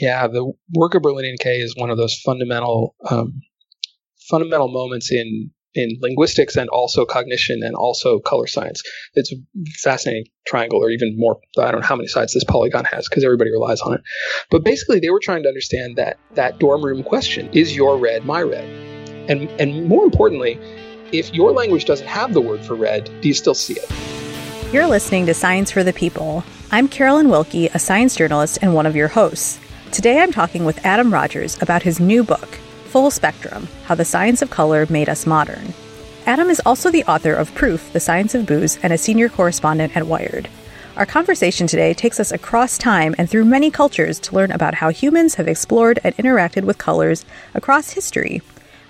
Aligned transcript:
Yeah, 0.00 0.26
the 0.28 0.50
work 0.74 0.94
of 0.94 1.02
Berlin 1.02 1.26
and 1.26 1.38
Kay 1.38 1.58
is 1.58 1.74
one 1.76 1.90
of 1.90 1.98
those 1.98 2.18
fundamental 2.24 2.96
um, 3.08 3.42
fundamental 4.30 4.68
moments 4.68 5.12
in 5.12 5.50
in 5.74 5.98
linguistics 6.00 6.56
and 6.56 6.68
also 6.70 7.04
cognition 7.04 7.60
and 7.62 7.76
also 7.76 8.18
color 8.18 8.46
science. 8.46 8.82
It's 9.14 9.32
a 9.32 9.36
fascinating 9.78 10.24
triangle, 10.46 10.82
or 10.82 10.90
even 10.90 11.14
more. 11.16 11.38
I 11.58 11.70
don't 11.70 11.82
know 11.82 11.86
how 11.86 11.96
many 11.96 12.08
sides 12.08 12.32
this 12.32 12.44
polygon 12.44 12.84
has 12.86 13.08
because 13.08 13.24
everybody 13.24 13.50
relies 13.50 13.80
on 13.82 13.94
it. 13.94 14.00
But 14.50 14.64
basically, 14.64 15.00
they 15.00 15.10
were 15.10 15.20
trying 15.22 15.42
to 15.42 15.48
understand 15.48 15.96
that 15.96 16.18
that 16.34 16.58
dorm 16.58 16.82
room 16.82 17.02
question: 17.02 17.50
Is 17.52 17.76
your 17.76 17.98
red 17.98 18.24
my 18.24 18.40
red? 18.40 18.64
And 19.28 19.50
and 19.60 19.86
more 19.86 20.04
importantly, 20.04 20.58
if 21.12 21.32
your 21.34 21.52
language 21.52 21.84
doesn't 21.84 22.06
have 22.06 22.32
the 22.32 22.40
word 22.40 22.64
for 22.64 22.74
red, 22.74 23.10
do 23.20 23.28
you 23.28 23.34
still 23.34 23.54
see 23.54 23.74
it? 23.74 23.90
You're 24.72 24.86
listening 24.86 25.26
to 25.26 25.34
Science 25.34 25.70
for 25.70 25.84
the 25.84 25.92
People. 25.92 26.42
I'm 26.70 26.88
Carolyn 26.88 27.26
Wilke, 27.26 27.74
a 27.74 27.78
science 27.78 28.14
journalist 28.14 28.60
and 28.62 28.72
one 28.74 28.86
of 28.86 28.94
your 28.96 29.08
hosts. 29.08 29.59
Today 29.92 30.20
I'm 30.20 30.30
talking 30.30 30.64
with 30.64 30.86
Adam 30.86 31.12
Rogers 31.12 31.60
about 31.60 31.82
his 31.82 31.98
new 31.98 32.22
book, 32.22 32.48
Full 32.86 33.10
Spectrum 33.10 33.66
How 33.86 33.96
the 33.96 34.04
Science 34.04 34.40
of 34.40 34.48
Color 34.48 34.86
Made 34.88 35.08
Us 35.08 35.26
Modern. 35.26 35.74
Adam 36.26 36.48
is 36.48 36.62
also 36.64 36.92
the 36.92 37.02
author 37.04 37.34
of 37.34 37.52
Proof, 37.56 37.92
The 37.92 37.98
Science 37.98 38.36
of 38.36 38.46
Booze, 38.46 38.78
and 38.84 38.92
a 38.92 38.98
senior 38.98 39.28
correspondent 39.28 39.96
at 39.96 40.06
Wired. 40.06 40.48
Our 40.96 41.06
conversation 41.06 41.66
today 41.66 41.92
takes 41.92 42.20
us 42.20 42.30
across 42.30 42.78
time 42.78 43.16
and 43.18 43.28
through 43.28 43.46
many 43.46 43.68
cultures 43.68 44.20
to 44.20 44.34
learn 44.34 44.52
about 44.52 44.74
how 44.74 44.90
humans 44.90 45.34
have 45.34 45.48
explored 45.48 45.98
and 46.04 46.16
interacted 46.18 46.62
with 46.62 46.78
colors 46.78 47.24
across 47.52 47.90
history. 47.90 48.42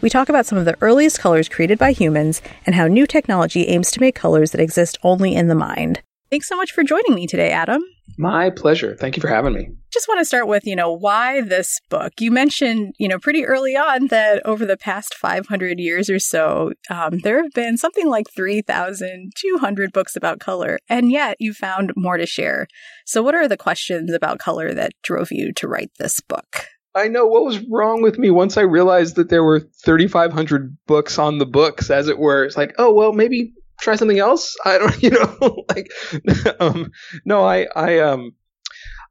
We 0.03 0.11
talk 0.11 0.29
about 0.29 0.45
some 0.45 0.59
of 0.59 0.67
the 0.67 0.77
earliest 0.83 1.19
colors 1.19 1.49
created 1.49 1.79
by 1.79 1.93
humans 1.93 2.43
and 2.67 2.75
how 2.75 2.89
new 2.89 3.07
technology 3.07 3.69
aims 3.69 3.91
to 3.93 4.01
make 4.01 4.15
colors 4.15 4.51
that 4.51 4.61
exist 4.61 4.99
only 5.03 5.35
in 5.35 5.49
the 5.49 5.55
mind. 5.55 6.03
Thanks 6.31 6.47
so 6.47 6.57
much 6.57 6.73
for 6.73 6.85
joining 6.85 7.15
me 7.15 7.27
today, 7.27 7.51
Adam. 7.51 7.83
My 8.21 8.51
pleasure. 8.51 8.95
Thank 8.95 9.17
you 9.17 9.23
for 9.23 9.29
having 9.29 9.55
me. 9.55 9.71
Just 9.91 10.07
want 10.07 10.21
to 10.21 10.27
start 10.27 10.47
with, 10.47 10.67
you 10.67 10.77
know, 10.77 10.93
why 10.93 11.41
this 11.41 11.81
book? 11.89 12.13
You 12.21 12.31
mentioned, 12.31 12.95
you 12.99 13.09
know, 13.09 13.19
pretty 13.19 13.47
early 13.47 13.79
on 13.79 14.09
that 14.09 14.45
over 14.45 14.67
the 14.67 14.77
past 14.77 15.15
500 15.15 15.81
years 15.81 16.11
or 16.11 16.19
so, 16.19 16.73
um, 16.91 17.21
there 17.21 17.43
have 17.43 17.53
been 17.55 17.79
something 17.79 18.07
like 18.07 18.27
3,200 18.37 19.93
books 19.93 20.17
about 20.17 20.39
color, 20.39 20.79
and 20.87 21.11
yet 21.11 21.39
you 21.41 21.55
found 21.55 21.95
more 21.97 22.19
to 22.19 22.27
share. 22.27 22.67
So, 23.07 23.23
what 23.23 23.35
are 23.35 23.49
the 23.49 23.57
questions 23.57 24.13
about 24.13 24.39
color 24.39 24.75
that 24.75 24.93
drove 25.03 25.33
you 25.33 25.55
to 25.55 25.67
write 25.67 25.93
this 25.99 26.21
book? 26.21 26.67
I 26.95 27.09
know 27.09 27.25
what 27.25 27.47
was 27.47 27.65
wrong 27.71 28.03
with 28.03 28.19
me 28.19 28.31
once 28.31 28.59
I 28.59 28.63
realized 28.63 29.17
that 29.17 29.31
there 29.31 29.45
were 29.45 29.61
3,500 29.61 30.77
books 30.87 31.19
on 31.19 31.39
the 31.39 31.47
books, 31.47 31.89
as 31.89 32.09
it 32.09 32.19
were. 32.19 32.45
It's 32.45 32.59
like, 32.59 32.75
oh, 32.77 32.93
well, 32.93 33.15
maybe 33.15 33.55
try 33.81 33.97
something 33.97 34.19
else. 34.19 34.57
I 34.65 34.79
don't, 34.79 35.03
you 35.03 35.11
know, 35.11 35.65
like, 35.69 35.91
um, 36.61 36.91
no, 37.25 37.45
I, 37.45 37.67
I, 37.75 37.99
um, 37.99 38.33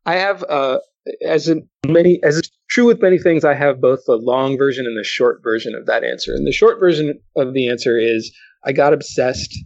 I 0.05 0.15
have, 0.15 0.43
uh, 0.49 0.79
as 1.25 1.47
in 1.47 1.67
many, 1.85 2.19
as 2.23 2.37
it's 2.37 2.49
true 2.69 2.85
with 2.85 3.01
many 3.01 3.17
things, 3.17 3.43
I 3.43 3.53
have 3.53 3.81
both 3.81 3.99
the 4.05 4.15
long 4.15 4.57
version 4.57 4.85
and 4.85 4.97
the 4.97 5.03
short 5.03 5.41
version 5.43 5.75
of 5.75 5.85
that 5.87 6.03
answer. 6.03 6.33
And 6.33 6.45
the 6.45 6.51
short 6.51 6.79
version 6.79 7.19
of 7.35 7.53
the 7.53 7.67
answer 7.67 7.97
is 7.97 8.31
I 8.65 8.71
got 8.71 8.93
obsessed 8.93 9.57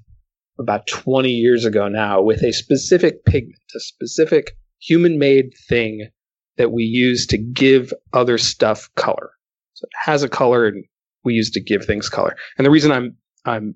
about 0.59 0.88
20 0.88 1.30
years 1.30 1.66
ago 1.66 1.88
now 1.88 2.22
with 2.22 2.44
a 2.44 2.54
specific 2.54 3.26
pigment, 3.26 3.59
a 3.76 3.80
specific 3.80 4.56
human 4.80 5.18
made 5.18 5.54
thing 5.68 6.09
that 6.58 6.72
we 6.72 6.84
use 6.84 7.26
to 7.28 7.38
give 7.38 7.94
other 8.14 8.38
stuff 8.38 8.90
color. 8.96 9.31
So 9.74 9.86
it 9.86 9.92
has 10.06 10.24
a 10.24 10.30
color 10.30 10.68
and 10.68 10.86
we 11.24 11.34
use 11.34 11.50
to 11.52 11.62
give 11.62 11.86
things 11.86 12.09
color. 12.09 12.36
And 12.58 12.66
the 12.66 12.72
reason 12.72 12.92
I'm, 12.92 13.18
I'm 13.46 13.76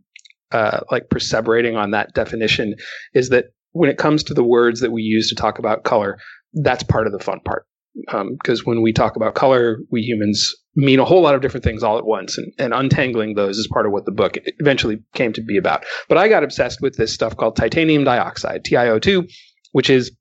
uh, 0.51 0.81
like 0.91 1.09
perseverating 1.09 1.77
on 1.77 1.91
that 1.91 2.13
definition 2.13 2.75
is 3.13 3.29
that 3.29 3.45
when 3.71 3.89
it 3.89 3.97
comes 3.97 4.23
to 4.23 4.33
the 4.33 4.43
words 4.43 4.79
that 4.79 4.91
we 4.91 5.01
use 5.01 5.29
to 5.29 5.35
talk 5.35 5.59
about 5.59 5.83
color, 5.83 6.17
that's 6.53 6.83
part 6.83 7.07
of 7.07 7.13
the 7.13 7.19
fun 7.19 7.39
part. 7.45 7.65
Because 7.95 8.59
um, 8.59 8.65
when 8.65 8.81
we 8.81 8.93
talk 8.93 9.15
about 9.15 9.33
color, 9.33 9.79
we 9.91 10.01
humans 10.01 10.55
mean 10.75 10.99
a 10.99 11.05
whole 11.05 11.21
lot 11.21 11.33
of 11.33 11.41
different 11.41 11.63
things 11.63 11.81
all 11.81 11.97
at 11.97 12.05
once, 12.05 12.37
and, 12.37 12.53
and 12.59 12.73
untangling 12.73 13.33
those 13.33 13.57
is 13.57 13.67
part 13.67 13.87
of 13.87 13.91
what 13.91 14.05
the 14.05 14.11
book 14.11 14.37
eventually 14.59 14.99
came 15.15 15.33
to 15.33 15.41
be 15.41 15.57
about. 15.57 15.83
But 16.07 16.19
I 16.19 16.27
got 16.27 16.43
obsessed 16.43 16.79
with 16.79 16.95
this 16.95 17.11
stuff 17.11 17.35
called 17.35 17.55
titanium 17.55 18.03
dioxide, 18.03 18.63
TiO2, 18.63 19.27
which 19.71 19.89
is 19.89 20.11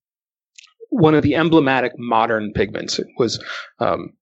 one 0.89 1.15
of 1.15 1.23
the 1.23 1.35
emblematic 1.35 1.93
modern 1.99 2.53
pigments. 2.55 2.99
It 2.99 3.09
was 3.19 3.43
um, 3.79 4.13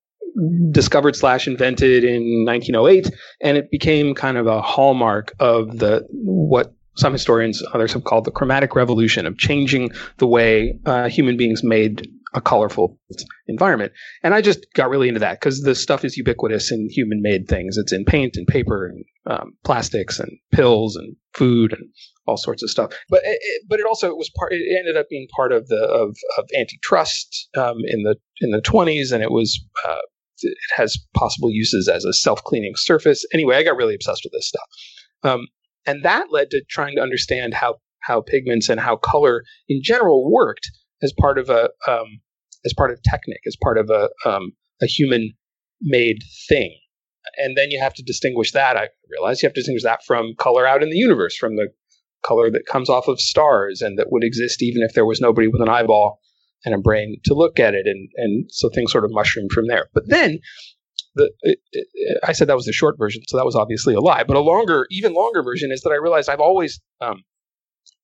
discovered 0.70 1.16
slash 1.16 1.46
invented 1.46 2.04
in 2.04 2.44
1908, 2.44 3.10
and 3.40 3.56
it 3.56 3.70
became 3.70 4.14
kind 4.14 4.36
of 4.36 4.46
a 4.46 4.60
hallmark 4.60 5.32
of 5.38 5.78
the 5.78 6.06
what 6.10 6.74
some 6.96 7.12
historians, 7.12 7.62
others 7.72 7.92
have 7.92 8.04
called 8.04 8.24
the 8.24 8.30
chromatic 8.30 8.74
revolution 8.76 9.26
of 9.26 9.36
changing 9.36 9.90
the 10.18 10.26
way 10.26 10.78
uh, 10.86 11.08
human 11.08 11.36
beings 11.36 11.64
made 11.64 12.08
a 12.34 12.40
colorful 12.40 12.98
environment. 13.46 13.92
And 14.22 14.34
I 14.34 14.40
just 14.40 14.66
got 14.74 14.90
really 14.90 15.08
into 15.08 15.20
that 15.20 15.40
because 15.40 15.62
the 15.62 15.74
stuff 15.74 16.04
is 16.04 16.16
ubiquitous 16.16 16.72
in 16.72 16.88
human 16.90 17.22
made 17.22 17.48
things. 17.48 17.76
It's 17.76 17.92
in 17.92 18.04
paint 18.04 18.36
and 18.36 18.46
paper 18.46 18.86
and 18.86 19.04
um, 19.26 19.52
plastics 19.64 20.18
and 20.18 20.30
pills 20.52 20.96
and 20.96 21.16
food 21.32 21.72
and 21.72 21.88
all 22.26 22.36
sorts 22.36 22.62
of 22.62 22.70
stuff. 22.70 22.92
But 23.08 23.22
it, 23.24 23.40
but 23.68 23.78
it 23.78 23.86
also 23.86 24.08
it 24.08 24.16
was 24.16 24.30
part. 24.36 24.52
It 24.52 24.62
ended 24.78 24.96
up 24.96 25.08
being 25.08 25.28
part 25.34 25.52
of 25.52 25.68
the 25.68 25.80
of, 25.80 26.16
of 26.36 26.48
antitrust 26.58 27.48
um, 27.56 27.76
in 27.86 28.02
the 28.02 28.16
in 28.40 28.50
the 28.50 28.62
20s, 28.62 29.12
and 29.12 29.22
it 29.22 29.30
was 29.30 29.64
uh, 29.86 30.00
it 30.44 30.56
has 30.76 30.98
possible 31.14 31.50
uses 31.50 31.88
as 31.88 32.04
a 32.04 32.12
self-cleaning 32.12 32.74
surface. 32.76 33.24
Anyway, 33.32 33.56
I 33.56 33.62
got 33.62 33.76
really 33.76 33.94
obsessed 33.94 34.22
with 34.24 34.32
this 34.32 34.48
stuff, 34.48 34.68
um, 35.22 35.46
and 35.86 36.04
that 36.04 36.26
led 36.30 36.50
to 36.50 36.62
trying 36.68 36.96
to 36.96 37.02
understand 37.02 37.54
how 37.54 37.76
how 38.00 38.20
pigments 38.20 38.68
and 38.68 38.80
how 38.80 38.96
color 38.96 39.44
in 39.68 39.80
general 39.82 40.30
worked 40.30 40.70
as 41.02 41.12
part 41.18 41.38
of 41.38 41.50
a 41.50 41.70
um, 41.88 42.20
as 42.64 42.72
part 42.74 42.90
of 42.90 43.02
technic, 43.02 43.40
as 43.46 43.56
part 43.62 43.78
of 43.78 43.90
a 43.90 44.10
um, 44.28 44.52
a 44.82 44.86
human 44.86 45.32
made 45.80 46.18
thing. 46.48 46.78
And 47.38 47.56
then 47.56 47.70
you 47.70 47.80
have 47.80 47.94
to 47.94 48.02
distinguish 48.02 48.52
that. 48.52 48.76
I 48.76 48.88
realize 49.10 49.42
you 49.42 49.46
have 49.46 49.54
to 49.54 49.60
distinguish 49.60 49.82
that 49.82 50.04
from 50.04 50.34
color 50.38 50.66
out 50.66 50.82
in 50.82 50.90
the 50.90 50.96
universe, 50.96 51.36
from 51.36 51.56
the 51.56 51.68
color 52.24 52.50
that 52.50 52.66
comes 52.66 52.88
off 52.88 53.06
of 53.06 53.20
stars 53.20 53.82
and 53.82 53.98
that 53.98 54.10
would 54.10 54.24
exist 54.24 54.62
even 54.62 54.82
if 54.82 54.94
there 54.94 55.04
was 55.04 55.20
nobody 55.20 55.46
with 55.46 55.60
an 55.60 55.68
eyeball 55.68 56.20
and 56.64 56.74
a 56.74 56.78
brain 56.78 57.20
to 57.24 57.34
look 57.34 57.58
at 57.60 57.74
it, 57.74 57.86
and 57.86 58.08
and 58.16 58.50
so 58.50 58.68
things 58.68 58.92
sort 58.92 59.04
of 59.04 59.10
mushroomed 59.12 59.52
from 59.52 59.66
there. 59.66 59.88
But 59.94 60.08
then 60.08 60.38
the 61.14 61.30
it, 61.42 61.58
it, 61.72 62.18
I 62.24 62.32
said 62.32 62.48
that 62.48 62.56
was 62.56 62.66
the 62.66 62.72
short 62.72 62.96
version, 62.98 63.22
so 63.28 63.36
that 63.36 63.44
was 63.44 63.56
obviously 63.56 63.94
a 63.94 64.00
lie. 64.00 64.24
But 64.24 64.36
a 64.36 64.40
longer, 64.40 64.86
even 64.90 65.14
longer 65.14 65.42
version 65.42 65.70
is 65.72 65.82
that 65.82 65.90
I 65.90 65.96
realized 65.96 66.28
I've 66.28 66.40
always 66.40 66.80
um, 67.00 67.22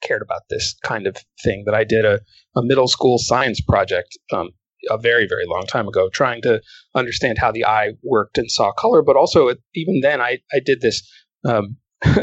cared 0.03 0.23
about 0.23 0.43
this 0.51 0.77
kind 0.83 1.07
of 1.07 1.17
thing. 1.43 1.65
That 1.67 1.75
I 1.75 1.85
did 1.85 2.05
a, 2.05 2.21
a 2.57 2.63
middle 2.63 2.89
school 2.89 3.19
science 3.19 3.61
project 3.61 4.17
um, 4.33 4.51
a 4.89 4.99
very 4.99 5.27
very 5.27 5.47
long 5.47 5.67
time 5.67 5.89
ago, 5.89 6.09
trying 6.13 6.43
to 6.43 6.61
understand 6.95 7.39
how 7.39 7.53
the 7.53 7.65
eye 7.65 7.93
worked 8.03 8.39
and 8.39 8.51
saw 8.51 8.73
color. 8.73 9.03
But 9.03 9.17
also, 9.17 9.51
even 9.75 10.01
then, 10.01 10.21
I 10.21 10.39
I 10.53 10.61
did 10.65 10.81
this. 10.81 11.03
Um, 11.45 11.77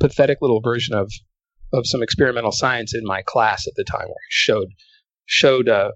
pathetic 0.00 0.38
little 0.40 0.60
version 0.60 0.94
of 0.94 1.12
of 1.72 1.86
some 1.86 2.02
experimental 2.02 2.52
science 2.52 2.94
in 2.94 3.04
my 3.04 3.22
class 3.22 3.66
at 3.66 3.74
the 3.76 3.84
time 3.84 4.06
where 4.06 4.10
I 4.10 4.30
showed 4.30 4.68
showed 5.26 5.68
uh, 5.68 5.90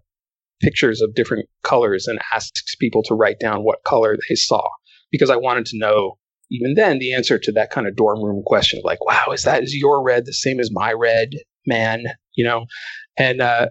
pictures 0.61 1.01
of 1.01 1.15
different 1.15 1.49
colors 1.63 2.07
and 2.07 2.19
asked 2.33 2.77
people 2.81 3.03
to 3.05 3.15
write 3.15 3.41
down 3.41 3.63
what 3.63 3.85
color 3.85 4.17
they 4.29 4.35
saw 4.35 4.63
because 5.11 5.31
I 5.31 5.37
wanted 5.37 5.67
to 5.67 5.79
know 5.79 6.19
even 6.51 6.75
then 6.75 6.99
the 6.99 7.15
answer 7.15 7.39
to 7.39 7.53
that 7.53 7.71
kind 7.71 7.87
of 7.87 7.97
dorm 7.97 8.23
room 8.23 8.43
question 8.45 8.79
of 8.79 8.85
like, 8.85 9.05
wow, 9.05 9.33
is 9.33 9.45
that 9.45 9.63
is 9.63 9.75
your 9.75 10.03
red 10.03 10.27
the 10.27 10.33
same 10.33 10.59
as 10.59 10.71
my 10.73 10.93
red, 10.93 11.31
man? 11.67 12.05
You 12.35 12.45
know, 12.45 12.67
and 13.17 13.41
uh, 13.41 13.69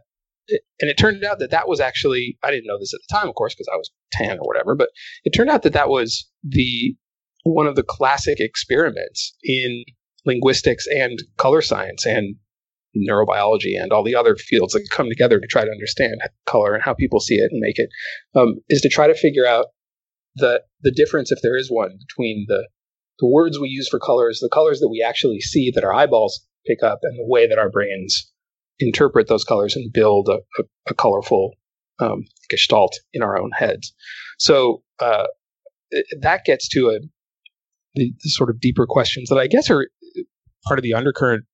and 0.50 0.90
it 0.90 0.98
turned 0.98 1.24
out 1.24 1.40
that 1.40 1.52
that 1.52 1.68
was 1.68 1.80
actually 1.80 2.38
I 2.44 2.52
didn't 2.52 2.68
know 2.68 2.80
this 2.80 2.94
at 2.94 3.00
the 3.08 3.16
time, 3.16 3.28
of 3.28 3.36
course, 3.36 3.53
because 3.53 3.69
I 3.72 3.78
was 3.78 3.92
ten 4.12 4.38
or 4.40 4.48
whatever, 4.48 4.75
but 4.75 4.90
it 5.24 5.31
turned 5.31 5.50
out 5.50 5.64
that 5.64 5.74
that 5.74 5.90
was 5.90 6.30
the 6.44 6.96
one 7.44 7.68
of 7.68 7.75
the 7.75 7.84
classic 7.84 8.40
experiments 8.40 9.36
in 9.44 9.84
linguistics 10.25 10.86
and 10.88 11.19
color 11.38 11.62
science 11.62 12.06
and 12.06 12.36
neurobiology 12.97 13.79
and 13.79 13.91
all 13.91 14.03
the 14.03 14.16
other 14.16 14.35
fields 14.35 14.73
that 14.73 14.88
come 14.91 15.09
together 15.09 15.39
to 15.39 15.47
try 15.47 15.63
to 15.63 15.72
understand 15.72 16.16
color 16.45 16.73
and 16.73 16.83
how 16.83 16.94
people 16.94 17.19
see 17.19 17.35
it 17.35 17.51
and 17.51 17.59
make 17.59 17.77
it 17.77 17.89
um, 18.35 18.55
is 18.69 18.81
to 18.81 18.89
try 18.89 19.07
to 19.07 19.16
figure 19.16 19.45
out 19.45 19.68
the 20.36 20.62
the 20.81 20.91
difference, 20.91 21.31
if 21.31 21.39
there 21.41 21.57
is 21.57 21.69
one, 21.69 21.97
between 22.07 22.45
the 22.47 22.68
the 23.19 23.27
words 23.27 23.59
we 23.59 23.68
use 23.68 23.89
for 23.89 24.00
colors, 24.00 24.39
the 24.39 24.50
colors 24.50 24.80
that 24.80 24.89
we 24.89 25.03
actually 25.06 25.41
see 25.41 25.71
that 25.75 25.83
our 25.83 25.94
eyeballs 25.94 26.45
pick 26.65 26.81
up, 26.83 27.00
and 27.03 27.18
the 27.18 27.27
way 27.27 27.47
that 27.47 27.59
our 27.59 27.69
brains 27.69 28.31
interpret 28.80 29.27
those 29.27 29.44
colors 29.44 29.75
and 29.75 29.92
build 29.92 30.30
a, 30.30 30.39
a, 30.62 30.65
a 30.88 30.94
colorful 30.94 31.53
um, 32.00 32.24
gestalt 32.50 32.97
in 33.13 33.21
our 33.21 33.38
own 33.38 33.51
heads. 33.51 33.94
So 34.38 34.83
uh, 35.00 35.25
that 36.21 36.45
gets 36.45 36.69
to 36.69 36.89
a 36.89 37.00
the, 37.95 38.13
the, 38.24 38.30
sort 38.30 38.50
of 38.50 38.62
deeper 38.62 38.85
questions 38.88 39.30
that 39.30 39.38
I 39.38 39.47
guess 39.47 39.69
are 39.69 39.89
part 40.65 40.80
of 40.80 40.83
the 40.83 40.94
undercurrent 40.94 41.45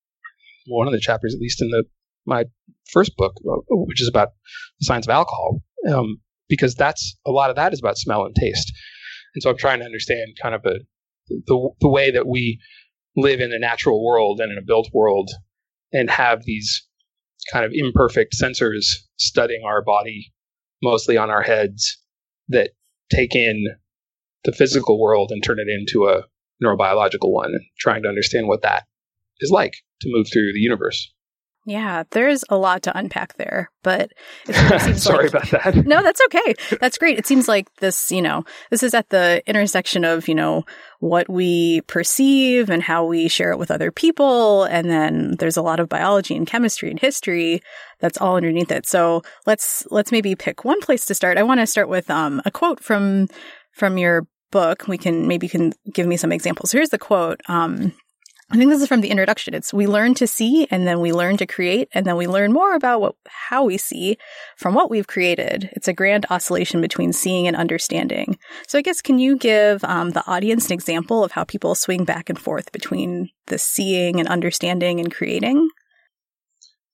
one 0.67 0.87
of 0.87 0.93
the 0.93 0.99
chapters, 0.99 1.33
at 1.33 1.41
least 1.41 1.61
in 1.61 1.69
the 1.69 1.83
my 2.25 2.45
first 2.91 3.15
book, 3.17 3.33
uh, 3.47 3.61
which 3.69 4.01
is 4.01 4.07
about 4.07 4.29
the 4.79 4.85
science 4.85 5.05
of 5.05 5.11
alcohol, 5.11 5.61
um, 5.91 6.17
because 6.49 6.75
that's 6.75 7.15
a 7.25 7.31
lot 7.31 7.49
of 7.49 7.55
that 7.55 7.73
is 7.73 7.79
about 7.79 7.97
smell 7.97 8.25
and 8.25 8.35
taste. 8.35 8.71
And 9.33 9.43
so 9.43 9.49
I'm 9.49 9.57
trying 9.57 9.79
to 9.79 9.85
understand 9.85 10.37
kind 10.41 10.55
of 10.55 10.65
a, 10.65 10.79
the 11.27 11.69
the 11.81 11.89
way 11.89 12.11
that 12.11 12.27
we 12.27 12.59
live 13.15 13.39
in 13.39 13.53
a 13.53 13.59
natural 13.59 14.03
world 14.03 14.39
and 14.39 14.51
in 14.51 14.57
a 14.57 14.65
built 14.65 14.89
world, 14.93 15.29
and 15.93 16.09
have 16.09 16.43
these 16.43 16.85
kind 17.51 17.65
of 17.65 17.71
imperfect 17.73 18.33
sensors 18.41 18.85
studying 19.17 19.61
our 19.65 19.83
body 19.83 20.33
mostly 20.81 21.15
on 21.15 21.29
our 21.29 21.43
heads 21.43 21.97
that 22.47 22.71
take 23.11 23.35
in 23.35 23.65
the 24.43 24.51
physical 24.51 24.99
world 24.99 25.31
and 25.31 25.43
turn 25.43 25.59
it 25.59 25.67
into 25.67 26.07
a 26.07 26.23
neurobiological 26.63 27.31
one, 27.31 27.51
and 27.53 27.61
trying 27.79 28.03
to 28.03 28.09
understand 28.09 28.47
what 28.47 28.61
that 28.61 28.83
is 29.39 29.51
like 29.51 29.73
to 30.01 30.09
move 30.11 30.27
through 30.31 30.53
the 30.53 30.59
universe. 30.59 31.11
Yeah, 31.67 32.03
there's 32.11 32.43
a 32.49 32.57
lot 32.57 32.83
to 32.83 32.95
unpack 32.95 33.37
there, 33.37 33.71
but 33.81 34.11
sorry 34.95 35.29
like, 35.29 35.29
about 35.29 35.49
that. 35.49 35.75
No, 35.87 36.03
that's 36.03 36.21
okay. 36.27 36.53
That's 36.79 36.99
great. 36.99 37.17
It 37.17 37.25
seems 37.25 37.47
like 37.47 37.73
this, 37.77 38.11
you 38.11 38.21
know, 38.21 38.43
this 38.69 38.83
is 38.83 38.93
at 38.93 39.09
the 39.09 39.41
intersection 39.47 40.05
of, 40.05 40.27
you 40.27 40.35
know, 40.35 40.63
what 40.99 41.27
we 41.27 41.81
perceive 41.87 42.69
and 42.69 42.83
how 42.83 43.03
we 43.03 43.27
share 43.27 43.51
it 43.51 43.57
with 43.57 43.71
other 43.71 43.91
people. 43.91 44.65
And 44.65 44.91
then 44.91 45.37
there's 45.39 45.57
a 45.57 45.63
lot 45.63 45.79
of 45.79 45.89
biology 45.89 46.35
and 46.35 46.45
chemistry 46.45 46.91
and 46.91 46.99
history 46.99 47.61
that's 47.99 48.19
all 48.19 48.35
underneath 48.35 48.71
it. 48.71 48.85
So 48.85 49.23
let's, 49.47 49.87
let's 49.89 50.11
maybe 50.11 50.35
pick 50.35 50.65
one 50.65 50.81
place 50.81 51.05
to 51.05 51.15
start. 51.15 51.39
I 51.39 51.43
want 51.43 51.61
to 51.61 51.67
start 51.67 51.89
with, 51.89 52.11
um, 52.11 52.43
a 52.45 52.51
quote 52.51 52.79
from, 52.79 53.27
from 53.71 53.97
your 53.97 54.27
book. 54.51 54.87
We 54.87 54.99
can, 54.99 55.27
maybe 55.27 55.47
you 55.47 55.51
can 55.51 55.73
give 55.91 56.05
me 56.05 56.15
some 56.15 56.31
examples. 56.31 56.71
Here's 56.71 56.89
the 56.89 56.99
quote. 56.99 57.41
Um, 57.47 57.93
I 58.51 58.57
think 58.57 58.69
this 58.69 58.81
is 58.81 58.87
from 58.87 59.01
the 59.01 59.09
introduction. 59.09 59.55
It's 59.55 59.73
we 59.73 59.87
learn 59.87 60.13
to 60.15 60.27
see 60.27 60.67
and 60.69 60.85
then 60.85 61.01
we 61.01 61.11
learn 61.11 61.35
to 61.37 61.47
create 61.47 61.89
and 61.93 62.05
then 62.05 62.15
we 62.15 62.27
learn 62.27 62.53
more 62.53 62.75
about 62.75 63.01
what, 63.01 63.15
how 63.27 63.63
we 63.63 63.77
see 63.77 64.17
from 64.55 64.75
what 64.75 64.91
we've 64.91 65.07
created. 65.07 65.71
It's 65.73 65.87
a 65.87 65.93
grand 65.93 66.27
oscillation 66.29 66.79
between 66.79 67.11
seeing 67.11 67.47
and 67.47 67.55
understanding. 67.55 68.37
So 68.67 68.77
I 68.77 68.83
guess 68.83 69.01
can 69.01 69.17
you 69.17 69.35
give 69.35 69.83
um, 69.83 70.11
the 70.11 70.25
audience 70.27 70.67
an 70.67 70.73
example 70.73 71.23
of 71.23 71.31
how 71.31 71.43
people 71.43 71.73
swing 71.73 72.05
back 72.05 72.29
and 72.29 72.37
forth 72.37 72.71
between 72.71 73.29
the 73.47 73.57
seeing 73.57 74.19
and 74.19 74.29
understanding 74.29 74.99
and 74.99 75.11
creating? 75.11 75.67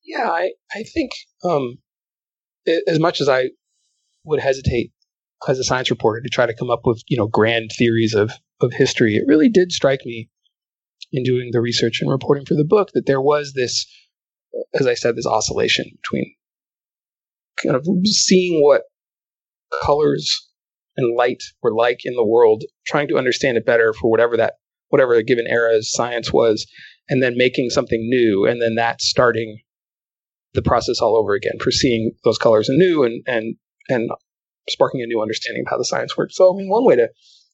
Yeah, 0.04 0.30
I, 0.30 0.52
I 0.74 0.84
think 0.84 1.12
um, 1.44 1.78
as 2.86 2.98
much 2.98 3.20
as 3.20 3.28
I 3.28 3.50
would 4.24 4.40
hesitate 4.40 4.92
as 5.46 5.58
a 5.58 5.64
science 5.64 5.90
reporter 5.90 6.22
to 6.22 6.30
try 6.30 6.46
to 6.46 6.54
come 6.54 6.70
up 6.70 6.82
with, 6.84 7.02
you 7.08 7.18
know, 7.18 7.26
grand 7.26 7.72
theories 7.76 8.14
of, 8.14 8.32
of 8.62 8.72
history, 8.72 9.16
it 9.16 9.24
really 9.26 9.50
did 9.50 9.70
strike 9.70 10.06
me 10.06 10.30
in 11.12 11.22
doing 11.22 11.50
the 11.52 11.60
research 11.60 12.00
and 12.00 12.10
reporting 12.10 12.44
for 12.44 12.54
the 12.54 12.64
book 12.64 12.90
that 12.94 13.06
there 13.06 13.20
was 13.20 13.52
this, 13.54 13.86
as 14.74 14.86
I 14.86 14.94
said, 14.94 15.16
this 15.16 15.26
oscillation 15.26 15.86
between 16.02 16.34
kind 17.62 17.76
of 17.76 17.86
seeing 18.04 18.62
what 18.62 18.82
colors 19.82 20.48
and 20.96 21.16
light 21.16 21.42
were 21.62 21.74
like 21.74 22.00
in 22.04 22.14
the 22.14 22.26
world, 22.26 22.64
trying 22.86 23.08
to 23.08 23.16
understand 23.16 23.56
it 23.56 23.66
better 23.66 23.92
for 23.92 24.10
whatever 24.10 24.36
that 24.36 24.54
whatever 24.88 25.14
a 25.14 25.22
given 25.22 25.46
era's 25.46 25.90
science 25.90 26.32
was, 26.32 26.66
and 27.08 27.22
then 27.22 27.36
making 27.36 27.70
something 27.70 28.08
new, 28.08 28.46
and 28.46 28.60
then 28.60 28.74
that 28.74 29.00
starting 29.00 29.58
the 30.54 30.62
process 30.62 31.00
all 31.00 31.16
over 31.16 31.32
again 31.32 31.58
for 31.60 31.70
seeing 31.70 32.12
those 32.24 32.38
colors 32.38 32.68
anew 32.68 33.04
and 33.04 33.22
and 33.26 33.56
and 33.88 34.10
sparking 34.68 35.00
a 35.00 35.06
new 35.06 35.20
understanding 35.20 35.64
of 35.66 35.70
how 35.70 35.78
the 35.78 35.84
science 35.84 36.16
worked. 36.16 36.34
So 36.34 36.52
I 36.52 36.56
mean, 36.56 36.68
one 36.68 36.84
way 36.84 36.96
to 36.96 37.08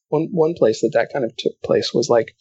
one 0.09 0.27
one 0.31 0.53
place 0.53 0.81
that 0.81 0.91
that 0.93 1.09
kind 1.13 1.25
of 1.25 1.35
took 1.37 1.53
place 1.63 1.93
was 1.93 2.09
like 2.09 2.35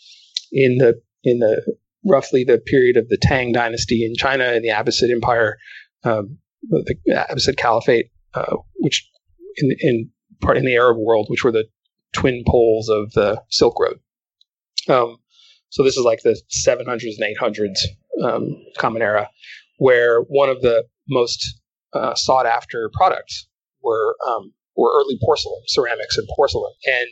in 0.51 0.79
the 0.79 1.01
in 1.25 1.39
the 1.39 1.77
roughly 2.05 2.45
the 2.45 2.59
period 2.59 2.97
of 2.97 3.09
the 3.09 3.19
Tang 3.21 3.53
dynasty 3.53 4.05
in 4.05 4.15
China 4.15 4.45
and 4.45 4.65
the 4.65 4.69
Abbasid 4.69 5.11
Empire, 5.11 5.59
um, 6.05 6.39
the 6.63 6.95
Abbasid 7.09 7.57
Caliphate, 7.57 8.11
uh, 8.35 8.57
which 8.77 9.09
in, 9.57 9.71
in 9.81 10.11
part 10.41 10.57
in 10.57 10.65
the 10.65 10.77
Arab 10.77 10.97
world, 10.99 11.27
which 11.29 11.45
were 11.45 11.53
the 11.53 11.67
twin 12.13 12.45
poles 12.47 12.89
of 12.89 13.13
the 13.13 13.43
Silk 13.51 13.79
Road. 13.81 13.99
Um, 14.89 15.19
so 15.71 15.83
this 15.83 15.97
is 15.97 16.05
like 16.05 16.23
the 16.23 16.41
700s 16.67 17.15
and 17.19 17.37
800s 17.37 18.25
um, 18.25 18.65
Common 18.79 19.03
Era, 19.03 19.29
where 19.79 20.21
one 20.23 20.49
of 20.49 20.63
the 20.63 20.85
most 21.09 21.61
uh, 21.93 22.15
sought 22.15 22.47
after 22.47 22.91
products 22.95 23.49
were 23.83 24.17
um, 24.27 24.53
were 24.77 24.91
early 24.95 25.19
porcelain, 25.23 25.61
ceramics 25.67 26.17
and 26.17 26.29
porcelain, 26.35 26.73
and 26.87 27.09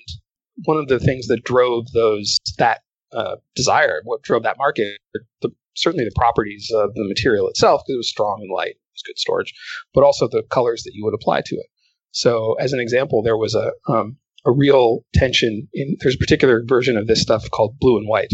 one 0.65 0.79
of 0.79 0.89
the 0.89 0.99
things 0.99 1.27
that 1.27 1.45
drove 1.45 1.91
those 1.93 2.39
that 2.59 2.81
uh, 3.13 3.37
desire, 3.55 4.01
what 4.05 4.23
drove 4.23 4.43
that 4.43 4.59
market, 4.59 4.99
the, 5.43 5.51
certainly 5.75 6.05
the 6.05 6.13
properties 6.17 6.71
of 6.75 6.95
the 6.95 7.07
material 7.07 7.49
itself, 7.49 7.83
because 7.83 7.95
it 7.95 7.99
was 7.99 8.09
strong 8.09 8.39
and 8.41 8.51
light, 8.51 8.71
it 8.71 8.95
was 8.95 9.03
good 9.07 9.19
storage, 9.19 9.55
but 9.95 10.05
also 10.05 10.29
the 10.29 10.43
colors 10.51 10.83
that 10.85 10.93
you 10.95 11.05
would 11.05 11.15
apply 11.15 11.43
to 11.47 11.57
it. 11.57 11.67
So, 12.13 12.55
as 12.55 12.73
an 12.73 12.81
example, 12.81 13.23
there 13.23 13.37
was 13.37 13.55
a 13.55 13.73
um, 13.89 14.17
a 14.47 14.53
real 14.53 15.05
tension 15.15 15.69
in. 15.75 15.97
There's 16.01 16.15
a 16.15 16.19
particular 16.19 16.63
version 16.67 16.97
of 16.97 17.07
this 17.07 17.21
stuff 17.21 17.51
called 17.51 17.79
blue 17.79 17.99
and 17.99 18.09
white, 18.09 18.33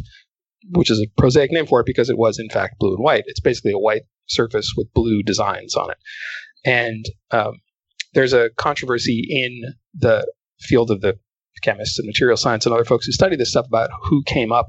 which 0.71 0.91
is 0.91 1.01
a 1.01 1.07
prosaic 1.19 1.51
name 1.51 1.67
for 1.67 1.81
it 1.81 1.87
because 1.87 2.09
it 2.09 2.19
was 2.19 2.39
in 2.39 2.49
fact 2.49 2.79
blue 2.79 2.95
and 2.95 3.03
white. 3.03 3.25
It's 3.27 3.41
basically 3.41 3.73
a 3.73 3.79
white 3.79 4.03
surface 4.27 4.73
with 4.77 4.93
blue 4.95 5.23
designs 5.23 5.75
on 5.75 5.91
it, 5.91 5.99
and 6.65 7.05
um, 7.33 7.55
there's 8.15 8.33
a 8.33 8.51
controversy 8.57 9.27
in 9.29 9.75
the 9.95 10.31
field 10.61 10.91
of 10.91 11.01
the 11.01 11.19
chemists 11.63 11.99
and 11.99 12.07
material 12.07 12.37
science 12.37 12.67
and 12.67 12.75
other 12.75 12.85
folks 12.85 13.07
who 13.07 13.13
study 13.13 13.37
this 13.37 13.51
stuff 13.51 13.67
about 13.67 13.91
who 14.03 14.23
came 14.27 14.53
up 14.53 14.69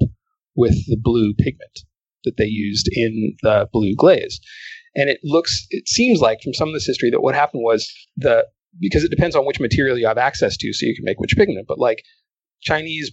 with 0.56 0.75
the 0.88 0.98
blue 1.01 1.34
pigment 1.34 1.80
that 2.24 2.38
they 2.38 2.45
used 2.45 2.88
in 2.92 3.36
the 3.42 3.68
blue 3.72 3.95
glaze. 3.95 4.40
And 4.95 5.10
it 5.10 5.19
looks, 5.24 5.66
it 5.72 5.90
seems 5.90 6.22
like 6.22 6.42
from 6.42 6.54
some 6.54 6.69
of 6.69 6.74
this 6.74 6.86
history 6.86 7.10
that 7.10 7.22
what 7.22 7.36
happened 7.36 7.63
was 7.63 7.92
the, 8.16 8.45
because 8.80 9.04
it 9.04 9.12
depends 9.12 9.36
on 9.36 9.45
which 9.45 9.60
material 9.60 9.98
you 9.98 10.07
have 10.07 10.18
access 10.18 10.56
to, 10.57 10.74
so 10.74 10.86
you 10.86 10.95
can 10.95 11.06
make 11.06 11.19
which 11.19 11.36
pigment, 11.36 11.68
but 11.68 11.80
like 11.80 12.04
Chinese 12.62 13.12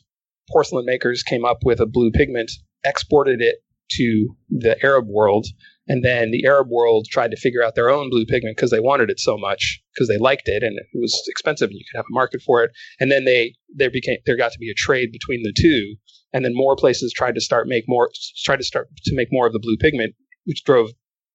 porcelain 0.51 0.85
makers 0.85 1.23
came 1.23 1.45
up 1.45 1.59
with 1.65 1.81
a 1.81 1.87
blue 1.87 2.11
pigment, 2.11 2.51
exported 2.85 3.41
it 3.41 3.57
to 3.93 4.29
the 4.51 4.77
Arab 4.85 5.07
world, 5.09 5.47
and 5.91 6.05
then 6.05 6.31
the 6.31 6.47
Arab 6.47 6.69
world 6.71 7.09
tried 7.11 7.33
to 7.33 7.37
figure 7.37 7.65
out 7.65 7.75
their 7.75 7.91
own 7.91 8.11
blue 8.11 8.25
pigment 8.25 8.57
because 8.57 8.71
they 8.71 8.79
wanted 8.79 9.11
it 9.11 9.19
so 9.19 9.37
much 9.37 9.83
because 9.93 10.07
they 10.07 10.19
liked 10.19 10.47
it 10.47 10.63
and 10.63 10.79
it 10.79 10.87
was 10.95 11.21
expensive 11.27 11.69
and 11.69 11.77
you 11.77 11.85
could 11.91 11.99
have 11.99 12.07
a 12.09 12.15
market 12.15 12.41
for 12.43 12.63
it. 12.63 12.71
And 13.01 13.11
then 13.11 13.25
they 13.25 13.57
there 13.75 13.91
became 13.91 14.19
there 14.25 14.37
got 14.37 14.53
to 14.53 14.59
be 14.61 14.71
a 14.71 14.75
trade 14.75 15.11
between 15.11 15.43
the 15.43 15.53
two, 15.53 15.97
and 16.33 16.45
then 16.45 16.53
more 16.55 16.77
places 16.77 17.13
tried 17.13 17.35
to 17.35 17.41
start 17.41 17.67
make 17.67 17.87
more 17.89 18.09
tried 18.45 18.59
to 18.59 18.65
start 18.65 18.87
to 19.03 19.17
make 19.17 19.33
more 19.33 19.49
of 19.49 19.53
the 19.53 19.59
blue 19.59 19.77
pigment, 19.77 20.15
which 20.45 20.63
drove 20.63 20.91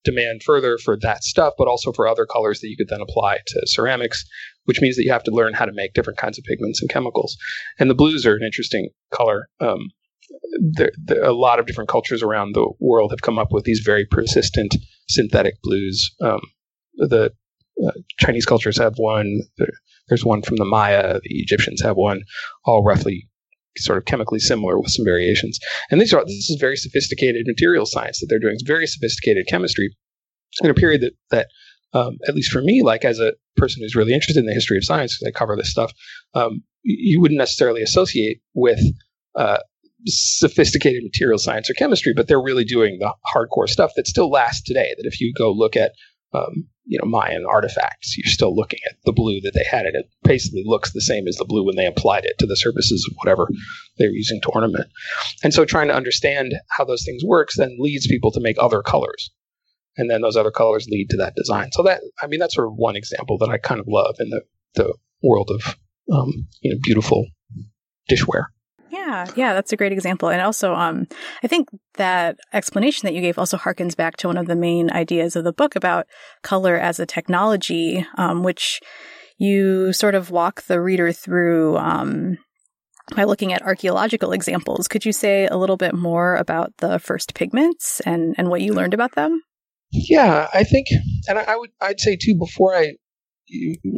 demand 0.05 0.41
further 0.41 0.77
for 0.77 0.97
that 1.01 1.25
stuff, 1.25 1.53
but 1.57 1.67
also 1.67 1.91
for 1.91 2.07
other 2.07 2.25
colors 2.25 2.61
that 2.61 2.69
you 2.69 2.77
could 2.77 2.87
then 2.87 3.01
apply 3.01 3.39
to 3.47 3.61
ceramics, 3.65 4.23
which 4.63 4.79
means 4.79 4.95
that 4.95 5.03
you 5.03 5.11
have 5.11 5.23
to 5.23 5.31
learn 5.31 5.53
how 5.53 5.65
to 5.65 5.73
make 5.73 5.93
different 5.93 6.19
kinds 6.19 6.37
of 6.37 6.45
pigments 6.45 6.79
and 6.79 6.89
chemicals. 6.89 7.35
And 7.77 7.89
the 7.89 7.95
blues 7.95 8.25
are 8.25 8.35
an 8.35 8.43
interesting 8.43 8.87
color. 9.11 9.49
Um, 9.59 9.89
there, 10.60 10.92
there, 10.98 11.24
a 11.24 11.33
lot 11.33 11.60
of 11.60 11.66
different 11.66 11.89
cultures 11.89 12.24
around 12.24 12.54
the 12.54 12.69
world 12.80 13.12
have 13.12 13.22
come 13.22 13.38
up 13.38 13.51
with 13.51 13.66
these 13.66 13.81
very 13.86 14.06
persistent 14.06 14.75
synthetic 15.07 15.56
blues. 15.63 16.12
Um, 16.22 16.42
the 16.95 17.31
uh, 17.86 17.92
Chinese 18.19 18.45
cultures 18.45 18.77
have 18.77 18.94
one. 18.98 19.42
there's 20.07 20.25
one 20.25 20.42
from 20.42 20.57
the 20.57 20.66
Maya. 20.66 21.19
The 21.22 21.39
Egyptians 21.42 21.81
have 21.81 21.98
one. 21.98 22.22
All 22.65 22.84
roughly 22.84 23.27
sort 23.77 23.98
of 23.98 24.05
chemically 24.05 24.39
similar 24.39 24.79
with 24.79 24.91
some 24.91 25.05
variations. 25.05 25.60
And 25.91 26.00
these 26.00 26.13
are 26.13 26.24
this 26.24 26.50
is 26.50 26.58
very 26.60 26.77
sophisticated 26.77 27.46
material 27.46 27.86
science 27.86 28.20
that 28.20 28.27
they're 28.29 28.39
doing. 28.39 28.53
It's 28.53 28.63
very 28.63 28.88
sophisticated 28.88 29.48
chemistry 29.48 29.96
in 30.63 30.70
a 30.70 30.74
period 30.74 31.01
that 31.01 31.13
that 31.32 31.48
um, 31.94 32.17
at 32.27 32.36
least 32.36 32.51
for 32.51 32.62
me, 32.62 32.82
like 32.84 33.05
as 33.05 33.20
a 33.20 33.34
person 33.55 33.82
who's 33.82 33.96
really 33.96 34.13
interested 34.13 34.39
in 34.39 34.46
the 34.46 34.53
history 34.53 34.77
of 34.77 34.84
science, 34.84 35.17
because 35.17 35.34
I 35.34 35.38
cover 35.38 35.55
this 35.55 35.72
stuff, 35.72 35.94
um, 36.34 36.63
you 36.84 37.22
wouldn't 37.22 37.38
necessarily 37.38 37.82
associate 37.82 38.41
with 38.53 38.79
uh, 39.36 39.60
sophisticated 40.05 41.03
material 41.03 41.38
science 41.38 41.69
or 41.69 41.74
chemistry, 41.74 42.13
but 42.15 42.27
they're 42.27 42.41
really 42.41 42.63
doing 42.63 43.00
the 43.00 43.13
hardcore 43.33 43.67
stuff 43.67 43.91
that 43.95 44.07
still 44.07 44.29
lasts 44.29 44.63
today. 44.63 44.93
That 44.97 45.07
if 45.07 45.19
you 45.19 45.33
go 45.38 45.51
look 45.51 45.75
at 45.75 45.91
um, 46.33 46.67
you 46.85 47.00
know 47.00 47.07
Mayan 47.07 47.45
artifacts, 47.50 48.17
you're 48.17 48.31
still 48.31 48.55
looking 48.55 48.79
at 48.89 48.97
the 49.05 49.13
blue 49.13 49.41
that 49.41 49.53
they 49.53 49.63
had, 49.69 49.85
and 49.85 49.95
it 49.95 50.05
basically 50.24 50.63
looks 50.65 50.91
the 50.91 51.01
same 51.01 51.27
as 51.27 51.35
the 51.35 51.45
blue 51.45 51.65
when 51.65 51.75
they 51.75 51.85
applied 51.85 52.25
it 52.25 52.38
to 52.39 52.45
the 52.45 52.57
surfaces 52.57 53.07
of 53.09 53.15
whatever 53.17 53.47
they 53.97 54.05
were 54.05 54.13
using 54.13 54.41
to 54.41 54.50
ornament. 54.50 54.88
And 55.43 55.53
so, 55.53 55.65
trying 55.65 55.88
to 55.88 55.95
understand 55.95 56.53
how 56.69 56.85
those 56.85 57.03
things 57.05 57.24
works 57.25 57.57
then 57.57 57.77
leads 57.79 58.07
people 58.07 58.31
to 58.31 58.41
make 58.41 58.57
other 58.59 58.81
colors, 58.81 59.31
and 59.97 60.09
then 60.09 60.21
those 60.21 60.38
other 60.38 60.51
colors 60.51 60.88
lead 60.89 61.09
to 61.12 61.17
that 61.17 61.35
design. 61.35 61.71
So 61.71 61.83
that 61.83 62.01
I 62.21 62.27
mean, 62.27 62.39
that's 62.39 62.55
sort 62.55 62.67
of 62.67 62.74
one 62.75 62.95
example 62.95 63.38
that 63.39 63.50
I 63.50 63.57
kind 63.57 63.79
of 63.79 63.88
love 63.88 64.15
in 64.19 64.29
the 64.29 64.41
the 64.75 64.93
world 65.24 65.50
of 65.51 65.75
um, 66.13 66.47
you 66.62 66.71
know 66.71 66.79
beautiful 66.83 67.25
dishware. 68.09 68.45
Yeah, 68.95 69.25
yeah, 69.35 69.53
that's 69.53 69.73
a 69.73 69.77
great 69.77 69.91
example. 69.91 70.29
And 70.29 70.41
also, 70.41 70.73
um, 70.73 71.07
I 71.43 71.47
think 71.47 71.67
that 71.95 72.37
explanation 72.53 73.05
that 73.05 73.13
you 73.13 73.21
gave 73.21 73.37
also 73.37 73.57
harkens 73.57 73.95
back 73.95 74.15
to 74.17 74.27
one 74.27 74.37
of 74.37 74.47
the 74.47 74.55
main 74.55 74.89
ideas 74.89 75.35
of 75.35 75.43
the 75.43 75.51
book 75.51 75.75
about 75.75 76.07
color 76.43 76.77
as 76.77 76.99
a 76.99 77.05
technology, 77.05 78.05
um, 78.17 78.41
which 78.41 78.79
you 79.37 79.91
sort 79.91 80.15
of 80.15 80.31
walk 80.31 80.63
the 80.63 80.79
reader 80.79 81.11
through 81.11 81.75
um, 81.77 82.37
by 83.15 83.25
looking 83.25 83.51
at 83.51 83.61
archaeological 83.63 84.31
examples. 84.31 84.87
Could 84.87 85.03
you 85.03 85.11
say 85.11 85.45
a 85.47 85.57
little 85.57 85.77
bit 85.77 85.93
more 85.93 86.35
about 86.35 86.71
the 86.77 86.97
first 86.97 87.35
pigments 87.35 87.99
and, 88.05 88.33
and 88.37 88.49
what 88.49 88.61
you 88.61 88.73
learned 88.73 88.93
about 88.93 89.15
them? 89.15 89.41
Yeah, 89.91 90.47
I 90.53 90.63
think, 90.63 90.87
and 91.27 91.37
I, 91.37 91.43
I 91.43 91.55
would 91.57 91.71
I'd 91.81 91.99
say 91.99 92.17
too 92.19 92.35
before 92.37 92.75
I 92.75 92.93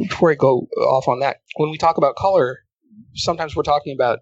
before 0.08 0.32
I 0.32 0.34
go 0.34 0.66
off 0.76 1.08
on 1.08 1.20
that, 1.20 1.38
when 1.56 1.70
we 1.70 1.78
talk 1.78 1.98
about 1.98 2.16
color, 2.16 2.58
sometimes 3.14 3.54
we're 3.54 3.62
talking 3.62 3.96
about 3.98 4.18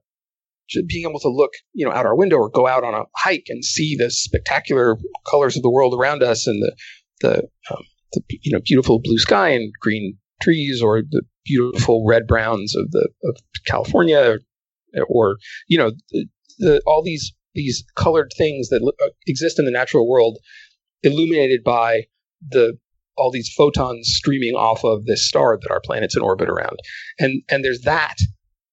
being 0.88 1.08
able 1.08 1.20
to 1.20 1.28
look, 1.28 1.52
you 1.72 1.86
know, 1.86 1.92
out 1.92 2.06
our 2.06 2.16
window 2.16 2.36
or 2.36 2.50
go 2.50 2.66
out 2.66 2.84
on 2.84 2.94
a 2.94 3.04
hike 3.16 3.46
and 3.48 3.64
see 3.64 3.96
the 3.96 4.10
spectacular 4.10 4.96
colors 5.28 5.56
of 5.56 5.62
the 5.62 5.70
world 5.70 5.94
around 5.98 6.22
us 6.22 6.46
and 6.46 6.62
the 6.62 6.76
the, 7.20 7.38
um, 7.70 7.82
the 8.12 8.22
you 8.42 8.52
know 8.52 8.60
beautiful 8.64 9.00
blue 9.02 9.18
sky 9.18 9.48
and 9.48 9.72
green 9.80 10.18
trees 10.42 10.82
or 10.82 11.02
the 11.02 11.22
beautiful 11.44 12.04
red 12.06 12.26
browns 12.26 12.74
of 12.76 12.90
the 12.90 13.08
of 13.24 13.36
California 13.66 14.38
or, 14.96 15.06
or 15.08 15.36
you 15.68 15.78
know 15.78 15.92
the, 16.10 16.26
the, 16.58 16.82
all 16.86 17.02
these 17.02 17.32
these 17.54 17.84
colored 17.94 18.32
things 18.36 18.68
that 18.68 18.82
uh, 19.02 19.08
exist 19.26 19.58
in 19.58 19.64
the 19.64 19.70
natural 19.70 20.08
world 20.08 20.38
illuminated 21.02 21.62
by 21.64 22.02
the 22.46 22.78
all 23.16 23.30
these 23.30 23.52
photons 23.56 24.08
streaming 24.12 24.54
off 24.54 24.84
of 24.84 25.06
this 25.06 25.26
star 25.26 25.58
that 25.60 25.70
our 25.70 25.80
planet's 25.80 26.16
in 26.16 26.22
orbit 26.22 26.48
around. 26.48 26.78
And 27.18 27.42
and 27.48 27.64
there's 27.64 27.80
that. 27.82 28.16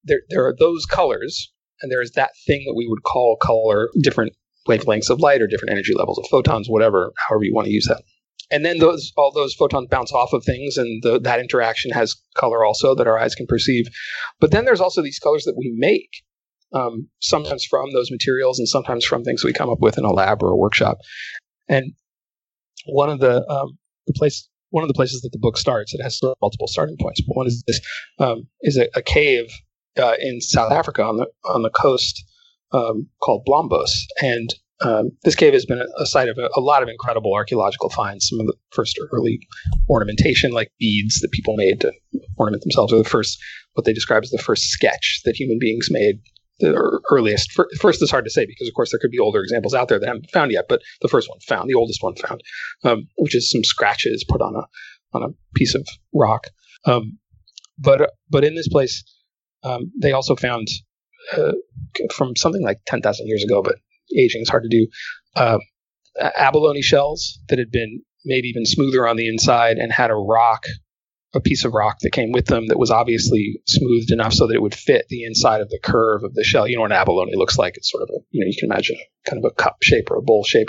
There 0.04 0.20
there 0.28 0.46
are 0.46 0.54
those 0.58 0.84
colors 0.84 1.50
and 1.84 1.92
there 1.92 2.02
is 2.02 2.12
that 2.12 2.30
thing 2.46 2.64
that 2.66 2.74
we 2.74 2.88
would 2.88 3.02
call 3.02 3.36
color 3.36 3.90
different 4.02 4.32
wavelengths 4.66 5.10
of 5.10 5.20
light 5.20 5.42
or 5.42 5.46
different 5.46 5.70
energy 5.70 5.92
levels 5.94 6.18
of 6.18 6.24
photons 6.30 6.66
whatever 6.68 7.12
however 7.28 7.44
you 7.44 7.54
want 7.54 7.66
to 7.66 7.72
use 7.72 7.86
that. 7.86 8.02
And 8.50 8.64
then 8.64 8.78
those 8.78 9.12
all 9.16 9.32
those 9.32 9.54
photons 9.54 9.88
bounce 9.90 10.12
off 10.12 10.32
of 10.32 10.42
things 10.44 10.78
and 10.78 11.02
the, 11.02 11.20
that 11.20 11.40
interaction 11.40 11.90
has 11.92 12.14
color 12.36 12.64
also 12.64 12.94
that 12.94 13.06
our 13.06 13.18
eyes 13.18 13.34
can 13.34 13.46
perceive. 13.46 13.86
But 14.40 14.50
then 14.50 14.64
there's 14.64 14.80
also 14.80 15.02
these 15.02 15.18
colors 15.18 15.44
that 15.44 15.56
we 15.58 15.74
make 15.76 16.10
um, 16.72 17.08
sometimes 17.20 17.64
from 17.64 17.92
those 17.92 18.10
materials 18.10 18.58
and 18.58 18.68
sometimes 18.68 19.04
from 19.04 19.22
things 19.22 19.44
we 19.44 19.52
come 19.52 19.70
up 19.70 19.80
with 19.80 19.98
in 19.98 20.04
a 20.04 20.12
lab 20.12 20.42
or 20.42 20.50
a 20.50 20.56
workshop. 20.56 20.98
And 21.68 21.92
one 22.86 23.10
of 23.10 23.20
the 23.20 23.46
um, 23.48 23.78
the 24.06 24.14
place 24.14 24.48
one 24.70 24.82
of 24.82 24.88
the 24.88 24.94
places 24.94 25.20
that 25.22 25.30
the 25.32 25.38
book 25.38 25.56
starts 25.56 25.94
it 25.94 26.02
has 26.02 26.18
multiple 26.40 26.66
starting 26.66 26.96
points. 27.00 27.20
But 27.26 27.36
one 27.36 27.46
is 27.46 27.62
this 27.66 27.80
um, 28.18 28.48
is 28.62 28.78
a, 28.78 28.88
a 28.94 29.02
cave 29.02 29.46
uh, 29.98 30.14
in 30.20 30.40
South 30.40 30.72
Africa 30.72 31.02
on 31.02 31.16
the 31.16 31.26
on 31.44 31.62
the 31.62 31.70
coast 31.70 32.24
um, 32.72 33.08
called 33.20 33.46
Blombos 33.46 33.90
and 34.22 34.54
um, 34.80 35.10
this 35.22 35.34
cave 35.34 35.52
has 35.52 35.64
been 35.64 35.80
a, 35.80 36.02
a 36.02 36.06
site 36.06 36.28
of 36.28 36.36
a, 36.36 36.48
a, 36.56 36.60
lot 36.60 36.82
of 36.82 36.88
incredible 36.88 37.32
archaeological 37.32 37.90
finds. 37.90 38.28
Some 38.28 38.40
of 38.40 38.46
the 38.46 38.54
first 38.70 38.98
early 39.12 39.40
ornamentation, 39.88 40.50
like 40.50 40.72
beads 40.78 41.20
that 41.20 41.30
people 41.30 41.56
made 41.56 41.80
to 41.80 41.92
ornament 42.36 42.62
themselves, 42.62 42.92
or 42.92 42.98
the 42.98 43.08
first, 43.08 43.38
what 43.74 43.84
they 43.84 43.92
describe 43.92 44.24
as 44.24 44.30
the 44.30 44.38
first 44.38 44.64
sketch 44.64 45.20
that 45.24 45.36
human 45.36 45.58
beings 45.60 45.88
made. 45.90 46.16
The 46.60 47.00
earliest, 47.10 47.50
first 47.80 48.00
is 48.00 48.12
hard 48.12 48.24
to 48.26 48.30
say 48.30 48.46
because, 48.46 48.68
of 48.68 48.74
course, 48.74 48.92
there 48.92 49.00
could 49.00 49.10
be 49.10 49.18
older 49.18 49.40
examples 49.40 49.74
out 49.74 49.88
there 49.88 49.98
that 49.98 50.06
haven't 50.06 50.30
found 50.30 50.52
yet. 50.52 50.66
But 50.68 50.82
the 51.02 51.08
first 51.08 51.28
one 51.28 51.40
found, 51.40 51.68
the 51.68 51.74
oldest 51.74 52.00
one 52.00 52.14
found, 52.14 52.42
um, 52.84 53.08
which 53.16 53.34
is 53.34 53.50
some 53.50 53.64
scratches 53.64 54.24
put 54.28 54.40
on 54.40 54.54
a 54.54 54.62
on 55.16 55.24
a 55.24 55.34
piece 55.54 55.74
of 55.74 55.84
rock. 56.12 56.48
Um, 56.84 57.18
but 57.76 58.12
but 58.30 58.44
in 58.44 58.54
this 58.54 58.68
place, 58.68 59.02
um, 59.64 59.90
they 60.00 60.12
also 60.12 60.36
found 60.36 60.68
uh, 61.32 61.52
from 62.12 62.36
something 62.36 62.62
like 62.62 62.80
ten 62.86 63.00
thousand 63.00 63.26
years 63.26 63.44
ago, 63.44 63.62
but 63.62 63.76
aging 64.16 64.42
is 64.42 64.48
hard 64.48 64.64
to 64.64 64.68
do. 64.68 64.86
Uh, 65.34 65.58
abalone 66.36 66.82
shells 66.82 67.40
that 67.48 67.58
had 67.58 67.70
been 67.70 68.02
made 68.24 68.44
even 68.44 68.64
smoother 68.64 69.06
on 69.06 69.16
the 69.16 69.26
inside 69.26 69.78
and 69.78 69.92
had 69.92 70.10
a 70.10 70.14
rock, 70.14 70.64
a 71.34 71.40
piece 71.40 71.64
of 71.64 71.74
rock 71.74 71.96
that 72.00 72.12
came 72.12 72.32
with 72.32 72.46
them 72.46 72.68
that 72.68 72.78
was 72.78 72.90
obviously 72.90 73.60
smoothed 73.66 74.10
enough 74.10 74.32
so 74.32 74.46
that 74.46 74.54
it 74.54 74.62
would 74.62 74.74
fit 74.74 75.06
the 75.08 75.24
inside 75.24 75.60
of 75.60 75.68
the 75.68 75.80
curve 75.82 76.22
of 76.22 76.34
the 76.34 76.44
shell. 76.44 76.68
You 76.68 76.76
know 76.76 76.82
what 76.82 76.92
an 76.92 76.98
abalone 76.98 77.32
looks 77.34 77.58
like? 77.58 77.76
It's 77.76 77.90
sort 77.90 78.02
of 78.02 78.10
a, 78.10 78.18
you 78.30 78.40
know, 78.40 78.48
you 78.48 78.56
can 78.58 78.70
imagine 78.70 78.96
kind 79.26 79.44
of 79.44 79.50
a 79.50 79.54
cup 79.54 79.78
shape 79.82 80.10
or 80.10 80.16
a 80.16 80.22
bowl 80.22 80.44
shape, 80.44 80.68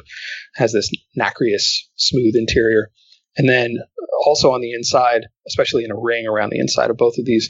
has 0.56 0.74
this 0.74 0.90
nacreous 1.16 1.90
smooth 1.96 2.36
interior. 2.36 2.92
And 3.38 3.48
then 3.48 3.78
also 4.26 4.52
on 4.52 4.62
the 4.62 4.72
inside, 4.72 5.28
especially 5.48 5.84
in 5.84 5.92
a 5.92 6.00
ring 6.00 6.26
around 6.26 6.50
the 6.50 6.60
inside 6.60 6.90
of 6.90 6.98
both 6.98 7.18
of 7.18 7.26
these, 7.26 7.48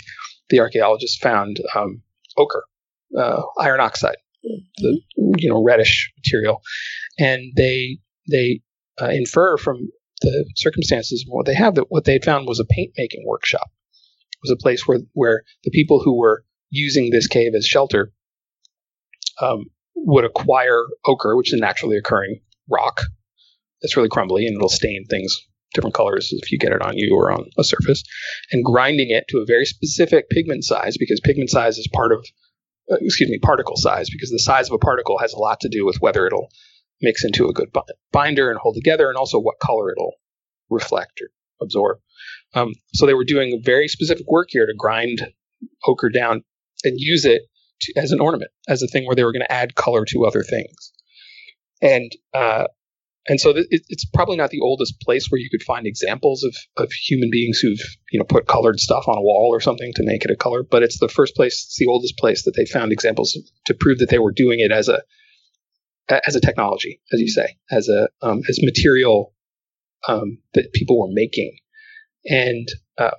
the 0.49 0.59
archaeologists 0.59 1.17
found 1.17 1.59
um, 1.75 2.01
ochre, 2.37 2.63
uh, 3.17 3.41
iron 3.59 3.79
oxide 3.79 4.17
the 4.77 5.01
you 5.37 5.49
know 5.49 5.63
reddish 5.63 6.11
material, 6.17 6.61
and 7.19 7.53
they 7.55 7.99
they 8.29 8.61
uh, 9.01 9.09
infer 9.09 9.57
from 9.57 9.89
the 10.21 10.45
circumstances 10.55 11.25
what 11.27 11.45
they 11.45 11.53
have 11.53 11.75
that 11.75 11.85
what 11.89 12.05
they 12.05 12.13
had 12.13 12.25
found 12.25 12.47
was 12.47 12.59
a 12.59 12.65
paint 12.65 12.91
making 12.97 13.23
workshop. 13.25 13.69
It 14.33 14.39
was 14.43 14.51
a 14.51 14.61
place 14.61 14.87
where 14.87 14.99
where 15.13 15.43
the 15.63 15.71
people 15.71 16.01
who 16.03 16.17
were 16.17 16.43
using 16.69 17.09
this 17.09 17.27
cave 17.27 17.53
as 17.55 17.65
shelter 17.65 18.11
um, 19.41 19.65
would 19.95 20.25
acquire 20.25 20.85
ochre, 21.05 21.35
which 21.35 21.49
is 21.53 21.59
a 21.59 21.61
naturally 21.61 21.97
occurring 21.97 22.41
rock 22.69 23.01
that's 23.81 23.95
really 23.95 24.09
crumbly 24.09 24.47
and 24.47 24.55
it'll 24.55 24.69
stain 24.69 25.05
things 25.09 25.45
different 25.75 25.93
colors 25.93 26.29
if 26.31 26.51
you 26.51 26.57
get 26.57 26.71
it 26.71 26.81
on 26.81 26.97
you 26.97 27.15
or 27.15 27.31
on 27.31 27.45
a 27.59 27.63
surface, 27.63 28.03
and 28.51 28.65
grinding 28.65 29.11
it 29.11 29.25
to 29.29 29.37
a 29.37 29.45
very 29.45 29.65
specific 29.65 30.29
pigment 30.29 30.63
size 30.63 30.97
because 30.97 31.21
pigment 31.23 31.51
size 31.51 31.77
is 31.77 31.87
part 31.93 32.11
of 32.11 32.25
uh, 32.91 32.97
excuse 33.01 33.29
me, 33.29 33.39
particle 33.39 33.75
size, 33.77 34.09
because 34.09 34.29
the 34.29 34.39
size 34.39 34.69
of 34.69 34.73
a 34.73 34.77
particle 34.77 35.17
has 35.17 35.33
a 35.33 35.39
lot 35.39 35.59
to 35.59 35.69
do 35.69 35.85
with 35.85 35.97
whether 36.01 36.27
it'll 36.27 36.49
mix 37.01 37.23
into 37.23 37.47
a 37.47 37.53
good 37.53 37.69
binder 38.11 38.49
and 38.49 38.59
hold 38.59 38.75
together, 38.75 39.09
and 39.09 39.17
also 39.17 39.39
what 39.39 39.59
color 39.59 39.91
it'll 39.91 40.13
reflect 40.69 41.19
or 41.21 41.29
absorb. 41.61 41.97
Um, 42.53 42.73
so 42.93 43.05
they 43.05 43.13
were 43.13 43.25
doing 43.25 43.61
very 43.63 43.87
specific 43.87 44.25
work 44.27 44.49
here 44.51 44.65
to 44.65 44.73
grind 44.77 45.21
ochre 45.85 46.09
down 46.09 46.43
and 46.83 46.99
use 46.99 47.25
it 47.25 47.41
to, 47.81 47.93
as 47.97 48.11
an 48.11 48.19
ornament, 48.19 48.51
as 48.67 48.83
a 48.83 48.87
thing 48.87 49.05
where 49.05 49.15
they 49.15 49.23
were 49.23 49.33
going 49.33 49.41
to 49.41 49.51
add 49.51 49.75
color 49.75 50.05
to 50.05 50.25
other 50.25 50.43
things. 50.43 50.93
And 51.81 52.11
uh, 52.33 52.65
and 53.27 53.39
so 53.39 53.53
th- 53.53 53.67
it's 53.69 54.05
probably 54.05 54.37
not 54.37 54.49
the 54.49 54.61
oldest 54.61 54.99
place 55.01 55.27
where 55.29 55.39
you 55.39 55.49
could 55.49 55.63
find 55.63 55.87
examples 55.87 56.43
of, 56.43 56.55
of 56.77 56.91
human 56.91 57.29
beings 57.31 57.59
who've 57.59 57.79
you 58.11 58.19
know 58.19 58.25
put 58.25 58.47
colored 58.47 58.79
stuff 58.79 59.07
on 59.07 59.17
a 59.17 59.21
wall 59.21 59.49
or 59.51 59.59
something 59.59 59.91
to 59.95 60.03
make 60.03 60.23
it 60.23 60.31
a 60.31 60.35
color 60.35 60.63
but 60.63 60.83
it's 60.83 60.99
the 60.99 61.09
first 61.09 61.35
place 61.35 61.65
it's 61.65 61.77
the 61.77 61.87
oldest 61.87 62.17
place 62.17 62.43
that 62.43 62.53
they 62.55 62.65
found 62.65 62.91
examples 62.91 63.37
to 63.65 63.73
prove 63.73 63.99
that 63.99 64.09
they 64.09 64.19
were 64.19 64.31
doing 64.31 64.59
it 64.59 64.71
as 64.71 64.89
a 64.89 65.01
as 66.27 66.35
a 66.35 66.41
technology 66.41 67.01
as 67.13 67.19
you 67.19 67.27
say 67.27 67.57
as 67.71 67.89
a 67.89 68.07
um, 68.21 68.41
as 68.49 68.59
material 68.61 69.33
um, 70.07 70.37
that 70.53 70.73
people 70.73 70.99
were 70.99 71.11
making. 71.11 71.57
And 72.25 72.67
uh, 72.97 73.11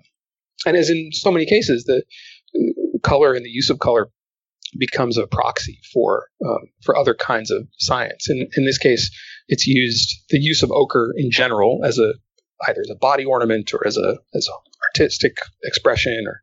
and 0.65 0.77
as 0.77 0.91
in 0.91 1.11
so 1.13 1.31
many 1.31 1.47
cases 1.47 1.85
the 1.85 2.03
color 3.03 3.35
and 3.35 3.45
the 3.45 3.51
use 3.51 3.71
of 3.71 3.79
color 3.79 4.11
becomes 4.79 5.19
a 5.19 5.27
proxy 5.27 5.79
for 5.93 6.29
um, 6.45 6.69
for 6.83 6.97
other 6.97 7.15
kinds 7.15 7.51
of 7.51 7.67
science. 7.79 8.29
In 8.29 8.49
in 8.57 8.65
this 8.65 8.79
case, 8.79 9.11
it's 9.49 9.67
used 9.67 10.25
the 10.31 10.39
use 10.41 10.63
of 10.63 10.71
ochre 10.71 11.13
in 11.17 11.31
general 11.31 11.81
as 11.85 11.99
a 11.99 12.15
either 12.69 12.81
as 12.81 12.91
a 12.91 12.97
body 12.97 13.25
ornament 13.25 13.73
or 13.75 13.87
as 13.87 13.97
a 13.97 14.19
as 14.35 14.49
artistic 14.83 15.39
expression 15.65 16.25
or 16.27 16.43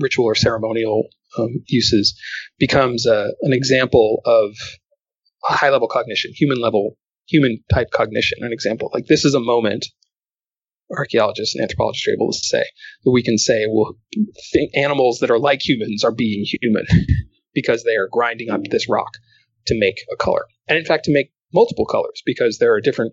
ritual 0.00 0.26
or 0.26 0.34
ceremonial 0.34 1.08
um, 1.38 1.62
uses 1.66 2.18
becomes 2.58 3.06
a, 3.06 3.32
an 3.42 3.52
example 3.52 4.20
of 4.24 4.56
high 5.42 5.70
level 5.70 5.88
cognition, 5.88 6.32
human 6.34 6.60
level, 6.60 6.96
human 7.26 7.62
type 7.72 7.90
cognition. 7.90 8.38
An 8.42 8.52
example 8.52 8.90
like 8.92 9.06
this 9.06 9.24
is 9.24 9.34
a 9.34 9.40
moment 9.40 9.86
archaeologists 10.96 11.54
and 11.54 11.62
anthropologists 11.62 12.06
are 12.08 12.12
able 12.12 12.32
to 12.32 12.38
say 12.38 12.64
that 13.04 13.10
we 13.10 13.22
can 13.22 13.38
say, 13.38 13.66
well, 13.68 13.96
animals 14.74 15.18
that 15.20 15.30
are 15.30 15.38
like 15.38 15.66
humans 15.66 16.04
are 16.04 16.12
being 16.12 16.44
human 16.44 16.84
because 17.54 17.84
they 17.84 17.96
are 17.96 18.08
grinding 18.10 18.50
up 18.50 18.60
this 18.70 18.88
rock 18.88 19.12
to 19.66 19.78
make 19.78 20.00
a 20.12 20.16
color. 20.16 20.46
And 20.68 20.78
in 20.78 20.84
fact, 20.84 21.04
to 21.04 21.12
make 21.12 21.32
multiple 21.52 21.86
colors 21.86 22.22
because 22.24 22.58
there 22.58 22.72
are 22.74 22.80
different 22.80 23.12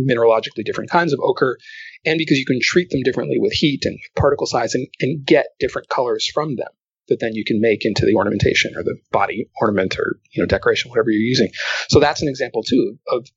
mineralogically 0.00 0.64
different 0.64 0.90
kinds 0.90 1.12
of 1.12 1.20
ochre 1.22 1.58
and 2.04 2.16
because 2.18 2.38
you 2.38 2.46
can 2.46 2.58
treat 2.62 2.90
them 2.90 3.02
differently 3.02 3.36
with 3.38 3.52
heat 3.52 3.84
and 3.84 3.98
particle 4.16 4.46
size 4.46 4.74
and, 4.74 4.86
and 5.00 5.24
get 5.26 5.48
different 5.60 5.88
colors 5.88 6.26
from 6.32 6.56
them 6.56 6.68
that 7.08 7.20
then 7.20 7.34
you 7.34 7.44
can 7.44 7.60
make 7.60 7.84
into 7.84 8.06
the 8.06 8.14
ornamentation 8.14 8.72
or 8.74 8.82
the 8.82 8.96
body 9.10 9.48
ornament 9.60 9.98
or 9.98 10.18
you 10.30 10.42
know 10.42 10.46
decoration 10.46 10.88
whatever 10.90 11.10
you're 11.10 11.20
using 11.20 11.50
so 11.88 12.00
that's 12.00 12.22
an 12.22 12.28
example 12.28 12.62
too 12.62 12.98
of 13.08 13.28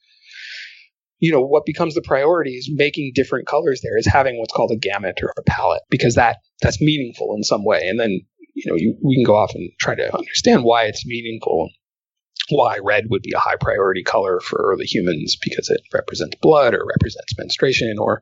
you 1.19 1.31
know 1.31 1.41
what 1.41 1.65
becomes 1.65 1.95
the 1.95 2.01
priority 2.01 2.51
is 2.51 2.69
making 2.73 3.11
different 3.15 3.47
colors 3.47 3.81
there 3.81 3.97
is 3.97 4.05
having 4.05 4.37
what's 4.39 4.53
called 4.53 4.71
a 4.71 4.77
gamut 4.77 5.19
or 5.21 5.33
a 5.37 5.43
palette 5.43 5.81
because 5.89 6.15
that 6.15 6.37
that's 6.61 6.81
meaningful 6.81 7.33
in 7.35 7.43
some 7.43 7.63
way. 7.63 7.87
And 7.87 7.99
then 7.99 8.21
you 8.53 8.71
know 8.71 8.75
you, 8.75 8.97
we 9.03 9.15
can 9.15 9.23
go 9.23 9.35
off 9.35 9.53
and 9.53 9.69
try 9.79 9.95
to 9.95 10.17
understand 10.17 10.63
why 10.63 10.85
it's 10.85 11.05
meaningful 11.05 11.69
why 12.49 12.77
red 12.83 13.05
would 13.09 13.23
be 13.23 13.33
a 13.35 13.39
high 13.39 13.55
priority 13.59 14.03
color 14.03 14.39
for 14.39 14.59
early 14.63 14.85
humans 14.85 15.35
because 15.41 15.69
it 15.69 15.81
represents 15.93 16.35
blood 16.41 16.75
or 16.75 16.85
represents 16.85 17.33
menstruation 17.37 17.95
or 17.99 18.21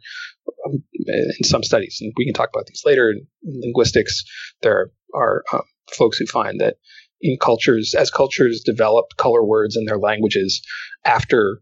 um, 0.65 0.81
in 1.05 1.43
some 1.43 1.61
studies 1.61 1.97
and 1.99 2.13
we 2.17 2.25
can 2.25 2.33
talk 2.33 2.49
about 2.53 2.65
these 2.65 2.83
later 2.85 3.11
in, 3.11 3.27
linguistics 3.43 4.23
there 4.61 4.91
are 5.13 5.43
um, 5.51 5.61
folks 5.91 6.17
who 6.17 6.25
find 6.25 6.61
that 6.61 6.75
in 7.21 7.37
cultures 7.39 7.93
as 7.97 8.09
cultures 8.09 8.63
develop 8.65 9.07
color 9.17 9.43
words 9.43 9.75
in 9.75 9.85
their 9.85 9.99
languages 9.99 10.61
after 11.05 11.59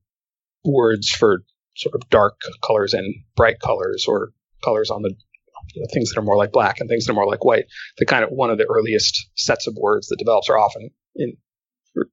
words 0.63 1.09
for 1.09 1.43
sort 1.75 1.95
of 1.95 2.09
dark 2.09 2.35
colors 2.65 2.93
and 2.93 3.13
bright 3.35 3.59
colors 3.59 4.05
or 4.07 4.31
colors 4.63 4.89
on 4.89 5.01
the 5.01 5.13
you 5.73 5.81
know, 5.81 5.87
things 5.93 6.09
that 6.09 6.19
are 6.19 6.23
more 6.23 6.37
like 6.37 6.51
black 6.51 6.79
and 6.79 6.89
things 6.89 7.05
that 7.05 7.11
are 7.11 7.15
more 7.15 7.27
like 7.27 7.45
white. 7.45 7.65
The 7.97 8.05
kind 8.05 8.23
of 8.23 8.29
one 8.29 8.49
of 8.49 8.57
the 8.57 8.67
earliest 8.69 9.29
sets 9.35 9.67
of 9.67 9.75
words 9.79 10.07
that 10.07 10.17
develops 10.17 10.49
are 10.49 10.57
often 10.57 10.89
in 11.15 11.33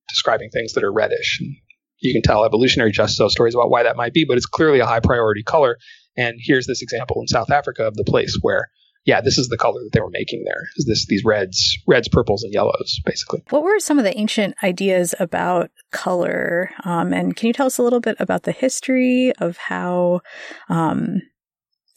describing 0.08 0.50
things 0.50 0.72
that 0.72 0.84
are 0.84 0.92
reddish. 0.92 1.38
And 1.40 1.54
you 2.00 2.12
can 2.12 2.22
tell 2.22 2.44
evolutionary 2.44 2.92
just 2.92 3.16
so 3.16 3.28
stories 3.28 3.54
about 3.54 3.70
why 3.70 3.82
that 3.82 3.96
might 3.96 4.12
be, 4.12 4.24
but 4.24 4.36
it's 4.36 4.46
clearly 4.46 4.80
a 4.80 4.86
high 4.86 5.00
priority 5.00 5.42
color. 5.42 5.78
And 6.16 6.36
here's 6.40 6.66
this 6.66 6.82
example 6.82 7.20
in 7.20 7.28
South 7.28 7.50
Africa 7.50 7.84
of 7.84 7.94
the 7.94 8.04
place 8.04 8.36
where 8.42 8.68
yeah, 9.08 9.22
this 9.22 9.38
is 9.38 9.48
the 9.48 9.56
color 9.56 9.80
that 9.82 9.90
they 9.94 10.02
were 10.02 10.10
making 10.10 10.44
there. 10.44 10.68
Is 10.76 10.84
this 10.84 11.06
these 11.06 11.24
reds, 11.24 11.78
reds, 11.86 12.08
purples, 12.08 12.42
and 12.42 12.52
yellows, 12.52 13.00
basically? 13.06 13.42
What 13.48 13.62
were 13.62 13.80
some 13.80 13.98
of 13.98 14.04
the 14.04 14.16
ancient 14.18 14.54
ideas 14.62 15.14
about 15.18 15.70
color? 15.92 16.70
Um, 16.84 17.14
and 17.14 17.34
can 17.34 17.46
you 17.46 17.54
tell 17.54 17.64
us 17.64 17.78
a 17.78 17.82
little 17.82 18.00
bit 18.00 18.16
about 18.20 18.42
the 18.42 18.52
history 18.52 19.32
of 19.38 19.56
how 19.56 20.20
um, 20.68 21.22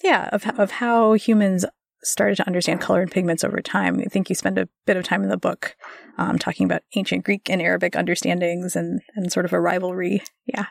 Yeah, 0.01 0.30
of 0.32 0.48
of 0.58 0.72
how 0.72 1.13
humans 1.13 1.65
started 2.01 2.38
to 2.38 2.48
understand 2.48 2.80
color 2.80 3.01
and 3.01 3.12
pigments 3.12 3.44
over 3.44 3.62
time. 3.62 4.00
I 4.00 4.06
think 4.06 4.30
you 4.30 4.36
spend 4.36 4.58
a 4.58 4.70
bit 4.86 4.96
of 4.96 5.03
time 5.03 5.22
in 5.22 5.30
the 5.30 5.38
book 5.38 5.75
um, 6.18 6.39
talking 6.39 6.65
about 6.65 6.82
ancient 6.96 7.25
Greek 7.25 7.50
and 7.50 7.62
Arabic 7.62 7.98
understandings 7.98 8.77
and 8.77 9.01
and 9.18 9.34
sort 9.34 9.46
of 9.46 9.51
a 9.51 9.60
rivalry. 9.60 10.24
Yeah. 10.46 10.68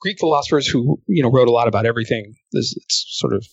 Greek 0.00 0.18
philosophers 0.20 0.66
who 0.66 1.02
you 1.06 1.22
know 1.22 1.30
wrote 1.30 1.48
a 1.48 1.52
lot 1.52 1.68
about 1.68 1.84
everything. 1.84 2.34
This 2.52 2.74
it's 2.74 3.04
sort 3.10 3.34
of 3.34 3.46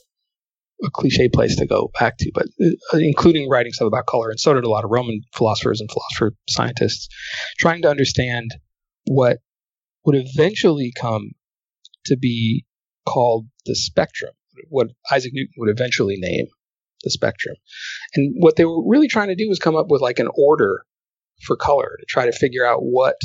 a 0.83 0.89
cliche 0.91 1.29
place 1.29 1.55
to 1.57 1.65
go 1.65 1.91
back 1.99 2.17
to, 2.17 2.31
but 2.33 2.47
uh, 2.61 2.97
including 2.97 3.49
writing 3.49 3.73
stuff 3.73 3.87
about 3.87 4.05
color, 4.05 4.29
and 4.29 4.39
so 4.39 4.53
did 4.53 4.63
a 4.63 4.69
lot 4.69 4.83
of 4.83 4.91
Roman 4.91 5.21
philosophers 5.33 5.79
and 5.79 5.89
philosopher 5.89 6.35
scientists, 6.49 7.07
trying 7.57 7.81
to 7.83 7.89
understand 7.89 8.51
what 9.05 9.39
would 10.05 10.15
eventually 10.15 10.91
come 10.99 11.31
to 12.05 12.17
be 12.17 12.65
called 13.07 13.47
the 13.65 13.75
spectrum, 13.75 14.31
what 14.69 14.87
Isaac 15.11 15.31
Newton 15.33 15.53
would 15.57 15.69
eventually 15.69 16.17
name 16.17 16.47
the 17.03 17.09
spectrum. 17.09 17.55
And 18.15 18.35
what 18.37 18.55
they 18.55 18.65
were 18.65 18.87
really 18.87 19.07
trying 19.07 19.29
to 19.29 19.35
do 19.35 19.47
was 19.47 19.59
come 19.59 19.75
up 19.75 19.87
with 19.89 20.01
like 20.01 20.19
an 20.19 20.29
order 20.37 20.85
for 21.45 21.55
color 21.55 21.97
to 21.99 22.05
try 22.07 22.25
to 22.25 22.31
figure 22.31 22.65
out 22.65 22.79
what 22.79 23.15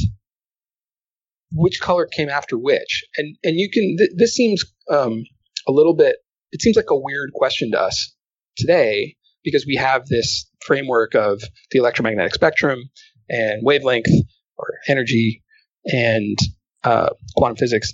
which 1.52 1.80
color 1.80 2.06
came 2.06 2.28
after 2.28 2.58
which. 2.58 3.04
And 3.16 3.36
and 3.42 3.56
you 3.56 3.70
can 3.70 3.96
th- 3.96 4.10
this 4.16 4.34
seems 4.34 4.64
um, 4.90 5.24
a 5.66 5.72
little 5.72 5.94
bit 5.94 6.16
it 6.52 6.62
seems 6.62 6.76
like 6.76 6.90
a 6.90 6.98
weird 6.98 7.30
question 7.34 7.70
to 7.72 7.80
us 7.80 8.14
today 8.56 9.16
because 9.44 9.64
we 9.66 9.76
have 9.76 10.06
this 10.06 10.50
framework 10.64 11.14
of 11.14 11.40
the 11.70 11.78
electromagnetic 11.78 12.34
spectrum 12.34 12.90
and 13.28 13.62
wavelength 13.62 14.10
or 14.56 14.74
energy 14.88 15.42
and 15.86 16.38
uh, 16.84 17.10
quantum 17.36 17.56
physics, 17.56 17.92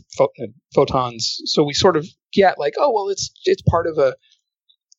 photons. 0.74 1.40
So 1.46 1.64
we 1.64 1.72
sort 1.72 1.96
of 1.96 2.06
get 2.32 2.58
like, 2.58 2.74
oh 2.78 2.92
well, 2.92 3.08
it's 3.08 3.30
it's 3.44 3.62
part 3.62 3.86
of 3.86 3.98
a 3.98 4.14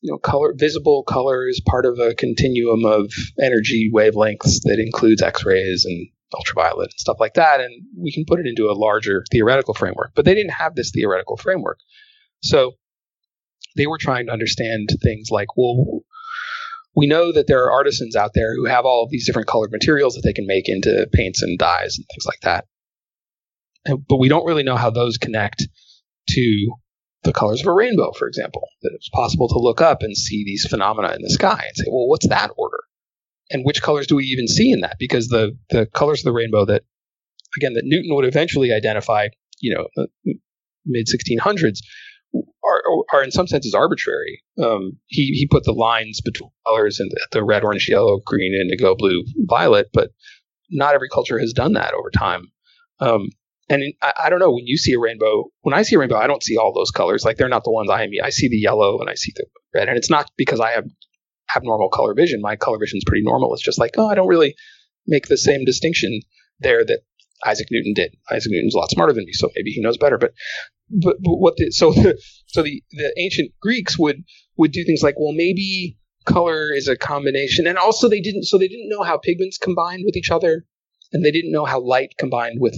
you 0.00 0.12
know 0.12 0.18
color 0.18 0.54
visible 0.56 1.04
color 1.04 1.48
is 1.48 1.60
part 1.66 1.86
of 1.86 1.98
a 1.98 2.14
continuum 2.14 2.84
of 2.84 3.10
energy 3.40 3.90
wavelengths 3.94 4.60
that 4.64 4.78
includes 4.78 5.22
X-rays 5.22 5.84
and 5.84 6.08
ultraviolet 6.34 6.90
and 6.90 7.00
stuff 7.00 7.18
like 7.20 7.34
that, 7.34 7.60
and 7.60 7.70
we 7.96 8.12
can 8.12 8.24
put 8.26 8.40
it 8.40 8.46
into 8.46 8.68
a 8.68 8.74
larger 8.74 9.24
theoretical 9.30 9.74
framework. 9.74 10.12
But 10.14 10.24
they 10.24 10.34
didn't 10.34 10.52
have 10.52 10.74
this 10.74 10.90
theoretical 10.90 11.36
framework, 11.36 11.78
so 12.42 12.72
they 13.76 13.86
were 13.86 13.98
trying 13.98 14.26
to 14.26 14.32
understand 14.32 14.88
things 15.02 15.28
like, 15.30 15.56
well, 15.56 16.02
we 16.94 17.06
know 17.06 17.30
that 17.32 17.46
there 17.46 17.64
are 17.64 17.72
artisans 17.72 18.16
out 18.16 18.30
there 18.34 18.54
who 18.56 18.64
have 18.64 18.86
all 18.86 19.04
of 19.04 19.10
these 19.10 19.26
different 19.26 19.48
colored 19.48 19.70
materials 19.70 20.14
that 20.14 20.22
they 20.22 20.32
can 20.32 20.46
make 20.46 20.68
into 20.68 21.06
paints 21.12 21.42
and 21.42 21.58
dyes 21.58 21.98
and 21.98 22.06
things 22.10 22.26
like 22.26 22.40
that. 22.40 22.64
But 24.08 24.16
we 24.16 24.28
don't 24.28 24.46
really 24.46 24.62
know 24.62 24.76
how 24.76 24.90
those 24.90 25.18
connect 25.18 25.62
to 26.30 26.72
the 27.22 27.32
colors 27.32 27.60
of 27.60 27.66
a 27.66 27.72
rainbow, 27.72 28.12
for 28.12 28.26
example. 28.26 28.66
That 28.82 28.92
it's 28.94 29.10
possible 29.10 29.48
to 29.48 29.58
look 29.58 29.80
up 29.80 30.02
and 30.02 30.16
see 30.16 30.44
these 30.44 30.66
phenomena 30.66 31.14
in 31.14 31.22
the 31.22 31.30
sky 31.30 31.62
and 31.66 31.76
say, 31.76 31.84
well, 31.88 32.08
what's 32.08 32.28
that 32.28 32.50
order? 32.56 32.78
And 33.50 33.64
which 33.64 33.82
colors 33.82 34.06
do 34.06 34.16
we 34.16 34.24
even 34.24 34.48
see 34.48 34.72
in 34.72 34.80
that? 34.80 34.96
Because 34.98 35.28
the, 35.28 35.56
the 35.70 35.86
colors 35.86 36.20
of 36.20 36.24
the 36.24 36.32
rainbow 36.32 36.64
that, 36.64 36.82
again, 37.56 37.74
that 37.74 37.84
Newton 37.84 38.14
would 38.16 38.24
eventually 38.24 38.72
identify, 38.72 39.28
you 39.60 39.74
know, 39.74 39.86
uh, 40.02 40.06
mid 40.86 41.06
1600s 41.06 41.78
are, 42.64 42.82
are 43.12 43.22
in 43.22 43.30
some 43.30 43.46
senses 43.46 43.74
arbitrary. 43.74 44.42
Um, 44.62 44.98
he 45.06 45.26
he 45.26 45.48
put 45.50 45.64
the 45.64 45.72
lines 45.72 46.20
between 46.20 46.50
colors 46.66 47.00
and 47.00 47.10
the, 47.10 47.26
the 47.32 47.44
red, 47.44 47.64
orange, 47.64 47.88
yellow, 47.88 48.20
green, 48.24 48.54
indigo, 48.54 48.94
blue, 48.96 49.24
violet, 49.46 49.88
but 49.92 50.10
not 50.70 50.94
every 50.94 51.08
culture 51.08 51.38
has 51.38 51.52
done 51.52 51.74
that 51.74 51.94
over 51.94 52.10
time. 52.10 52.46
Um, 53.00 53.28
and 53.68 53.82
in, 53.82 53.92
I, 54.02 54.12
I, 54.24 54.30
don't 54.30 54.38
know 54.38 54.52
when 54.52 54.66
you 54.66 54.76
see 54.76 54.92
a 54.92 54.98
rainbow. 54.98 55.44
When 55.62 55.74
I 55.74 55.82
see 55.82 55.96
a 55.96 55.98
rainbow, 55.98 56.16
I 56.16 56.26
don't 56.26 56.42
see 56.42 56.56
all 56.56 56.72
those 56.72 56.90
colors. 56.90 57.24
Like 57.24 57.36
they're 57.36 57.48
not 57.48 57.64
the 57.64 57.72
ones 57.72 57.90
I 57.90 58.06
mean. 58.06 58.20
I 58.22 58.30
see 58.30 58.48
the 58.48 58.56
yellow 58.56 59.00
and 59.00 59.10
I 59.10 59.14
see 59.14 59.32
the 59.34 59.46
red, 59.74 59.88
and 59.88 59.96
it's 59.96 60.10
not 60.10 60.30
because 60.36 60.60
I 60.60 60.70
have 60.70 60.84
abnormal 61.54 61.90
color 61.90 62.14
vision. 62.14 62.40
My 62.40 62.56
color 62.56 62.78
vision 62.78 62.98
is 62.98 63.04
pretty 63.04 63.24
normal. 63.24 63.52
It's 63.54 63.62
just 63.62 63.78
like 63.78 63.92
oh, 63.96 64.08
I 64.08 64.14
don't 64.14 64.28
really 64.28 64.54
make 65.06 65.26
the 65.26 65.38
same 65.38 65.64
distinction 65.64 66.20
there 66.60 66.84
that 66.84 67.00
Isaac 67.44 67.68
Newton 67.70 67.92
did. 67.94 68.16
Isaac 68.30 68.52
Newton's 68.52 68.74
a 68.74 68.78
lot 68.78 68.90
smarter 68.90 69.12
than 69.12 69.24
me, 69.24 69.32
so 69.32 69.50
maybe 69.54 69.70
he 69.70 69.80
knows 69.80 69.98
better. 69.98 70.18
But 70.18 70.32
but, 70.88 71.16
but 71.20 71.36
what 71.36 71.56
the, 71.56 71.70
so 71.70 71.92
the, 71.92 72.20
so 72.46 72.62
the, 72.62 72.82
the 72.92 73.12
ancient 73.18 73.52
Greeks 73.60 73.98
would 73.98 74.24
would 74.56 74.72
do 74.72 74.84
things 74.84 75.02
like 75.02 75.16
well 75.18 75.32
maybe 75.32 75.98
color 76.24 76.72
is 76.72 76.88
a 76.88 76.96
combination 76.96 77.66
and 77.66 77.78
also 77.78 78.08
they 78.08 78.20
didn't 78.20 78.44
so 78.44 78.58
they 78.58 78.68
didn't 78.68 78.88
know 78.88 79.02
how 79.02 79.16
pigments 79.16 79.58
combined 79.58 80.02
with 80.04 80.16
each 80.16 80.30
other 80.30 80.66
and 81.12 81.24
they 81.24 81.30
didn't 81.30 81.52
know 81.52 81.64
how 81.64 81.80
light 81.80 82.14
combined 82.18 82.58
with 82.60 82.76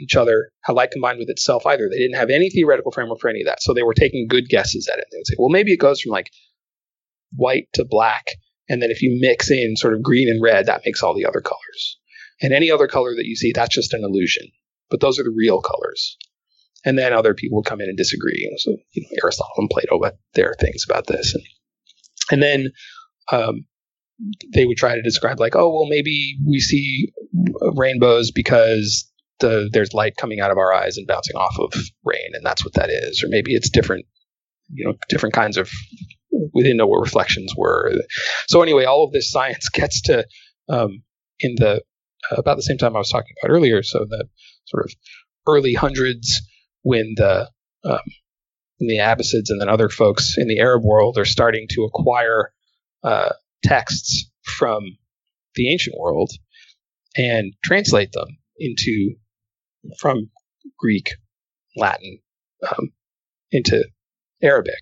each 0.00 0.16
other 0.16 0.50
how 0.62 0.74
light 0.74 0.90
combined 0.90 1.18
with 1.18 1.30
itself 1.30 1.64
either 1.66 1.88
they 1.88 1.98
didn't 1.98 2.16
have 2.16 2.30
any 2.30 2.50
theoretical 2.50 2.90
framework 2.90 3.20
for 3.20 3.28
any 3.28 3.40
of 3.42 3.46
that 3.46 3.62
so 3.62 3.72
they 3.72 3.84
were 3.84 3.94
taking 3.94 4.26
good 4.28 4.48
guesses 4.48 4.88
at 4.92 4.98
it 4.98 5.06
they 5.12 5.18
would 5.18 5.26
say 5.26 5.36
well 5.38 5.48
maybe 5.48 5.72
it 5.72 5.78
goes 5.78 6.00
from 6.00 6.10
like 6.10 6.30
white 7.36 7.68
to 7.72 7.84
black 7.84 8.24
and 8.68 8.82
then 8.82 8.90
if 8.90 9.02
you 9.02 9.16
mix 9.20 9.50
in 9.50 9.76
sort 9.76 9.94
of 9.94 10.02
green 10.02 10.28
and 10.28 10.42
red 10.42 10.66
that 10.66 10.82
makes 10.84 11.02
all 11.02 11.14
the 11.14 11.26
other 11.26 11.40
colors 11.40 11.98
and 12.42 12.52
any 12.52 12.70
other 12.70 12.86
color 12.86 13.14
that 13.14 13.26
you 13.26 13.36
see 13.36 13.52
that's 13.54 13.74
just 13.74 13.94
an 13.94 14.04
illusion 14.04 14.46
but 14.90 15.00
those 15.00 15.18
are 15.18 15.24
the 15.24 15.34
real 15.36 15.60
colors 15.60 16.16
and 16.84 16.98
then 16.98 17.12
other 17.12 17.34
people 17.34 17.62
come 17.62 17.80
in 17.80 17.88
and 17.88 17.96
disagree. 17.96 18.50
So 18.58 18.76
you 18.92 19.02
know, 19.02 19.08
Aristotle 19.22 19.54
and 19.58 19.70
Plato, 19.70 19.98
but 20.00 20.18
there 20.34 20.48
are 20.50 20.56
things 20.60 20.84
about 20.88 21.06
this, 21.06 21.34
and 21.34 21.44
and 22.30 22.42
then 22.42 22.72
um, 23.32 23.64
they 24.52 24.66
would 24.66 24.76
try 24.76 24.94
to 24.94 25.02
describe 25.02 25.40
like, 25.40 25.56
oh 25.56 25.68
well, 25.72 25.86
maybe 25.88 26.36
we 26.46 26.60
see 26.60 27.12
rainbows 27.74 28.30
because 28.30 29.10
the 29.40 29.68
there's 29.72 29.94
light 29.94 30.16
coming 30.16 30.40
out 30.40 30.50
of 30.50 30.58
our 30.58 30.72
eyes 30.72 30.96
and 30.96 31.06
bouncing 31.06 31.36
off 31.36 31.58
of 31.58 31.72
rain, 32.04 32.30
and 32.32 32.44
that's 32.44 32.64
what 32.64 32.74
that 32.74 32.90
is, 32.90 33.22
or 33.22 33.28
maybe 33.28 33.54
it's 33.54 33.70
different, 33.70 34.06
you 34.72 34.86
know, 34.86 34.94
different 35.08 35.34
kinds 35.34 35.56
of 35.56 35.70
we 36.54 36.62
didn't 36.62 36.76
know 36.76 36.86
what 36.86 37.00
reflections 37.00 37.52
were. 37.56 37.92
So 38.46 38.62
anyway, 38.62 38.84
all 38.84 39.04
of 39.04 39.12
this 39.12 39.30
science 39.30 39.68
gets 39.72 40.02
to 40.02 40.24
um, 40.68 41.02
in 41.40 41.56
the 41.56 41.82
about 42.30 42.56
the 42.56 42.62
same 42.62 42.78
time 42.78 42.96
I 42.96 43.00
was 43.00 43.10
talking 43.10 43.34
about 43.42 43.52
earlier. 43.52 43.82
So 43.82 44.06
the 44.08 44.28
sort 44.66 44.84
of 44.84 44.92
early 45.46 45.74
hundreds 45.74 46.40
when 46.82 47.14
the 47.16 47.48
um, 47.84 48.00
when 48.78 48.88
the 48.88 48.98
Abbasids 48.98 49.50
and 49.50 49.60
then 49.60 49.68
other 49.68 49.88
folks 49.88 50.36
in 50.36 50.48
the 50.48 50.60
Arab 50.60 50.82
world 50.84 51.18
are 51.18 51.24
starting 51.24 51.66
to 51.70 51.84
acquire 51.84 52.52
uh, 53.02 53.30
texts 53.64 54.30
from 54.42 54.82
the 55.54 55.72
ancient 55.72 55.96
world 55.98 56.30
and 57.16 57.54
translate 57.64 58.12
them 58.12 58.28
into 58.58 59.14
from 59.98 60.30
Greek, 60.78 61.10
Latin, 61.76 62.20
um, 62.68 62.92
into 63.50 63.84
Arabic. 64.42 64.80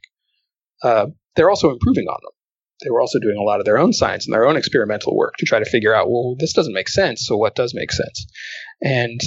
Uh, 0.82 1.06
they're 1.34 1.50
also 1.50 1.70
improving 1.70 2.06
on 2.06 2.18
them. 2.22 2.35
They 2.82 2.90
were 2.90 3.00
also 3.00 3.18
doing 3.18 3.38
a 3.38 3.42
lot 3.42 3.60
of 3.60 3.64
their 3.64 3.78
own 3.78 3.92
science 3.92 4.26
and 4.26 4.34
their 4.34 4.46
own 4.46 4.56
experimental 4.56 5.16
work 5.16 5.34
to 5.38 5.46
try 5.46 5.58
to 5.58 5.64
figure 5.64 5.94
out, 5.94 6.10
well, 6.10 6.36
this 6.38 6.52
doesn't 6.52 6.74
make 6.74 6.88
sense, 6.88 7.26
so 7.26 7.36
what 7.36 7.54
does 7.54 7.74
make 7.74 7.90
sense? 7.90 8.26
And 8.82 9.20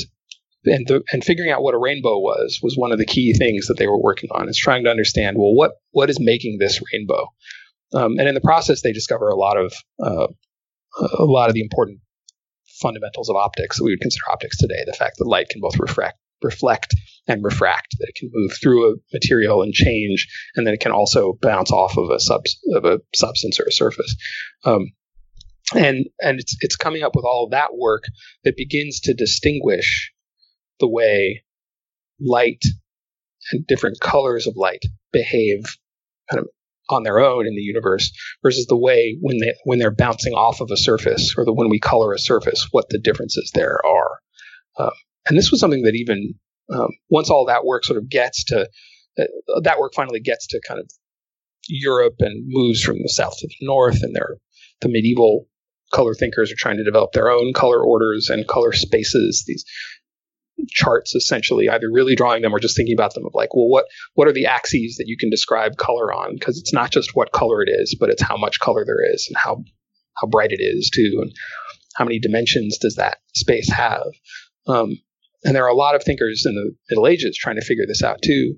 and 0.66 0.86
the, 0.88 1.02
and 1.12 1.24
figuring 1.24 1.52
out 1.52 1.64
what 1.64 1.74
a 1.74 1.80
rainbow 1.80 2.20
was 2.20 2.60
was 2.62 2.76
one 2.76 2.92
of 2.92 2.98
the 2.98 3.06
key 3.06 3.34
things 3.34 3.68
that 3.68 3.78
they 3.78 3.88
were 3.88 4.02
working 4.02 4.30
on. 4.32 4.50
Is 4.50 4.58
trying 4.58 4.84
to 4.84 4.90
understand 4.90 5.38
well 5.38 5.56
what 5.56 5.72
what 5.92 6.10
is 6.10 6.20
making 6.20 6.58
this 6.60 6.82
rainbow, 6.94 7.28
um, 7.94 8.18
and 8.20 8.28
in 8.28 8.36
the 8.36 8.42
process 8.42 8.82
they 8.82 8.92
discover 8.92 9.30
a 9.30 9.36
lot 9.36 9.58
of 9.58 9.74
uh, 10.04 10.28
a 11.18 11.24
lot 11.24 11.50
of 11.50 11.54
the 11.54 11.62
important 11.62 12.00
fundamentals 12.82 13.30
of 13.30 13.36
optics 13.36 13.78
that 13.78 13.84
we 13.84 13.92
would 13.92 14.02
consider 14.02 14.30
optics 14.32 14.58
today. 14.58 14.84
The 14.86 14.94
fact 14.94 15.18
that 15.18 15.28
light 15.28 15.50
can 15.50 15.62
both 15.62 15.80
refract, 15.80 16.18
reflect 16.42 16.96
and 17.28 17.44
refract, 17.44 17.96
that 18.00 18.10
it 18.10 18.16
can 18.16 18.30
move 18.34 18.52
through 18.62 18.92
a 18.92 18.96
material 19.14 19.62
and 19.62 19.74
change, 19.74 20.28
and 20.56 20.66
then 20.66 20.74
it 20.74 20.80
can 20.80 20.92
also 20.92 21.38
bounce 21.42 21.72
off 21.72 21.98
of 21.98 22.10
a 22.10 22.20
sub 22.20 22.42
of 22.74 22.86
a 22.86 23.00
substance 23.14 23.60
or 23.60 23.66
a 23.66 23.72
surface. 23.72 24.16
Um, 24.66 24.88
and 25.76 26.06
and 26.20 26.40
it's 26.40 26.56
it's 26.62 26.76
coming 26.76 27.04
up 27.04 27.16
with 27.16 27.26
all 27.26 27.46
of 27.46 27.52
that 27.52 27.76
work 27.78 28.04
that 28.44 28.58
begins 28.58 29.02
to 29.02 29.14
distinguish 29.14 30.12
the 30.80 30.88
way 30.88 31.44
light 32.20 32.64
and 33.52 33.66
different 33.68 34.00
colors 34.00 34.48
of 34.48 34.56
light 34.56 34.84
behave 35.12 35.64
kind 36.30 36.40
of 36.40 36.48
on 36.90 37.04
their 37.04 37.20
own 37.20 37.46
in 37.46 37.56
the 37.56 37.62
universe 37.62 38.12
versus 38.42 38.66
the 38.66 38.78
way 38.78 39.18
when 39.22 39.38
they 39.40 39.54
when 39.64 39.80
they're 39.80 39.92
bouncing 39.92 40.34
off 40.34 40.60
of 40.60 40.72
a 40.72 40.78
surface 40.78 41.36
or 41.38 41.46
the 41.46 41.54
when 41.54 41.70
we 41.70 41.80
color 41.80 42.14
a 42.14 42.20
surface 42.20 42.68
what 42.72 42.90
the 42.90 43.00
differences 43.00 43.52
there 43.54 43.80
are 43.86 44.20
um, 44.80 44.92
and 45.30 45.38
this 45.38 45.52
was 45.52 45.60
something 45.60 45.84
that 45.84 45.96
even 45.96 46.36
um, 46.74 46.90
once 47.10 47.30
all 47.30 47.46
that 47.46 47.66
work 47.66 47.86
sort 47.86 47.98
of 47.98 48.10
gets 48.10 48.44
to 48.46 48.68
uh, 49.20 49.60
that 49.64 49.80
work 49.80 49.94
finally 49.96 50.20
gets 50.20 50.48
to 50.48 50.62
kind 50.68 50.80
of 50.80 50.90
Europe 51.68 52.16
and 52.20 52.46
moves 52.48 52.82
from 52.82 52.98
the 53.02 53.10
south 53.10 53.38
to 53.38 53.48
the 53.48 53.66
north 53.66 54.02
and 54.02 54.16
there 54.16 54.38
the 54.82 54.90
medieval 54.90 55.48
color 55.94 56.14
thinkers 56.14 56.52
are 56.52 56.58
trying 56.58 56.78
to 56.78 56.84
develop 56.84 57.12
their 57.14 57.30
own 57.30 57.54
color 57.54 57.84
orders 57.84 58.30
and 58.30 58.48
color 58.48 58.72
spaces 58.74 59.44
these 59.48 59.66
charts 60.68 61.16
essentially, 61.16 61.70
either 61.70 61.92
really 61.92 62.16
drawing 62.16 62.42
them 62.42 62.54
or 62.54 62.60
just 62.60 62.76
thinking 62.76 62.96
about 62.96 63.14
them 63.14 63.26
of 63.26 63.34
like, 63.34 63.56
well, 63.56 63.68
what 63.68 63.86
what 64.14 64.28
are 64.28 64.34
the 64.34 64.46
axes 64.46 64.96
that 64.98 65.08
you 65.08 65.18
can 65.18 65.30
describe 65.30 65.78
color 65.78 66.14
on? 66.14 66.34
Because 66.34 66.58
it's 66.58 66.74
not 66.74 66.92
just 66.92 67.16
what 67.16 67.32
color 67.32 67.62
it 67.62 67.70
is, 67.70 67.96
but 68.00 68.10
it's 68.10 68.22
how 68.22 68.38
much 68.38 68.60
color 68.60 68.84
there 68.86 69.04
is 69.14 69.28
and 69.30 69.38
how 69.38 69.64
how 70.16 70.28
bright 70.28 70.52
it 70.52 70.62
is 70.62 70.90
too, 70.94 71.20
and 71.22 71.32
how 71.96 72.06
many 72.06 72.20
dimensions 72.20 72.78
does 72.78 72.96
that 72.96 73.20
space 73.36 73.72
have? 73.72 74.08
Um, 74.68 74.98
and 75.44 75.56
there 75.56 75.66
are 75.66 75.70
a 75.70 75.76
lot 75.76 75.96
of 75.96 76.04
thinkers 76.04 76.46
in 76.46 76.56
the 76.56 76.76
Middle 76.90 77.08
Ages 77.08 77.38
trying 77.38 77.56
to 77.56 77.66
figure 77.66 77.86
this 77.88 78.04
out 78.04 78.22
too. 78.24 78.56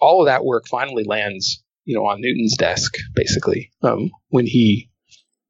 All 0.00 0.20
of 0.20 0.26
that 0.26 0.44
work 0.44 0.68
finally 0.68 1.04
lands 1.04 1.62
you 1.90 1.96
know, 1.96 2.06
on 2.06 2.20
Newton's 2.20 2.56
desk, 2.56 2.94
basically, 3.14 3.72
um, 3.82 4.10
when 4.28 4.46
he 4.46 4.90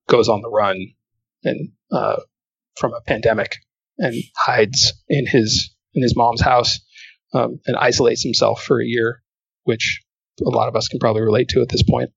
goes 0.09 0.29
on 0.29 0.41
the 0.43 0.49
run 0.49 0.79
and 1.45 1.73
uh, 1.93 2.17
from 2.79 2.95
a 2.95 3.01
pandemic 3.03 3.57
and 3.99 4.15
hides 4.37 4.95
in 5.09 5.27
his 5.27 5.75
in 5.93 6.03
his 6.03 6.17
mom's 6.17 6.41
house 6.41 6.79
um, 7.35 7.61
and 7.67 7.77
isolates 7.77 8.23
himself 8.23 8.63
for 8.63 8.81
a 8.81 8.87
year, 8.87 9.23
which 9.65 10.03
a 10.41 10.49
lot 10.49 10.69
of 10.69 10.77
us 10.77 10.89
can 10.89 10.99
probably 10.99 11.21
relate 11.21 11.49
to 11.51 11.61
at 11.61 11.69
this 11.69 11.83
point, 11.83 12.11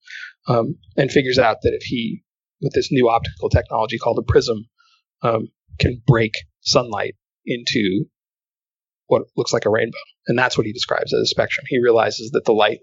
um, 0.47 0.75
and 0.95 1.11
figures 1.11 1.37
out 1.37 1.57
that 1.63 1.73
if 1.73 1.83
he, 1.83 2.23
with 2.61 2.71
this 2.73 2.91
new 2.91 3.09
optical 3.09 3.49
technology 3.49 3.97
called 3.97 4.19
a 4.19 4.31
prism, 4.31 4.69
um, 5.23 5.49
can 5.79 6.01
break 6.07 6.35
sunlight 6.61 7.15
into 7.45 8.05
what 9.07 9.23
looks 9.35 9.53
like 9.53 9.65
a 9.65 9.69
rainbow. 9.69 9.97
And 10.27 10.37
that's 10.37 10.57
what 10.57 10.65
he 10.65 10.73
describes 10.73 11.13
as 11.13 11.19
a 11.19 11.25
spectrum. 11.25 11.65
He 11.67 11.81
realizes 11.81 12.31
that 12.31 12.45
the 12.45 12.53
light 12.53 12.79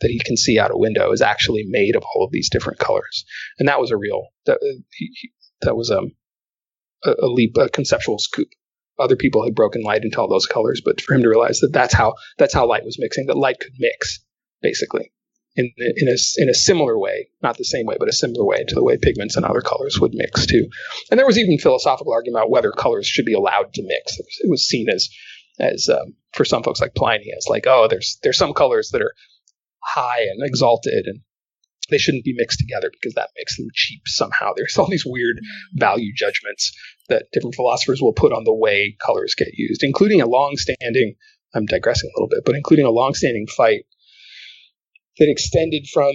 that 0.00 0.10
he 0.10 0.20
can 0.24 0.36
see 0.36 0.58
out 0.58 0.70
a 0.70 0.78
window 0.78 1.12
is 1.12 1.20
actually 1.20 1.64
made 1.68 1.94
of 1.96 2.04
all 2.14 2.24
of 2.24 2.32
these 2.32 2.48
different 2.50 2.78
colors. 2.78 3.24
And 3.58 3.68
that 3.68 3.80
was 3.80 3.90
a 3.90 3.96
real, 3.96 4.28
that, 4.46 4.58
he, 4.92 5.30
that 5.60 5.76
was 5.76 5.90
um, 5.90 6.12
a, 7.04 7.10
a 7.22 7.26
leap, 7.26 7.56
a 7.58 7.68
conceptual 7.68 8.18
scoop. 8.18 8.48
Other 8.98 9.16
people 9.16 9.44
had 9.44 9.54
broken 9.54 9.82
light 9.82 10.04
into 10.04 10.20
all 10.20 10.28
those 10.28 10.46
colors, 10.46 10.82
but 10.84 11.00
for 11.00 11.14
him 11.14 11.22
to 11.22 11.28
realize 11.28 11.60
that 11.60 11.72
that's 11.72 11.94
how, 11.94 12.14
that's 12.38 12.54
how 12.54 12.66
light 12.66 12.84
was 12.84 12.98
mixing, 12.98 13.26
that 13.26 13.36
light 13.36 13.60
could 13.60 13.72
mix, 13.78 14.20
basically 14.62 15.12
in, 15.56 15.72
in 15.76 16.08
a, 16.08 16.16
in 16.36 16.48
a 16.48 16.54
similar 16.54 16.98
way, 16.98 17.28
not 17.42 17.58
the 17.58 17.64
same 17.64 17.86
way, 17.86 17.96
but 17.98 18.08
a 18.08 18.12
similar 18.12 18.44
way 18.44 18.64
to 18.64 18.74
the 18.74 18.84
way 18.84 18.96
pigments 19.00 19.36
and 19.36 19.44
other 19.44 19.60
colors 19.60 19.98
would 20.00 20.12
mix 20.14 20.46
too. 20.46 20.68
And 21.10 21.18
there 21.18 21.26
was 21.26 21.38
even 21.38 21.58
philosophical 21.58 22.12
argument 22.12 22.42
about 22.42 22.50
whether 22.50 22.70
colors 22.70 23.06
should 23.06 23.24
be 23.24 23.34
allowed 23.34 23.72
to 23.74 23.82
mix. 23.82 24.18
It 24.18 24.24
was, 24.24 24.38
it 24.40 24.50
was 24.50 24.66
seen 24.66 24.88
as, 24.88 25.08
as 25.60 25.88
um, 25.88 26.14
for 26.32 26.44
some 26.44 26.62
folks 26.62 26.80
like 26.80 26.94
Pliny, 26.94 27.30
as 27.36 27.46
like, 27.48 27.66
oh, 27.66 27.86
there's 27.88 28.18
there's 28.22 28.38
some 28.38 28.54
colors 28.54 28.90
that 28.90 29.02
are 29.02 29.14
high 29.82 30.22
and 30.22 30.42
exalted, 30.42 31.06
and 31.06 31.20
they 31.90 31.98
shouldn't 31.98 32.24
be 32.24 32.34
mixed 32.36 32.58
together 32.58 32.90
because 32.90 33.14
that 33.14 33.30
makes 33.36 33.56
them 33.56 33.68
cheap 33.74 34.02
somehow. 34.06 34.52
There's 34.56 34.78
all 34.78 34.88
these 34.88 35.04
weird 35.06 35.40
value 35.74 36.12
judgments 36.14 36.72
that 37.08 37.26
different 37.32 37.56
philosophers 37.56 38.00
will 38.00 38.12
put 38.12 38.32
on 38.32 38.44
the 38.44 38.54
way 38.54 38.96
colors 39.04 39.34
get 39.36 39.48
used, 39.54 39.82
including 39.82 40.20
a 40.20 40.28
long-standing. 40.28 41.14
I'm 41.54 41.66
digressing 41.66 42.08
a 42.08 42.16
little 42.16 42.28
bit, 42.28 42.44
but 42.44 42.54
including 42.54 42.86
a 42.86 42.90
long-standing 42.90 43.48
fight 43.48 43.82
that 45.18 45.28
extended 45.28 45.86
from 45.92 46.12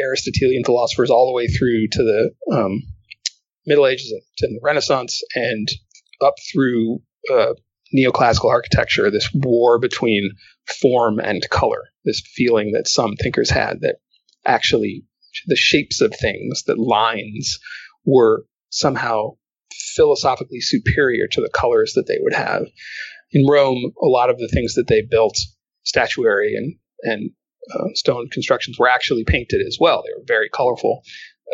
Aristotelian 0.00 0.64
philosophers 0.64 1.10
all 1.10 1.26
the 1.26 1.34
way 1.34 1.48
through 1.48 1.88
to 1.88 2.02
the 2.02 2.56
um, 2.56 2.82
Middle 3.66 3.86
Ages 3.86 4.12
and 4.12 4.22
to 4.38 4.46
the 4.46 4.60
Renaissance 4.62 5.22
and 5.34 5.68
up 6.22 6.34
through 6.52 7.00
uh, 7.32 7.54
neoclassical 7.94 8.50
architecture, 8.50 9.10
this 9.10 9.30
war 9.32 9.78
between 9.78 10.30
form 10.80 11.18
and 11.18 11.48
color, 11.50 11.84
this 12.04 12.22
feeling 12.34 12.72
that 12.72 12.88
some 12.88 13.14
thinkers 13.16 13.50
had 13.50 13.80
that 13.82 13.96
actually 14.44 15.04
the 15.46 15.56
shapes 15.56 16.00
of 16.00 16.14
things, 16.14 16.64
that 16.64 16.78
lines 16.78 17.58
were 18.04 18.44
somehow 18.70 19.30
philosophically 19.94 20.60
superior 20.60 21.26
to 21.30 21.40
the 21.40 21.50
colors 21.52 21.92
that 21.94 22.06
they 22.06 22.18
would 22.20 22.34
have. 22.34 22.64
In 23.32 23.46
Rome, 23.46 23.92
a 24.02 24.06
lot 24.06 24.30
of 24.30 24.38
the 24.38 24.48
things 24.48 24.74
that 24.74 24.86
they 24.88 25.02
built, 25.02 25.36
statuary 25.84 26.54
and, 26.54 26.76
and 27.02 27.30
uh, 27.74 27.88
stone 27.94 28.28
constructions 28.30 28.78
were 28.78 28.88
actually 28.88 29.24
painted 29.24 29.60
as 29.66 29.78
well. 29.80 30.02
They 30.02 30.12
were 30.16 30.24
very 30.26 30.48
colorful, 30.48 31.02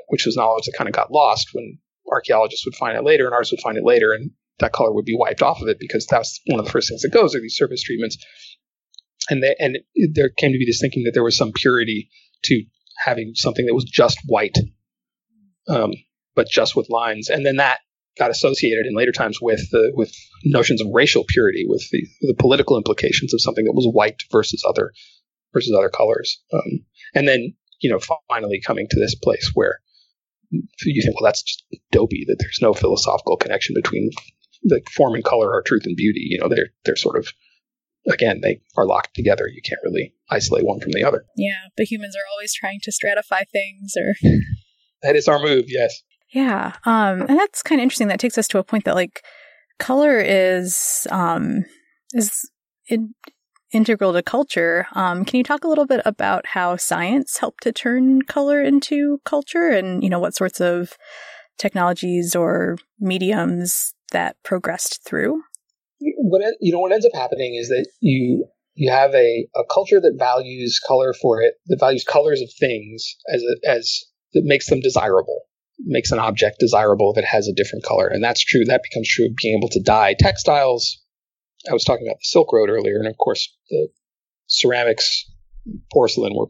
which 0.09 0.27
was 0.27 0.37
knowledge 0.37 0.65
that 0.67 0.77
kind 0.77 0.89
of 0.89 0.95
got 0.95 1.13
lost 1.13 1.49
when 1.53 1.79
archaeologists 2.11 2.67
would 2.67 2.77
find 2.77 2.97
it 2.97 3.05
later 3.05 3.25
and 3.25 3.35
artists 3.35 3.53
would 3.53 3.63
find 3.63 3.79
it 3.79 3.85
later, 3.85 4.13
and 4.13 4.31
that 4.59 4.73
color 4.73 4.93
would 4.93 5.05
be 5.05 5.17
wiped 5.17 5.43
off 5.43 5.61
of 5.61 5.69
it 5.69 5.79
because 5.79 6.07
that's 6.07 6.41
one 6.47 6.61
of 6.61 6.67
the 6.67 6.73
first 6.73 6.89
things 6.89 7.03
that 7.03 7.13
goes 7.13 7.35
are 7.35 7.41
these 7.41 7.57
surface 7.57 7.83
treatments. 7.83 8.19
And 9.31 9.43
they, 9.43 9.55
and 9.59 9.79
it, 9.95 10.13
there 10.15 10.31
came 10.31 10.53
to 10.53 10.59
be 10.59 10.67
this 10.67 10.81
thinking 10.81 11.05
that 11.05 11.13
there 11.15 11.23
was 11.23 11.37
some 11.37 11.53
purity 11.53 12.11
to 12.45 12.65
having 13.05 13.33
something 13.35 13.67
that 13.67 13.75
was 13.75 13.85
just 13.85 14.19
white, 14.27 14.57
um, 15.69 15.93
but 16.35 16.49
just 16.49 16.77
with 16.77 16.91
lines, 16.91 17.29
and 17.29 17.47
then 17.47 17.57
that 17.57 17.81
got 18.19 18.31
associated 18.31 18.85
in 18.87 18.95
later 18.95 19.13
times 19.13 19.39
with 19.41 19.61
the 19.71 19.91
with 19.95 20.13
notions 20.45 20.81
of 20.81 20.89
racial 20.93 21.25
purity, 21.29 21.65
with 21.67 21.89
the, 21.91 22.07
the 22.21 22.35
political 22.35 22.77
implications 22.77 23.33
of 23.33 23.41
something 23.41 23.65
that 23.65 23.75
was 23.75 23.89
white 23.91 24.23
versus 24.31 24.63
other 24.69 24.93
versus 25.53 25.75
other 25.77 25.89
colors. 25.89 26.43
Um, 26.53 26.85
and 27.15 27.29
then, 27.29 27.55
you 27.81 27.91
know, 27.91 27.99
finally 28.29 28.61
coming 28.65 28.87
to 28.91 29.01
this 29.01 29.15
place 29.15 29.51
where 29.55 29.81
you 30.51 31.03
think, 31.03 31.19
well, 31.21 31.29
that's 31.29 31.43
just 31.43 31.65
dopey 31.91 32.25
that 32.29 32.37
there's 32.39 32.59
no 32.61 32.75
philosophical 32.75 33.37
connection 33.37 33.75
between 33.75 34.11
the 34.63 34.81
form 34.95 35.15
and 35.15 35.25
color 35.25 35.53
are 35.55 35.63
truth 35.63 35.83
and 35.85 35.97
beauty. 35.97 36.27
You 36.29 36.39
know, 36.39 36.49
they're, 36.49 36.69
they're 36.85 36.97
sort 36.97 37.17
of, 37.17 37.29
again, 38.09 38.41
they 38.43 38.61
are 38.77 38.87
locked 38.87 39.15
together. 39.15 39.47
You 39.49 39.61
can't 39.65 39.81
really 39.85 40.15
isolate 40.31 40.65
one 40.65 40.81
from 40.81 40.93
the 40.93 41.05
other. 41.05 41.25
Yeah. 41.37 41.69
But 41.77 41.87
humans 41.91 42.17
are 42.17 42.27
always 42.33 42.55
trying 42.55 42.81
to 42.83 42.91
stratify 42.91 43.43
things 43.53 43.95
or. 43.97 44.15
that 45.03 45.17
is 45.17 45.29
our 45.29 45.39
move. 45.39 45.65
Yes. 45.69 46.03
Yeah. 46.33 46.73
Um, 46.85 47.23
and 47.23 47.39
that's 47.39 47.63
kind 47.63 47.81
of 47.81 47.83
interesting. 47.83 48.09
That 48.09 48.21
takes 48.21 48.39
us 48.39 48.49
to 48.49 48.59
a 48.59 48.65
point 48.65 48.85
that 48.85 48.95
like 48.95 49.23
color 49.79 50.19
is, 50.19 51.07
um, 51.11 51.65
is 52.13 52.51
in, 52.89 53.15
integral 53.73 54.13
to 54.13 54.23
culture. 54.23 54.87
Um, 54.93 55.25
can 55.25 55.39
you 55.39 55.45
talk 55.45 55.65
a 55.65 55.69
little 55.69 55.87
bit 55.87 56.01
about 56.05 56.47
how 56.47 56.77
science 56.77 57.39
helped 57.39 57.63
to 57.65 57.73
turn 57.73 58.23
color 58.23 58.63
into 58.63 59.21
culture 59.25 59.69
and, 59.69 60.03
you 60.03 60.11
know, 60.11 60.19
what 60.19 60.35
sorts 60.35 60.61
of 60.61 60.93
technologies 61.59 62.35
or 62.35 62.77
mediums 62.99 63.95
that 64.13 64.37
progressed 64.43 65.05
through? 65.05 65.43
What, 66.01 66.43
you 66.61 66.73
know, 66.73 66.81
what 66.81 66.93
ends 66.93 67.07
up 67.07 67.13
happening 67.15 67.55
is 67.55 67.69
that 67.69 67.87
you, 68.01 68.47
you 68.75 68.91
have 68.91 69.15
a, 69.15 69.47
a 69.55 69.63
culture 69.73 70.01
that 70.01 70.17
values 70.19 70.81
color 70.87 71.13
for 71.21 71.43
it, 71.43 71.55
that 71.67 71.79
values 71.79 72.05
colors 72.05 72.41
of 72.41 72.49
things 72.59 73.17
as, 73.33 73.43
a, 73.43 73.71
as, 73.71 74.05
that 74.35 74.43
makes 74.45 74.69
them 74.69 74.81
desirable 74.81 75.43
makes 75.85 76.13
an 76.13 76.19
object 76.19 76.59
desirable 76.61 77.13
if 77.13 77.19
it 77.19 77.25
has 77.25 77.49
a 77.49 77.53
different 77.53 77.85
color. 77.85 78.07
And 78.07 78.23
that's 78.23 78.45
true. 78.45 78.65
That 78.65 78.83
becomes 78.85 79.09
true 79.09 79.27
of 79.27 79.33
being 79.43 79.57
able 79.57 79.69
to 79.71 79.83
dye 79.83 80.15
textiles, 80.17 81.03
I 81.69 81.73
was 81.73 81.85
talking 81.85 82.07
about 82.07 82.19
the 82.19 82.25
Silk 82.25 82.53
Road 82.53 82.71
earlier, 82.71 82.99
and 82.99 83.07
of 83.07 83.17
course, 83.19 83.55
the 83.71 83.89
ceramics, 84.47 85.31
porcelain 85.93 86.35
were 86.35 86.49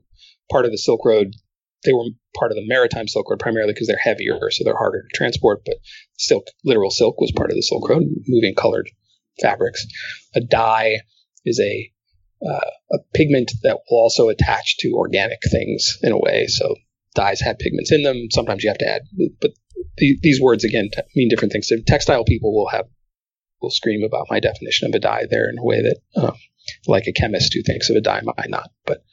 part 0.51 0.65
of 0.65 0.71
the 0.71 0.79
Silk 0.79 1.05
Road. 1.05 1.35
They 1.85 1.93
were 1.93 2.05
part 2.39 2.53
of 2.53 2.57
the 2.57 2.67
maritime 2.67 3.09
Silk 3.09 3.29
Road 3.31 3.41
primarily 3.41 3.73
because 3.73 3.89
they're 3.89 3.97
heavier, 4.03 4.39
so 4.51 4.65
they're 4.65 4.77
harder 4.77 5.03
to 5.03 5.17
transport. 5.17 5.63
But 5.67 5.77
silk, 6.17 6.47
literal 6.65 6.91
silk, 6.91 7.21
was 7.21 7.33
part 7.33 7.51
of 7.51 7.57
the 7.57 7.63
Silk 7.63 7.89
Road, 7.89 8.05
moving 8.29 8.55
colored 8.55 8.91
fabrics. 9.41 9.87
A 10.35 10.41
dye 10.41 11.01
is 11.45 11.61
a 11.61 11.91
uh, 12.45 12.71
a 12.93 12.99
pigment 13.15 13.53
that 13.63 13.79
will 13.89 13.99
also 13.99 14.29
attach 14.29 14.77
to 14.79 14.93
organic 14.95 15.39
things 15.51 15.99
in 16.03 16.11
a 16.11 16.19
way. 16.19 16.47
So 16.49 16.75
dyes 17.15 17.41
have 17.41 17.59
pigments 17.59 17.93
in 17.93 18.03
them. 18.03 18.29
Sometimes 18.33 18.65
you 18.65 18.71
have 18.71 18.79
to 18.79 18.89
add, 18.89 19.03
but 19.41 19.53
these 19.97 20.41
words 20.41 20.65
again 20.65 20.89
mean 21.15 21.29
different 21.29 21.53
things. 21.53 21.69
So 21.69 21.77
textile 21.87 22.25
people 22.25 22.53
will 22.53 22.69
have 22.69 22.87
will 23.61 23.71
scream 23.71 24.03
about 24.03 24.27
my 24.29 24.41
definition 24.41 24.89
of 24.89 24.95
a 24.95 24.99
dye 24.99 25.27
there 25.31 25.49
in 25.49 25.59
a 25.59 25.65
way 25.65 25.83
that, 25.83 26.01
um, 26.17 26.35
like 26.87 27.07
a 27.07 27.13
chemist 27.13 27.55
who 27.55 27.63
thinks 27.63 27.89
of 27.91 27.97
a 27.97 28.01
dye 28.01 28.21
might 28.25 28.51
not. 28.51 28.71
But, 28.85 29.05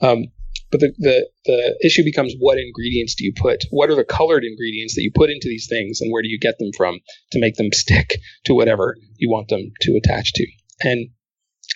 um, 0.00 0.26
but 0.70 0.80
the, 0.80 0.92
the, 0.98 1.28
the 1.46 1.78
issue 1.84 2.04
becomes 2.04 2.34
what 2.38 2.58
ingredients 2.58 3.14
do 3.14 3.24
you 3.24 3.32
put? 3.34 3.64
What 3.70 3.90
are 3.90 3.94
the 3.94 4.04
colored 4.04 4.44
ingredients 4.44 4.94
that 4.94 5.02
you 5.02 5.10
put 5.14 5.30
into 5.30 5.48
these 5.48 5.66
things, 5.68 6.00
and 6.00 6.12
where 6.12 6.22
do 6.22 6.28
you 6.28 6.38
get 6.38 6.58
them 6.58 6.70
from 6.76 7.00
to 7.32 7.40
make 7.40 7.56
them 7.56 7.72
stick 7.72 8.18
to 8.44 8.54
whatever 8.54 8.96
you 9.16 9.30
want 9.30 9.48
them 9.48 9.72
to 9.82 9.96
attach 9.96 10.32
to? 10.34 10.46
And 10.82 11.10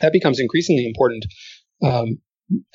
that 0.01 0.13
becomes 0.13 0.41
increasingly 0.41 0.87
important 0.87 1.25
um, 1.83 2.19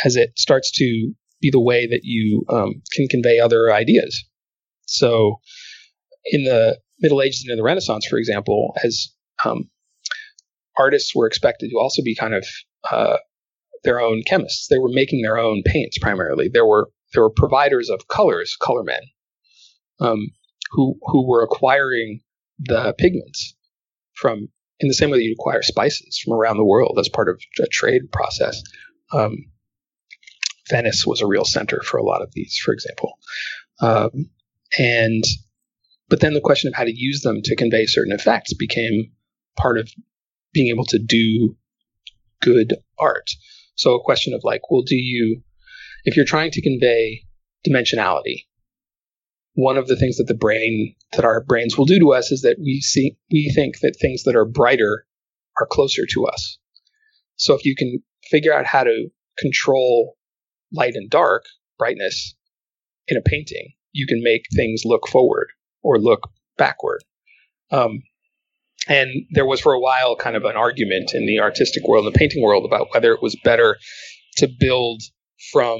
as 0.04 0.16
it 0.16 0.38
starts 0.38 0.72
to 0.72 1.14
be 1.42 1.52
the 1.52 1.60
way 1.60 1.86
that 1.86 2.02
you 2.04 2.44
um, 2.50 2.82
can 2.94 3.08
convey 3.08 3.40
other 3.40 3.72
ideas. 3.72 4.24
So, 4.86 5.40
in 6.26 6.44
the 6.44 6.80
Middle 7.00 7.22
Ages 7.22 7.44
and 7.44 7.52
in 7.52 7.58
the 7.58 7.64
Renaissance, 7.64 8.08
for 8.08 8.18
example, 8.18 8.76
as 8.84 9.10
um, 9.46 9.70
artists 10.78 11.14
were 11.16 11.28
expected 11.28 11.70
to 11.70 11.78
also 11.78 12.02
be 12.04 12.16
kind 12.16 12.34
of 12.34 12.46
uh, 12.90 13.18
their 13.84 14.00
own 14.00 14.24
chemists. 14.26 14.68
They 14.70 14.78
were 14.78 14.90
making 14.90 15.22
their 15.22 15.38
own 15.38 15.63
paints 15.66 15.98
primarily. 15.98 16.50
There 16.52 16.66
were 16.66 16.90
there 17.13 17.24
were 17.24 17.30
providers 17.30 17.90
of 17.90 18.08
colors, 18.08 18.56
color 18.60 18.84
men, 18.84 19.02
um, 20.00 20.28
who 20.72 20.96
who 21.04 21.28
were 21.28 21.44
acquiring 21.44 22.22
the 22.60 22.94
pigments 22.98 23.56
from 24.13 24.50
in 24.80 24.88
the 24.88 24.94
same 24.94 25.10
way 25.10 25.18
that 25.18 25.24
you 25.24 25.34
acquire 25.34 25.63
spices 25.63 26.20
from 26.24 26.34
around 26.34 26.58
the 26.58 26.66
world 26.66 26.98
as 27.00 27.10
part 27.10 27.30
of 27.30 27.42
a 27.60 27.68
trade 27.68 28.12
process. 28.12 28.62
Um, 29.12 29.36
Venice 30.70 31.06
was 31.08 31.22
a 31.22 31.28
real 31.28 31.46
center 31.46 31.82
for 31.82 31.98
a 31.98 32.04
lot 32.04 32.22
of 32.22 32.30
these, 32.34 32.60
for 32.63 32.74
example, 32.74 33.18
um, 33.82 34.30
and 34.78 35.24
but 36.10 36.20
then 36.20 36.34
the 36.34 36.42
question 36.42 36.68
of 36.68 36.74
how 36.74 36.84
to 36.84 36.94
use 36.94 37.22
them 37.22 37.42
to 37.44 37.56
convey 37.56 37.86
certain 37.86 38.13
effects 38.13 38.54
became 38.54 39.12
part 39.58 39.78
of 39.78 39.90
being 40.54 40.68
able 40.68 40.86
to 40.86 41.00
do 41.00 41.56
good 42.42 42.76
art. 43.00 43.30
So 43.78 43.96
a 43.96 44.04
question 44.04 44.34
of 44.34 44.42
like, 44.44 44.70
well, 44.70 44.82
do 44.82 44.96
you, 44.96 45.42
if 46.04 46.16
you're 46.16 46.26
trying 46.26 46.52
to 46.52 46.62
convey 46.62 47.24
dimensionality, 47.68 48.46
one 49.54 49.78
of 49.78 49.88
the 49.88 49.96
things 49.96 50.18
that 50.18 50.28
the 50.28 50.36
brain, 50.36 50.96
that 51.13 51.26
our 51.26 51.44
brains 51.44 51.78
will 51.78 51.86
do 51.86 52.00
to 52.00 52.13
us 52.13 52.32
is 52.32 52.42
that 52.42 52.58
we 52.60 52.82
see, 52.82 53.18
we 53.32 53.52
think 53.56 53.80
that 53.82 53.98
things 54.00 54.24
that 54.24 54.36
are 54.36 54.46
brighter 54.46 55.06
are 55.60 55.68
closer 55.70 56.04
to 56.13 56.26
us. 56.26 56.58
So 57.38 57.56
if 57.56 57.66
you 57.66 57.76
can 57.76 58.04
figure 58.30 58.54
out 58.54 58.66
how 58.66 58.84
to 58.84 59.08
control 59.38 60.18
light 60.72 60.96
and 60.96 61.10
dark, 61.10 61.46
brightness 61.78 62.36
in 63.08 63.18
a 63.18 63.22
painting, 63.22 63.74
you 63.92 64.06
can 64.08 64.22
make 64.22 64.46
things 64.56 64.84
look 64.86 65.08
forward 65.08 65.48
or 65.82 66.00
look 66.00 66.30
backward. 66.58 67.04
Um, 67.72 68.02
and 68.88 69.10
there 69.32 69.45
was 69.45 69.62
for 69.62 69.73
a 69.73 69.80
while 69.80 70.15
kind 70.15 70.36
of 70.36 70.45
an 70.45 70.56
argument 70.56 71.12
in 71.13 71.26
the 71.26 71.39
artistic 71.39 71.88
world, 71.88 72.06
in 72.06 72.13
the 72.13 72.17
painting 72.17 72.43
world, 72.43 72.65
about 72.65 72.88
whether 72.93 73.13
it 73.13 73.21
was 73.21 73.36
better 73.43 73.78
to 74.38 74.47
build 74.47 75.02
from 75.52 75.80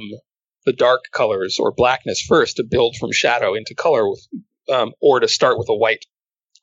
the 0.66 0.74
dark 0.74 1.06
colors 1.12 1.58
or 1.60 1.72
blackness 1.72 2.22
first, 2.22 2.58
to 2.58 2.64
build 2.64 2.96
from 3.00 3.12
shadow 3.12 3.54
into 3.54 3.74
color, 3.74 4.10
with, 4.10 4.28
um, 4.72 4.92
or 5.02 5.20
to 5.20 5.28
start 5.28 5.58
with 5.58 5.70
a 5.70 5.76
white 5.76 6.06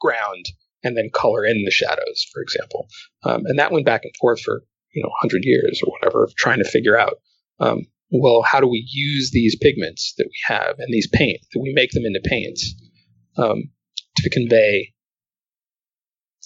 ground 0.00 0.44
and 0.82 0.96
then 0.96 1.08
color 1.12 1.44
in 1.44 1.64
the 1.64 1.70
shadows, 1.70 2.26
for 2.32 2.42
example. 2.42 2.86
Um, 3.24 3.42
and 3.46 3.58
that 3.58 3.72
went 3.72 3.86
back 3.86 4.02
and 4.04 4.12
forth 4.20 4.40
for 4.40 4.62
you 4.92 5.02
know 5.02 5.08
100 5.22 5.44
years 5.44 5.80
or 5.84 5.92
whatever, 5.92 6.28
trying 6.36 6.58
to 6.58 6.68
figure 6.68 6.98
out 6.98 7.14
um, 7.60 7.86
well, 8.10 8.42
how 8.42 8.60
do 8.60 8.68
we 8.68 8.84
use 8.88 9.30
these 9.32 9.56
pigments 9.56 10.14
that 10.18 10.26
we 10.26 10.54
have 10.54 10.78
and 10.78 10.92
these 10.92 11.08
paint 11.08 11.40
that 11.52 11.60
we 11.60 11.72
make 11.74 11.90
them 11.90 12.04
into 12.04 12.20
paints 12.22 12.74
um, 13.36 13.70
to 14.16 14.30
convey 14.30 14.92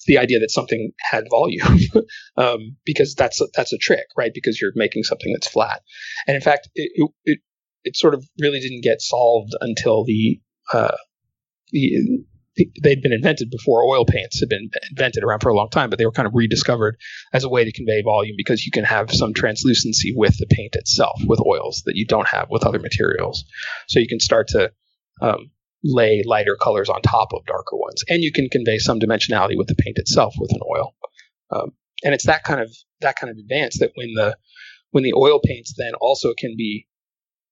the 0.09 0.18
idea 0.18 0.40
that 0.40 0.51
something 0.51 0.90
had 0.99 1.25
volume, 1.31 1.79
um, 2.37 2.77
because 2.85 3.14
that's 3.14 3.40
a, 3.40 3.47
that's 3.55 3.73
a 3.73 3.79
trick, 3.79 4.07
right? 4.16 4.33
Because 4.35 4.61
you're 4.61 4.73
making 4.75 5.05
something 5.05 5.33
that's 5.33 5.47
flat, 5.47 5.83
and 6.27 6.35
in 6.35 6.40
fact, 6.40 6.68
it 6.75 6.90
it, 7.25 7.38
it 7.85 7.97
sort 7.97 8.14
of 8.14 8.27
really 8.40 8.59
didn't 8.59 8.83
get 8.83 9.01
solved 9.01 9.55
until 9.61 10.05
the 10.05 10.40
uh, 10.73 10.97
the 11.71 12.25
they'd 12.83 13.03
been 13.03 13.12
invented 13.12 13.51
before 13.51 13.85
oil 13.85 14.05
paints 14.05 14.40
had 14.40 14.49
been 14.49 14.68
invented 14.90 15.23
around 15.23 15.40
for 15.40 15.51
a 15.51 15.55
long 15.55 15.68
time, 15.71 15.90
but 15.90 15.99
they 15.99 16.07
were 16.07 16.12
kind 16.12 16.27
of 16.27 16.35
rediscovered 16.35 16.97
as 17.33 17.44
a 17.44 17.49
way 17.49 17.64
to 17.64 17.71
convey 17.71 18.03
volume 18.03 18.35
because 18.37 18.64
you 18.64 18.73
can 18.73 18.83
have 18.83 19.12
some 19.12 19.33
translucency 19.33 20.12
with 20.16 20.37
the 20.38 20.47
paint 20.47 20.75
itself 20.75 21.21
with 21.27 21.40
oils 21.47 21.83
that 21.87 21.94
you 21.94 22.05
don't 22.05 22.27
have 22.27 22.49
with 22.51 22.64
other 22.64 22.81
materials. 22.81 23.44
So 23.87 24.01
you 24.01 24.09
can 24.09 24.18
start 24.18 24.49
to 24.49 24.73
um, 25.21 25.51
lay 25.85 26.23
lighter 26.27 26.57
colors 26.57 26.88
on 26.88 27.01
top 27.03 27.33
of 27.33 27.45
darker 27.47 27.77
ones, 27.77 28.03
and 28.09 28.23
you 28.23 28.33
can 28.33 28.49
convey 28.49 28.79
some 28.79 28.99
dimensionality 28.99 29.57
with 29.57 29.69
the 29.69 29.75
paint 29.75 29.99
itself 29.99 30.35
with 30.38 30.53
an 30.53 30.61
oil. 30.69 30.95
Um, 31.51 31.73
and 32.05 32.14
it's 32.14 32.27
that 32.27 32.45
kind 32.45 32.61
of 32.61 32.75
that 33.01 33.17
kind 33.17 33.31
of 33.31 33.38
advance 33.38 33.79
that 33.81 33.93
when 33.95 34.14
the 34.14 34.37
when 34.91 35.05
the 35.05 35.14
oil 35.14 35.41
paints 35.43 35.75
then 35.77 35.93
also 36.01 36.33
can 36.37 36.55
be 36.57 36.87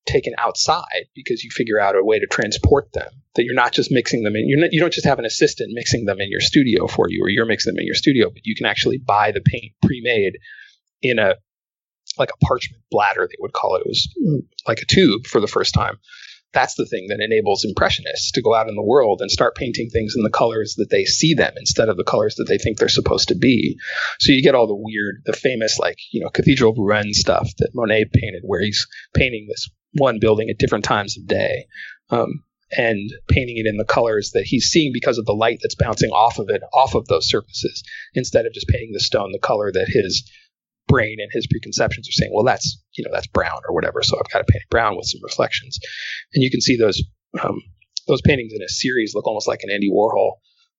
taken 0.07 0.35
outside 0.39 1.07
because 1.15 1.43
you 1.43 1.51
figure 1.51 1.81
out 1.81 1.97
a 1.97 2.05
way 2.05 2.19
to 2.19 2.27
transport 2.27 2.93
them 2.93 3.09
that 3.35 3.45
you're 3.45 3.55
not 3.55 3.73
just 3.73 3.91
mixing 3.91 4.23
them 4.23 4.37
in 4.37 4.49
you're 4.49 4.61
not, 4.61 4.73
you 4.73 4.79
don't 4.79 4.93
just 4.93 5.07
have 5.07 5.19
an 5.19 5.25
assistant 5.25 5.73
mixing 5.73 6.05
them 6.05 6.21
in 6.21 6.31
your 6.31 6.41
studio 6.41 6.87
for 6.87 7.11
you 7.11 7.21
or 7.25 7.29
you're 7.29 7.45
mixing 7.45 7.75
them 7.75 7.81
in 7.81 7.87
your 7.87 7.95
studio 7.97 8.31
but 8.31 8.41
you 8.45 8.55
can 8.55 8.67
actually 8.67 8.99
buy 8.99 9.33
the 9.33 9.41
paint 9.41 9.73
pre-made 9.83 10.39
in 11.03 11.19
a 11.19 11.35
like 12.19 12.31
a 12.31 12.45
parchment 12.45 12.83
bladder 12.91 13.29
they 13.29 13.37
would 13.41 13.53
call 13.53 13.77
it. 13.77 13.81
It 13.81 13.89
was 13.89 14.09
like 14.67 14.81
a 14.81 14.87
tube 14.87 15.27
for 15.27 15.41
the 15.41 15.47
first 15.47 15.75
time 15.75 15.99
that's 16.52 16.74
the 16.74 16.87
thing 16.87 17.06
that 17.09 17.20
enables 17.20 17.64
impressionists 17.64 18.30
to 18.32 18.42
go 18.42 18.54
out 18.54 18.68
in 18.68 18.76
the 18.76 18.82
world 18.82 19.20
and 19.20 19.30
start 19.30 19.56
painting 19.56 19.90
things 19.90 20.14
in 20.16 20.22
the 20.22 20.30
colors 20.30 20.74
that 20.78 20.90
they 20.90 21.04
see 21.04 21.35
them 21.35 21.52
instead 21.56 21.88
of 21.88 21.96
the 21.96 22.04
colors 22.04 22.35
that 22.37 22.46
they 22.48 22.59
think 22.59 22.78
they're 22.78 22.88
supposed 22.88 23.28
to 23.28 23.35
be. 23.35 23.76
So 24.20 24.32
you 24.32 24.42
get 24.42 24.54
all 24.54 24.66
the 24.66 24.74
weird 24.74 25.22
the 25.26 25.32
famous 25.32 25.78
like 25.78 25.98
you 26.12 26.22
know 26.22 26.30
cathedral 26.30 26.72
of 26.72 26.78
rouen 26.78 27.12
stuff 27.12 27.50
that 27.59 27.74
monet 27.74 28.06
painted 28.12 28.42
where 28.44 28.61
he's 28.61 28.87
painting 29.14 29.46
this 29.48 29.68
one 29.92 30.18
building 30.18 30.48
at 30.50 30.59
different 30.59 30.85
times 30.85 31.16
of 31.16 31.26
day 31.26 31.66
um, 32.11 32.42
and 32.76 33.11
painting 33.28 33.56
it 33.59 33.66
in 33.66 33.76
the 33.76 33.85
colors 33.85 34.32
that 34.35 34.44
he's 34.44 34.66
seeing 34.66 34.92
because 34.92 35.18
of 35.18 35.26
the 35.26 35.32
light 35.32 35.59
that's 35.62 35.74
bouncing 35.74 36.11
off 36.11 36.38
of 36.38 36.48
it, 36.48 36.62
off 36.74 36.94
of 36.94 37.06
those 37.06 37.28
surfaces, 37.28 37.82
instead 38.14 38.46
of 38.46 38.52
just 38.52 38.68
painting 38.68 38.92
the 38.92 39.00
stone 39.00 39.32
the 39.32 39.38
color 39.38 39.70
that 39.72 39.88
his 39.88 40.28
brain 40.88 41.16
and 41.20 41.31
his 41.33 41.46
preconceptions 41.46 42.09
are 42.09 42.12
saying, 42.12 42.31
well, 42.35 42.44
that's 42.44 42.81
you 42.96 43.05
know 43.05 43.11
that's 43.12 43.27
brown 43.29 43.61
or 43.68 43.75
whatever, 43.75 44.03
so 44.03 44.16
I've 44.18 44.33
got 44.33 44.38
to 44.38 44.44
paint 44.44 44.62
it 44.62 44.70
brown 44.70 44.96
with 44.96 45.07
some 45.07 45.20
reflections, 45.22 45.79
and 46.35 46.42
you 46.42 46.51
can 46.51 46.61
see 46.61 46.77
those 46.77 47.03
um, 47.42 47.61
those 48.07 48.22
paintings 48.22 48.53
in 48.55 48.62
a 48.62 48.68
series 48.68 49.14
look 49.14 49.27
almost 49.27 49.49
like 49.49 49.61
an 49.62 49.70
Andy 49.70 49.90
Warhol. 49.90 50.33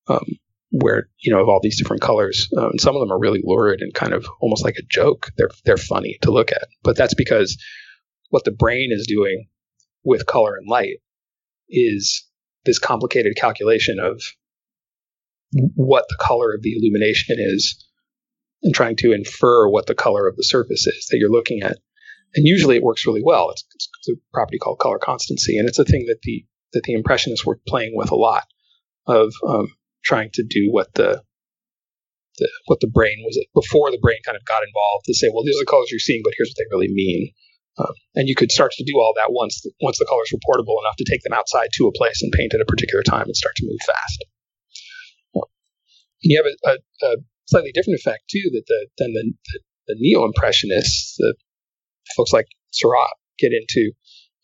Um, 0.08 0.26
where 0.72 1.10
you 1.20 1.32
know 1.32 1.42
of 1.42 1.48
all 1.48 1.60
these 1.62 1.78
different 1.78 2.02
colors, 2.02 2.50
um, 2.58 2.72
and 2.72 2.82
some 2.82 2.96
of 2.96 3.00
them 3.00 3.12
are 3.12 3.20
really 3.20 3.42
lurid 3.44 3.82
and 3.82 3.94
kind 3.94 4.14
of 4.14 4.28
almost 4.42 4.64
like 4.64 4.76
a 4.78 4.86
joke. 4.90 5.32
They're 5.38 5.50
they're 5.66 5.78
funny 5.78 6.18
to 6.22 6.32
look 6.32 6.52
at, 6.52 6.68
but 6.84 6.98
that's 6.98 7.14
because 7.14 7.58
what 8.30 8.44
the 8.44 8.52
brain 8.52 8.90
is 8.92 9.08
doing 9.08 9.48
with 10.04 10.26
color 10.26 10.56
and 10.56 10.68
light 10.68 10.98
is 11.70 12.26
this 12.66 12.80
complicated 12.80 13.36
calculation 13.38 14.00
of 14.00 14.22
what 15.76 16.06
the 16.10 16.18
color 16.20 16.54
of 16.54 16.62
the 16.62 16.74
illumination 16.74 17.38
is 17.40 17.87
and 18.64 18.74
trying 18.74 18.96
to 18.98 19.14
infer 19.14 19.70
what 19.70 19.86
the 19.86 19.96
color 19.96 20.28
of 20.28 20.36
the 20.36 20.44
surface 20.44 20.88
is 20.88 21.08
that 21.10 21.18
you're 21.18 21.32
looking 21.32 21.62
at. 21.62 21.78
And 22.36 22.46
usually 22.46 22.76
it 22.76 22.84
works 22.84 23.06
really 23.06 23.22
well. 23.24 23.52
It's, 23.52 23.64
it's, 23.74 23.90
a 24.10 24.14
property 24.34 24.58
called 24.58 24.80
color 24.80 25.00
constancy, 25.00 25.58
and 25.58 25.68
it's 25.68 25.80
a 25.80 25.86
thing 25.86 26.06
that 26.08 26.22
the 26.24 26.46
that 26.74 26.84
the 26.84 26.94
impressionists 26.94 27.46
were 27.46 27.60
playing 27.68 27.94
with 27.96 28.12
a 28.12 28.16
lot 28.16 28.44
of 29.08 29.34
um, 29.48 29.68
trying 30.04 30.30
to 30.34 30.44
do 30.48 30.70
what 30.72 30.94
the, 30.94 31.22
the 32.38 32.50
what 32.66 32.80
the 32.80 32.88
brain 32.88 33.18
was 33.24 33.40
before 33.56 33.92
the 33.92 34.00
brain 34.02 34.20
kind 34.26 34.36
of 34.36 34.46
got 34.46 34.64
involved 34.64 35.06
to 35.06 35.14
say, 35.14 35.28
well, 35.34 35.44
these 35.44 35.56
are 35.56 35.64
the 35.64 35.72
colors 35.72 35.90
you're 35.92 36.00
seeing, 36.00 36.22
but 36.24 36.34
here's 36.38 36.50
what 36.50 36.58
they 36.58 36.76
really 36.76 36.94
mean. 36.94 37.32
Um, 37.80 37.94
and 38.16 38.28
you 38.28 38.36
could 38.36 38.52
start 38.52 38.72
to 38.72 38.84
do 38.84 38.98
all 38.98 39.14
that 39.16 39.30
once 39.30 39.62
the, 39.62 39.72
once 39.82 40.00
the 40.00 40.08
colors 40.10 40.30
were 40.34 40.40
portable 40.46 40.80
enough 40.84 40.96
to 40.98 41.06
take 41.10 41.22
them 41.24 41.34
outside 41.34 41.70
to 41.74 41.88
a 41.88 41.98
place 41.98 42.22
and 42.22 42.32
paint 42.32 42.54
at 42.54 42.62
a 42.62 42.66
particular 42.66 43.04
time 43.04 43.26
and 43.26 43.36
start 43.36 43.56
to 43.58 43.68
move 43.68 43.80
fast. 43.86 44.26
And 46.24 46.32
you 46.32 46.42
have 46.42 46.50
a, 46.50 46.70
a, 46.70 47.08
a, 47.08 47.16
slightly 47.48 47.72
different 47.74 48.00
effect 48.00 48.24
too 48.30 48.50
that 48.52 48.64
the 48.68 48.88
than 48.98 49.14
the, 49.14 49.34
the, 49.54 49.60
the 49.88 49.96
neo 50.00 50.26
impressionists, 50.26 51.16
the 51.18 51.36
folks 52.16 52.34
like 52.34 52.48
Seurat 52.72 53.10
get 53.40 53.52
into 53.54 53.92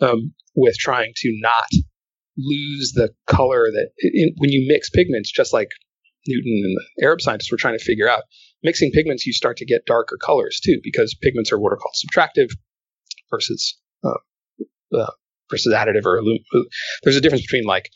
um, 0.01 0.33
with 0.55 0.75
trying 0.77 1.13
to 1.15 1.39
not 1.41 1.67
lose 2.37 2.93
the 2.95 3.09
color 3.27 3.69
that 3.71 3.89
in, 3.99 4.33
when 4.37 4.51
you 4.51 4.65
mix 4.67 4.89
pigments, 4.89 5.31
just 5.31 5.53
like 5.53 5.69
Newton 6.27 6.61
and 6.65 6.77
the 6.77 7.05
Arab 7.05 7.21
scientists 7.21 7.51
were 7.51 7.57
trying 7.57 7.77
to 7.77 7.83
figure 7.83 8.09
out. 8.09 8.23
Mixing 8.63 8.91
pigments, 8.91 9.25
you 9.25 9.33
start 9.33 9.57
to 9.57 9.65
get 9.65 9.85
darker 9.85 10.17
colors 10.17 10.61
too, 10.63 10.79
because 10.83 11.15
pigments 11.21 11.51
are 11.51 11.59
what 11.59 11.73
are 11.73 11.77
called 11.77 11.95
subtractive 11.95 12.49
versus 13.29 13.77
uh, 14.05 14.97
uh, 14.97 15.11
versus 15.51 15.73
additive 15.73 16.05
or 16.05 16.21
there's 17.03 17.17
a 17.17 17.21
difference 17.21 17.43
between 17.43 17.65
like 17.65 17.89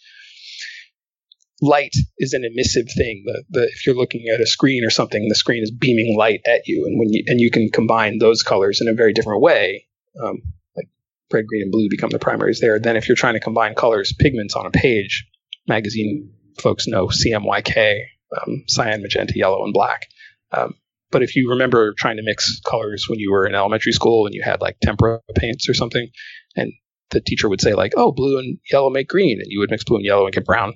light 1.62 1.96
is 2.18 2.34
an 2.34 2.44
emissive 2.44 2.88
thing. 2.96 3.24
The, 3.26 3.44
the, 3.50 3.64
if 3.64 3.86
you're 3.86 3.96
looking 3.96 4.26
at 4.34 4.42
a 4.42 4.46
screen 4.46 4.84
or 4.84 4.90
something, 4.90 5.28
the 5.28 5.36
screen 5.36 5.64
is 5.64 5.72
beaming 5.72 6.16
light 6.18 6.42
at 6.46 6.68
you, 6.68 6.86
and 6.86 7.00
when 7.00 7.12
you 7.12 7.24
and 7.28 7.40
you 7.40 7.52
can 7.52 7.70
combine 7.70 8.20
those 8.20 8.44
colors 8.44 8.82
in 8.82 8.88
a 8.88 8.94
very 8.94 9.14
different 9.14 9.42
way, 9.42 9.88
um, 10.22 10.42
like 10.76 10.88
red, 11.32 11.48
green, 11.48 11.64
and 11.64 11.72
blue 11.72 11.88
become 11.90 12.10
the 12.10 12.20
primaries 12.20 12.60
there. 12.60 12.80
Then 12.80 12.96
if 12.96 13.08
you're 13.08 13.16
trying 13.16 13.36
to 13.36 13.40
combine 13.40 13.76
colors, 13.76 14.14
pigments 14.18 14.56
on 14.56 14.66
a 14.66 14.72
page, 14.72 15.26
magazine 15.68 16.32
folks 16.60 16.88
know 16.88 17.08
CMYK, 17.08 18.02
um, 18.36 18.64
cyan, 18.68 19.02
magenta, 19.02 19.34
yellow, 19.36 19.64
and 19.64 19.74
black. 19.74 20.08
Um, 20.52 20.76
but 21.12 21.24
if 21.24 21.36
you 21.36 21.50
remember 21.50 21.94
trying 21.98 22.18
to 22.18 22.24
mix 22.24 22.60
colors 22.66 23.06
when 23.08 23.20
you 23.20 23.32
were 23.32 23.46
in 23.46 23.56
elementary 23.56 23.94
school 23.94 24.26
and 24.26 24.36
you 24.36 24.42
had 24.44 24.62
like 24.62 24.78
tempera 24.82 25.22
paints 25.36 25.70
or 25.70 25.74
something, 25.74 26.10
and 26.56 26.74
the 27.12 27.22
teacher 27.22 27.48
would 27.48 27.62
say 27.62 27.74
like, 27.74 27.94
"Oh, 27.96 28.12
blue 28.12 28.38
and 28.38 28.60
yellow 28.72 28.90
make 28.90 29.08
green," 29.08 29.40
and 29.40 29.48
you 29.48 29.60
would 29.60 29.72
mix 29.72 29.84
blue 29.84 29.98
and 29.98 30.06
yellow 30.06 30.26
and 30.26 30.34
get 30.34 30.46
brown. 30.46 30.74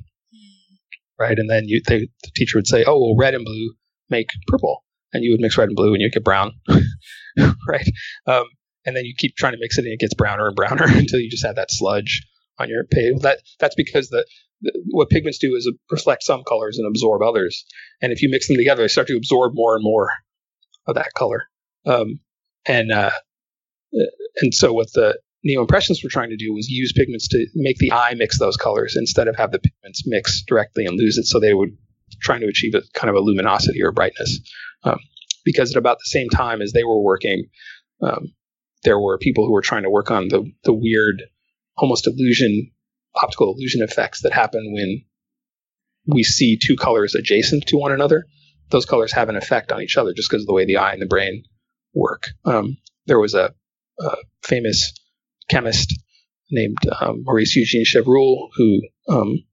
Right? 1.22 1.38
And 1.38 1.50
then 1.50 1.66
you, 1.68 1.82
they, 1.88 2.00
the 2.00 2.32
teacher 2.36 2.58
would 2.58 2.68
say, 2.68 2.84
"Oh, 2.86 3.00
well, 3.00 3.16
red 3.18 3.36
and 3.36 3.46
blue 3.46 3.74
make 4.10 4.30
purple," 4.48 4.84
and 5.14 5.24
you 5.24 5.32
would 5.32 5.40
mix 5.40 5.58
red 5.58 5.70
and 5.70 5.76
blue 5.76 5.94
and 5.94 6.02
you'd 6.02 6.12
get 6.12 6.24
brown, 6.24 6.54
right? 7.68 7.88
Um, 8.26 8.46
and 8.86 8.96
then 8.96 9.06
you 9.06 9.14
keep 9.18 9.36
trying 9.36 9.54
to 9.54 9.60
mix 9.60 9.78
it 9.78 9.86
and 9.86 9.94
it 9.94 10.00
gets 10.00 10.16
browner 10.16 10.48
and 10.48 10.56
browner 10.56 10.86
until 10.88 11.20
you 11.20 11.30
just 11.30 11.46
have 11.46 11.56
that 11.56 11.72
sludge 11.72 12.28
on 12.58 12.70
your 12.70 12.84
page. 12.86 13.22
That 13.22 13.40
that's 13.60 13.76
because 13.76 14.10
the 14.10 14.26
what 14.90 15.10
pigments 15.10 15.40
do 15.40 15.56
is 15.56 15.72
reflect 15.90 16.24
some 16.24 16.44
colors 16.48 16.78
and 16.78 16.88
absorb 16.88 17.22
others. 17.22 17.66
And 18.02 18.12
if 18.12 18.22
you 18.22 18.30
mix 18.30 18.48
them 18.48 18.58
together, 18.58 18.84
they 18.84 18.88
start 18.88 19.08
to 19.08 19.18
absorb 19.18 19.54
more 19.56 19.76
and 19.76 19.84
more 19.84 20.12
of 20.88 20.96
that 20.96 21.14
color. 21.18 21.44
Um, 21.86 22.20
and 22.66 22.92
uh, 22.92 23.12
and 24.42 24.54
so 24.54 24.74
what 24.74 24.92
the 24.94 25.18
neo 25.44 25.62
impressionists 25.62 26.04
were 26.04 26.10
trying 26.10 26.30
to 26.30 26.38
do 26.38 26.54
was 26.54 26.70
use 26.70 26.94
pigments 26.94 27.28
to 27.30 27.46
make 27.56 27.78
the 27.78 27.92
eye 27.92 28.14
mix 28.16 28.38
those 28.40 28.58
colors 28.58 28.96
instead 28.96 29.28
of 29.28 29.36
have 29.36 29.52
the 29.52 29.60
pigments 29.60 30.04
mix 30.06 30.44
directly 30.44 30.86
and 30.86 30.98
lose 30.98 31.18
it. 31.18 31.26
So 31.26 31.40
they 31.40 31.54
would 31.54 31.76
trying 32.22 32.42
to 32.42 32.48
achieve 32.48 32.76
a 32.76 32.82
kind 32.94 33.10
of 33.10 33.16
a 33.16 33.20
luminosity 33.20 33.82
or 33.82 33.92
brightness. 33.92 34.40
Um, 34.84 35.00
because 35.44 35.72
at 35.72 35.78
about 35.78 35.98
the 35.98 36.10
same 36.10 36.30
time 36.30 36.62
as 36.62 36.72
they 36.72 36.84
were 36.84 37.02
working, 37.02 37.46
um, 38.02 38.34
there 38.84 39.00
were 39.00 39.18
people 39.18 39.46
who 39.46 39.54
were 39.54 39.62
trying 39.62 39.84
to 39.84 39.90
work 39.90 40.12
on 40.12 40.28
the 40.28 40.52
the 40.64 40.74
weird, 40.74 41.24
almost 41.78 42.08
illusion 42.08 42.72
optical 43.16 43.54
illusion 43.54 43.82
effects 43.82 44.22
that 44.22 44.34
happen 44.34 44.72
when 44.74 45.04
we 46.08 46.24
see 46.24 46.58
two 46.58 46.76
colors 46.76 47.16
adjacent 47.16 47.66
to 47.68 47.78
one 47.78 47.92
another. 47.92 48.26
Those 48.70 48.86
colors 48.86 49.12
have 49.14 49.30
an 49.30 49.36
effect 49.36 49.72
on 49.72 49.82
each 49.82 49.98
other 49.98 50.14
just 50.14 50.30
because 50.30 50.44
of 50.44 50.48
the 50.48 50.54
way 50.54 50.66
the 50.66 50.78
eye 50.78 50.94
and 50.94 51.02
the 51.02 51.08
brain 51.08 51.44
work. 51.94 52.30
Um, 52.46 52.78
there 53.06 53.20
was 53.20 53.34
a, 53.34 53.54
a, 54.00 54.16
famous 54.44 54.94
chemist 55.52 55.94
named 56.50 56.78
um, 57.00 57.24
Maurice 57.24 57.56
Eugene 57.56 57.86
Chevreul 57.86 58.50
who 58.56 58.82
um, 59.10 59.44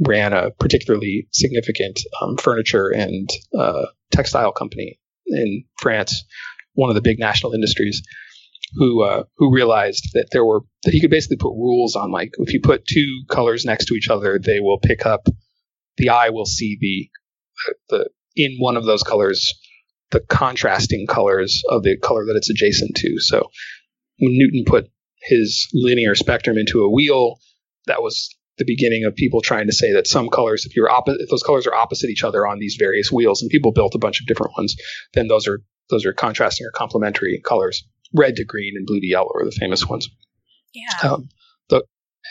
ran 0.00 0.32
a 0.32 0.50
particularly 0.52 1.28
significant 1.32 2.00
um, 2.22 2.36
furniture 2.36 2.88
and 2.88 3.28
uh, 3.58 3.86
textile 4.12 4.52
company 4.52 4.98
in 5.26 5.64
France, 5.78 6.24
one 6.74 6.90
of 6.90 6.94
the 6.94 7.02
big 7.02 7.18
national 7.18 7.52
industries. 7.52 8.02
who 8.74 9.02
uh, 9.02 9.24
who 9.36 9.54
realized 9.54 10.10
that 10.14 10.28
there 10.32 10.44
were 10.44 10.60
that 10.84 10.92
he 10.92 11.00
could 11.00 11.10
basically 11.10 11.36
put 11.36 11.50
rules 11.50 11.96
on 11.96 12.10
like 12.10 12.30
if 12.38 12.52
you 12.52 12.60
put 12.60 12.86
two 12.86 13.22
colors 13.28 13.64
next 13.64 13.86
to 13.86 13.94
each 13.94 14.08
other, 14.08 14.38
they 14.38 14.60
will 14.60 14.78
pick 14.78 15.06
up 15.06 15.26
the 15.96 16.10
eye 16.10 16.30
will 16.30 16.46
see 16.46 16.76
the 16.80 17.08
the 17.88 18.08
in 18.36 18.56
one 18.58 18.76
of 18.76 18.84
those 18.84 19.02
colors 19.02 19.54
the 20.10 20.20
contrasting 20.20 21.06
colors 21.06 21.62
of 21.68 21.82
the 21.82 21.96
color 21.98 22.24
that 22.24 22.36
it's 22.36 22.50
adjacent 22.50 22.96
to. 22.96 23.18
So 23.18 23.50
Newton 24.20 24.64
put 24.66 24.90
his 25.22 25.68
linear 25.72 26.14
spectrum 26.14 26.58
into 26.58 26.82
a 26.82 26.90
wheel, 26.90 27.38
that 27.86 28.02
was 28.02 28.34
the 28.58 28.64
beginning 28.64 29.04
of 29.04 29.14
people 29.14 29.40
trying 29.40 29.66
to 29.66 29.72
say 29.72 29.92
that 29.92 30.06
some 30.06 30.28
colors, 30.28 30.66
if 30.66 30.76
you're 30.76 30.90
opposite, 30.90 31.20
if 31.20 31.30
those 31.30 31.42
colors 31.42 31.66
are 31.66 31.74
opposite 31.74 32.10
each 32.10 32.24
other 32.24 32.46
on 32.46 32.58
these 32.58 32.76
various 32.78 33.10
wheels, 33.10 33.40
and 33.40 33.50
people 33.50 33.72
built 33.72 33.94
a 33.94 33.98
bunch 33.98 34.20
of 34.20 34.26
different 34.26 34.52
ones, 34.56 34.76
then 35.14 35.28
those 35.28 35.46
are 35.46 35.60
those 35.90 36.04
are 36.04 36.12
contrasting 36.12 36.66
or 36.66 36.70
complementary 36.70 37.40
colors. 37.44 37.84
Red 38.14 38.36
to 38.36 38.44
green 38.44 38.74
and 38.76 38.86
blue 38.86 39.00
to 39.00 39.06
yellow 39.06 39.30
are 39.34 39.44
the 39.44 39.56
famous 39.58 39.86
ones. 39.86 40.08
Yeah. 40.74 41.10
Um, 41.10 41.28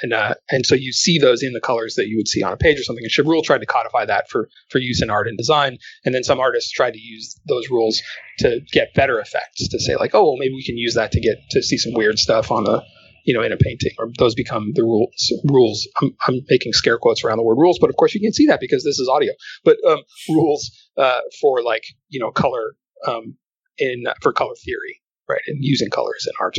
and 0.01 0.13
uh, 0.13 0.35
and 0.49 0.65
so 0.65 0.75
you 0.75 0.91
see 0.93 1.17
those 1.17 1.43
in 1.43 1.53
the 1.53 1.61
colors 1.61 1.95
that 1.95 2.07
you 2.07 2.17
would 2.17 2.27
see 2.27 2.43
on 2.43 2.53
a 2.53 2.57
page 2.57 2.79
or 2.79 2.83
something. 2.83 3.03
And 3.03 3.11
Chevreul 3.11 3.43
tried 3.43 3.59
to 3.59 3.65
codify 3.65 4.05
that 4.05 4.29
for 4.29 4.49
for 4.69 4.79
use 4.79 5.01
in 5.01 5.09
art 5.09 5.27
and 5.27 5.37
design, 5.37 5.77
and 6.05 6.13
then 6.13 6.23
some 6.23 6.39
artists 6.39 6.71
tried 6.71 6.93
to 6.93 6.99
use 6.99 7.39
those 7.47 7.69
rules 7.69 8.01
to 8.39 8.59
get 8.71 8.93
better 8.93 9.19
effects. 9.19 9.67
To 9.69 9.79
say 9.79 9.95
like, 9.95 10.13
oh, 10.13 10.23
well, 10.23 10.37
maybe 10.37 10.53
we 10.53 10.63
can 10.63 10.77
use 10.77 10.93
that 10.95 11.11
to 11.13 11.19
get 11.19 11.37
to 11.51 11.61
see 11.61 11.77
some 11.77 11.93
weird 11.93 12.19
stuff 12.19 12.51
on 12.51 12.67
a 12.67 12.83
you 13.25 13.33
know 13.33 13.43
in 13.43 13.51
a 13.51 13.57
painting, 13.57 13.91
or 13.99 14.09
those 14.17 14.35
become 14.35 14.71
the 14.73 14.83
rules. 14.83 15.33
Rules. 15.45 15.87
I'm, 16.01 16.15
I'm 16.27 16.41
making 16.49 16.73
scare 16.73 16.97
quotes 16.97 17.23
around 17.23 17.37
the 17.37 17.43
word 17.43 17.57
rules, 17.57 17.79
but 17.79 17.89
of 17.89 17.95
course 17.97 18.13
you 18.13 18.21
can 18.21 18.33
see 18.33 18.47
that 18.47 18.59
because 18.59 18.83
this 18.83 18.99
is 18.99 19.09
audio. 19.09 19.33
But 19.63 19.77
um, 19.87 19.99
rules 20.29 20.71
uh, 20.97 21.19
for 21.41 21.61
like 21.61 21.83
you 22.09 22.19
know 22.19 22.31
color 22.31 22.75
um, 23.05 23.35
in 23.77 24.05
for 24.21 24.33
color 24.33 24.55
theory, 24.63 25.01
right, 25.29 25.41
and 25.47 25.57
using 25.61 25.89
colors 25.89 26.27
in 26.27 26.33
art. 26.39 26.57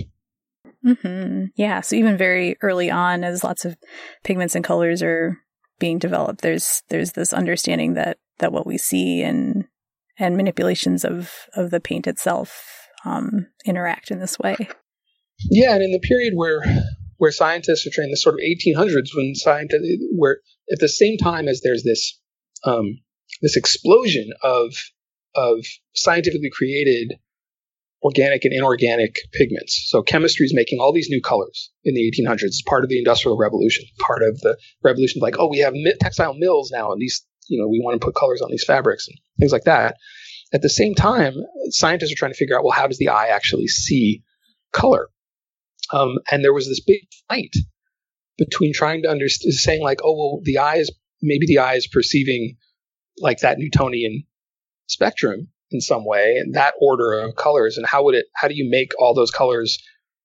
Mm-hmm. 0.84 1.46
Yeah. 1.56 1.80
So 1.80 1.96
even 1.96 2.16
very 2.16 2.56
early 2.62 2.90
on, 2.90 3.24
as 3.24 3.44
lots 3.44 3.64
of 3.64 3.76
pigments 4.24 4.54
and 4.54 4.64
colors 4.64 5.02
are 5.02 5.38
being 5.78 5.98
developed, 5.98 6.40
there's 6.40 6.82
there's 6.88 7.12
this 7.12 7.32
understanding 7.32 7.94
that 7.94 8.18
that 8.38 8.52
what 8.52 8.66
we 8.66 8.78
see 8.78 9.22
and 9.22 9.64
and 10.18 10.36
manipulations 10.36 11.04
of 11.04 11.32
of 11.54 11.70
the 11.70 11.80
paint 11.80 12.06
itself 12.06 12.88
um, 13.04 13.46
interact 13.64 14.10
in 14.10 14.20
this 14.20 14.38
way. 14.38 14.56
Yeah, 15.50 15.72
and 15.74 15.82
in 15.82 15.92
the 15.92 16.00
period 16.00 16.32
where 16.34 16.62
where 17.18 17.30
scientists 17.30 17.86
are 17.86 17.90
trained, 17.90 18.12
the 18.12 18.16
sort 18.16 18.36
of 18.36 18.40
1800s, 18.40 19.10
when 19.14 19.34
scientists 19.34 19.86
where 20.16 20.38
at 20.72 20.78
the 20.80 20.88
same 20.88 21.16
time 21.16 21.48
as 21.48 21.60
there's 21.62 21.84
this 21.84 22.18
um, 22.64 22.98
this 23.42 23.56
explosion 23.56 24.30
of 24.42 24.74
of 25.34 25.64
scientifically 25.94 26.50
created 26.52 27.14
organic 28.02 28.44
and 28.44 28.54
inorganic 28.54 29.16
pigments. 29.32 29.86
So 29.88 30.02
chemistry 30.02 30.46
is 30.46 30.54
making 30.54 30.78
all 30.80 30.92
these 30.92 31.08
new 31.10 31.20
colors 31.20 31.70
in 31.84 31.94
the 31.94 32.12
1800s 32.12 32.42
It's 32.42 32.62
part 32.62 32.84
of 32.84 32.90
the 32.90 32.98
Industrial 32.98 33.36
Revolution, 33.36 33.84
part 33.98 34.22
of 34.22 34.40
the 34.40 34.56
revolution. 34.82 35.20
Like, 35.20 35.36
oh, 35.38 35.48
we 35.48 35.58
have 35.58 35.74
textile 36.00 36.34
mills 36.34 36.70
now, 36.72 36.92
and 36.92 37.00
these, 37.00 37.24
you 37.48 37.60
know, 37.60 37.68
we 37.68 37.80
want 37.82 38.00
to 38.00 38.04
put 38.04 38.14
colors 38.14 38.40
on 38.40 38.50
these 38.50 38.64
fabrics 38.64 39.08
and 39.08 39.18
things 39.38 39.52
like 39.52 39.64
that. 39.64 39.96
At 40.52 40.62
the 40.62 40.68
same 40.68 40.94
time, 40.94 41.34
scientists 41.70 42.12
are 42.12 42.16
trying 42.16 42.32
to 42.32 42.38
figure 42.38 42.56
out, 42.56 42.64
well, 42.64 42.72
how 42.72 42.86
does 42.86 42.98
the 42.98 43.08
eye 43.08 43.28
actually 43.28 43.66
see 43.66 44.22
color? 44.72 45.08
Um, 45.92 46.18
and 46.30 46.44
there 46.44 46.54
was 46.54 46.68
this 46.68 46.80
big 46.80 47.00
fight 47.28 47.54
between 48.36 48.72
trying 48.72 49.02
to 49.02 49.10
understand, 49.10 49.52
saying 49.54 49.82
like, 49.82 50.00
oh, 50.04 50.16
well, 50.16 50.40
the 50.44 50.58
eye 50.58 50.76
is 50.76 50.92
maybe 51.20 51.46
the 51.46 51.58
eye 51.58 51.74
is 51.74 51.86
perceiving 51.86 52.56
like 53.18 53.40
that 53.40 53.58
Newtonian 53.58 54.22
spectrum 54.86 55.48
in 55.70 55.80
some 55.80 56.04
way 56.04 56.36
and 56.38 56.54
that 56.54 56.74
order 56.80 57.12
of 57.12 57.36
colors 57.36 57.76
and 57.76 57.86
how 57.86 58.02
would 58.04 58.14
it 58.14 58.26
how 58.34 58.48
do 58.48 58.54
you 58.54 58.68
make 58.70 58.90
all 58.98 59.14
those 59.14 59.30
colors 59.30 59.78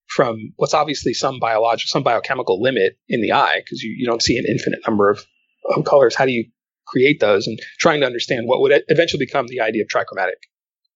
from 0.08 0.53
what's 0.58 0.73
obviously 0.73 1.13
some 1.13 1.39
biological 1.39 1.88
some 1.88 2.03
biochemical 2.03 2.62
limit 2.62 2.97
in 3.10 3.21
the 3.21 3.32
eye 3.32 3.62
because 3.63 3.82
you, 3.82 3.95
you 3.97 4.06
don't 4.06 4.21
see 4.21 4.38
an 4.38 4.45
infinite 4.47 4.79
number 4.88 5.10
of, 5.10 5.25
of 5.75 5.84
colors. 5.86 6.15
How 6.15 6.25
do 6.25 6.32
you 6.32 6.45
create 6.88 7.19
those? 7.19 7.47
And 7.47 7.60
trying 7.79 8.01
to 8.01 8.06
understand 8.06 8.47
what 8.47 8.62
would 8.62 8.84
eventually 8.88 9.25
become 9.25 9.47
the 9.47 9.62
idea 9.62 9.84
of 9.84 9.89
trichromatic 9.89 10.41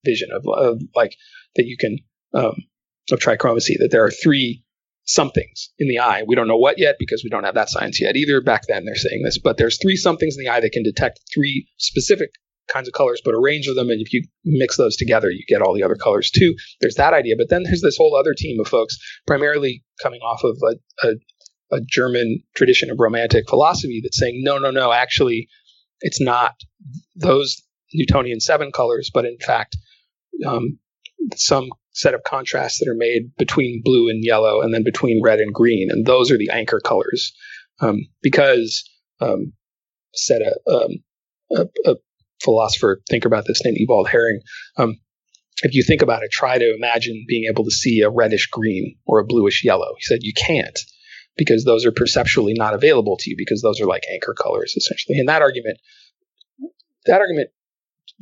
vision 0.06 0.30
of, 0.32 0.46
of 0.48 0.82
like 0.96 1.16
that 1.56 1.66
you 1.66 1.78
can 1.78 1.98
um, 2.34 2.56
of 3.12 3.20
trichromacy 3.20 3.78
that 3.80 3.90
there 3.92 4.04
are 4.04 4.12
three 4.12 4.64
somethings 5.06 5.70
in 5.80 5.88
the 5.88 6.00
eye. 6.00 6.24
We 6.28 6.36
don't 6.36 6.48
know 6.48 6.58
what 6.58 6.78
yet 6.78 6.98
because 7.00 7.24
we 7.24 7.30
don't 7.30 7.46
have 7.46 7.56
that 7.56 7.70
science 7.70 8.02
yet 8.02 8.16
either 8.16 8.42
back 8.42 8.64
then 8.68 8.86
they're 8.86 8.96
saying 8.96 9.24
this 9.24 9.38
but 9.38 9.58
there's 9.58 9.80
three 9.82 9.96
somethings 9.96 10.36
in 10.38 10.44
the 10.44 10.52
eye 10.52 10.60
that 10.60 10.74
can 10.74 10.84
detect 10.84 11.22
three 11.34 11.68
specific 11.78 12.32
kinds 12.68 12.88
of 12.88 12.94
colors, 12.94 13.22
but 13.24 13.34
a 13.34 13.40
range 13.40 13.68
of 13.68 13.76
them. 13.76 13.90
And 13.90 14.02
if 14.02 14.14
you 14.14 14.24
mix 14.46 14.78
those 14.78 14.96
together, 14.96 15.30
you 15.30 15.44
get 15.48 15.62
all 15.62 15.74
the 15.74 15.84
other 15.84 15.96
colors 15.96 16.32
too. 16.32 16.56
There's 16.82 16.96
that 16.96 17.14
idea. 17.14 17.36
But 17.38 17.50
then 17.50 17.64
there's 17.64 17.82
this 17.82 17.98
whole 17.98 18.16
other 18.16 18.34
team 18.34 18.60
of 18.60 18.68
folks, 18.68 18.98
primarily 19.26 19.84
coming 20.02 20.22
off 20.22 20.44
of 20.44 20.58
a, 20.64 21.08
a, 21.08 21.78
a 21.78 21.82
German 21.82 22.44
tradition 22.56 22.90
of 22.90 23.00
romantic 23.00 23.50
philosophy 23.50 24.02
that's 24.04 24.20
saying, 24.20 24.42
no, 24.44 24.58
no, 24.58 24.72
no, 24.72 24.92
actually, 24.92 25.48
it's 26.02 26.22
not 26.22 26.54
those 27.16 27.62
Newtonian 27.94 28.40
seven 28.40 28.72
colors, 28.72 29.10
but 29.14 29.26
in 29.26 29.38
fact, 29.40 29.78
um, 30.46 30.78
some 31.36 31.70
set 31.94 32.14
of 32.14 32.24
contrasts 32.24 32.80
that 32.80 32.90
are 32.90 32.96
made 32.96 33.36
between 33.38 33.82
blue 33.84 34.10
and 34.10 34.24
yellow 34.24 34.62
and 34.62 34.74
then 34.74 34.84
between 34.84 35.22
red 35.24 35.40
and 35.40 35.54
green. 35.54 35.90
And 35.90 36.06
those 36.06 36.32
are 36.32 36.38
the 36.38 36.52
anchor 36.52 36.80
colors. 36.80 37.34
Um, 37.80 38.08
because, 38.22 38.90
um, 39.20 39.54
said 40.14 40.42
a, 40.42 40.72
um, 40.72 40.92
a, 41.52 41.66
a, 41.86 41.96
philosopher 42.42 43.02
think 43.10 43.26
about 43.26 43.46
this 43.48 43.62
named 43.64 43.78
Ewald 43.80 44.10
Hering. 44.10 44.42
Um, 44.78 44.98
if 45.64 45.74
you 45.74 45.84
think 45.84 46.02
about 46.02 46.24
it, 46.24 46.32
try 46.32 46.58
to 46.58 46.76
imagine 46.76 47.26
being 47.28 47.50
able 47.50 47.64
to 47.64 47.72
see 47.72 48.02
a 48.02 48.10
reddish 48.10 48.48
green 48.48 48.96
or 49.06 49.20
a 49.20 49.26
bluish 49.26 49.64
yellow. 49.64 49.94
He 49.98 50.06
said 50.06 50.20
you 50.22 50.34
can't 50.34 50.80
because 51.36 51.66
those 51.66 51.86
are 51.86 51.92
perceptually 51.92 52.54
not 52.56 52.74
available 52.74 53.18
to 53.18 53.30
you 53.30 53.36
because 53.38 53.62
those 53.62 53.82
are 53.82 53.86
like 53.86 54.04
anchor 54.12 54.34
colors 54.34 54.76
essentially. 54.76 55.18
And 55.20 55.30
that 55.30 55.42
argument, 55.42 55.78
that 57.06 57.22
argument 57.22 57.50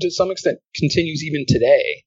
to 0.01 0.11
some 0.11 0.31
extent 0.31 0.59
continues 0.75 1.23
even 1.23 1.45
today 1.47 2.03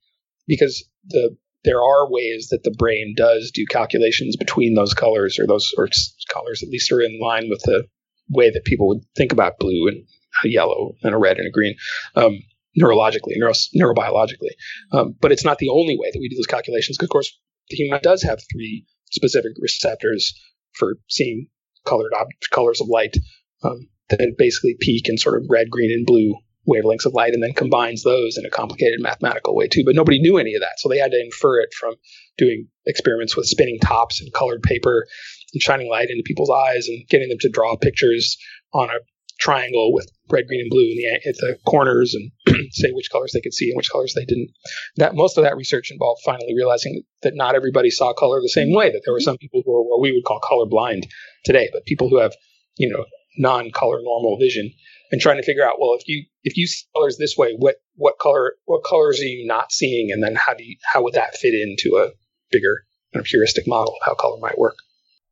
because 0.47 0.85
the 1.09 1.37
there 1.65 1.83
are 1.83 2.11
ways 2.11 2.49
that 2.51 2.63
the 2.63 2.75
brain 2.79 3.15
does 3.17 3.51
do 3.53 3.67
calculations 3.69 4.37
between 4.37 4.75
those 4.75 4.95
colors 4.95 5.39
or 5.39 5.47
those 5.47 5.71
or 5.77 5.89
colors 6.33 6.63
at 6.63 6.69
least 6.69 6.93
are 6.93 7.01
in 7.01 7.19
line 7.21 7.49
with 7.51 7.61
the 7.65 7.85
way 8.31 8.51
that 8.51 8.65
people 8.65 8.89
would 8.89 9.01
think 9.17 9.33
about 9.33 9.59
blue 9.59 9.89
and 9.89 10.05
a 10.45 10.49
yellow 10.49 10.95
and 11.03 11.15
a 11.15 11.19
red 11.19 11.39
and 11.39 11.47
a 11.47 11.51
green 11.51 11.77
um, 12.15 12.39
neurologically, 12.81 13.37
neuro, 13.37 13.53
neurobiologically. 13.75 14.53
Um, 14.93 15.15
but 15.21 15.33
it's 15.33 15.45
not 15.45 15.59
the 15.59 15.71
only 15.71 15.97
way 15.99 16.11
that 16.13 16.21
we 16.21 16.29
do 16.29 16.37
those 16.37 16.47
calculations. 16.47 16.97
Because 16.97 17.07
of 17.07 17.11
course, 17.11 17.39
the 17.71 17.77
human 17.77 18.01
does 18.03 18.23
have 18.23 18.41
three 18.53 18.87
specific 19.11 19.53
receptors 19.61 20.35
for 20.73 20.95
seeing 21.09 21.49
colored 21.87 22.13
ob- 22.19 22.29
colors 22.51 22.81
of 22.81 22.89
light 22.89 23.17
um, 23.65 23.89
that 24.09 24.21
basically 24.39 24.77
peak 24.79 25.09
in 25.09 25.19
sort 25.19 25.37
of 25.37 25.47
red, 25.49 25.71
green, 25.71 25.91
and 25.91 26.07
blue 26.07 26.35
wavelengths 26.69 27.07
of 27.07 27.15
light 27.15 27.33
and 27.33 27.43
then 27.43 27.55
combines 27.55 28.03
those 28.03 28.37
in 28.37 28.45
a 28.45 28.51
complicated 28.51 29.01
mathematical 29.01 29.57
way 29.57 29.67
too. 29.67 29.83
But 29.85 29.95
nobody 29.95 30.21
knew 30.21 30.37
any 30.37 30.55
of 30.55 30.61
that. 30.61 30.79
So 30.79 30.89
they 30.89 30.99
had 30.99 31.13
to 31.13 31.21
infer 31.21 31.61
it 31.61 31.73
from 31.73 31.95
doing 32.37 32.69
experiments 32.87 33.37
with 33.37 33.47
spinning 33.47 33.79
tops 33.81 34.21
and 34.21 34.33
colored 34.33 34.63
paper 34.63 35.07
and 35.55 35.63
shining 35.63 35.89
light 35.89 36.11
into 36.11 36.23
people's 36.25 36.51
eyes 36.51 36.89
and 36.89 37.09
getting 37.09 37.31
them 37.31 37.39
to 37.41 37.49
draw 37.49 37.77
pictures 37.77 38.37
on 38.75 38.91
a 38.91 38.99
triangle 39.39 39.93
with 39.93 40.11
red, 40.31 40.47
green, 40.47 40.61
and 40.61 40.71
blue 40.71 40.83
in 40.83 40.97
the, 40.97 41.29
at 41.29 41.37
the 41.37 41.59
corners 41.67 42.15
and 42.15 42.31
say 42.73 42.91
which 42.93 43.11
colors 43.11 43.33
they 43.33 43.41
could 43.41 43.55
see 43.55 43.71
and 43.71 43.77
which 43.77 43.91
colors 43.91 44.15
they 44.15 44.25
didn't. 44.25 44.51
That 44.97 45.15
most 45.15 45.39
of 45.39 45.45
that 45.45 45.57
research 45.57 45.91
involved 45.91 46.23
finally 46.25 46.55
realizing 46.57 47.03
that 47.23 47.35
not 47.35 47.55
everybody 47.55 47.91
saw 47.91 48.13
color 48.13 48.41
the 48.41 48.49
same 48.49 48.75
way. 48.75 48.91
That 48.91 49.03
there 49.05 49.15
were 49.15 49.21
some 49.21 49.39
people 49.39 49.63
who 49.65 49.75
are 49.75 49.83
what 49.83 50.01
we 50.01 50.13
would 50.13 50.25
call 50.25 50.41
color 50.41 50.67
blind 50.67 51.07
today, 51.45 51.69
but 51.73 51.85
people 51.87 52.09
who 52.09 52.19
have 52.19 52.35
you 52.77 52.89
know 52.89 53.05
non-color 53.39 54.01
normal 54.03 54.37
vision 54.39 54.71
and 55.11 55.21
trying 55.21 55.37
to 55.37 55.43
figure 55.43 55.65
out 55.65 55.81
well 55.81 55.95
if 55.95 56.07
you 56.07 56.25
if 56.43 56.57
you 56.57 56.67
see 56.67 56.85
colors 56.95 57.17
this 57.19 57.37
way 57.37 57.55
what 57.57 57.77
what 57.95 58.19
color 58.21 58.55
what 58.65 58.83
colors 58.85 59.21
are 59.21 59.25
you 59.25 59.47
not 59.47 59.71
seeing 59.71 60.11
and 60.11 60.23
then 60.23 60.35
how 60.35 60.55
do 60.55 60.65
you 60.65 60.77
how 60.83 61.03
would 61.03 61.15
that 61.15 61.37
fit 61.37 61.55
into 61.55 61.97
a 61.97 62.11
bigger 62.51 62.85
kind 63.13 63.21
of 63.21 63.27
heuristic 63.27 63.67
model 63.67 63.95
of 63.95 64.01
how 64.05 64.15
color 64.15 64.39
might 64.41 64.59
work 64.59 64.77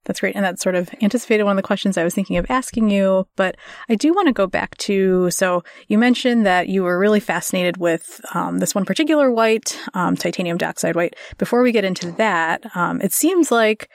that's 0.06 0.20
great. 0.20 0.36
And 0.36 0.44
that 0.44 0.60
sort 0.60 0.74
of 0.74 0.88
anticipated 1.02 1.44
one 1.44 1.56
of 1.58 1.62
the 1.62 1.66
questions 1.66 1.98
I 1.98 2.04
was 2.04 2.14
thinking 2.14 2.36
of 2.36 2.46
asking 2.48 2.90
you. 2.90 3.26
But 3.36 3.56
I 3.88 3.94
do 3.94 4.12
want 4.12 4.28
to 4.28 4.32
go 4.32 4.46
back 4.46 4.76
to 4.78 5.30
so 5.30 5.62
you 5.88 5.98
mentioned 5.98 6.46
that 6.46 6.68
you 6.68 6.82
were 6.82 6.98
really 6.98 7.20
fascinated 7.20 7.76
with 7.76 8.20
um, 8.34 8.58
this 8.58 8.74
one 8.74 8.84
particular 8.84 9.30
white, 9.30 9.78
um, 9.94 10.16
titanium 10.16 10.56
dioxide 10.56 10.96
white. 10.96 11.16
Before 11.38 11.62
we 11.62 11.72
get 11.72 11.84
into 11.84 12.12
that, 12.12 12.64
um, 12.74 13.00
it 13.02 13.12
seems 13.12 13.50
like 13.50 13.90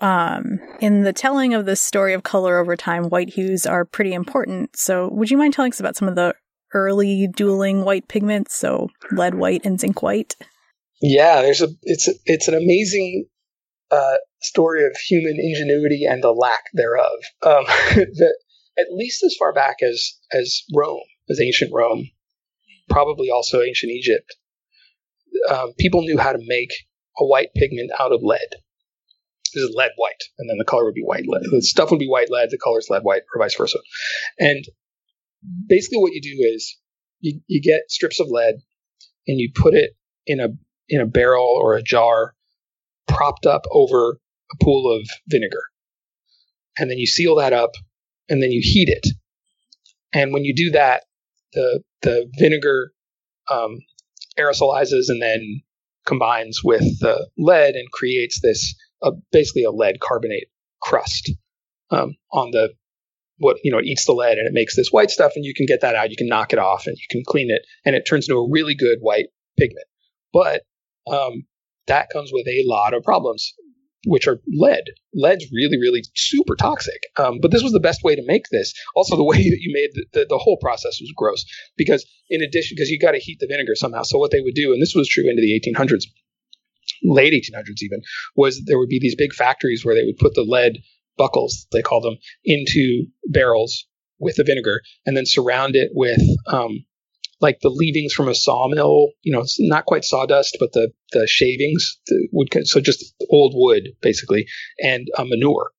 um, 0.00 0.58
in 0.80 1.02
the 1.02 1.12
telling 1.12 1.54
of 1.54 1.64
this 1.64 1.80
story 1.80 2.12
of 2.12 2.22
color 2.22 2.58
over 2.58 2.76
time, 2.76 3.08
white 3.08 3.30
hues 3.30 3.66
are 3.66 3.84
pretty 3.84 4.12
important. 4.12 4.76
So 4.76 5.08
would 5.12 5.30
you 5.30 5.38
mind 5.38 5.54
telling 5.54 5.72
us 5.72 5.80
about 5.80 5.96
some 5.96 6.08
of 6.08 6.16
the 6.16 6.34
early 6.74 7.28
dueling 7.34 7.84
white 7.84 8.08
pigments? 8.08 8.54
So 8.54 8.88
lead 9.10 9.34
white 9.34 9.64
and 9.64 9.80
zinc 9.80 10.02
white. 10.02 10.36
Yeah, 11.00 11.42
there's 11.42 11.62
a 11.62 11.68
it's 11.82 12.08
a, 12.08 12.12
it's 12.24 12.48
an 12.48 12.54
amazing 12.54 13.26
uh, 13.90 14.16
story 14.42 14.84
of 14.84 14.96
human 14.96 15.36
ingenuity 15.38 16.04
and 16.04 16.22
the 16.22 16.32
lack 16.32 16.64
thereof. 16.72 17.18
Um, 17.42 17.64
that 17.94 18.36
at 18.78 18.86
least 18.92 19.22
as 19.24 19.36
far 19.38 19.52
back 19.52 19.76
as 19.82 20.14
as 20.32 20.62
Rome, 20.74 21.00
as 21.30 21.40
ancient 21.40 21.72
Rome, 21.72 22.08
probably 22.88 23.30
also 23.30 23.62
ancient 23.62 23.92
Egypt, 23.92 24.36
um, 25.50 25.72
people 25.78 26.02
knew 26.02 26.18
how 26.18 26.32
to 26.32 26.40
make 26.46 26.72
a 27.18 27.24
white 27.24 27.54
pigment 27.54 27.90
out 27.98 28.12
of 28.12 28.20
lead. 28.22 28.48
This 29.54 29.62
is 29.62 29.74
lead 29.74 29.92
white, 29.96 30.22
and 30.38 30.50
then 30.50 30.58
the 30.58 30.64
color 30.64 30.84
would 30.84 30.94
be 30.94 31.04
white 31.04 31.24
lead. 31.26 31.42
The 31.50 31.62
stuff 31.62 31.90
would 31.90 32.00
be 32.00 32.08
white 32.08 32.30
lead, 32.30 32.50
the 32.50 32.58
color 32.58 32.78
is 32.78 32.88
lead 32.90 33.02
white, 33.02 33.22
or 33.34 33.40
vice 33.40 33.54
versa. 33.54 33.78
And 34.38 34.64
basically, 35.66 35.98
what 35.98 36.12
you 36.12 36.20
do 36.20 36.36
is 36.54 36.76
you, 37.20 37.40
you 37.46 37.62
get 37.62 37.90
strips 37.90 38.20
of 38.20 38.26
lead 38.28 38.56
and 39.26 39.40
you 39.40 39.50
put 39.54 39.74
it 39.74 39.92
in 40.26 40.40
a 40.40 40.48
in 40.88 41.00
a 41.00 41.06
barrel 41.06 41.58
or 41.60 41.76
a 41.76 41.82
jar 41.82 42.34
propped 43.06 43.46
up 43.46 43.62
over 43.70 44.18
a 44.52 44.64
pool 44.64 44.92
of 44.92 45.06
vinegar. 45.28 45.62
And 46.78 46.90
then 46.90 46.98
you 46.98 47.06
seal 47.06 47.36
that 47.36 47.52
up 47.52 47.72
and 48.28 48.42
then 48.42 48.50
you 48.50 48.60
heat 48.62 48.88
it. 48.88 49.06
And 50.12 50.32
when 50.32 50.44
you 50.44 50.54
do 50.54 50.70
that, 50.72 51.04
the 51.52 51.82
the 52.02 52.30
vinegar 52.38 52.92
um, 53.50 53.78
aerosolizes 54.38 55.08
and 55.08 55.20
then 55.20 55.62
combines 56.04 56.60
with 56.62 57.00
the 57.00 57.28
lead 57.36 57.74
and 57.74 57.90
creates 57.90 58.40
this 58.40 58.74
uh, 59.02 59.12
basically 59.32 59.64
a 59.64 59.70
lead 59.70 60.00
carbonate 60.00 60.48
crust 60.80 61.32
um, 61.90 62.14
on 62.32 62.50
the 62.52 62.70
what 63.38 63.56
you 63.62 63.70
know 63.70 63.78
it 63.78 63.84
eats 63.84 64.06
the 64.06 64.12
lead 64.12 64.38
and 64.38 64.46
it 64.46 64.54
makes 64.54 64.76
this 64.76 64.88
white 64.90 65.10
stuff 65.10 65.32
and 65.36 65.44
you 65.44 65.52
can 65.54 65.66
get 65.66 65.80
that 65.80 65.94
out 65.94 66.10
you 66.10 66.16
can 66.16 66.28
knock 66.28 66.52
it 66.52 66.58
off 66.58 66.86
and 66.86 66.96
you 66.96 67.04
can 67.10 67.22
clean 67.26 67.50
it 67.50 67.62
and 67.84 67.94
it 67.94 68.04
turns 68.08 68.28
into 68.28 68.38
a 68.38 68.50
really 68.50 68.74
good 68.74 68.98
white 69.00 69.26
pigment 69.58 69.86
but 70.32 70.62
um, 71.12 71.44
that 71.86 72.08
comes 72.12 72.30
with 72.32 72.46
a 72.46 72.64
lot 72.66 72.94
of 72.94 73.02
problems 73.02 73.54
which 74.06 74.28
are 74.28 74.40
lead. 74.54 74.84
Lead's 75.14 75.50
really, 75.52 75.78
really 75.78 76.02
super 76.14 76.54
toxic. 76.54 77.00
Um, 77.18 77.38
but 77.42 77.50
this 77.50 77.62
was 77.62 77.72
the 77.72 77.80
best 77.80 78.04
way 78.04 78.14
to 78.14 78.22
make 78.24 78.44
this. 78.50 78.72
Also, 78.94 79.16
the 79.16 79.24
way 79.32 79.50
that 79.50 79.60
you 79.60 79.72
made 79.72 79.90
the, 79.94 80.20
the, 80.20 80.26
the 80.30 80.38
whole 80.38 80.56
process 80.58 81.00
was 81.00 81.12
gross 81.16 81.44
because, 81.76 82.06
in 82.30 82.42
addition, 82.42 82.76
because 82.76 82.88
you 82.88 82.98
got 82.98 83.12
to 83.12 83.18
heat 83.18 83.38
the 83.40 83.48
vinegar 83.48 83.74
somehow. 83.74 84.02
So 84.02 84.18
what 84.18 84.30
they 84.30 84.40
would 84.40 84.54
do, 84.54 84.72
and 84.72 84.80
this 84.80 84.94
was 84.94 85.08
true 85.08 85.28
into 85.28 85.42
the 85.42 85.60
1800s, 85.60 86.04
late 87.02 87.32
1800s 87.32 87.82
even, 87.82 88.00
was 88.36 88.62
there 88.64 88.78
would 88.78 88.88
be 88.88 89.00
these 89.00 89.16
big 89.16 89.32
factories 89.32 89.84
where 89.84 89.94
they 89.94 90.04
would 90.04 90.18
put 90.18 90.34
the 90.34 90.46
lead 90.48 90.78
buckles, 91.18 91.66
they 91.72 91.82
call 91.82 92.00
them, 92.00 92.16
into 92.44 93.06
barrels 93.26 93.86
with 94.18 94.36
the 94.36 94.44
vinegar 94.44 94.80
and 95.04 95.16
then 95.16 95.26
surround 95.26 95.76
it 95.76 95.90
with 95.94 96.20
um, 96.46 96.84
like 97.40 97.58
the 97.60 97.68
leavings 97.68 98.12
from 98.12 98.28
a 98.28 98.34
sawmill, 98.34 99.10
you 99.22 99.32
know, 99.32 99.40
it's 99.40 99.56
not 99.60 99.84
quite 99.84 100.04
sawdust, 100.04 100.56
but 100.58 100.72
the, 100.72 100.90
the 101.12 101.26
shavings, 101.26 101.98
the 102.06 102.28
wood, 102.32 102.48
so 102.64 102.80
just 102.80 103.14
old 103.30 103.52
wood 103.54 103.90
basically, 104.00 104.46
and 104.82 105.08
manure. 105.18 105.70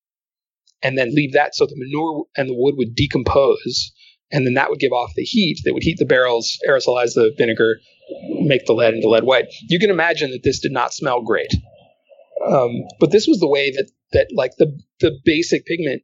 And 0.83 0.97
then 0.97 1.15
leave 1.15 1.33
that 1.33 1.55
so 1.55 1.65
the 1.65 1.75
manure 1.75 2.25
and 2.35 2.49
the 2.49 2.55
wood 2.55 2.75
would 2.77 2.95
decompose. 2.95 3.91
And 4.31 4.45
then 4.45 4.53
that 4.55 4.69
would 4.69 4.79
give 4.79 4.91
off 4.91 5.13
the 5.15 5.23
heat 5.23 5.61
that 5.63 5.73
would 5.73 5.83
heat 5.83 5.97
the 5.97 6.05
barrels, 6.05 6.59
aerosolize 6.67 7.13
the 7.15 7.33
vinegar, 7.37 7.79
make 8.41 8.65
the 8.65 8.73
lead 8.73 8.93
into 8.93 9.09
lead 9.09 9.23
white. 9.23 9.45
You 9.67 9.79
can 9.79 9.89
imagine 9.89 10.31
that 10.31 10.43
this 10.43 10.59
did 10.59 10.71
not 10.71 10.93
smell 10.93 11.21
great. 11.21 11.51
Um, 12.47 12.83
but 12.99 13.11
this 13.11 13.25
was 13.27 13.39
the 13.39 13.49
way 13.49 13.71
that, 13.71 13.89
that 14.11 14.27
like 14.35 14.51
the, 14.57 14.77
the 14.99 15.17
basic 15.25 15.65
pigment 15.65 16.03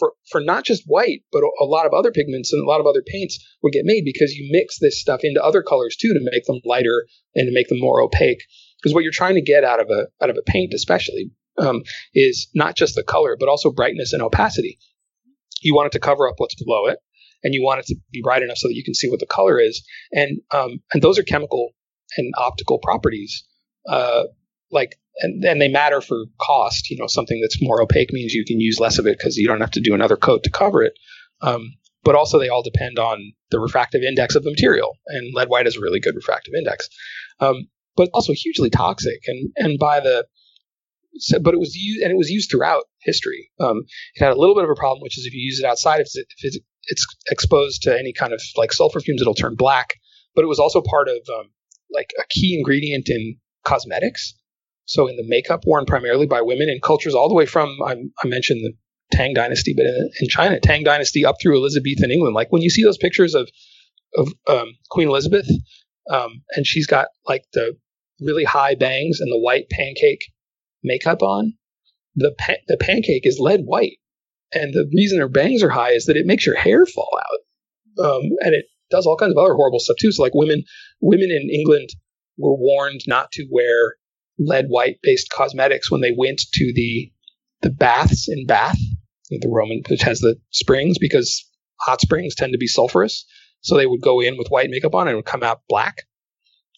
for, 0.00 0.14
for 0.30 0.40
not 0.40 0.64
just 0.64 0.82
white, 0.86 1.22
but 1.30 1.44
a 1.44 1.64
lot 1.64 1.86
of 1.86 1.92
other 1.92 2.10
pigments 2.10 2.52
and 2.52 2.64
a 2.64 2.68
lot 2.68 2.80
of 2.80 2.86
other 2.86 3.02
paints 3.06 3.38
would 3.62 3.72
get 3.72 3.84
made 3.84 4.02
because 4.04 4.32
you 4.32 4.48
mix 4.50 4.78
this 4.80 5.00
stuff 5.00 5.20
into 5.22 5.44
other 5.44 5.62
colors 5.62 5.96
too 5.96 6.12
to 6.12 6.30
make 6.32 6.44
them 6.46 6.60
lighter 6.64 7.06
and 7.36 7.46
to 7.46 7.54
make 7.54 7.68
them 7.68 7.78
more 7.78 8.02
opaque. 8.02 8.42
Because 8.82 8.94
what 8.94 9.04
you're 9.04 9.12
trying 9.12 9.36
to 9.36 9.42
get 9.42 9.62
out 9.62 9.78
of 9.78 9.88
a 9.90 10.06
out 10.22 10.30
of 10.30 10.36
a 10.38 10.50
paint, 10.50 10.72
especially, 10.74 11.30
um, 11.58 11.82
is 12.14 12.48
not 12.54 12.74
just 12.74 12.94
the 12.94 13.04
color, 13.04 13.36
but 13.38 13.48
also 13.48 13.70
brightness 13.70 14.12
and 14.12 14.22
opacity. 14.22 14.78
You 15.60 15.74
want 15.74 15.88
it 15.88 15.92
to 15.92 16.00
cover 16.00 16.26
up 16.26 16.36
what's 16.38 16.54
below 16.54 16.86
it, 16.86 16.98
and 17.44 17.52
you 17.52 17.62
want 17.62 17.80
it 17.80 17.86
to 17.86 17.96
be 18.10 18.22
bright 18.22 18.42
enough 18.42 18.56
so 18.56 18.68
that 18.68 18.74
you 18.74 18.82
can 18.82 18.94
see 18.94 19.10
what 19.10 19.20
the 19.20 19.26
color 19.26 19.60
is. 19.60 19.86
And 20.12 20.40
um, 20.50 20.80
and 20.94 21.02
those 21.02 21.18
are 21.18 21.22
chemical 21.22 21.72
and 22.16 22.32
optical 22.38 22.78
properties. 22.78 23.44
Uh, 23.86 24.24
like 24.70 24.96
and, 25.18 25.44
and 25.44 25.60
they 25.60 25.68
matter 25.68 26.00
for 26.00 26.24
cost. 26.40 26.90
You 26.90 26.96
know, 26.98 27.06
something 27.06 27.40
that's 27.40 27.62
more 27.62 27.82
opaque 27.82 28.12
means 28.12 28.32
you 28.32 28.44
can 28.44 28.60
use 28.60 28.80
less 28.80 28.98
of 28.98 29.06
it 29.06 29.18
because 29.18 29.36
you 29.36 29.46
don't 29.46 29.60
have 29.60 29.70
to 29.72 29.80
do 29.80 29.94
another 29.94 30.16
coat 30.16 30.42
to 30.44 30.50
cover 30.50 30.82
it. 30.82 30.94
Um, 31.42 31.74
but 32.02 32.14
also, 32.14 32.38
they 32.38 32.48
all 32.48 32.62
depend 32.62 32.98
on 32.98 33.32
the 33.50 33.60
refractive 33.60 34.02
index 34.02 34.34
of 34.34 34.42
the 34.42 34.50
material, 34.50 34.96
and 35.06 35.34
lead 35.34 35.48
white 35.48 35.66
has 35.66 35.76
a 35.76 35.80
really 35.80 36.00
good 36.00 36.14
refractive 36.14 36.54
index. 36.54 36.88
Um, 37.40 37.68
but 37.96 38.08
also 38.14 38.32
hugely 38.34 38.70
toxic, 38.70 39.20
and 39.26 39.52
and 39.56 39.78
by 39.78 40.00
the 40.00 40.26
so, 41.18 41.38
but 41.38 41.54
it 41.54 41.60
was 41.60 41.74
used 41.74 42.02
and 42.02 42.12
it 42.12 42.16
was 42.16 42.30
used 42.30 42.50
throughout 42.50 42.84
history. 43.02 43.50
Um, 43.60 43.82
it 44.14 44.24
had 44.24 44.32
a 44.32 44.38
little 44.40 44.54
bit 44.54 44.64
of 44.64 44.70
a 44.70 44.74
problem, 44.74 45.02
which 45.02 45.18
is 45.18 45.26
if 45.26 45.34
you 45.34 45.40
use 45.40 45.58
it 45.58 45.66
outside, 45.66 46.00
if, 46.00 46.08
it, 46.14 46.26
if 46.38 46.44
it's, 46.44 46.58
it's, 46.86 47.06
exposed 47.30 47.82
to 47.82 47.96
any 47.96 48.12
kind 48.12 48.32
of 48.32 48.40
like 48.56 48.72
sulfur 48.72 49.00
fumes, 49.00 49.20
it'll 49.20 49.34
turn 49.34 49.54
black. 49.54 49.94
But 50.34 50.44
it 50.44 50.48
was 50.48 50.58
also 50.58 50.80
part 50.80 51.08
of 51.08 51.18
um, 51.38 51.50
like 51.92 52.10
a 52.18 52.22
key 52.30 52.56
ingredient 52.56 53.08
in 53.08 53.36
cosmetics. 53.64 54.34
So 54.90 55.06
in 55.06 55.14
the 55.14 55.24
makeup 55.24 55.62
worn 55.66 55.86
primarily 55.86 56.26
by 56.26 56.42
women 56.42 56.68
in 56.68 56.80
cultures 56.82 57.14
all 57.14 57.28
the 57.28 57.34
way 57.34 57.46
from 57.46 57.78
I, 57.86 57.92
I 57.92 58.26
mentioned 58.26 58.64
the 58.64 58.72
Tang 59.16 59.34
Dynasty, 59.34 59.72
but 59.76 59.86
in, 59.86 60.10
in, 60.20 60.28
China, 60.28 60.58
Tang 60.58 60.82
Dynasty 60.82 61.24
up 61.24 61.36
through 61.40 61.56
Elizabethan 61.56 62.10
England. 62.10 62.34
Like 62.34 62.50
when 62.50 62.60
you 62.60 62.70
see 62.70 62.82
those 62.82 62.98
pictures 62.98 63.36
of 63.36 63.48
of 64.16 64.32
um, 64.48 64.72
Queen 64.90 65.06
Elizabeth, 65.06 65.48
um, 66.10 66.42
and 66.56 66.66
she's 66.66 66.88
got 66.88 67.06
like 67.24 67.44
the 67.52 67.76
really 68.20 68.42
high 68.42 68.74
bangs 68.74 69.20
and 69.20 69.30
the 69.30 69.38
white 69.38 69.70
pancake 69.70 70.24
makeup 70.82 71.22
on. 71.22 71.52
The 72.16 72.34
pa- 72.36 72.64
the 72.66 72.76
pancake 72.76 73.24
is 73.24 73.38
lead 73.38 73.60
white, 73.60 73.98
and 74.52 74.74
the 74.74 74.90
reason 74.92 75.20
her 75.20 75.28
bangs 75.28 75.62
are 75.62 75.70
high 75.70 75.92
is 75.92 76.06
that 76.06 76.16
it 76.16 76.26
makes 76.26 76.44
your 76.44 76.56
hair 76.56 76.84
fall 76.84 77.16
out, 77.16 78.04
um, 78.04 78.22
and 78.40 78.56
it 78.56 78.64
does 78.90 79.06
all 79.06 79.16
kinds 79.16 79.34
of 79.34 79.38
other 79.38 79.54
horrible 79.54 79.78
stuff 79.78 79.98
too. 80.00 80.10
So 80.10 80.24
like 80.24 80.34
women 80.34 80.64
women 81.00 81.30
in 81.30 81.48
England 81.48 81.90
were 82.36 82.56
warned 82.56 83.02
not 83.06 83.30
to 83.32 83.46
wear 83.52 83.94
lead 84.40 84.66
white 84.68 84.98
based 85.02 85.30
cosmetics 85.30 85.90
when 85.90 86.00
they 86.00 86.14
went 86.16 86.40
to 86.54 86.72
the 86.74 87.12
the 87.62 87.70
baths 87.70 88.26
in 88.28 88.46
Bath, 88.46 88.78
the 89.30 89.48
Roman, 89.48 89.82
which 89.88 90.02
has 90.02 90.20
the 90.20 90.36
springs 90.50 90.98
because 90.98 91.46
hot 91.78 92.00
springs 92.00 92.34
tend 92.34 92.52
to 92.52 92.58
be 92.58 92.68
sulfurous. 92.68 93.24
So 93.60 93.76
they 93.76 93.86
would 93.86 94.00
go 94.00 94.20
in 94.20 94.38
with 94.38 94.48
white 94.48 94.70
makeup 94.70 94.94
on 94.94 95.08
and 95.08 95.16
would 95.16 95.26
come 95.26 95.42
out 95.42 95.60
black. 95.68 96.04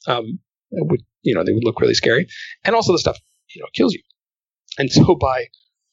Um, 0.08 0.40
would, 0.72 1.02
you 1.22 1.34
know, 1.34 1.44
they 1.44 1.52
would 1.52 1.64
look 1.64 1.80
really 1.80 1.94
scary. 1.94 2.26
And 2.64 2.74
also 2.74 2.92
the 2.92 2.98
stuff, 2.98 3.18
you 3.54 3.62
know, 3.62 3.68
kills 3.72 3.94
you. 3.94 4.02
And 4.78 4.90
so 4.90 5.14
by, 5.20 5.46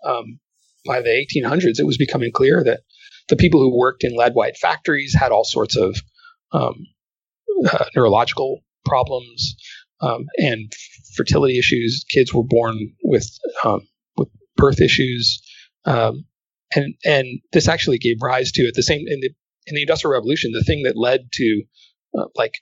um, 0.04 0.40
by 0.86 1.02
the 1.02 1.10
1800s, 1.10 1.80
it 1.80 1.86
was 1.86 1.98
becoming 1.98 2.32
clear 2.34 2.64
that 2.64 2.82
the 3.28 3.36
people 3.36 3.62
who 3.62 3.78
worked 3.78 4.04
in 4.04 4.16
lead 4.16 4.34
white 4.34 4.58
factories 4.58 5.14
had 5.14 5.32
all 5.32 5.44
sorts 5.44 5.78
of 5.78 5.96
um, 6.52 6.88
uh, 7.72 7.86
neurological 7.96 8.62
problems, 8.86 9.56
um, 10.02 10.26
and 10.38 10.72
fertility 11.16 11.58
issues. 11.58 12.06
Kids 12.10 12.34
were 12.34 12.44
born 12.44 12.94
with 13.04 13.30
um, 13.64 13.82
with 14.18 14.30
birth 14.56 14.82
issues, 14.82 15.42
um, 15.86 16.26
and 16.76 16.96
and 17.06 17.40
this 17.52 17.68
actually 17.68 17.98
gave 17.98 18.22
rise 18.22 18.52
to 18.54 18.68
at 18.68 18.74
the 18.74 18.84
same 18.84 19.06
in 19.08 19.20
the 19.22 19.30
in 19.68 19.76
the 19.76 19.82
industrial 19.82 20.14
revolution. 20.14 20.52
The 20.52 20.64
thing 20.64 20.84
that 20.84 20.98
led 20.98 21.32
to 21.34 21.64
uh, 22.18 22.26
like 22.36 22.56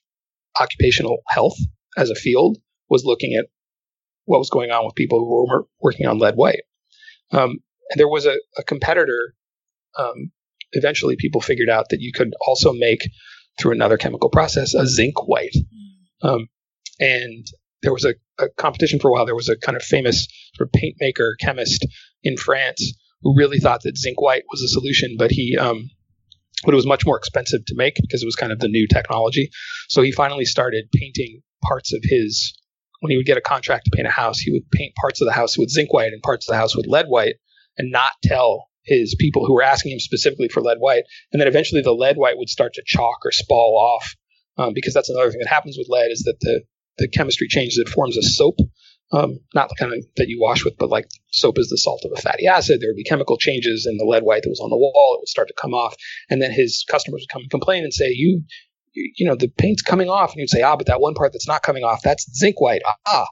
occupational 0.60 1.20
health 1.28 1.58
as 1.98 2.10
a 2.10 2.16
field 2.16 2.58
was 2.89 3.06
looking 3.06 3.36
at 3.36 3.48
what 4.26 4.39
was 4.39 4.50
going 4.50 4.72
on 4.72 4.86
with 4.86 4.95
people 4.95 5.20
who 5.20 5.48
were 5.50 5.68
working 5.82 6.06
on 6.06 6.20
lead 6.20 6.36
white. 6.36 6.62
Um, 7.32 7.60
and 7.89 8.00
there 8.00 8.10
was 8.10 8.26
a, 8.26 8.36
a 8.58 8.64
competitor. 8.64 9.34
Um, 9.98 10.32
eventually, 10.74 11.16
people 11.18 11.41
figured 11.41 11.70
out 11.70 11.89
that 11.89 12.02
you 12.02 12.12
could 12.14 12.34
also 12.45 12.74
make 12.74 13.10
through 13.58 13.72
another 13.72 13.98
chemical 13.98 14.30
process 14.30 14.74
a 14.74 14.86
zinc 14.86 15.28
white. 15.28 15.56
Hmm. 16.22 16.28
Um, 16.28 16.50
and 17.00 17.45
there 17.82 17.93
was 17.93 18.05
a, 18.05 18.15
a, 18.39 18.49
competition 18.57 18.99
for 18.99 19.09
a 19.09 19.13
while. 19.13 19.25
There 19.25 19.36
was 19.36 19.49
a 19.49 19.57
kind 19.57 19.75
of 19.75 19.84
famous 19.84 20.28
sort 20.55 20.67
of 20.67 20.73
paint 20.73 20.95
maker 20.99 21.36
chemist 21.39 21.86
in 22.23 22.38
France 22.38 22.93
who 23.21 23.36
really 23.36 23.59
thought 23.59 23.82
that 23.84 23.97
zinc 23.97 24.21
white 24.21 24.43
was 24.49 24.61
a 24.61 24.67
solution, 24.67 25.15
but 25.17 25.32
he 25.32 25.57
um, 25.57 25.89
but 26.63 26.73
it 26.73 26.75
was 26.75 26.88
much 26.88 27.05
more 27.05 27.17
expensive 27.17 27.65
to 27.65 27.75
make 27.75 27.95
because 28.01 28.23
it 28.23 28.25
was 28.25 28.36
kind 28.36 28.51
of 28.51 28.59
the 28.59 28.67
new 28.67 28.88
technology. 28.88 29.49
So 29.89 30.01
he 30.01 30.11
finally 30.11 30.45
started 30.45 30.86
painting 30.93 31.41
parts 31.63 31.93
of 31.93 32.01
his. 32.03 32.53
When 32.99 33.11
he 33.11 33.17
would 33.17 33.28
get 33.28 33.38
a 33.38 33.41
contract 33.41 33.86
to 33.86 33.91
paint 33.95 34.07
a 34.07 34.11
house, 34.11 34.39
he 34.39 34.51
would 34.51 34.71
paint 34.71 34.95
parts 34.95 35.21
of 35.21 35.28
the 35.28 35.32
house 35.32 35.55
with 35.55 35.69
zinc 35.69 35.93
white 35.93 36.13
and 36.13 36.21
parts 36.23 36.47
of 36.47 36.53
the 36.53 36.57
house 36.57 36.75
with 36.75 36.88
lead 36.88 37.05
white, 37.07 37.36
and 37.78 37.91
not 37.91 38.11
tell 38.23 38.69
his 38.88 39.15
people 39.19 39.45
who 39.45 39.53
were 39.53 39.61
asking 39.61 39.91
him 39.91 39.99
specifically 39.99 40.47
for 40.47 40.61
lead 40.61 40.80
white. 40.80 41.03
And 41.32 41.39
then 41.39 41.47
eventually 41.47 41.82
the 41.82 41.93
lead 41.93 42.17
white 42.17 42.38
would 42.38 42.49
start 42.49 42.73
to 42.73 42.84
chalk 42.86 43.17
or 43.23 43.32
spall 43.32 43.78
off 43.78 44.15
um, 44.57 44.73
because 44.73 44.93
that's 44.93 45.09
another 45.09 45.30
thing 45.30 45.41
that 45.41 45.49
happens 45.49 45.78
with 45.78 45.88
lead 45.89 46.09
is 46.09 46.23
that 46.23 46.38
the 46.41 46.61
the 46.98 47.08
chemistry 47.08 47.48
changes. 47.48 47.78
It 47.78 47.89
forms 47.89 48.18
a 48.18 48.24
soap, 48.24 48.58
um, 49.12 49.39
not 49.54 49.70
the 49.70 49.76
kind 49.76 49.93
of 49.93 50.04
that 50.18 50.28
you 50.28 50.39
wash 50.41 50.66
with, 50.66 50.78
but 50.78 50.89
like 50.89 51.08
soap 51.32 51.58
is 51.60 51.70
the 51.70 51.78
salt 51.78 52.04
of 52.06 52.12
a 52.16 52.22
fatty 52.22 52.48
acid. 52.48 52.82
There 52.82 52.89
would 52.89 52.98
be 52.98 53.04
chemical 53.04 53.38
changes 53.38 53.88
in 53.89 53.98
the 53.98 54.06
lead 54.06 54.24
white 54.24 54.43
that 54.43 54.50
was 54.50 54.60
on 54.60 54.70
the 54.70 54.78
wall. 54.78 55.16
It 55.16 55.22
would 55.22 55.30
start 55.30 55.48
to 55.48 55.54
come 55.60 55.74
off, 55.74 55.95
and 56.30 56.41
then 56.41 56.52
his 56.52 56.84
customers 56.89 57.22
would 57.22 57.34
come 57.34 57.43
and 57.43 57.52
complain 57.52 57.84
and 57.84 57.93
say, 57.93 58.10
"You, 58.10 58.43
you, 58.93 59.12
you 59.18 59.28
know, 59.28 59.36
the 59.36 59.48
paint's 59.48 59.82
coming 59.82 60.10
off," 60.10 60.32
and 60.32 60.39
you'd 60.39 60.50
say, 60.50 60.62
"Ah, 60.62 60.76
but 60.76 60.88
that 60.88 61.02
one 61.02 61.14
part 61.14 61.34
that's 61.34 61.48
not 61.48 61.64
coming 61.64 61.84
off, 61.84 62.02
that's 62.04 62.30
zinc 62.38 62.60
white." 62.60 62.82
Ah, 63.08 63.28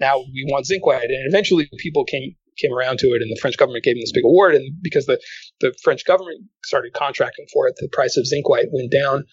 now 0.00 0.18
we 0.18 0.46
want 0.48 0.66
zinc 0.66 0.86
white, 0.86 1.10
and 1.10 1.28
eventually 1.28 1.68
people 1.78 2.04
came 2.04 2.34
came 2.58 2.72
around 2.72 2.98
to 2.98 3.08
it, 3.08 3.22
and 3.22 3.30
the 3.30 3.38
French 3.40 3.56
government 3.56 3.84
gave 3.84 3.94
him 3.94 4.00
this 4.00 4.12
big 4.12 4.24
award. 4.24 4.54
And 4.54 4.72
because 4.82 5.06
the 5.06 5.20
the 5.60 5.74
French 5.82 6.04
government 6.04 6.44
started 6.64 6.92
contracting 6.92 7.46
for 7.52 7.68
it, 7.68 7.74
the 7.76 7.88
price 7.92 8.16
of 8.16 8.26
zinc 8.26 8.48
white 8.48 8.66
went 8.72 8.90
down 8.90 9.24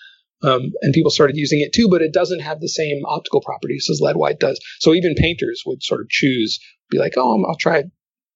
Um, 0.46 0.72
and 0.82 0.94
people 0.94 1.12
started 1.12 1.38
using 1.38 1.62
it 1.62 1.74
too, 1.74 1.88
but 1.90 2.02
it 2.02 2.14
doesn't 2.14 2.42
have 2.42 2.60
the 2.60 2.68
same 2.68 3.02
optical 3.06 3.42
properties 3.42 3.88
as 3.90 4.02
lead 4.02 4.16
white 4.16 4.40
does. 4.40 4.60
So 4.80 4.94
even 4.94 5.16
painters 5.16 5.64
would 5.66 5.82
sort 5.82 6.02
of 6.02 6.10
choose, 6.10 6.60
be 6.90 7.00
like, 7.00 7.14
oh, 7.18 7.44
I'll 7.48 7.56
try 7.56 7.84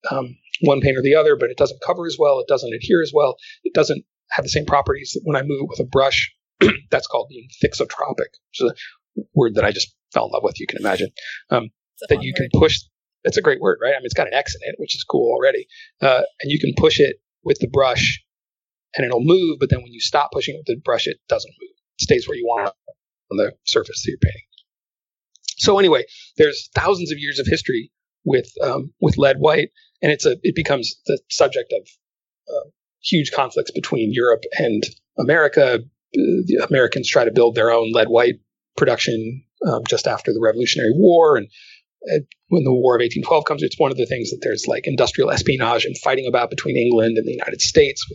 um, 0.10 0.36
one 0.62 0.82
paint 0.82 0.98
or 0.98 1.02
the 1.02 1.16
other, 1.16 1.36
but 1.36 1.50
it 1.50 1.58
doesn't 1.58 1.82
cover 1.86 2.08
as 2.08 2.18
well. 2.18 2.40
It 2.40 2.48
doesn't 2.48 2.74
adhere 2.74 3.02
as 3.02 3.12
well. 3.14 3.36
It 3.64 3.74
doesn't 3.74 4.04
have 4.32 4.44
the 4.44 4.50
same 4.50 4.66
properties 4.66 5.12
that 5.14 5.22
when 5.24 5.36
I 5.36 5.42
move 5.44 5.62
it 5.62 5.70
with 5.70 5.80
a 5.80 5.90
brush. 5.90 6.34
that's 6.92 7.08
called 7.08 7.30
being 7.30 7.48
thixotropic, 7.64 8.32
which 8.50 8.62
is 8.62 8.72
a 8.72 9.22
word 9.34 9.56
that 9.56 9.66
I 9.66 9.72
just 9.72 9.94
fell 10.14 10.26
in 10.26 10.32
love 10.32 10.44
with. 10.44 10.60
You 10.60 10.68
can 10.68 10.80
imagine 10.80 11.10
um, 11.50 11.70
that 12.10 12.22
you 12.22 12.34
can 12.34 12.50
push. 12.54 12.80
It's 13.24 13.38
a 13.38 13.42
great 13.42 13.62
word, 13.62 13.80
right? 13.82 13.94
I 13.94 13.98
mean, 13.98 14.06
it's 14.06 14.14
got 14.14 14.28
an 14.28 14.34
X 14.34 14.56
in 14.56 14.70
it, 14.70 14.76
which 14.78 14.96
is 14.96 15.04
cool 15.04 15.32
already, 15.32 15.68
uh, 16.02 16.22
and 16.42 16.52
you 16.52 16.60
can 16.60 16.74
push 16.78 17.00
it 17.00 17.18
with 17.44 17.60
the 17.60 17.68
brush, 17.68 18.24
and 18.96 19.06
it'll 19.06 19.24
move. 19.24 19.58
But 19.60 19.70
then 19.70 19.82
when 19.82 19.92
you 19.92 20.00
stop 20.00 20.32
pushing 20.32 20.56
it 20.56 20.60
with 20.60 20.78
the 20.78 20.82
brush, 20.84 21.08
it 21.08 21.18
doesn't 21.28 21.54
move. 21.62 21.79
Stays 22.00 22.28
where 22.28 22.38
you 22.38 22.46
want 22.46 22.74
on 23.32 23.38
the 23.38 23.54
surface 23.66 24.04
that 24.04 24.10
you're 24.10 24.18
painting. 24.20 24.42
So 25.58 25.78
anyway, 25.78 26.06
there's 26.38 26.70
thousands 26.74 27.12
of 27.12 27.18
years 27.20 27.40
of 27.40 27.46
history 27.46 27.92
with 28.24 28.50
um, 28.64 28.94
with 29.02 29.18
lead 29.18 29.38
white, 29.40 29.70
and 30.02 30.12
it's 30.12 30.26
a 30.26 30.38
it 30.42 30.56
becomes 30.56 30.96
the 31.06 31.20
subject 31.30 31.74
of 31.74 31.88
uh, 32.50 32.70
huge 33.04 33.32
conflicts 33.32 33.72
between 33.72 34.12
Europe 34.14 34.44
and 34.58 34.84
America. 35.20 35.80
The 36.14 36.66
Americans 36.68 37.10
try 37.10 37.26
to 37.26 37.32
build 37.32 37.56
their 37.56 37.72
own 37.72 37.92
lead 37.92 38.08
white 38.08 38.40
production 38.78 39.44
um, 39.68 39.82
just 39.88 40.08
after 40.08 40.32
the 40.34 40.40
Revolutionary 40.42 40.92
War, 40.94 41.38
and 41.38 41.48
uh, 42.12 42.20
when 42.48 42.64
the 42.64 42.74
War 42.74 42.96
of 42.96 43.02
1812 43.02 43.46
comes, 43.46 43.64
it's 43.64 43.80
one 43.80 43.92
of 43.92 43.98
the 43.98 44.06
things 44.06 44.32
that 44.32 44.40
there's 44.42 44.66
like 44.68 44.88
industrial 44.88 45.30
espionage 45.30 45.86
and 45.86 45.98
fighting 45.98 46.26
about 46.28 46.50
between 46.50 46.78
England 46.78 47.18
and 47.18 47.28
the 47.28 47.34
United 47.34 47.62
States. 47.62 48.06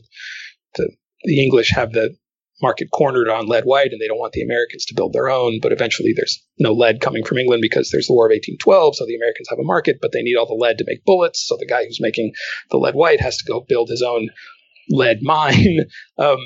The, 0.75 0.91
the 1.25 1.43
English 1.43 1.71
have 1.73 1.93
the 1.93 2.17
market 2.63 2.89
cornered 2.93 3.29
on 3.29 3.47
lead 3.47 3.65
white 3.65 3.93
and 3.93 4.01
they 4.01 4.07
don't 4.07 4.19
want 4.19 4.33
the 4.33 4.43
Americans 4.43 4.85
to 4.87 4.95
build 4.95 5.13
their 5.13 5.29
own. 5.29 5.59
But 5.61 5.73
eventually 5.73 6.13
there's 6.15 6.43
no 6.59 6.73
lead 6.73 7.01
coming 7.01 7.25
from 7.25 7.39
England 7.39 7.63
because 7.63 7.91
there's 7.91 8.07
the 8.07 8.15
War 8.15 8.27
of 8.27 8.31
1812. 8.31 8.97
So 8.97 9.07
the 9.07 9.17
Americans 9.17 9.49
have 9.51 9.59
a 9.59 9.65
market, 9.65 9.99
but 10.01 10.13
they 10.13 10.23
need 10.23 10.37
all 10.37 10.47
the 10.47 10.55
lead 10.55 10.79
to 10.79 10.85
make 10.87 11.05
bullets. 11.05 11.47
So 11.47 11.57
the 11.59 11.67
guy 11.67 11.85
who's 11.85 12.01
making 12.01 12.33
the 12.71 12.79
lead 12.79 12.95
white 12.95 13.21
has 13.21 13.37
to 13.39 13.45
go 13.51 13.65
build 13.69 13.89
his 13.89 14.03
own 14.03 14.29
lead 14.89 15.19
mine. 15.23 15.81
Um, 16.19 16.39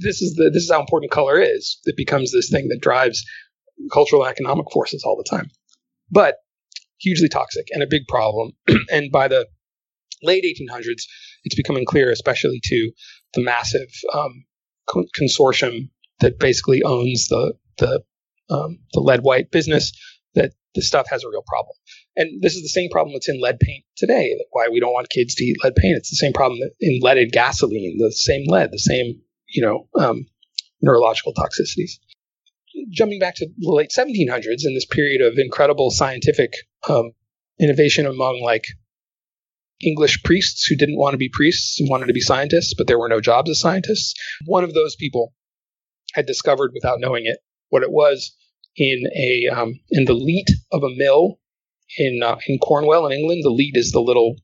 this 0.00 0.22
is 0.22 0.34
the 0.34 0.50
this 0.50 0.62
is 0.62 0.70
how 0.70 0.80
important 0.80 1.10
color 1.10 1.40
is. 1.40 1.80
It 1.84 1.96
becomes 1.96 2.32
this 2.32 2.50
thing 2.50 2.68
that 2.68 2.80
drives 2.80 3.24
cultural 3.92 4.22
and 4.22 4.30
economic 4.30 4.66
forces 4.72 5.02
all 5.04 5.16
the 5.16 5.28
time. 5.28 5.50
But 6.10 6.36
hugely 7.00 7.28
toxic 7.28 7.66
and 7.72 7.82
a 7.82 7.88
big 7.88 8.06
problem. 8.08 8.52
and 8.92 9.10
by 9.10 9.28
the 9.28 9.46
late 10.22 10.44
1800s, 10.44 11.02
it's 11.44 11.56
becoming 11.56 11.84
clear, 11.84 12.10
especially 12.10 12.60
to 12.62 12.92
the 13.34 13.42
massive 13.42 13.88
um, 14.14 14.44
consortium 14.88 15.88
that 16.20 16.38
basically 16.38 16.82
owns 16.82 17.28
the 17.28 17.54
the 17.78 18.02
um, 18.50 18.78
the 18.92 19.00
lead 19.00 19.22
white 19.22 19.50
business 19.50 19.92
that 20.34 20.52
this 20.74 20.86
stuff 20.86 21.06
has 21.10 21.24
a 21.24 21.28
real 21.28 21.44
problem. 21.46 21.74
And 22.16 22.42
this 22.42 22.54
is 22.54 22.62
the 22.62 22.68
same 22.68 22.90
problem 22.90 23.14
that's 23.14 23.28
in 23.28 23.40
lead 23.40 23.60
paint 23.60 23.84
today. 23.96 24.34
Why 24.50 24.68
we 24.70 24.80
don't 24.80 24.92
want 24.92 25.10
kids 25.10 25.34
to 25.36 25.44
eat 25.44 25.56
lead 25.62 25.74
paint. 25.76 25.96
It's 25.96 26.10
the 26.10 26.16
same 26.16 26.32
problem 26.32 26.60
in 26.80 27.00
leaded 27.02 27.32
gasoline. 27.32 27.96
The 27.98 28.12
same 28.12 28.44
lead, 28.46 28.70
the 28.72 28.78
same 28.78 29.20
you 29.48 29.62
know 29.62 29.88
um, 30.02 30.26
neurological 30.80 31.34
toxicities. 31.34 31.92
Jumping 32.90 33.18
back 33.18 33.34
to 33.36 33.46
the 33.46 33.70
late 33.70 33.90
1700s, 33.90 34.64
in 34.64 34.74
this 34.74 34.86
period 34.86 35.20
of 35.20 35.38
incredible 35.38 35.90
scientific 35.90 36.54
um, 36.88 37.12
innovation 37.60 38.06
among 38.06 38.40
like 38.42 38.64
English 39.82 40.22
priests 40.22 40.64
who 40.66 40.76
didn't 40.76 40.98
want 40.98 41.12
to 41.12 41.18
be 41.18 41.28
priests 41.28 41.80
and 41.80 41.88
wanted 41.88 42.06
to 42.06 42.12
be 42.12 42.20
scientists, 42.20 42.74
but 42.76 42.86
there 42.86 42.98
were 42.98 43.08
no 43.08 43.20
jobs 43.20 43.50
as 43.50 43.60
scientists. 43.60 44.14
One 44.46 44.64
of 44.64 44.74
those 44.74 44.96
people 44.96 45.34
had 46.14 46.26
discovered, 46.26 46.72
without 46.74 47.00
knowing 47.00 47.24
it, 47.26 47.38
what 47.70 47.82
it 47.82 47.90
was 47.90 48.34
in 48.76 49.04
a 49.16 49.48
um, 49.54 49.80
in 49.90 50.04
the 50.04 50.14
leat 50.14 50.48
of 50.72 50.82
a 50.82 50.94
mill 50.96 51.38
in 51.98 52.20
uh, 52.22 52.36
in 52.46 52.58
Cornwall 52.58 53.06
in 53.06 53.12
England. 53.12 53.42
The 53.44 53.50
leat 53.50 53.76
is 53.76 53.92
the 53.92 54.00
little, 54.00 54.36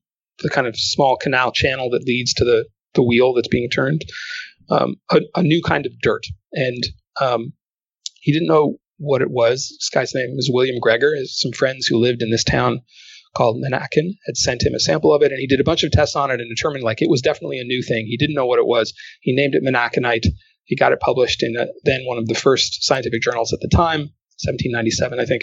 the 0.43 0.51
kind 0.51 0.67
of 0.67 0.77
small 0.77 1.17
canal 1.17 1.53
channel 1.53 1.91
that 1.91 2.05
leads 2.05 2.35
to 2.35 2.45
the 2.45 2.67
the 2.95 3.03
wheel 3.03 3.35
that's 3.35 3.49
being 3.49 3.71
turned. 3.71 4.03
Um, 4.71 4.97
a, 5.11 5.21
a, 5.35 5.43
new 5.43 5.63
kind 5.63 5.87
of 5.87 5.93
dirt, 6.03 6.25
and 6.53 6.85
um, 7.23 7.53
he 8.21 8.33
didn't 8.33 8.49
know 8.49 8.77
what 8.99 9.23
it 9.23 9.31
was. 9.31 9.75
This 9.79 9.89
guy's 9.89 10.15
name 10.15 10.35
is 10.37 10.51
William 10.53 10.79
Gregor. 10.79 11.15
Some 11.25 11.53
friends 11.53 11.87
who 11.87 11.97
lived 11.97 12.21
in 12.21 12.31
this 12.31 12.45
town 12.45 12.83
called 13.39 13.63
Manaccan 13.63 14.19
had 14.27 14.37
sent 14.37 14.65
him 14.65 14.75
a 14.75 14.81
sample 14.81 15.15
of 15.15 15.23
it, 15.23 15.31
and 15.31 15.39
he 15.39 15.47
did 15.47 15.61
a 15.61 15.65
bunch 15.65 15.85
of 15.85 15.93
tests 15.93 16.17
on 16.17 16.33
it 16.33 16.41
and 16.41 16.51
determined 16.51 16.83
like 16.83 17.01
it 17.01 17.09
was 17.09 17.23
definitely 17.23 17.61
a 17.61 17.65
new 17.65 17.83
thing. 17.83 18.07
He 18.07 18.17
didn't 18.17 18.35
know 18.35 18.47
what 18.47 18.59
it 18.59 18.67
was. 18.67 18.93
He 19.21 19.33
named 19.33 19.55
it 19.55 19.63
Menachanite. 19.63 20.27
He 20.65 20.75
got 20.75 20.93
it 20.93 20.99
published 21.01 21.45
in 21.45 21.57
a, 21.57 21.67
then 21.85 22.01
one 22.05 22.19
of 22.19 22.27
the 22.27 22.35
first 22.35 22.85
scientific 22.85 23.23
journals 23.23 23.53
at 23.53 23.61
the 23.61 23.69
time, 23.69 24.11
1797, 24.43 25.21
I 25.21 25.25
think, 25.25 25.43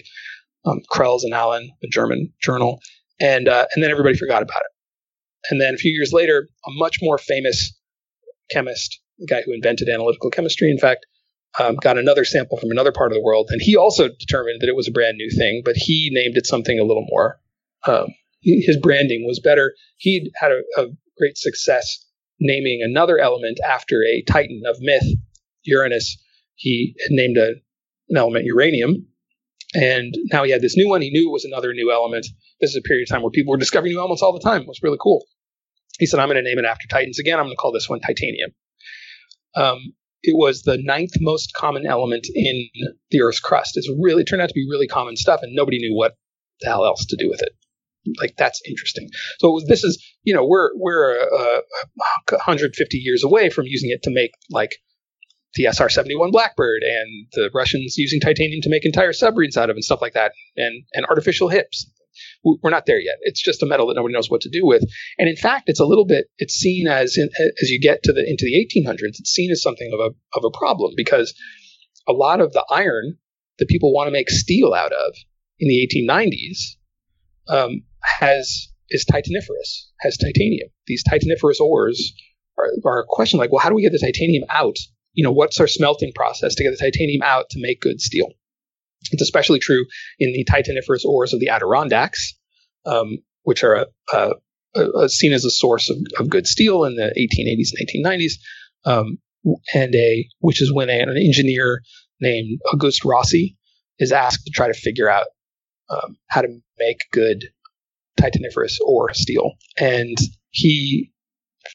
um, 0.65 0.81
Crell's 0.89 1.25
Annalen, 1.25 1.69
a 1.83 1.87
German 1.89 2.33
journal, 2.43 2.79
and 3.19 3.47
uh, 3.47 3.65
and 3.73 3.83
then 3.83 3.91
everybody 3.91 4.17
forgot 4.17 4.43
about 4.43 4.61
it. 4.61 4.71
And 5.49 5.61
then 5.61 5.73
a 5.73 5.77
few 5.77 5.91
years 5.91 6.11
later, 6.11 6.49
a 6.67 6.71
much 6.71 6.97
more 7.01 7.17
famous 7.17 7.73
chemist, 8.51 8.99
the 9.19 9.27
guy 9.27 9.41
who 9.45 9.53
invented 9.53 9.87
analytical 9.87 10.31
chemistry, 10.31 10.69
in 10.69 10.79
fact, 10.79 11.05
um, 11.59 11.77
got 11.77 11.97
another 11.97 12.25
sample 12.25 12.57
from 12.57 12.71
another 12.71 12.91
part 12.91 13.11
of 13.11 13.15
the 13.15 13.23
world, 13.23 13.47
and 13.51 13.61
he 13.61 13.77
also 13.77 14.09
determined 14.09 14.61
that 14.61 14.69
it 14.69 14.75
was 14.75 14.89
a 14.89 14.91
brand 14.91 15.15
new 15.15 15.29
thing, 15.29 15.61
but 15.63 15.75
he 15.77 16.09
named 16.11 16.35
it 16.35 16.45
something 16.45 16.77
a 16.77 16.83
little 16.83 17.05
more 17.07 17.39
um, 17.88 18.07
his 18.41 18.77
branding 18.77 19.25
was 19.25 19.39
better. 19.39 19.73
He'd 19.97 20.31
had 20.36 20.51
a, 20.51 20.61
a, 20.77 20.88
great 21.17 21.38
success 21.38 22.05
naming 22.41 22.81
another 22.83 23.17
element 23.17 23.57
after 23.65 24.03
a 24.03 24.21
titan 24.23 24.63
of 24.67 24.75
myth, 24.81 25.05
Uranus. 25.63 26.21
He 26.55 26.93
had 27.01 27.11
named 27.11 27.38
a, 27.38 27.53
an 28.09 28.17
element 28.17 28.45
uranium, 28.45 29.07
and 29.73 30.13
now 30.33 30.43
he 30.43 30.51
had 30.51 30.61
this 30.61 30.75
new 30.75 30.89
one. 30.89 31.01
He 31.01 31.09
knew 31.09 31.29
it 31.29 31.31
was 31.31 31.45
another 31.45 31.73
new 31.73 31.91
element. 31.91 32.27
This 32.59 32.71
is 32.71 32.75
a 32.75 32.81
period 32.81 33.07
of 33.07 33.13
time 33.13 33.21
where 33.21 33.31
people 33.31 33.51
were 33.51 33.57
discovering 33.57 33.93
new 33.93 33.99
elements 33.99 34.21
all 34.21 34.33
the 34.33 34.43
time. 34.43 34.63
It 34.63 34.67
was 34.67 34.83
really 34.83 34.97
cool. 35.01 35.25
He 35.99 36.05
said, 36.05 36.19
"I'm 36.19 36.27
going 36.27 36.36
to 36.36 36.43
name 36.43 36.59
it 36.59 36.65
after 36.65 36.86
titans 36.89 37.19
again. 37.19 37.39
I'm 37.39 37.45
going 37.45 37.55
to 37.55 37.61
call 37.61 37.71
this 37.71 37.89
one 37.89 38.01
titanium." 38.01 38.51
Um, 39.55 39.79
it 40.21 40.36
was 40.36 40.63
the 40.63 40.77
ninth 40.77 41.13
most 41.21 41.53
common 41.53 41.86
element 41.86 42.27
in 42.36 42.67
the 43.11 43.21
Earth's 43.21 43.39
crust. 43.39 43.77
It's 43.77 43.89
really 44.01 44.25
turned 44.25 44.41
out 44.41 44.49
to 44.49 44.53
be 44.53 44.67
really 44.69 44.88
common 44.88 45.15
stuff, 45.15 45.39
and 45.43 45.55
nobody 45.55 45.77
knew 45.77 45.95
what 45.95 46.17
the 46.59 46.67
hell 46.67 46.86
else 46.86 47.05
to 47.05 47.15
do 47.17 47.29
with 47.29 47.41
it 47.41 47.53
like 48.20 48.36
that's 48.38 48.62
interesting. 48.68 49.10
So 49.39 49.60
this 49.68 49.84
is, 49.84 50.03
you 50.24 50.34
know, 50.34 50.45
we're 50.45 50.70
we're 50.76 51.20
uh, 51.20 51.62
150 52.30 52.97
years 52.97 53.24
away 53.24 53.49
from 53.49 53.66
using 53.68 53.89
it 53.91 54.03
to 54.03 54.12
make 54.12 54.32
like 54.49 54.76
the 55.56 55.66
SR-71 55.66 56.32
Blackbird 56.32 56.84
and 56.84 57.28
the 57.32 57.49
Russians 57.53 57.95
using 57.97 58.20
titanium 58.20 58.62
to 58.62 58.70
make 58.70 58.86
entire 58.86 59.14
submarines 59.14 59.56
out 59.58 59.70
of 59.70 59.76
and 59.76 59.84
stuff 59.84 60.01
like 60.01 60.14
that, 60.14 60.34
and 60.56 60.84
and 60.93 61.06
artificial 61.06 61.49
hips. 61.49 61.89
We're 62.45 62.70
not 62.70 62.86
there 62.86 62.99
yet. 62.99 63.16
It's 63.22 63.43
just 63.43 63.62
a 63.62 63.66
metal 63.66 63.88
that 63.88 63.95
nobody 63.95 64.14
knows 64.14 64.30
what 64.30 64.39
to 64.41 64.49
do 64.49 64.62
with. 64.66 64.84
And 65.18 65.28
in 65.28 65.36
fact, 65.36 65.68
it's 65.68 65.82
a 65.82 65.86
little 65.86 66.06
bit. 66.06 66.28
It's 66.38 66.53
seen 66.53 66.88
as 66.88 67.18
in, 67.18 67.28
as 67.62 67.70
you 67.70 67.78
get 67.78 68.03
to 68.03 68.14
the 68.14 68.22
into 68.26 68.45
the 68.45 68.56
1800s, 68.56 69.20
it's 69.20 69.32
seen 69.32 69.51
as 69.51 69.62
something 69.62 69.91
of 69.93 69.99
a 69.99 70.38
of 70.38 70.45
a 70.45 70.58
problem 70.58 70.93
because 70.95 71.34
a 72.08 72.14
lot 72.14 72.39
of 72.39 72.53
the 72.53 72.66
iron 72.70 73.18
that 73.60 73.68
people 73.68 73.93
want 73.93 74.08
to 74.08 74.12
make 74.12 74.30
steel 74.30 74.74
out 74.74 74.93
of 74.93 75.14
in 75.60 75.68
the 75.68 75.88
1890s 75.88 76.76
um, 77.47 77.84
has 78.20 78.70
is 78.89 79.06
titaniferous, 79.06 79.88
has 80.01 80.18
titanium. 80.18 80.70
These 80.88 81.03
titaniferous 81.03 81.60
ore,s 81.60 82.12
are, 82.58 82.70
are 82.86 83.01
a 83.01 83.06
question 83.08 83.39
like, 83.39 83.51
well, 83.51 83.62
how 83.62 83.70
do 83.70 83.76
we 83.76 83.82
get 83.82 83.91
the 83.91 83.99
titanium 83.99 84.43
out? 84.49 84.78
You 85.14 85.24
know, 85.24 85.32
what's 85.32 85.60
our 85.60 85.68
smelting 85.68 86.12
process 86.14 86.56
to 86.56 86.64
get 86.64 86.72
the 86.72 86.78
titanium 86.78 87.22
out 87.24 87.49
to 87.51 87.62
make 87.62 87.82
good 87.82 88.01
steel? 88.01 88.28
It's 89.12 89.22
especially 89.22 89.60
true 89.60 89.86
in 90.20 90.34
the 90.34 90.45
titaniferous 90.45 91.06
ores 91.06 91.34
of 91.34 91.39
the 91.39 91.49
Adirondacks, 91.49 92.34
um, 92.86 93.18
which 93.43 93.64
are 93.64 93.76
a, 93.76 93.86
a, 94.14 94.80
a, 95.03 95.10
seen 95.10 95.34
as 95.34 95.45
a 95.45 95.51
source 95.51 95.89
of, 95.89 95.97
of, 96.20 96.30
good 96.30 96.47
steel 96.47 96.84
in 96.86 96.95
the 96.95 97.14
1880s 97.18 97.70
and 97.78 98.06
1890s, 98.06 98.34
um, 98.86 99.18
and 99.74 99.93
a 99.93 100.28
which 100.39 100.62
is 100.62 100.74
when 100.74 100.89
an 100.89 101.16
engineer 101.18 101.82
named 102.20 102.60
August 102.74 103.06
Rossi 103.06 103.58
is 103.99 104.12
asked 104.12 104.45
to 104.45 104.51
try 104.51 104.68
to 104.68 104.74
figure 104.74 105.10
out 105.10 105.28
um, 105.89 106.18
how 106.28 106.41
to 106.41 106.60
make 106.80 107.01
good 107.12 107.45
titaniferous 108.20 108.76
ore 108.86 109.13
steel. 109.13 109.53
And 109.78 110.18
he 110.51 111.11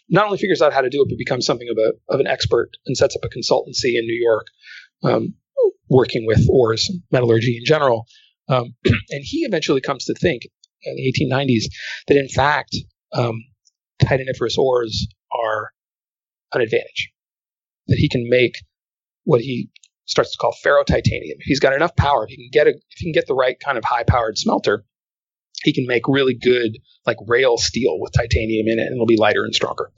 not 0.08 0.26
only 0.26 0.38
figures 0.38 0.62
out 0.62 0.72
how 0.72 0.80
to 0.80 0.90
do 0.90 1.02
it, 1.02 1.08
but 1.08 1.18
becomes 1.18 1.46
something 1.46 1.68
of 1.70 1.76
a 1.78 2.14
of 2.14 2.20
an 2.20 2.26
expert 2.26 2.70
and 2.86 2.96
sets 2.96 3.16
up 3.16 3.24
a 3.24 3.28
consultancy 3.28 3.96
in 3.98 4.04
New 4.04 4.20
York, 4.20 4.46
um, 5.04 5.34
working 5.88 6.26
with 6.26 6.46
ores, 6.48 6.90
metallurgy 7.10 7.56
in 7.56 7.64
general. 7.64 8.06
Um, 8.48 8.74
and 8.84 9.22
he 9.22 9.38
eventually 9.38 9.80
comes 9.80 10.04
to 10.06 10.14
think 10.14 10.42
in 10.82 10.96
the 10.96 11.12
1890s 11.12 11.64
that 12.08 12.16
in 12.16 12.28
fact 12.28 12.76
um, 13.12 13.44
titaniferous 14.02 14.56
ores 14.58 15.06
are 15.32 15.70
an 16.52 16.60
advantage. 16.60 17.10
That 17.88 17.98
he 17.98 18.08
can 18.08 18.28
make 18.28 18.54
what 19.24 19.40
he 19.40 19.70
starts 20.06 20.32
to 20.32 20.38
call 20.38 20.54
ferrotitanium. 20.64 21.38
He's 21.40 21.60
got 21.60 21.72
enough 21.72 21.94
power. 21.96 22.24
If 22.24 22.30
he 22.30 22.36
can 22.36 22.50
get 22.52 22.66
a, 22.66 22.70
if 22.70 22.98
he 22.98 23.06
can 23.06 23.12
get 23.12 23.26
the 23.26 23.34
right 23.34 23.58
kind 23.58 23.78
of 23.78 23.84
high 23.84 24.04
powered 24.04 24.38
smelter, 24.38 24.84
he 25.62 25.72
can 25.72 25.86
make 25.86 26.02
really 26.08 26.34
good 26.34 26.78
like 27.06 27.16
rail 27.26 27.56
steel 27.56 27.98
with 27.98 28.12
titanium 28.12 28.66
in 28.68 28.78
it 28.78 28.86
and 28.86 28.94
it'll 28.94 29.06
be 29.06 29.16
lighter 29.16 29.44
and 29.44 29.54
stronger. 29.54 29.90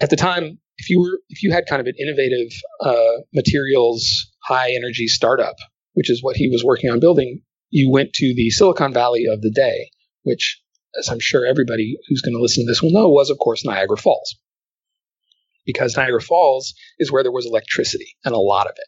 At 0.00 0.10
the 0.10 0.16
time, 0.16 0.58
if 0.78 0.90
you 0.90 1.00
were 1.00 1.18
if 1.28 1.42
you 1.42 1.52
had 1.52 1.64
kind 1.68 1.80
of 1.80 1.86
an 1.86 1.94
innovative 1.98 2.52
uh, 2.80 3.22
materials 3.32 4.30
high 4.42 4.72
energy 4.72 5.06
startup, 5.06 5.56
which 5.94 6.10
is 6.10 6.22
what 6.22 6.36
he 6.36 6.48
was 6.48 6.62
working 6.64 6.90
on 6.90 7.00
building, 7.00 7.40
you 7.70 7.90
went 7.90 8.12
to 8.14 8.34
the 8.34 8.50
Silicon 8.50 8.92
Valley 8.92 9.24
of 9.26 9.40
the 9.40 9.50
day, 9.50 9.90
which, 10.22 10.60
as 10.98 11.08
I'm 11.08 11.20
sure 11.20 11.46
everybody 11.46 11.96
who's 12.08 12.22
going 12.22 12.36
to 12.36 12.42
listen 12.42 12.64
to 12.64 12.70
this 12.70 12.82
will 12.82 12.92
know, 12.92 13.08
was 13.08 13.30
of 13.30 13.38
course 13.38 13.64
Niagara 13.64 13.96
Falls, 13.96 14.36
because 15.64 15.96
Niagara 15.96 16.20
Falls 16.20 16.74
is 16.98 17.10
where 17.10 17.22
there 17.22 17.32
was 17.32 17.46
electricity 17.46 18.16
and 18.24 18.34
a 18.34 18.38
lot 18.38 18.66
of 18.66 18.74
it. 18.76 18.86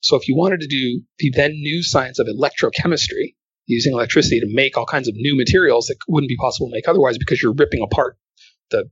So 0.00 0.16
if 0.16 0.28
you 0.28 0.34
wanted 0.34 0.60
to 0.60 0.66
do 0.66 1.02
the 1.18 1.30
then 1.34 1.52
new 1.52 1.82
science 1.82 2.18
of 2.18 2.26
electrochemistry, 2.26 3.34
using 3.70 3.92
electricity 3.92 4.40
to 4.40 4.46
make 4.48 4.76
all 4.76 4.86
kinds 4.86 5.08
of 5.08 5.14
new 5.16 5.36
materials 5.36 5.86
that 5.86 5.96
wouldn't 6.08 6.28
be 6.28 6.36
possible 6.36 6.68
to 6.68 6.72
make 6.74 6.88
otherwise 6.88 7.18
because 7.18 7.42
you're 7.42 7.54
ripping 7.54 7.82
apart 7.82 8.16
the 8.70 8.88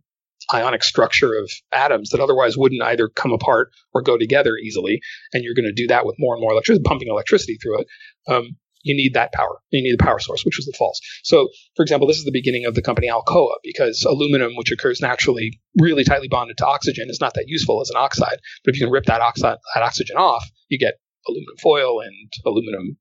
ionic 0.55 0.83
structure 0.83 1.35
of 1.35 1.51
atoms 1.73 2.11
that 2.11 2.21
otherwise 2.21 2.57
wouldn't 2.57 2.83
either 2.83 3.09
come 3.09 3.33
apart 3.33 3.71
or 3.93 4.03
go 4.03 4.17
together 4.17 4.57
easily. 4.57 5.01
And 5.33 5.43
you're 5.43 5.55
going 5.55 5.67
to 5.67 5.73
do 5.73 5.89
that 5.89 6.07
with 6.07 6.17
more 6.19 6.35
and 6.35 6.41
more 6.41 6.53
electricity, 6.53 6.85
pumping 6.85 7.09
electricity 7.09 7.59
through 7.61 7.81
it. 7.81 7.87
Um, 8.29 8.57
you 8.85 8.97
need 8.97 9.15
that 9.15 9.33
power. 9.33 9.59
You 9.71 9.83
need 9.83 9.99
the 9.99 10.03
power 10.03 10.21
source, 10.21 10.45
which 10.45 10.57
was 10.57 10.65
the 10.65 10.75
falls. 10.79 11.01
So, 11.25 11.49
for 11.75 11.83
example, 11.83 12.07
this 12.07 12.19
is 12.19 12.25
the 12.25 12.33
beginning 12.33 12.65
of 12.65 12.75
the 12.75 12.83
company 12.83 13.09
Alcoa 13.09 13.55
because 13.63 14.05
aluminum, 14.05 14.53
which 14.57 14.71
occurs 14.71 15.01
naturally 15.01 15.61
really 15.77 16.05
tightly 16.05 16.29
bonded 16.29 16.57
to 16.59 16.67
oxygen, 16.67 17.09
is 17.11 17.21
not 17.21 17.35
that 17.35 17.47
useful 17.49 17.81
as 17.81 17.91
an 17.91 17.97
oxide. 17.97 18.39
But 18.65 18.75
if 18.75 18.81
you 18.81 18.87
can 18.87 18.93
rip 18.93 19.07
that 19.07 19.21
oxide, 19.21 19.59
that 19.75 19.83
oxygen 19.83 20.17
off, 20.17 20.49
you 20.69 20.79
get 20.79 20.95
aluminum 21.27 21.57
foil 21.61 22.01
and 22.01 22.33
aluminum 22.47 22.97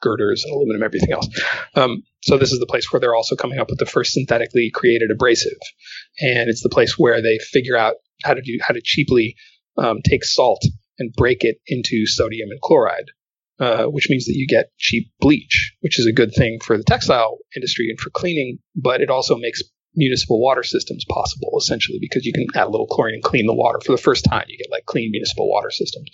girders 0.00 0.44
and 0.44 0.54
aluminum, 0.54 0.82
everything 0.82 1.12
else. 1.12 1.28
Um, 1.74 2.02
so 2.22 2.36
this 2.36 2.52
is 2.52 2.60
the 2.60 2.66
place 2.66 2.92
where 2.92 3.00
they're 3.00 3.14
also 3.14 3.36
coming 3.36 3.58
up 3.58 3.70
with 3.70 3.78
the 3.78 3.86
first 3.86 4.12
synthetically 4.12 4.70
created 4.72 5.10
abrasive, 5.10 5.58
and 6.20 6.48
it's 6.48 6.62
the 6.62 6.68
place 6.68 6.98
where 6.98 7.22
they 7.22 7.38
figure 7.38 7.76
out 7.76 7.94
how 8.24 8.34
to 8.34 8.42
do 8.42 8.58
how 8.60 8.74
to 8.74 8.80
cheaply 8.82 9.36
um, 9.78 9.98
take 10.04 10.24
salt 10.24 10.62
and 10.98 11.12
break 11.14 11.44
it 11.44 11.56
into 11.66 12.06
sodium 12.06 12.50
and 12.50 12.60
chloride, 12.60 13.10
uh, 13.58 13.84
which 13.84 14.08
means 14.10 14.26
that 14.26 14.36
you 14.36 14.46
get 14.46 14.70
cheap 14.78 15.10
bleach, 15.20 15.72
which 15.80 15.98
is 15.98 16.06
a 16.06 16.12
good 16.12 16.32
thing 16.34 16.58
for 16.62 16.76
the 16.76 16.84
textile 16.84 17.38
industry 17.56 17.88
and 17.88 17.98
for 17.98 18.10
cleaning, 18.10 18.58
but 18.76 19.00
it 19.00 19.10
also 19.10 19.36
makes 19.36 19.62
municipal 19.96 20.40
water 20.40 20.62
systems 20.62 21.04
possible 21.08 21.52
essentially 21.58 21.98
because 22.00 22.24
you 22.24 22.32
can 22.32 22.46
add 22.54 22.66
a 22.66 22.70
little 22.70 22.86
chlorine 22.86 23.14
and 23.14 23.24
clean 23.24 23.46
the 23.46 23.54
water. 23.54 23.80
For 23.84 23.92
the 23.92 24.02
first 24.02 24.24
time 24.24 24.44
you 24.48 24.56
get 24.56 24.70
like 24.70 24.86
clean 24.86 25.10
municipal 25.10 25.48
water 25.48 25.70
systems. 25.70 26.10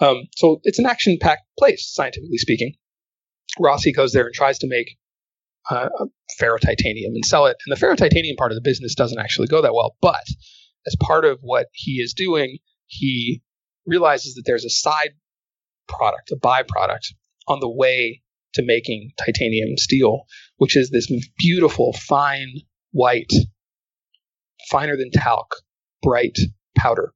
Um, 0.00 0.24
so 0.34 0.60
it's 0.64 0.80
an 0.80 0.86
action 0.86 1.18
packed 1.20 1.42
place 1.58 1.92
scientifically 1.94 2.38
speaking 2.38 2.74
Rossi 3.58 3.92
goes 3.92 4.12
there 4.12 4.26
and 4.26 4.34
tries 4.34 4.58
to 4.60 4.66
make 4.68 4.96
uh, 5.70 5.88
ferrotitanium 6.40 7.14
and 7.14 7.24
sell 7.24 7.46
it. 7.46 7.56
And 7.66 7.76
the 7.76 7.80
ferrotitanium 7.80 8.36
part 8.36 8.52
of 8.52 8.56
the 8.56 8.62
business 8.62 8.94
doesn't 8.94 9.18
actually 9.18 9.48
go 9.48 9.62
that 9.62 9.74
well. 9.74 9.96
But 10.00 10.24
as 10.86 10.96
part 11.00 11.24
of 11.24 11.38
what 11.40 11.66
he 11.72 11.92
is 11.92 12.14
doing, 12.14 12.58
he 12.86 13.42
realizes 13.86 14.34
that 14.34 14.42
there's 14.46 14.64
a 14.64 14.70
side 14.70 15.10
product, 15.88 16.30
a 16.30 16.36
byproduct 16.36 17.14
on 17.48 17.60
the 17.60 17.70
way 17.70 18.22
to 18.54 18.62
making 18.62 19.12
titanium 19.18 19.76
steel, 19.76 20.24
which 20.56 20.76
is 20.76 20.90
this 20.90 21.10
beautiful, 21.38 21.92
fine, 21.92 22.60
white, 22.92 23.32
finer 24.70 24.96
than 24.96 25.10
talc, 25.10 25.56
bright 26.02 26.38
powder 26.76 27.12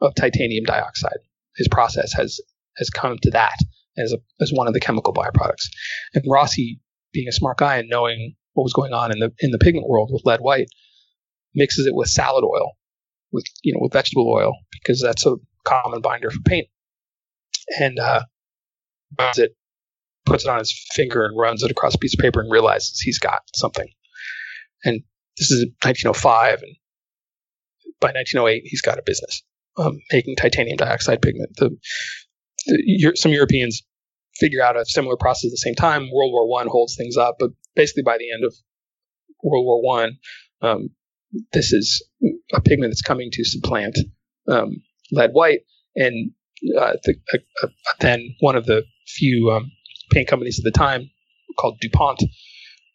of 0.00 0.14
titanium 0.14 0.64
dioxide. 0.64 1.18
His 1.56 1.68
process 1.68 2.12
has 2.14 2.40
has 2.78 2.90
come 2.90 3.18
to 3.22 3.30
that 3.32 3.56
as 3.98 4.12
a 4.12 4.18
as 4.40 4.52
one 4.52 4.66
of 4.66 4.74
the 4.74 4.80
chemical 4.80 5.12
byproducts. 5.12 5.68
And 6.14 6.24
Rossi, 6.28 6.80
being 7.12 7.28
a 7.28 7.32
smart 7.32 7.58
guy 7.58 7.76
and 7.76 7.88
knowing 7.88 8.34
what 8.54 8.64
was 8.64 8.72
going 8.72 8.92
on 8.92 9.12
in 9.12 9.18
the 9.18 9.32
in 9.40 9.50
the 9.50 9.58
pigment 9.58 9.88
world 9.88 10.10
with 10.12 10.22
lead 10.24 10.40
white, 10.40 10.68
mixes 11.54 11.86
it 11.86 11.94
with 11.94 12.08
salad 12.08 12.44
oil, 12.44 12.72
with 13.32 13.44
you 13.62 13.72
know 13.72 13.80
with 13.80 13.92
vegetable 13.92 14.30
oil 14.32 14.52
because 14.72 15.00
that's 15.00 15.26
a 15.26 15.36
common 15.64 16.00
binder 16.00 16.30
for 16.30 16.40
paint, 16.44 16.68
and 17.80 17.98
uh, 17.98 18.22
runs 19.18 19.38
it, 19.38 19.56
puts 20.26 20.44
it 20.44 20.50
on 20.50 20.58
his 20.58 20.74
finger 20.92 21.24
and 21.24 21.38
runs 21.38 21.62
it 21.62 21.70
across 21.70 21.94
a 21.94 21.98
piece 21.98 22.14
of 22.14 22.20
paper 22.20 22.40
and 22.40 22.50
realizes 22.50 23.00
he's 23.00 23.18
got 23.18 23.42
something. 23.54 23.88
And 24.84 25.02
this 25.38 25.50
is 25.50 25.64
1905, 25.82 26.62
and 26.62 26.76
by 28.00 28.08
1908 28.08 28.62
he's 28.64 28.82
got 28.82 28.98
a 28.98 29.02
business 29.04 29.42
um, 29.76 29.98
making 30.12 30.36
titanium 30.36 30.76
dioxide 30.76 31.22
pigment. 31.22 31.50
The 31.56 31.76
some 33.14 33.32
Europeans 33.32 33.82
figure 34.36 34.62
out 34.62 34.76
a 34.76 34.84
similar 34.84 35.16
process 35.16 35.48
at 35.48 35.50
the 35.50 35.56
same 35.58 35.74
time. 35.74 36.10
World 36.12 36.32
War 36.32 36.48
One 36.48 36.66
holds 36.68 36.96
things 36.96 37.16
up, 37.16 37.36
but 37.38 37.50
basically 37.74 38.02
by 38.02 38.18
the 38.18 38.32
end 38.32 38.44
of 38.44 38.54
World 39.42 39.66
War 39.66 39.82
One, 39.82 40.18
um, 40.60 40.90
this 41.52 41.72
is 41.72 42.04
a 42.52 42.60
pigment 42.60 42.90
that's 42.90 43.02
coming 43.02 43.30
to 43.32 43.44
supplant 43.44 43.98
um, 44.48 44.82
lead 45.10 45.30
white, 45.32 45.60
and 45.96 46.32
uh, 46.78 46.94
the, 47.04 47.16
uh, 47.62 47.68
then 48.00 48.34
one 48.40 48.56
of 48.56 48.66
the 48.66 48.84
few 49.06 49.50
um, 49.50 49.70
paint 50.12 50.28
companies 50.28 50.58
at 50.58 50.64
the 50.64 50.78
time 50.78 51.10
called 51.58 51.78
DuPont 51.80 52.22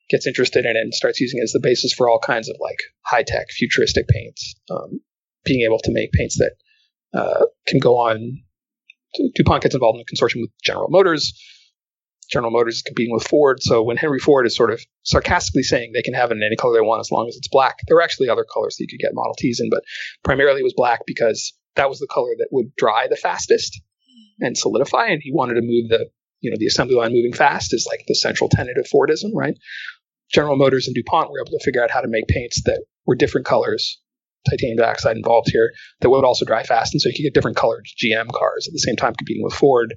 gets 0.10 0.26
interested 0.26 0.66
in 0.66 0.76
it 0.76 0.80
and 0.80 0.94
starts 0.94 1.20
using 1.20 1.40
it 1.40 1.44
as 1.44 1.52
the 1.52 1.60
basis 1.62 1.94
for 1.94 2.10
all 2.10 2.20
kinds 2.20 2.50
of 2.50 2.56
like 2.62 2.80
high 3.06 3.24
tech 3.24 3.48
futuristic 3.50 4.08
paints, 4.08 4.56
um, 4.72 5.00
being 5.44 5.62
able 5.62 5.80
to 5.80 5.92
make 5.92 6.12
paints 6.14 6.38
that 6.38 6.52
uh, 7.14 7.46
can 7.68 7.80
go 7.80 7.98
on 7.98 8.42
DuPont 9.36 9.64
gets 9.64 9.76
involved 9.76 9.98
in 9.98 10.02
a 10.02 10.06
consortium 10.06 10.42
with 10.42 10.52
General 10.64 10.88
Motors. 10.90 11.34
General 12.30 12.52
Motors 12.52 12.78
is 12.78 12.82
competing 12.82 13.14
with 13.14 13.26
Ford. 13.26 13.62
So 13.62 13.84
when 13.84 13.98
Henry 13.98 14.20
Ford 14.20 14.46
is 14.46 14.56
sort 14.56 14.72
of 14.72 14.82
sarcastically 15.04 15.64
saying 15.64 15.92
they 15.94 16.02
can 16.02 16.14
have 16.14 16.32
it 16.32 16.38
in 16.38 16.44
any 16.44 16.58
color 16.58 16.74
they 16.74 16.82
want 16.82 17.00
as 17.00 17.12
long 17.12 17.28
as 17.28 17.36
it's 17.38 17.48
black, 17.48 17.78
there 17.88 17.96
were 17.96 18.02
actually 18.02 18.30
other 18.30 18.46
colors 18.54 18.76
that 18.78 18.84
you 18.84 18.98
could 18.98 19.04
get 19.04 19.14
Model 19.14 19.36
Ts 19.38 19.62
in, 19.62 19.70
but 19.70 19.84
primarily 20.24 20.60
it 20.60 20.66
was 20.66 20.74
black 20.76 21.02
because 21.08 21.54
that 21.76 21.90
was 21.90 22.00
the 22.00 22.08
color 22.08 22.32
that 22.38 22.50
would 22.52 22.76
dry 22.76 23.08
the 23.10 23.16
fastest 23.16 23.82
and 24.40 24.58
solidify. 24.58 25.08
And 25.08 25.22
he 25.24 25.32
wanted 25.34 25.56
to 25.56 25.62
move 25.62 25.90
the, 25.90 26.10
you 26.42 26.52
know, 26.52 26.58
the 26.60 26.68
assembly 26.68 26.96
line 26.96 27.14
moving 27.14 27.34
fast 27.34 27.74
is 27.74 27.88
like 27.90 28.04
the 28.08 28.16
central 28.16 28.50
tenet 28.50 28.78
of 28.78 28.88
Fordism, 28.88 29.32
right? 29.34 29.56
General 30.30 30.58
Motors 30.58 30.88
and 30.88 30.96
DuPont 30.96 31.32
were 31.32 31.40
able 31.40 31.58
to 31.58 31.64
figure 31.64 31.82
out 31.82 31.92
how 31.92 32.02
to 32.02 32.10
make 32.10 32.28
paints 32.28 32.64
that 32.66 32.84
were 33.06 33.16
different 33.16 33.48
colors 33.48 34.02
titanium 34.50 34.78
dioxide 34.78 35.18
involved 35.18 35.50
here 35.52 35.72
that 36.02 36.10
would 36.10 36.24
also 36.24 36.46
dry 36.46 36.64
fast, 36.64 36.94
and 36.94 37.02
so 37.02 37.10
you 37.10 37.16
could 37.16 37.24
get 37.24 37.34
different 37.34 37.58
colored 37.58 37.86
GM 38.04 38.32
cars 38.32 38.68
at 38.68 38.74
the 38.74 38.80
same 38.80 38.96
time 38.96 39.14
competing 39.14 39.44
with 39.44 39.54
Ford. 39.54 39.96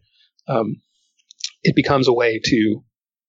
Um, 0.48 0.76
it 1.62 1.76
becomes 1.76 2.08
a 2.08 2.12
way 2.12 2.40
to 2.42 2.84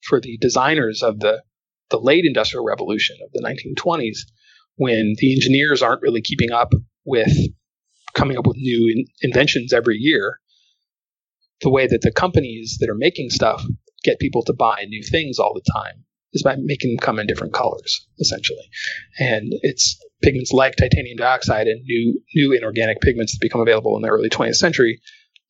for 0.08 0.20
the 0.20 0.38
designers 0.40 1.04
of 1.04 1.20
the 1.20 1.44
the 1.90 2.00
late 2.00 2.24
industrial 2.26 2.66
revolution 2.66 3.18
of 3.24 3.32
the 3.34 3.42
1920s, 3.42 4.20
when 4.76 5.14
the 5.18 5.34
engineers 5.34 5.82
aren't 5.82 6.02
really 6.02 6.22
keeping 6.22 6.52
up 6.52 6.74
with 7.06 7.32
coming 8.14 8.38
up 8.38 8.48
with 8.48 8.58
new 8.58 8.92
in- 8.94 9.06
inventions 9.22 9.74
every 9.74 9.98
year, 9.98 10.40
the 11.62 11.70
way 11.70 11.88
that 11.88 12.02
the 12.02 12.12
companies 12.12 12.78
that 12.80 12.90
are 12.90 12.96
making 12.96 13.30
stuff 13.30 13.64
get 14.04 14.20
people 14.20 14.44
to 14.44 14.54
buy 14.54 14.86
new 14.88 15.04
things 15.04 15.38
all 15.38 15.54
the 15.54 15.72
time 15.72 16.04
is 16.34 16.44
by 16.44 16.56
making 16.58 16.92
them 16.92 16.98
come 16.98 17.20
in 17.20 17.28
different 17.28 17.54
colors, 17.54 18.08
essentially. 18.20 18.70
And 19.20 19.54
it's 19.62 20.00
pigments 20.22 20.52
like 20.52 20.76
titanium 20.76 21.18
dioxide 21.18 21.68
and 21.68 21.84
new 21.84 22.22
new 22.36 22.54
inorganic 22.54 23.02
pigments 23.02 23.34
that 23.34 23.42
become 23.42 23.62
available 23.62 23.96
in 23.96 24.02
the 24.02 24.10
early 24.10 24.30
20th 24.30 24.56
century 24.56 25.02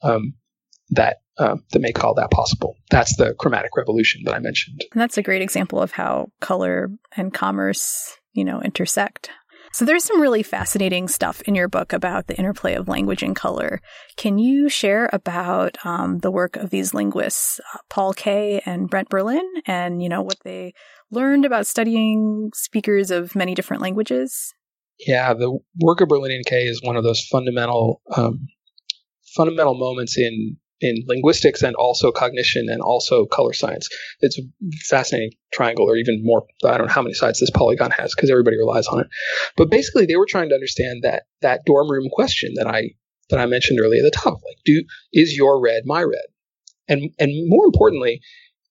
um, 0.04 0.34
that 0.92 1.18
uh, 1.38 1.58
that 1.72 1.80
make 1.80 2.04
all 2.04 2.14
that 2.16 2.32
possible. 2.32 2.76
That's 2.90 3.16
the 3.16 3.34
chromatic 3.40 3.72
revolution 3.76 4.22
that 4.26 4.36
I 4.36 4.40
mentioned. 4.40 4.82
And 4.92 5.02
that's 5.02 5.18
a 5.18 5.24
great 5.24 5.42
example 5.42 5.82
of 5.82 5.92
how 5.92 6.28
color 6.40 6.90
and 7.16 7.34
commerce, 7.34 8.18
you 8.34 8.46
know, 8.46 8.62
intersect. 8.62 9.30
So 9.74 9.86
there's 9.86 10.04
some 10.04 10.22
really 10.22 10.44
fascinating 10.44 11.08
stuff 11.08 11.42
in 11.44 11.56
your 11.56 11.70
book 11.70 11.94
about 11.94 12.28
the 12.28 12.36
interplay 12.36 12.74
of 12.74 12.90
language 12.90 13.24
and 13.24 13.34
color. 13.34 13.80
Can 14.18 14.38
you 14.38 14.68
share 14.68 15.10
about 15.14 15.78
um, 15.86 16.20
the 16.20 16.32
work 16.32 16.58
of 16.58 16.72
these 16.72 16.94
linguists, 16.94 17.62
uh, 17.74 17.78
Paul 17.90 18.14
Kay 18.14 18.62
and 18.66 18.90
Brent 18.90 19.08
Berlin, 19.08 19.48
and 19.66 20.04
you 20.04 20.10
know 20.10 20.22
what 20.22 20.40
they 20.44 20.74
learned 21.10 21.46
about 21.46 21.68
studying 21.68 22.52
speakers 22.54 23.12
of 23.12 23.34
many 23.34 23.56
different 23.56 23.82
languages? 23.82 24.54
Yeah, 25.08 25.34
the 25.34 25.58
work 25.80 26.02
of 26.02 26.10
Berlin 26.10 26.32
and 26.32 26.46
Kay 26.46 26.64
is 26.64 26.82
one 26.84 26.96
of 26.96 27.04
those 27.04 27.26
fundamental 27.32 28.02
um, 28.16 28.48
fundamental 29.36 29.76
moments 29.76 30.18
in 30.18 30.58
in 30.82 31.04
linguistics 31.08 31.62
and 31.62 31.76
also 31.76 32.12
cognition 32.12 32.68
and 32.68 32.82
also 32.82 33.26
color 33.26 33.54
science. 33.54 33.88
It's 34.20 34.40
a 34.40 34.42
fascinating 34.90 35.32
triangle, 35.54 35.90
or 35.90 35.96
even 35.96 36.22
more. 36.24 36.44
I 36.66 36.78
don't 36.78 36.88
know 36.88 36.94
how 36.94 37.04
many 37.04 37.14
sides 37.14 37.40
this 37.40 37.52
polygon 37.52 37.92
has 37.92 38.14
because 38.16 38.30
everybody 38.30 38.58
relies 38.58 38.88
on 38.88 39.02
it. 39.02 39.08
But 39.56 39.70
basically, 39.70 40.06
they 40.06 40.16
were 40.16 40.28
trying 40.30 40.50
to 40.50 40.56
understand 40.56 41.04
that 41.04 41.24
that 41.42 41.62
dorm 41.66 41.90
room 41.90 42.10
question 42.12 42.54
that 42.56 42.68
I 42.68 42.92
that 43.30 43.40
I 43.40 43.46
mentioned 43.46 43.80
earlier 43.80 44.02
at 44.06 44.12
the 44.12 44.18
top. 44.18 44.34
Like, 44.34 44.58
do 44.66 44.84
is 45.14 45.36
your 45.36 45.62
red 45.62 45.84
my 45.86 46.02
red? 46.04 46.26
And 46.88 47.12
and 47.20 47.32
more 47.48 47.66
importantly, 47.66 48.22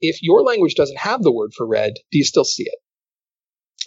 if 0.00 0.22
your 0.22 0.42
language 0.42 0.74
doesn't 0.74 0.98
have 0.98 1.22
the 1.22 1.32
word 1.32 1.52
for 1.56 1.66
red, 1.66 1.94
do 2.10 2.18
you 2.18 2.24
still 2.24 2.44
see 2.44 2.64
it? 2.64 2.78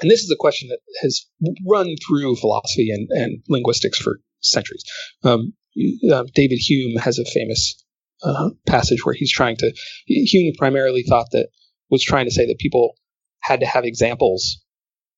And 0.01 0.09
this 0.09 0.21
is 0.21 0.31
a 0.31 0.39
question 0.39 0.69
that 0.69 0.79
has 1.01 1.25
run 1.67 1.95
through 2.07 2.35
philosophy 2.37 2.89
and, 2.91 3.07
and 3.11 3.43
linguistics 3.47 3.99
for 3.99 4.19
centuries. 4.41 4.83
Um, 5.23 5.53
uh, 6.11 6.23
David 6.33 6.57
Hume 6.57 6.97
has 6.97 7.19
a 7.19 7.25
famous 7.25 7.83
uh, 8.23 8.49
passage 8.67 9.05
where 9.05 9.15
he's 9.15 9.31
trying 9.31 9.57
to. 9.57 9.71
Hume 10.05 10.53
primarily 10.57 11.03
thought 11.03 11.27
that 11.31 11.49
was 11.89 12.03
trying 12.03 12.25
to 12.25 12.31
say 12.31 12.45
that 12.47 12.57
people 12.59 12.95
had 13.41 13.59
to 13.59 13.65
have 13.65 13.85
examples 13.85 14.59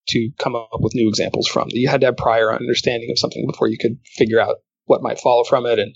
to 0.09 0.29
come 0.37 0.55
up 0.55 0.69
with 0.79 0.95
new 0.95 1.07
examples 1.07 1.47
from. 1.47 1.69
That 1.69 1.79
You 1.79 1.87
had 1.87 2.01
to 2.01 2.07
have 2.07 2.17
prior 2.17 2.53
understanding 2.53 3.09
of 3.11 3.19
something 3.19 3.45
before 3.47 3.67
you 3.67 3.77
could 3.79 3.97
figure 4.15 4.39
out 4.39 4.57
what 4.85 5.01
might 5.01 5.19
follow 5.19 5.43
from 5.43 5.65
it. 5.65 5.79
And 5.79 5.95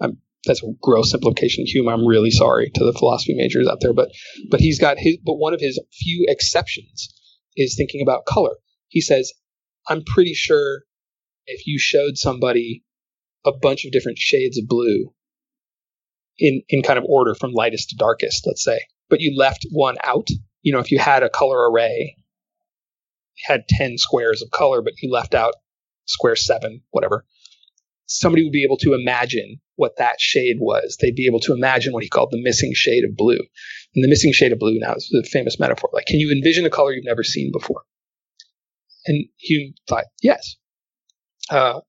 um, 0.00 0.18
that's 0.46 0.62
a 0.62 0.66
gross 0.80 1.10
simplification 1.10 1.64
Hume. 1.66 1.88
I'm 1.88 2.06
really 2.06 2.30
sorry 2.30 2.70
to 2.74 2.84
the 2.84 2.92
philosophy 2.92 3.34
majors 3.36 3.68
out 3.68 3.80
there, 3.80 3.92
but 3.92 4.08
but 4.50 4.60
he's 4.60 4.78
got 4.78 4.98
his. 4.98 5.18
But 5.24 5.34
one 5.34 5.54
of 5.54 5.60
his 5.60 5.80
few 5.92 6.26
exceptions 6.28 7.12
is 7.56 7.74
thinking 7.76 8.02
about 8.02 8.26
color. 8.26 8.56
He 8.88 9.00
says, 9.00 9.32
"I'm 9.88 10.04
pretty 10.04 10.34
sure 10.34 10.82
if 11.46 11.66
you 11.66 11.78
showed 11.78 12.16
somebody 12.16 12.84
a 13.44 13.52
bunch 13.52 13.84
of 13.84 13.92
different 13.92 14.18
shades 14.18 14.58
of 14.58 14.68
blue 14.68 15.14
in 16.38 16.62
in 16.68 16.82
kind 16.82 16.98
of 16.98 17.04
order 17.08 17.34
from 17.34 17.52
lightest 17.52 17.90
to 17.90 17.96
darkest, 17.96 18.46
let's 18.46 18.64
say, 18.64 18.80
but 19.08 19.20
you 19.20 19.36
left 19.36 19.66
one 19.70 19.96
out. 20.04 20.28
You 20.62 20.72
know, 20.72 20.80
if 20.80 20.90
you 20.90 20.98
had 20.98 21.22
a 21.22 21.30
color 21.30 21.70
array, 21.70 22.16
had 23.44 23.68
10 23.68 23.98
squares 23.98 24.42
of 24.42 24.50
color, 24.50 24.82
but 24.82 24.94
you 25.02 25.10
left 25.10 25.34
out 25.34 25.54
square 26.06 26.36
seven, 26.36 26.82
whatever, 26.90 27.24
somebody 28.10 28.42
would 28.42 28.52
be 28.52 28.64
able 28.64 28.76
to 28.76 28.92
imagine 28.92 29.60
what 29.76 29.96
that 29.98 30.20
shade 30.20 30.56
was. 30.60 30.98
They'd 31.00 31.14
be 31.14 31.26
able 31.26 31.40
to 31.40 31.52
imagine 31.52 31.92
what 31.92 32.02
he 32.02 32.08
called 32.08 32.30
the 32.32 32.42
missing 32.42 32.72
shade 32.74 33.04
of 33.04 33.16
blue. 33.16 33.38
And 33.94 34.04
the 34.04 34.08
missing 34.08 34.32
shade 34.32 34.52
of 34.52 34.58
blue 34.58 34.78
now 34.78 34.94
is 34.94 35.10
a 35.14 35.28
famous 35.28 35.58
metaphor. 35.60 35.90
Like, 35.92 36.06
can 36.06 36.18
you 36.18 36.32
envision 36.32 36.66
a 36.66 36.70
color 36.70 36.92
you've 36.92 37.04
never 37.04 37.22
seen 37.22 37.52
before? 37.52 37.82
And 39.06 39.26
Hume 39.38 39.74
thought, 39.88 40.04
yes. 40.22 40.56
Uh, 41.48 41.80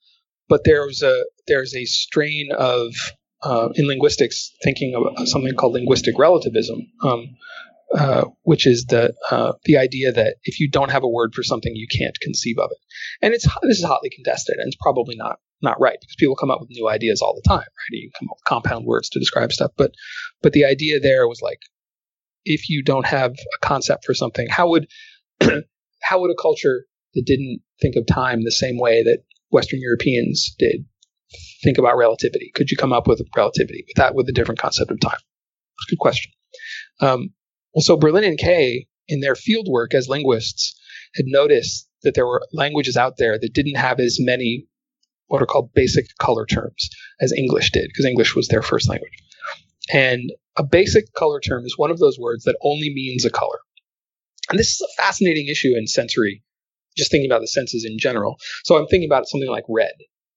but 0.47 0.61
there's 0.63 1.01
a 1.01 1.24
there's 1.47 1.76
a 1.76 1.86
strain 1.86 2.49
of 2.55 2.93
uh, 3.43 3.69
in 3.76 3.88
linguistics 3.88 4.51
thinking 4.63 4.93
of 4.95 5.28
something 5.28 5.53
called 5.55 5.74
linguistic 5.74 6.17
relativism, 6.19 6.88
um, 7.03 7.26
uh, 7.98 8.26
which 8.44 8.66
is 8.66 8.86
the 8.88 9.14
uh, 9.30 9.54
the 9.66 9.78
idea 9.78 10.12
that 10.12 10.36
if 10.44 10.60
you 10.60 10.70
don't 10.70 10.92
have 10.92 11.04
a 11.04 11.10
word 11.10 11.34
for 11.34 11.44
something, 11.44 11.74
you 11.76 11.88
can't 11.92 12.18
conceive 12.22 12.58
of 12.58 12.70
it. 12.72 12.78
And 13.22 13.34
it's 13.34 13.44
this 13.64 13.80
is 13.80 13.84
hotly 13.84 14.10
contested, 14.10 14.56
and 14.58 14.68
it's 14.68 14.78
probably 14.82 15.16
not 15.16 15.39
not 15.62 15.80
right 15.80 15.98
because 16.00 16.16
people 16.18 16.36
come 16.36 16.50
up 16.50 16.60
with 16.60 16.70
new 16.70 16.88
ideas 16.88 17.22
all 17.22 17.36
the 17.36 17.48
time, 17.48 17.60
right? 17.60 17.92
You 17.92 18.10
come 18.18 18.30
up 18.30 18.38
with 18.38 18.48
compound 18.48 18.86
words 18.86 19.10
to 19.10 19.20
describe 19.20 19.52
stuff, 19.52 19.72
but 19.78 19.92
but 20.42 20.54
the 20.54 20.66
idea 20.66 21.00
there 21.00 21.28
was 21.28 21.42
like, 21.42 21.60
if 22.46 22.70
you 22.70 22.84
don't 22.84 23.06
have 23.06 23.32
a 23.32 23.66
concept 23.66 24.06
for 24.06 24.14
something, 24.14 24.48
how 24.50 24.70
would 24.70 24.88
how 26.02 26.22
would 26.22 26.32
a 26.32 26.42
culture 26.42 26.86
that 27.14 27.26
didn't 27.26 27.62
think 27.82 27.96
of 27.96 28.06
time 28.08 28.44
the 28.44 28.52
same 28.52 28.78
way 28.78 29.04
that 29.04 29.20
Western 29.50 29.82
Europeans 29.82 30.56
did 30.58 30.86
think 31.64 31.78
about 31.78 31.98
relativity? 31.98 32.52
Could 32.56 32.72
you 32.72 32.78
come 32.78 32.94
up 32.94 33.08
with 33.08 33.22
relativity 33.36 33.84
with 33.88 33.98
that 33.98 34.16
with 34.16 34.30
a 34.30 34.34
different 34.34 34.60
concept 34.60 34.92
of 34.92 35.00
time? 35.00 35.20
Good 35.89 36.00
question. 36.00 36.32
Um, 37.02 37.34
well, 37.74 37.82
so 37.82 37.97
Berlin 37.97 38.24
and 38.24 38.38
Kay, 38.38 38.88
in 39.07 39.19
their 39.19 39.36
field 39.36 39.67
work 39.69 39.93
as 39.93 40.07
linguists, 40.07 40.80
had 41.15 41.26
noticed 41.28 41.88
that 42.03 42.15
there 42.15 42.26
were 42.26 42.45
languages 42.53 42.97
out 42.97 43.17
there 43.17 43.38
that 43.39 43.53
didn't 43.53 43.76
have 43.76 43.99
as 43.99 44.17
many 44.19 44.65
what 45.28 45.41
are 45.41 45.45
called 45.45 45.74
basic 45.74 46.05
color 46.19 46.45
terms 46.45 46.89
as 47.22 47.32
English 47.32 47.72
did, 47.72 47.88
because 47.88 48.05
English 48.05 48.36
was 48.36 48.49
their 48.49 48.61
first 48.61 48.89
language. 48.89 49.13
And 49.93 50.32
a 50.57 50.63
basic 50.63 51.13
color 51.13 51.39
term 51.39 51.65
is 51.65 51.78
one 51.78 51.91
of 51.91 51.99
those 51.99 52.19
words 52.19 52.43
that 52.43 52.57
only 52.61 52.93
means 52.93 53.24
a 53.24 53.30
color. 53.30 53.59
And 54.49 54.59
this 54.59 54.69
is 54.69 54.82
a 54.82 55.01
fascinating 55.01 55.47
issue 55.47 55.74
in 55.78 55.88
sensory, 55.88 56.43
just 56.97 57.11
thinking 57.11 57.32
about 57.32 57.39
the 57.39 57.47
senses 57.47 57.86
in 57.89 57.97
general. 57.97 58.36
So 58.65 58.76
I'm 58.76 58.88
thinking 58.88 59.09
about 59.09 59.28
something 59.28 59.49
like 59.49 59.63
red, 59.69 59.93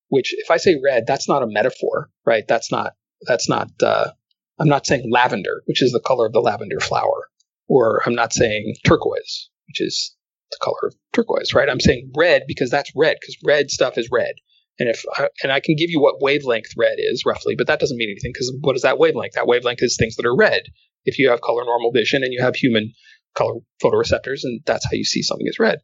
which 0.08 0.32
if 0.34 0.50
I 0.50 0.58
say 0.58 0.78
red, 0.82 1.04
that's 1.06 1.28
not 1.28 1.42
a 1.42 1.48
metaphor, 1.48 2.10
right? 2.24 2.44
That's 2.46 2.70
not, 2.70 2.92
that's 3.22 3.48
not, 3.48 3.70
uh, 3.82 4.10
I'm 4.58 4.68
not 4.68 4.86
saying 4.86 5.10
lavender, 5.10 5.62
which 5.66 5.82
is 5.82 5.92
the 5.92 6.00
color 6.00 6.26
of 6.26 6.32
the 6.32 6.40
lavender 6.40 6.80
flower, 6.80 7.28
or 7.68 8.02
I'm 8.06 8.14
not 8.14 8.32
saying 8.32 8.76
turquoise, 8.84 9.50
which 9.68 9.80
is 9.80 10.14
the 10.50 10.58
color 10.62 10.88
of 10.88 10.94
turquoise, 11.12 11.54
right? 11.54 11.68
I'm 11.68 11.80
saying 11.80 12.12
red 12.16 12.44
because 12.46 12.70
that's 12.70 12.92
red, 12.94 13.16
because 13.20 13.36
red 13.44 13.70
stuff 13.70 13.98
is 13.98 14.08
red. 14.12 14.34
And 14.78 14.88
if 14.88 15.04
I, 15.16 15.28
and 15.42 15.52
I 15.52 15.60
can 15.60 15.76
give 15.76 15.90
you 15.90 16.00
what 16.00 16.20
wavelength 16.20 16.72
red 16.76 16.96
is 16.98 17.24
roughly, 17.24 17.54
but 17.56 17.66
that 17.68 17.78
doesn't 17.78 17.96
mean 17.96 18.10
anything 18.10 18.32
because 18.32 18.52
what 18.60 18.76
is 18.76 18.82
that 18.82 18.98
wavelength? 18.98 19.34
That 19.34 19.46
wavelength 19.46 19.82
is 19.82 19.96
things 19.96 20.16
that 20.16 20.26
are 20.26 20.36
red. 20.36 20.62
If 21.04 21.18
you 21.18 21.30
have 21.30 21.40
color 21.40 21.64
normal 21.64 21.92
vision 21.92 22.22
and 22.24 22.32
you 22.32 22.42
have 22.42 22.56
human 22.56 22.92
color 23.34 23.54
photoreceptors, 23.82 24.40
and 24.42 24.60
that's 24.64 24.84
how 24.84 24.92
you 24.92 25.04
see 25.04 25.22
something 25.22 25.46
as 25.48 25.58
red. 25.58 25.78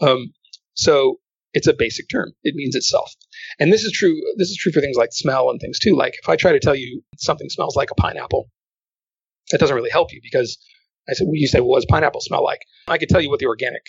Um, 0.00 0.32
so 0.74 1.18
it's 1.56 1.66
a 1.66 1.72
basic 1.72 2.06
term. 2.10 2.32
It 2.44 2.54
means 2.54 2.74
itself. 2.74 3.10
And 3.58 3.72
this 3.72 3.82
is 3.82 3.90
true. 3.90 4.14
This 4.36 4.50
is 4.50 4.58
true 4.58 4.72
for 4.72 4.82
things 4.82 4.98
like 4.98 5.08
smell 5.12 5.48
and 5.48 5.58
things 5.58 5.78
too. 5.78 5.96
Like 5.96 6.12
if 6.22 6.28
I 6.28 6.36
try 6.36 6.52
to 6.52 6.60
tell 6.60 6.74
you 6.74 7.00
something 7.16 7.48
smells 7.48 7.74
like 7.74 7.90
a 7.90 7.94
pineapple, 7.94 8.50
that 9.50 9.58
doesn't 9.58 9.74
really 9.74 9.90
help 9.90 10.12
you 10.12 10.20
because 10.22 10.58
I 11.08 11.14
said, 11.14 11.24
well, 11.26 11.36
you 11.36 11.48
say, 11.48 11.60
well, 11.60 11.70
what 11.70 11.78
does 11.78 11.86
pineapple 11.86 12.20
smell 12.20 12.44
like? 12.44 12.60
I 12.88 12.98
could 12.98 13.08
tell 13.08 13.22
you 13.22 13.30
what 13.30 13.40
the 13.40 13.46
organic 13.46 13.80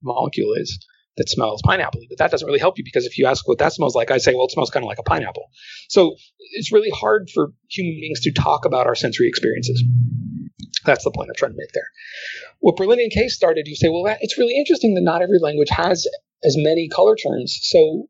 molecule 0.00 0.52
is, 0.54 0.78
that 1.16 1.28
smells 1.28 1.60
pineapple 1.64 2.00
but 2.08 2.18
that 2.18 2.30
doesn't 2.30 2.46
really 2.46 2.60
help 2.60 2.78
you 2.78 2.84
because 2.84 3.06
if 3.06 3.18
you 3.18 3.26
ask 3.26 3.48
what 3.48 3.58
that 3.58 3.72
smells 3.72 3.96
like, 3.96 4.12
I 4.12 4.18
say, 4.18 4.34
well, 4.34 4.44
it 4.44 4.52
smells 4.52 4.70
kind 4.70 4.84
of 4.84 4.88
like 4.88 5.00
a 5.00 5.02
pineapple. 5.02 5.48
So 5.88 6.14
it's 6.52 6.70
really 6.70 6.90
hard 6.90 7.30
for 7.34 7.52
human 7.68 7.98
beings 8.00 8.20
to 8.20 8.32
talk 8.32 8.64
about 8.64 8.86
our 8.86 8.94
sensory 8.94 9.26
experiences. 9.26 9.82
That's 10.84 11.02
the 11.02 11.10
point 11.10 11.30
I'm 11.30 11.36
trying 11.36 11.52
to 11.52 11.58
make 11.58 11.72
there. 11.72 11.88
What 12.60 12.76
Berlin 12.76 13.00
and 13.00 13.10
Kay 13.10 13.26
started, 13.26 13.66
you 13.66 13.74
say, 13.74 13.88
well, 13.88 14.04
that, 14.04 14.18
it's 14.20 14.38
really 14.38 14.56
interesting 14.56 14.94
that 14.94 15.00
not 15.00 15.22
every 15.22 15.40
language 15.40 15.70
has 15.70 16.06
as 16.44 16.56
many 16.58 16.88
color 16.88 17.16
terms. 17.16 17.58
So 17.62 18.08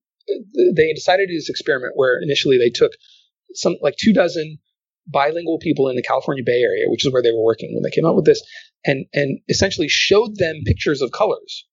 they 0.74 0.92
decided 0.92 1.26
to 1.26 1.32
do 1.32 1.38
this 1.38 1.50
experiment 1.50 1.92
where 1.94 2.18
initially 2.20 2.58
they 2.58 2.70
took 2.70 2.92
some 3.54 3.76
like 3.80 3.94
two 3.96 4.12
dozen 4.12 4.58
bilingual 5.06 5.58
people 5.58 5.88
in 5.88 5.96
the 5.96 6.02
California 6.02 6.42
Bay 6.44 6.60
Area, 6.62 6.84
which 6.88 7.06
is 7.06 7.12
where 7.12 7.22
they 7.22 7.30
were 7.30 7.44
working 7.44 7.72
when 7.74 7.82
they 7.82 7.94
came 7.94 8.04
up 8.04 8.16
with 8.16 8.24
this, 8.24 8.42
and 8.84 9.06
and 9.12 9.38
essentially 9.48 9.88
showed 9.88 10.36
them 10.36 10.62
pictures 10.64 11.00
of 11.00 11.12
colors 11.12 11.64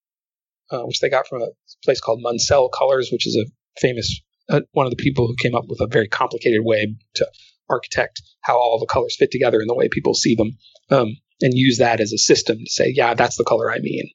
uh, 0.74 0.82
which 0.82 1.00
they 1.00 1.10
got 1.10 1.28
from 1.28 1.42
a 1.42 1.48
place 1.84 2.02
called 2.02 2.24
Munsell 2.24 2.70
Colors, 2.72 3.10
which 3.12 3.28
is 3.28 3.36
a 3.36 3.46
famous 3.80 4.22
uh, 4.50 4.62
one 4.72 4.86
of 4.86 4.92
the 4.92 5.02
people 5.02 5.28
who 5.28 5.36
came 5.40 5.56
up 5.56 5.66
with 5.68 5.80
a 5.80 5.88
very 5.88 6.08
complicated 6.08 6.62
way 6.64 6.96
to 7.16 7.26
architect 7.70 8.22
how 8.42 8.56
all 8.56 8.78
the 8.78 8.92
colors 8.92 9.16
fit 9.18 9.32
together 9.32 9.60
and 9.60 9.70
the 9.70 9.76
way 9.76 9.88
people 9.90 10.14
see 10.14 10.36
them, 10.36 10.52
um, 10.90 11.16
and 11.42 11.54
use 11.54 11.78
that 11.78 12.02
as 12.02 12.12
a 12.12 12.18
system 12.18 12.58
to 12.58 12.70
say, 12.70 12.92
yeah, 12.94 13.14
that's 13.14 13.38
the 13.38 13.46
color 13.46 13.72
I 13.72 13.80
mean. 13.80 14.10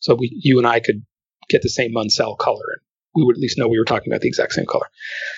So 0.00 0.14
we, 0.14 0.30
you 0.42 0.58
and 0.58 0.66
I 0.66 0.80
could 0.80 1.04
get 1.50 1.62
the 1.62 1.68
same 1.68 1.92
Munsell 1.94 2.38
color, 2.38 2.64
and 2.72 2.80
we 3.14 3.24
would 3.24 3.36
at 3.36 3.40
least 3.40 3.58
know 3.58 3.68
we 3.68 3.78
were 3.78 3.84
talking 3.84 4.12
about 4.12 4.20
the 4.20 4.28
exact 4.28 4.52
same 4.52 4.66
color. 4.66 4.86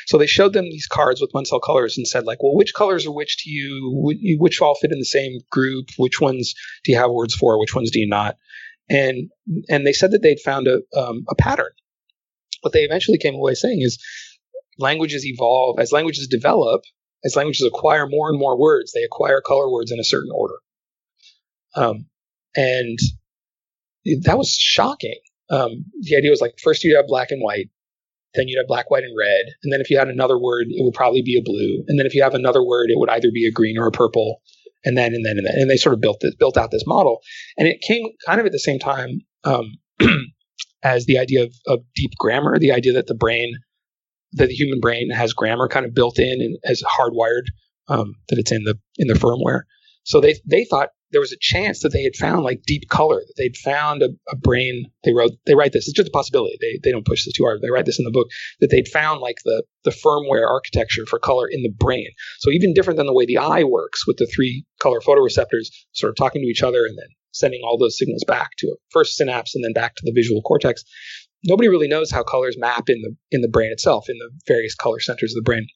So 0.06 0.18
they 0.18 0.26
showed 0.26 0.52
them 0.52 0.64
these 0.64 0.86
cards 0.86 1.20
with 1.20 1.32
Munsell 1.32 1.62
colors 1.62 1.96
and 1.96 2.06
said, 2.06 2.24
like, 2.24 2.42
well, 2.42 2.54
which 2.54 2.74
colors 2.74 3.06
are 3.06 3.12
which 3.12 3.38
to 3.44 3.50
you? 3.50 4.36
Which 4.38 4.60
all 4.60 4.74
fit 4.74 4.92
in 4.92 4.98
the 4.98 5.04
same 5.04 5.40
group? 5.50 5.88
Which 5.96 6.20
ones 6.20 6.54
do 6.84 6.92
you 6.92 6.98
have 6.98 7.10
words 7.10 7.34
for? 7.34 7.58
Which 7.58 7.74
ones 7.74 7.90
do 7.90 8.00
you 8.00 8.08
not? 8.08 8.36
and 8.88 9.30
and 9.68 9.86
they 9.86 9.92
said 9.92 10.10
that 10.12 10.22
they'd 10.22 10.40
found 10.40 10.68
a 10.68 10.80
um, 10.96 11.24
a 11.28 11.34
pattern. 11.34 11.72
What 12.60 12.72
they 12.72 12.82
eventually 12.82 13.18
came 13.18 13.34
away 13.34 13.54
saying 13.54 13.80
is 13.80 13.98
languages 14.78 15.26
evolve 15.26 15.80
as 15.80 15.92
languages 15.92 16.28
develop, 16.28 16.82
as 17.24 17.34
languages 17.34 17.66
acquire 17.66 18.06
more 18.06 18.28
and 18.28 18.38
more 18.38 18.58
words, 18.58 18.92
they 18.92 19.02
acquire 19.02 19.40
color 19.40 19.70
words 19.70 19.90
in 19.90 19.98
a 19.98 20.04
certain 20.04 20.30
order. 20.32 20.54
Um, 21.74 22.06
and 22.54 22.98
that 24.22 24.38
was 24.38 24.52
shocking. 24.52 25.18
Um, 25.50 25.84
the 26.00 26.16
idea 26.16 26.30
was 26.30 26.40
like 26.40 26.54
first 26.62 26.84
you'd 26.84 26.96
have 26.96 27.06
black 27.06 27.30
and 27.30 27.42
white, 27.42 27.68
then 28.34 28.48
you'd 28.48 28.58
have 28.58 28.68
black, 28.68 28.90
white, 28.90 29.04
and 29.04 29.16
red, 29.18 29.52
and 29.62 29.72
then 29.72 29.80
if 29.80 29.90
you 29.90 29.98
had 29.98 30.08
another 30.08 30.38
word, 30.38 30.66
it 30.68 30.84
would 30.84 30.94
probably 30.94 31.22
be 31.22 31.38
a 31.38 31.42
blue, 31.44 31.84
and 31.88 31.98
then 31.98 32.06
if 32.06 32.14
you 32.14 32.22
have 32.22 32.34
another 32.34 32.64
word, 32.64 32.90
it 32.90 32.98
would 32.98 33.10
either 33.10 33.30
be 33.32 33.46
a 33.46 33.52
green 33.52 33.78
or 33.78 33.86
a 33.86 33.92
purple, 33.92 34.40
and 34.84 34.96
then 34.96 35.14
and 35.14 35.24
then 35.24 35.38
and 35.38 35.46
then 35.46 35.54
and 35.56 35.70
they 35.70 35.76
sort 35.76 35.94
of 35.94 36.00
built 36.00 36.18
this, 36.20 36.34
built 36.36 36.56
out 36.56 36.70
this 36.70 36.86
model, 36.86 37.20
and 37.58 37.68
it 37.68 37.80
came 37.80 38.04
kind 38.26 38.40
of 38.40 38.46
at 38.46 38.52
the 38.52 38.58
same 38.58 38.78
time 38.78 39.20
um, 39.44 39.72
as 40.82 41.06
the 41.06 41.18
idea 41.18 41.44
of, 41.44 41.54
of 41.66 41.80
deep 41.94 42.12
grammar, 42.18 42.58
the 42.58 42.72
idea 42.72 42.92
that 42.92 43.06
the 43.06 43.14
brain, 43.14 43.54
that 44.32 44.48
the 44.48 44.54
human 44.54 44.80
brain 44.80 45.10
has 45.10 45.32
grammar 45.32 45.68
kind 45.68 45.86
of 45.86 45.94
built 45.94 46.18
in 46.18 46.40
and 46.40 46.58
as 46.64 46.82
hardwired, 46.82 47.46
um, 47.88 48.14
that 48.28 48.38
it's 48.38 48.52
in 48.52 48.64
the 48.64 48.78
in 48.96 49.08
the 49.08 49.14
firmware. 49.14 49.62
So 50.04 50.20
they 50.20 50.36
they 50.46 50.64
thought 50.64 50.90
there 51.12 51.20
was 51.20 51.32
a 51.32 51.36
chance 51.40 51.80
that 51.80 51.90
they 51.90 52.02
had 52.02 52.16
found 52.16 52.42
like 52.42 52.62
deep 52.66 52.88
color, 52.88 53.20
that 53.20 53.34
they'd 53.36 53.56
found 53.56 54.02
a, 54.02 54.08
a, 54.30 54.36
brain. 54.36 54.90
They 55.04 55.12
wrote, 55.12 55.32
they 55.46 55.54
write 55.54 55.72
this. 55.72 55.86
It's 55.86 55.96
just 55.96 56.08
a 56.08 56.12
possibility. 56.12 56.56
They, 56.60 56.80
they 56.82 56.90
don't 56.90 57.06
push 57.06 57.24
this 57.24 57.34
too 57.34 57.44
hard. 57.44 57.60
They 57.60 57.70
write 57.70 57.86
this 57.86 57.98
in 57.98 58.04
the 58.04 58.10
book 58.10 58.28
that 58.60 58.68
they'd 58.70 58.88
found 58.88 59.20
like 59.20 59.36
the, 59.44 59.62
the 59.84 59.90
firmware 59.90 60.48
architecture 60.48 61.04
for 61.06 61.18
color 61.18 61.46
in 61.48 61.62
the 61.62 61.70
brain. 61.70 62.08
So 62.38 62.50
even 62.50 62.74
different 62.74 62.96
than 62.96 63.06
the 63.06 63.14
way 63.14 63.26
the 63.26 63.38
eye 63.38 63.64
works 63.64 64.06
with 64.06 64.16
the 64.16 64.26
three 64.26 64.64
color 64.80 65.00
photoreceptors 65.00 65.68
sort 65.92 66.10
of 66.10 66.16
talking 66.16 66.42
to 66.42 66.48
each 66.48 66.62
other 66.62 66.84
and 66.86 66.96
then 66.98 67.08
sending 67.32 67.60
all 67.64 67.78
those 67.78 67.98
signals 67.98 68.24
back 68.26 68.50
to 68.58 68.68
a 68.68 68.76
first 68.90 69.16
synapse 69.16 69.54
and 69.54 69.64
then 69.64 69.72
back 69.72 69.94
to 69.96 70.02
the 70.04 70.12
visual 70.14 70.42
cortex. 70.42 70.82
Nobody 71.44 71.68
really 71.68 71.88
knows 71.88 72.10
how 72.10 72.22
colors 72.22 72.56
map 72.58 72.84
in 72.88 73.02
the 73.02 73.16
in 73.32 73.40
the 73.40 73.48
brain 73.48 73.72
itself, 73.72 74.08
in 74.08 74.16
the 74.18 74.30
various 74.46 74.74
color 74.74 75.00
centers 75.00 75.32
of 75.32 75.36
the 75.36 75.42
brain 75.42 75.66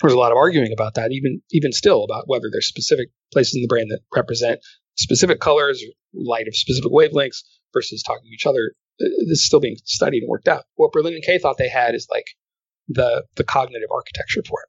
there's 0.00 0.12
a 0.12 0.18
lot 0.18 0.32
of 0.32 0.38
arguing 0.38 0.72
about 0.72 0.94
that, 0.94 1.12
even 1.12 1.40
even 1.50 1.72
still, 1.72 2.04
about 2.04 2.24
whether 2.26 2.48
there's 2.50 2.68
specific 2.68 3.08
places 3.32 3.56
in 3.56 3.62
the 3.62 3.68
brain 3.68 3.88
that 3.88 4.00
represent 4.14 4.60
specific 4.96 5.40
colors, 5.40 5.82
light 6.14 6.48
of 6.48 6.56
specific 6.56 6.90
wavelengths, 6.92 7.42
versus 7.72 8.02
talking 8.02 8.24
to 8.24 8.34
each 8.34 8.46
other. 8.46 8.72
Uh, 9.00 9.08
this 9.28 9.38
is 9.38 9.46
still 9.46 9.60
being 9.60 9.76
studied 9.84 10.22
and 10.22 10.28
worked 10.28 10.48
out. 10.48 10.64
What 10.76 10.92
Berlin 10.92 11.14
and 11.14 11.22
Kay 11.22 11.38
thought 11.38 11.58
they 11.58 11.68
had 11.68 11.94
is 11.94 12.06
like 12.10 12.26
the 12.88 13.24
the 13.36 13.44
cognitive 13.44 13.88
architecture 13.92 14.42
for 14.48 14.60
it. 14.62 14.68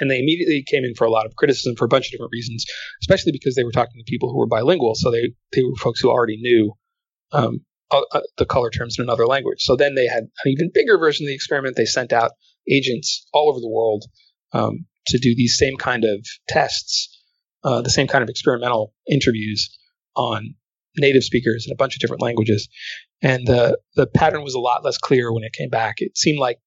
And 0.00 0.10
they 0.10 0.20
immediately 0.20 0.64
came 0.70 0.84
in 0.84 0.94
for 0.94 1.04
a 1.04 1.10
lot 1.10 1.26
of 1.26 1.34
criticism 1.36 1.74
for 1.76 1.84
a 1.84 1.88
bunch 1.88 2.06
of 2.06 2.12
different 2.12 2.32
reasons, 2.32 2.64
especially 3.02 3.32
because 3.32 3.56
they 3.56 3.64
were 3.64 3.72
talking 3.72 3.98
to 3.98 4.10
people 4.10 4.30
who 4.30 4.38
were 4.38 4.46
bilingual. 4.46 4.94
So 4.94 5.10
they, 5.10 5.32
they 5.52 5.62
were 5.64 5.74
folks 5.76 6.00
who 6.00 6.08
already 6.08 6.36
knew 6.36 6.72
um, 7.32 7.60
uh, 7.90 8.02
uh, 8.12 8.20
the 8.38 8.46
color 8.46 8.70
terms 8.70 8.98
in 8.98 9.02
another 9.02 9.26
language. 9.26 9.58
So 9.60 9.74
then 9.74 9.96
they 9.96 10.06
had 10.06 10.22
an 10.22 10.46
even 10.46 10.70
bigger 10.72 10.96
version 10.96 11.24
of 11.24 11.28
the 11.28 11.34
experiment. 11.34 11.74
They 11.76 11.86
sent 11.86 12.12
out 12.12 12.30
agents 12.70 13.26
all 13.32 13.50
over 13.50 13.58
the 13.58 13.68
world 13.68 14.04
um, 14.52 14.86
to 15.06 15.18
do 15.18 15.34
these 15.34 15.56
same 15.58 15.76
kind 15.76 16.04
of 16.04 16.26
tests, 16.48 17.22
uh, 17.64 17.82
the 17.82 17.90
same 17.90 18.06
kind 18.06 18.22
of 18.22 18.28
experimental 18.28 18.94
interviews 19.10 19.76
on 20.16 20.54
native 20.96 21.22
speakers 21.22 21.66
in 21.66 21.72
a 21.72 21.76
bunch 21.76 21.94
of 21.94 22.00
different 22.00 22.22
languages. 22.22 22.68
And 23.22 23.46
the 23.46 23.78
the 23.96 24.06
pattern 24.06 24.42
was 24.42 24.54
a 24.54 24.60
lot 24.60 24.84
less 24.84 24.98
clear 24.98 25.32
when 25.32 25.44
it 25.44 25.52
came 25.52 25.68
back. 25.68 25.96
It 25.98 26.16
seemed 26.16 26.38
like 26.38 26.58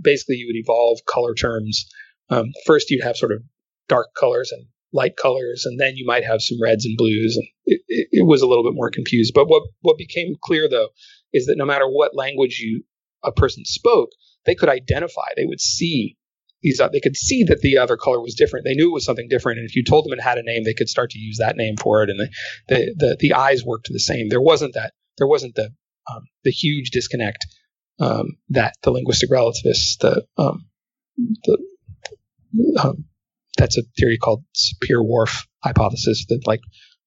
basically 0.00 0.36
you 0.36 0.46
would 0.48 0.56
evolve 0.56 1.00
color 1.06 1.34
terms. 1.34 1.86
Um, 2.30 2.46
first, 2.66 2.90
you'd 2.90 3.04
have 3.04 3.16
sort 3.16 3.32
of 3.32 3.42
dark 3.88 4.08
colors 4.18 4.50
and 4.52 4.66
light 4.92 5.16
colors, 5.16 5.64
and 5.66 5.78
then 5.78 5.96
you 5.96 6.06
might 6.06 6.24
have 6.24 6.40
some 6.40 6.60
reds 6.60 6.84
and 6.84 6.96
blues, 6.96 7.36
and 7.36 7.46
it, 7.66 7.80
it, 7.88 8.08
it, 8.12 8.26
was 8.26 8.42
a 8.42 8.46
little 8.46 8.64
bit 8.64 8.74
more 8.74 8.90
confused. 8.90 9.32
But 9.34 9.48
what 9.48 9.62
what 9.80 9.98
became 9.98 10.36
clear 10.42 10.68
though 10.68 10.88
is 11.32 11.46
that 11.46 11.56
no 11.58 11.64
matter 11.64 11.86
what 11.86 12.16
language 12.16 12.58
you 12.60 12.84
a 13.22 13.32
person 13.32 13.64
spoke, 13.64 14.10
they 14.46 14.54
could 14.54 14.68
identify. 14.68 15.28
They 15.36 15.46
would 15.46 15.60
see 15.60 16.16
they 16.62 17.00
could 17.00 17.16
see 17.16 17.44
that 17.44 17.60
the 17.60 17.78
other 17.78 17.96
color 17.96 18.20
was 18.20 18.34
different. 18.34 18.64
They 18.64 18.74
knew 18.74 18.90
it 18.90 18.94
was 18.94 19.04
something 19.04 19.28
different, 19.28 19.58
and 19.58 19.68
if 19.68 19.76
you 19.76 19.84
told 19.84 20.04
them 20.04 20.12
it 20.12 20.22
had 20.22 20.38
a 20.38 20.42
name, 20.42 20.64
they 20.64 20.74
could 20.74 20.88
start 20.88 21.10
to 21.10 21.18
use 21.18 21.38
that 21.38 21.56
name 21.56 21.76
for 21.76 22.02
it. 22.02 22.10
And 22.10 22.20
the 22.20 22.28
the 22.68 22.94
the, 22.96 23.16
the 23.18 23.32
eyes 23.34 23.64
worked 23.64 23.88
the 23.90 23.98
same. 23.98 24.28
There 24.28 24.40
wasn't 24.40 24.74
that. 24.74 24.92
There 25.18 25.26
wasn't 25.26 25.54
the 25.54 25.70
um, 26.10 26.22
the 26.44 26.50
huge 26.50 26.90
disconnect 26.90 27.46
um, 28.00 28.36
that 28.50 28.74
the 28.82 28.90
linguistic 28.90 29.30
relativists, 29.30 29.96
the 29.98 30.24
um, 30.38 30.66
the 31.44 31.58
um, 32.82 33.04
that's 33.56 33.78
a 33.78 33.82
theory 33.98 34.18
called 34.18 34.44
Sapir-Whorf 34.54 35.46
hypothesis 35.62 36.26
that 36.28 36.42
like 36.46 36.60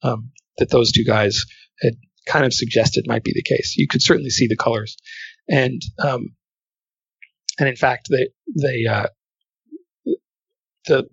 um, 0.04 0.32
that 0.58 0.70
those 0.70 0.92
two 0.92 1.04
guys 1.04 1.44
had 1.82 1.94
kind 2.28 2.46
of 2.46 2.54
suggested 2.54 3.06
might 3.08 3.24
be 3.24 3.34
the 3.34 3.44
case. 3.44 3.76
You 3.78 3.88
could 3.88 4.02
certainly 4.02 4.30
see 4.30 4.48
the 4.48 4.56
colors, 4.56 4.98
and 5.50 5.82
um, 6.04 6.36
and 7.60 7.70
in 7.70 7.76
fact, 7.76 8.10
they 8.10 8.30
they 8.62 8.86
uh, 8.86 9.08
the 10.88 11.04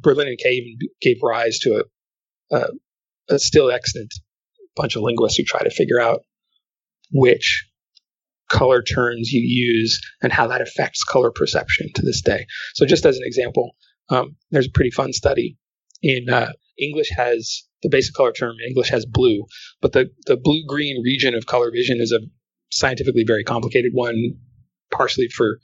Berlin 0.00 0.36
even 0.44 0.76
gave 1.00 1.16
rise 1.22 1.58
to 1.60 1.82
a, 2.50 2.56
a, 2.56 2.66
a 3.30 3.38
still 3.38 3.70
extant 3.70 4.12
bunch 4.76 4.96
of 4.96 5.02
linguists 5.02 5.38
who 5.38 5.44
try 5.44 5.62
to 5.62 5.70
figure 5.70 6.00
out 6.00 6.20
which 7.12 7.66
color 8.50 8.82
terms 8.82 9.32
you 9.32 9.40
use 9.40 10.00
and 10.22 10.32
how 10.32 10.46
that 10.48 10.60
affects 10.60 11.04
color 11.04 11.30
perception 11.30 11.88
to 11.94 12.02
this 12.02 12.20
day. 12.20 12.46
So, 12.74 12.86
just 12.86 13.06
as 13.06 13.16
an 13.16 13.22
example, 13.24 13.72
um, 14.10 14.36
there's 14.50 14.66
a 14.66 14.72
pretty 14.72 14.90
fun 14.90 15.12
study 15.12 15.56
in 16.02 16.28
uh, 16.28 16.52
English 16.78 17.10
has 17.16 17.62
the 17.82 17.88
basic 17.88 18.14
color 18.14 18.32
term. 18.32 18.56
English 18.66 18.90
has 18.90 19.06
blue, 19.06 19.44
but 19.80 19.92
the 19.92 20.10
the 20.26 20.36
blue 20.36 20.62
green 20.66 21.02
region 21.02 21.34
of 21.34 21.46
color 21.46 21.70
vision 21.70 22.00
is 22.00 22.12
a 22.12 22.20
scientifically 22.70 23.24
very 23.26 23.44
complicated 23.44 23.92
one, 23.94 24.34
partially 24.90 25.28
for 25.28 25.58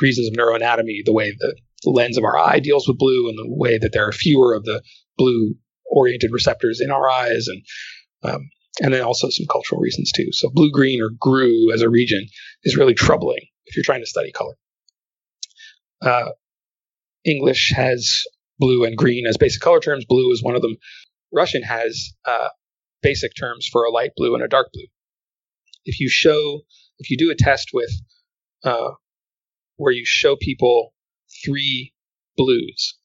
reasons 0.00 0.28
of 0.28 0.34
neuroanatomy, 0.34 1.04
the 1.04 1.12
way 1.12 1.34
the, 1.38 1.54
the 1.82 1.90
lens 1.90 2.16
of 2.16 2.24
our 2.24 2.38
eye 2.38 2.60
deals 2.60 2.86
with 2.86 2.98
blue, 2.98 3.28
and 3.28 3.38
the 3.38 3.46
way 3.48 3.78
that 3.78 3.92
there 3.92 4.06
are 4.06 4.12
fewer 4.12 4.54
of 4.54 4.64
the 4.64 4.82
blue 5.16 5.54
oriented 5.86 6.30
receptors 6.32 6.80
in 6.80 6.90
our 6.90 7.08
eyes, 7.08 7.46
and 7.48 7.62
um, 8.32 8.48
and 8.80 8.94
then 8.94 9.02
also 9.02 9.28
some 9.28 9.46
cultural 9.50 9.80
reasons 9.80 10.12
too. 10.12 10.28
So 10.32 10.50
blue 10.52 10.70
green 10.70 11.02
or 11.02 11.10
grue 11.18 11.72
as 11.72 11.82
a 11.82 11.90
region 11.90 12.26
is 12.64 12.76
really 12.76 12.94
troubling 12.94 13.44
if 13.66 13.76
you're 13.76 13.84
trying 13.84 14.00
to 14.00 14.06
study 14.06 14.32
color. 14.32 14.54
Uh, 16.00 16.30
English 17.24 17.72
has 17.76 18.24
blue 18.58 18.84
and 18.84 18.96
green 18.96 19.26
as 19.26 19.36
basic 19.36 19.60
color 19.60 19.80
terms. 19.80 20.04
Blue 20.08 20.30
is 20.32 20.42
one 20.42 20.56
of 20.56 20.62
them. 20.62 20.76
Russian 21.32 21.62
has 21.62 22.12
uh, 22.24 22.48
basic 23.02 23.32
terms 23.38 23.68
for 23.70 23.84
a 23.84 23.90
light 23.90 24.10
blue 24.16 24.34
and 24.34 24.42
a 24.42 24.48
dark 24.48 24.68
blue. 24.72 24.86
If 25.84 26.00
you 26.00 26.08
show, 26.08 26.60
if 26.98 27.10
you 27.10 27.16
do 27.16 27.30
a 27.30 27.34
test 27.34 27.70
with 27.72 27.90
uh, 28.64 28.90
where 29.76 29.92
you 29.92 30.04
show 30.04 30.36
people 30.36 30.92
three 31.44 31.92
blues, 32.36 32.96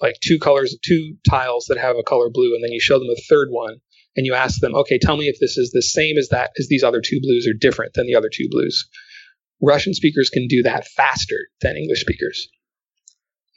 like 0.00 0.16
two 0.22 0.38
colors, 0.38 0.76
two 0.84 1.16
tiles 1.28 1.66
that 1.68 1.78
have 1.78 1.96
a 1.96 2.02
color 2.02 2.28
blue, 2.30 2.54
and 2.54 2.62
then 2.62 2.72
you 2.72 2.80
show 2.80 2.98
them 2.98 3.10
a 3.10 3.20
third 3.28 3.48
one, 3.50 3.76
and 4.16 4.26
you 4.26 4.34
ask 4.34 4.60
them, 4.60 4.74
okay, 4.74 4.98
tell 4.98 5.16
me 5.16 5.26
if 5.26 5.38
this 5.40 5.56
is 5.56 5.70
the 5.70 5.82
same 5.82 6.16
as 6.18 6.28
that, 6.28 6.50
as 6.58 6.68
these 6.68 6.84
other 6.84 7.00
two 7.00 7.20
blues 7.20 7.46
are 7.48 7.58
different 7.58 7.94
than 7.94 8.06
the 8.06 8.14
other 8.14 8.30
two 8.32 8.48
blues. 8.50 8.88
Russian 9.60 9.94
speakers 9.94 10.30
can 10.30 10.46
do 10.46 10.62
that 10.62 10.86
faster 10.88 11.48
than 11.62 11.76
English 11.76 12.00
speakers. 12.00 12.48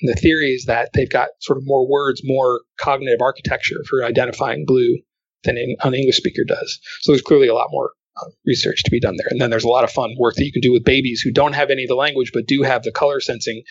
And 0.01 0.09
the 0.09 0.19
theory 0.19 0.51
is 0.51 0.65
that 0.65 0.89
they've 0.93 1.09
got 1.09 1.29
sort 1.41 1.57
of 1.57 1.63
more 1.65 1.89
words, 1.89 2.21
more 2.23 2.61
cognitive 2.79 3.21
architecture 3.21 3.83
for 3.89 4.03
identifying 4.03 4.65
blue 4.65 4.99
than 5.43 5.57
an 5.57 5.93
English 5.93 6.17
speaker 6.17 6.43
does. 6.43 6.79
So 7.01 7.11
there's 7.11 7.21
clearly 7.21 7.47
a 7.47 7.53
lot 7.53 7.69
more 7.71 7.91
uh, 8.15 8.29
research 8.45 8.83
to 8.83 8.91
be 8.91 8.99
done 8.99 9.15
there. 9.17 9.27
And 9.29 9.41
then 9.41 9.49
there's 9.49 9.63
a 9.63 9.69
lot 9.69 9.83
of 9.83 9.91
fun 9.91 10.15
work 10.19 10.35
that 10.35 10.45
you 10.45 10.51
can 10.51 10.61
do 10.61 10.71
with 10.71 10.83
babies 10.83 11.21
who 11.21 11.31
don't 11.31 11.53
have 11.53 11.69
any 11.69 11.83
of 11.83 11.89
the 11.89 11.95
language 11.95 12.31
but 12.33 12.47
do 12.47 12.63
have 12.63 12.83
the 12.83 12.91
color 12.91 13.19
sensing 13.19 13.63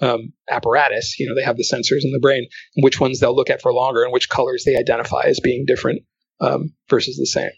um, 0.00 0.32
apparatus. 0.50 1.18
You 1.18 1.28
know, 1.28 1.34
they 1.34 1.44
have 1.44 1.56
the 1.56 1.64
sensors 1.64 2.04
in 2.04 2.12
the 2.12 2.20
brain, 2.20 2.46
which 2.76 3.00
ones 3.00 3.20
they'll 3.20 3.36
look 3.36 3.50
at 3.50 3.62
for 3.62 3.72
longer 3.72 4.02
and 4.02 4.12
which 4.12 4.28
colors 4.28 4.64
they 4.64 4.76
identify 4.76 5.22
as 5.24 5.40
being 5.40 5.64
different 5.66 6.02
um, 6.40 6.74
versus 6.88 7.16
the 7.16 7.26
same. 7.26 7.50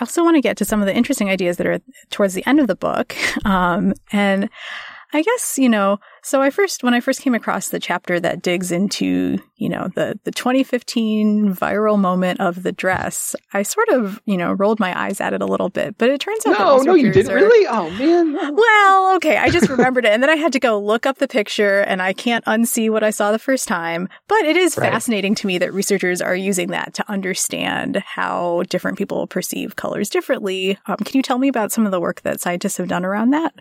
I 0.00 0.04
also 0.04 0.24
want 0.24 0.36
to 0.36 0.40
get 0.40 0.56
to 0.56 0.64
some 0.64 0.80
of 0.80 0.86
the 0.86 0.96
interesting 0.96 1.28
ideas 1.28 1.58
that 1.58 1.66
are 1.66 1.80
towards 2.10 2.34
the 2.34 2.46
end 2.46 2.60
of 2.60 2.66
the 2.66 2.76
book. 2.76 3.16
Um, 3.44 3.94
and 4.12 4.48
I 5.14 5.22
guess, 5.22 5.58
you 5.58 5.68
know, 5.68 5.98
so 6.22 6.40
I 6.40 6.50
first, 6.50 6.82
when 6.82 6.94
I 6.94 7.00
first 7.00 7.20
came 7.20 7.34
across 7.34 7.68
the 7.68 7.78
chapter 7.78 8.18
that 8.20 8.40
digs 8.40 8.72
into, 8.72 9.38
you 9.56 9.68
know, 9.68 9.88
the, 9.94 10.18
the 10.24 10.30
2015 10.30 11.54
viral 11.54 11.98
moment 11.98 12.40
of 12.40 12.62
the 12.62 12.72
dress, 12.72 13.36
I 13.52 13.62
sort 13.62 13.88
of, 13.90 14.22
you 14.24 14.38
know, 14.38 14.52
rolled 14.52 14.80
my 14.80 14.98
eyes 14.98 15.20
at 15.20 15.34
it 15.34 15.42
a 15.42 15.46
little 15.46 15.68
bit, 15.68 15.98
but 15.98 16.08
it 16.08 16.20
turns 16.20 16.46
out 16.46 16.58
no, 16.58 16.78
no, 16.78 16.94
you 16.94 17.12
didn't 17.12 17.32
are, 17.32 17.34
really? 17.34 17.66
Oh 17.68 17.90
man. 17.90 18.54
Well, 18.54 19.16
okay. 19.16 19.36
I 19.36 19.50
just 19.50 19.68
remembered 19.68 20.06
it. 20.06 20.12
And 20.12 20.22
then 20.22 20.30
I 20.30 20.36
had 20.36 20.52
to 20.52 20.60
go 20.60 20.80
look 20.80 21.04
up 21.04 21.18
the 21.18 21.28
picture 21.28 21.80
and 21.80 22.00
I 22.00 22.12
can't 22.14 22.44
unsee 22.46 22.88
what 22.88 23.02
I 23.02 23.10
saw 23.10 23.32
the 23.32 23.38
first 23.38 23.68
time. 23.68 24.08
But 24.28 24.44
it 24.44 24.56
is 24.56 24.78
right. 24.78 24.90
fascinating 24.90 25.34
to 25.36 25.46
me 25.46 25.58
that 25.58 25.74
researchers 25.74 26.22
are 26.22 26.36
using 26.36 26.68
that 26.68 26.94
to 26.94 27.10
understand 27.10 27.96
how 27.96 28.62
different 28.70 28.96
people 28.96 29.26
perceive 29.26 29.76
colors 29.76 30.08
differently. 30.08 30.78
Um, 30.86 30.96
can 30.96 31.18
you 31.18 31.22
tell 31.22 31.38
me 31.38 31.48
about 31.48 31.72
some 31.72 31.84
of 31.84 31.92
the 31.92 32.00
work 32.00 32.22
that 32.22 32.40
scientists 32.40 32.78
have 32.78 32.88
done 32.88 33.04
around 33.04 33.30
that? 33.30 33.54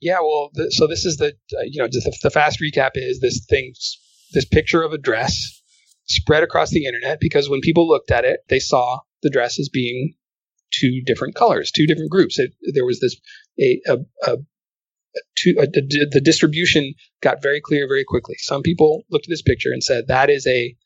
Yeah, 0.00 0.20
well, 0.20 0.50
the, 0.52 0.70
so 0.70 0.86
this 0.86 1.04
is 1.04 1.16
the 1.16 1.34
uh, 1.56 1.62
you 1.64 1.80
know 1.82 1.88
the, 1.88 2.16
the 2.22 2.30
fast 2.30 2.60
recap 2.60 2.92
is 2.94 3.20
this 3.20 3.44
thing, 3.48 3.72
this 4.32 4.44
picture 4.44 4.82
of 4.82 4.92
a 4.92 4.98
dress 4.98 5.60
spread 6.06 6.42
across 6.42 6.70
the 6.70 6.86
internet 6.86 7.18
because 7.20 7.50
when 7.50 7.60
people 7.60 7.88
looked 7.88 8.10
at 8.10 8.24
it, 8.24 8.40
they 8.48 8.60
saw 8.60 9.00
the 9.22 9.30
dress 9.30 9.58
as 9.58 9.68
being 9.68 10.14
two 10.72 11.02
different 11.04 11.34
colors, 11.34 11.70
two 11.70 11.86
different 11.86 12.10
groups. 12.10 12.38
It, 12.38 12.52
there 12.74 12.84
was 12.84 13.00
this 13.00 13.16
a, 13.60 13.80
a, 13.86 13.98
a, 14.30 14.36
two, 15.36 15.54
a, 15.58 15.66
the 15.66 16.20
distribution 16.22 16.94
got 17.20 17.42
very 17.42 17.60
clear 17.60 17.88
very 17.88 18.04
quickly. 18.04 18.36
Some 18.38 18.62
people 18.62 19.02
looked 19.10 19.26
at 19.26 19.30
this 19.30 19.42
picture 19.42 19.70
and 19.72 19.82
said 19.82 20.06
that 20.08 20.30
is 20.30 20.46
a 20.46 20.76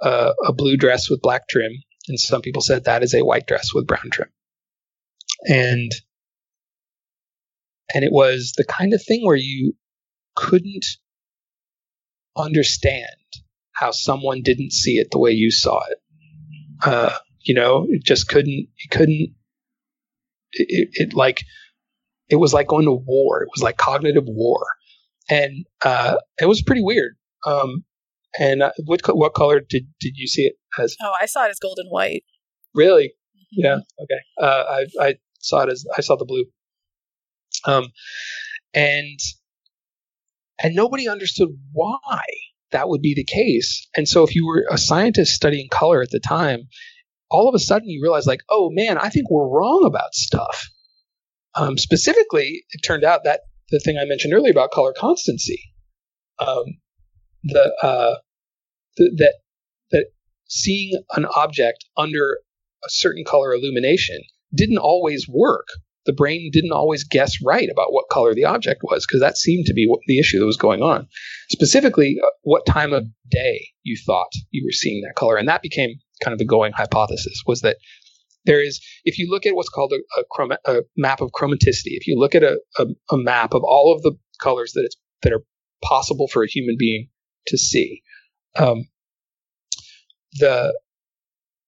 a 0.00 0.52
blue 0.52 0.76
dress 0.76 1.08
with 1.08 1.22
black 1.22 1.48
trim, 1.48 1.72
and 2.08 2.20
some 2.20 2.42
people 2.42 2.60
said 2.60 2.84
that 2.84 3.02
is 3.02 3.14
a 3.14 3.24
white 3.24 3.46
dress 3.46 3.72
with 3.74 3.86
brown 3.86 4.10
trim. 4.10 4.28
And 5.48 5.90
and 7.92 8.04
it 8.04 8.12
was 8.12 8.52
the 8.56 8.64
kind 8.64 8.94
of 8.94 9.02
thing 9.02 9.24
where 9.24 9.36
you 9.36 9.74
couldn't 10.36 10.86
understand 12.36 13.06
how 13.72 13.90
someone 13.90 14.42
didn't 14.42 14.72
see 14.72 14.94
it 14.98 15.08
the 15.10 15.18
way 15.18 15.30
you 15.30 15.50
saw 15.50 15.80
it. 15.90 15.98
Uh, 16.84 17.16
you 17.40 17.54
know, 17.54 17.86
it 17.88 18.04
just 18.04 18.28
couldn't, 18.28 18.48
you 18.52 18.88
couldn't, 18.90 19.34
it, 20.52 20.88
it, 20.92 21.14
like, 21.14 21.42
it 22.28 22.36
was 22.36 22.54
like 22.54 22.68
going 22.68 22.86
to 22.86 22.92
war. 22.92 23.42
It 23.42 23.50
was 23.54 23.62
like 23.62 23.76
cognitive 23.76 24.24
war. 24.26 24.64
And, 25.28 25.66
uh, 25.84 26.16
it 26.40 26.46
was 26.46 26.62
pretty 26.62 26.82
weird. 26.82 27.16
Um, 27.46 27.84
and 28.38 28.62
uh, 28.62 28.72
what, 28.84 29.00
what 29.06 29.34
color 29.34 29.60
did, 29.60 29.86
did 30.00 30.14
you 30.16 30.26
see 30.26 30.42
it 30.42 30.54
as? 30.78 30.96
Oh, 31.02 31.12
I 31.20 31.26
saw 31.26 31.44
it 31.44 31.50
as 31.50 31.58
golden 31.58 31.86
white. 31.88 32.24
Really? 32.74 33.08
Mm-hmm. 33.08 33.64
Yeah. 33.64 33.78
Okay. 34.00 34.20
Uh, 34.40 34.64
I, 34.68 34.86
I 35.00 35.14
saw 35.40 35.62
it 35.62 35.70
as, 35.70 35.84
I 35.96 36.00
saw 36.00 36.16
the 36.16 36.24
blue. 36.24 36.44
Um, 37.66 37.88
and 38.72 39.18
and 40.62 40.74
nobody 40.74 41.08
understood 41.08 41.48
why 41.72 42.22
that 42.70 42.88
would 42.88 43.02
be 43.02 43.14
the 43.14 43.24
case. 43.24 43.86
And 43.96 44.08
so 44.08 44.24
if 44.24 44.34
you 44.34 44.46
were 44.46 44.66
a 44.70 44.78
scientist 44.78 45.32
studying 45.32 45.68
color 45.70 46.02
at 46.02 46.10
the 46.10 46.20
time, 46.20 46.68
all 47.30 47.48
of 47.48 47.54
a 47.54 47.58
sudden 47.58 47.88
you 47.88 48.02
realize 48.02 48.26
like, 48.26 48.42
oh 48.50 48.70
man, 48.72 48.98
I 48.98 49.08
think 49.08 49.30
we're 49.30 49.48
wrong 49.48 49.84
about 49.86 50.14
stuff. 50.14 50.68
Um, 51.54 51.78
specifically, 51.78 52.64
it 52.70 52.82
turned 52.84 53.04
out 53.04 53.24
that 53.24 53.40
the 53.70 53.78
thing 53.78 53.96
I 53.96 54.04
mentioned 54.04 54.34
earlier 54.34 54.50
about 54.50 54.72
color 54.72 54.92
constancy, 54.96 55.72
um, 56.38 56.64
the, 57.44 57.72
uh, 57.82 58.14
the, 58.96 59.12
that 59.18 59.34
that 59.90 60.06
seeing 60.48 61.00
an 61.16 61.26
object 61.36 61.84
under 61.96 62.38
a 62.84 62.88
certain 62.88 63.24
color 63.24 63.54
illumination 63.54 64.20
didn't 64.54 64.78
always 64.78 65.26
work 65.28 65.68
the 66.06 66.12
brain 66.12 66.50
didn't 66.52 66.72
always 66.72 67.04
guess 67.04 67.32
right 67.42 67.68
about 67.70 67.92
what 67.92 68.08
color 68.10 68.34
the 68.34 68.44
object 68.44 68.82
was 68.82 69.06
because 69.06 69.20
that 69.20 69.38
seemed 69.38 69.66
to 69.66 69.74
be 69.74 69.86
what 69.86 70.00
the 70.06 70.18
issue 70.18 70.38
that 70.38 70.46
was 70.46 70.56
going 70.56 70.82
on. 70.82 71.08
Specifically, 71.50 72.18
uh, 72.22 72.26
what 72.42 72.66
time 72.66 72.92
of 72.92 73.06
day 73.30 73.68
you 73.82 73.96
thought 74.06 74.30
you 74.50 74.64
were 74.66 74.72
seeing 74.72 75.02
that 75.02 75.16
color, 75.16 75.36
and 75.36 75.48
that 75.48 75.62
became 75.62 75.94
kind 76.22 76.32
of 76.32 76.38
the 76.38 76.44
going 76.44 76.72
hypothesis 76.72 77.42
was 77.46 77.60
that 77.62 77.76
there 78.44 78.62
is 78.62 78.80
if 79.04 79.18
you 79.18 79.30
look 79.30 79.46
at 79.46 79.54
what's 79.54 79.68
called 79.68 79.92
a, 79.92 80.20
a, 80.20 80.24
chroma, 80.32 80.56
a 80.66 80.82
map 80.96 81.20
of 81.20 81.30
chromaticity 81.30 81.92
if 81.96 82.06
you 82.06 82.18
look 82.18 82.34
at 82.34 82.42
a, 82.42 82.58
a, 82.78 82.86
a, 83.10 83.16
map 83.16 83.54
of 83.54 83.62
all 83.64 83.94
of 83.94 84.02
the 84.02 84.12
colors 84.40 84.72
that 84.72 84.82
it's 84.84 84.96
that 85.22 85.32
are 85.32 85.42
possible 85.82 86.28
for 86.28 86.42
a 86.42 86.48
human 86.48 86.76
being 86.78 87.08
to 87.46 87.58
see 87.58 88.02
um, 88.58 88.86
the 90.34 90.76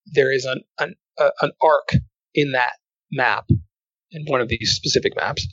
there 0.06 0.32
is 0.32 0.44
an 0.44 0.60
an, 0.78 0.94
an 1.40 1.50
arc 1.62 1.90
in 2.34 2.52
that 2.52 2.74
map 3.10 3.46
in 4.16 4.24
one 4.26 4.40
of 4.40 4.48
these 4.48 4.72
specific 4.74 5.14
maps 5.16 5.46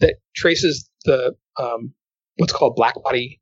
that 0.00 0.16
traces 0.34 0.88
the 1.04 1.34
um, 1.58 1.94
what's 2.36 2.52
called 2.52 2.74
black 2.76 2.94
body 3.02 3.40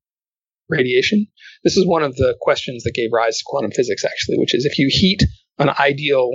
radiation. 0.68 1.26
This 1.64 1.76
is 1.76 1.86
one 1.86 2.03
of 2.03 2.16
the 2.16 2.36
questions 2.40 2.84
that 2.84 2.95
gave 2.95 3.11
rise 3.12 3.38
to 3.38 3.45
quantum 3.47 3.70
physics, 3.70 4.05
actually, 4.05 4.38
which 4.38 4.55
is 4.55 4.64
if 4.64 4.78
you 4.78 4.88
heat 4.90 5.22
an 5.59 5.70
ideal, 5.78 6.30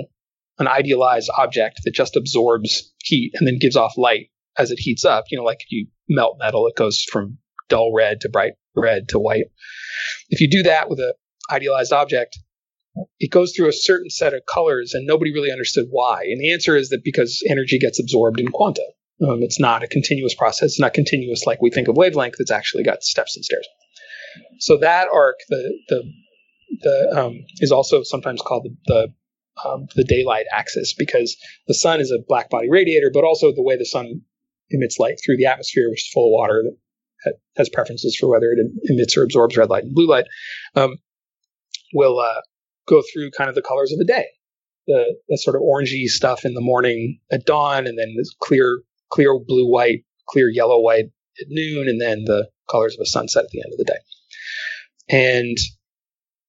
an 0.58 0.68
idealized 0.68 1.30
object 1.36 1.80
that 1.84 1.94
just 1.94 2.16
absorbs 2.16 2.92
heat 3.02 3.32
and 3.34 3.46
then 3.46 3.58
gives 3.58 3.76
off 3.76 3.94
light 3.96 4.30
as 4.56 4.70
it 4.70 4.78
heats 4.78 5.04
up, 5.04 5.24
you 5.30 5.38
know, 5.38 5.44
like 5.44 5.60
if 5.60 5.70
you 5.70 5.86
melt 6.08 6.36
metal, 6.38 6.66
it 6.66 6.76
goes 6.76 7.04
from 7.12 7.38
dull 7.68 7.92
red 7.94 8.20
to 8.22 8.28
bright 8.28 8.52
red 8.74 9.08
to 9.10 9.18
white. 9.18 9.46
If 10.30 10.40
you 10.40 10.48
do 10.48 10.64
that 10.64 10.88
with 10.88 10.98
an 10.98 11.12
idealized 11.50 11.92
object, 11.92 12.38
it 13.18 13.30
goes 13.30 13.52
through 13.54 13.68
a 13.68 13.72
certain 13.72 14.10
set 14.10 14.34
of 14.34 14.42
colors 14.52 14.94
and 14.94 15.06
nobody 15.06 15.32
really 15.32 15.52
understood 15.52 15.86
why. 15.90 16.22
And 16.22 16.40
the 16.40 16.52
answer 16.52 16.76
is 16.76 16.88
that 16.90 17.04
because 17.04 17.42
energy 17.48 17.78
gets 17.78 18.00
absorbed 18.00 18.40
in 18.40 18.48
quanta. 18.48 18.84
Um, 19.20 19.42
it's 19.42 19.58
not 19.58 19.82
a 19.82 19.88
continuous 19.88 20.34
process. 20.34 20.70
It's 20.70 20.80
not 20.80 20.94
continuous 20.94 21.44
like 21.46 21.60
we 21.60 21.70
think 21.70 21.88
of 21.88 21.96
wavelength. 21.96 22.36
It's 22.38 22.52
actually 22.52 22.84
got 22.84 23.02
steps 23.02 23.36
and 23.36 23.44
stairs. 23.44 23.66
So 24.60 24.78
that 24.78 25.08
arc, 25.12 25.36
the 25.48 25.78
the 25.88 26.12
the 26.80 27.20
um, 27.20 27.44
is 27.58 27.72
also 27.72 28.02
sometimes 28.04 28.40
called 28.40 28.64
the 28.64 28.76
the, 28.86 29.68
um, 29.68 29.86
the 29.96 30.04
daylight 30.04 30.46
axis 30.52 30.94
because 30.96 31.36
the 31.66 31.74
sun 31.74 32.00
is 32.00 32.12
a 32.12 32.22
black 32.28 32.48
body 32.48 32.70
radiator, 32.70 33.10
but 33.12 33.24
also 33.24 33.52
the 33.52 33.62
way 33.62 33.76
the 33.76 33.84
sun 33.84 34.22
emits 34.70 34.98
light 34.98 35.18
through 35.24 35.36
the 35.36 35.46
atmosphere, 35.46 35.90
which 35.90 36.02
is 36.02 36.10
full 36.12 36.28
of 36.28 36.38
water 36.38 36.62
that 37.24 37.34
has 37.56 37.68
preferences 37.68 38.16
for 38.16 38.28
whether 38.28 38.52
it 38.52 38.58
emits 38.84 39.16
or 39.16 39.24
absorbs 39.24 39.56
red 39.56 39.70
light 39.70 39.82
and 39.82 39.94
blue 39.94 40.08
light, 40.08 40.26
um, 40.76 40.98
will 41.92 42.20
uh, 42.20 42.40
go 42.88 43.02
through 43.12 43.30
kind 43.30 43.48
of 43.48 43.54
the 43.54 43.62
colors 43.62 43.92
of 43.92 43.98
the 43.98 44.04
day. 44.04 44.26
The, 44.86 45.16
the 45.28 45.36
sort 45.36 45.54
of 45.54 45.62
orangey 45.62 46.06
stuff 46.06 46.44
in 46.44 46.54
the 46.54 46.62
morning 46.62 47.20
at 47.30 47.44
dawn, 47.44 47.86
and 47.86 47.98
then 47.98 48.14
this 48.16 48.34
clear, 48.40 48.80
clear 49.10 49.38
blue 49.38 49.70
white, 49.70 50.04
clear 50.28 50.48
yellow 50.48 50.80
white 50.80 51.06
at 51.40 51.46
noon, 51.48 51.88
and 51.88 52.00
then 52.00 52.24
the 52.24 52.48
colors 52.70 52.94
of 52.94 53.02
a 53.02 53.06
sunset 53.06 53.44
at 53.44 53.50
the 53.50 53.60
end 53.60 53.72
of 53.72 53.78
the 53.78 53.84
day. 53.84 53.98
And 55.10 55.56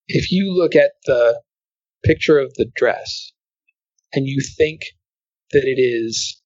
if 0.08 0.32
you 0.32 0.54
look 0.54 0.76
at 0.76 0.92
the 1.06 1.42
picture 2.04 2.40
of 2.40 2.54
the 2.56 2.70
dress 2.76 3.32
and 4.14 4.26
you 4.26 4.40
think 4.58 4.82
that 5.52 5.64
it 5.66 5.80
is 5.80 6.42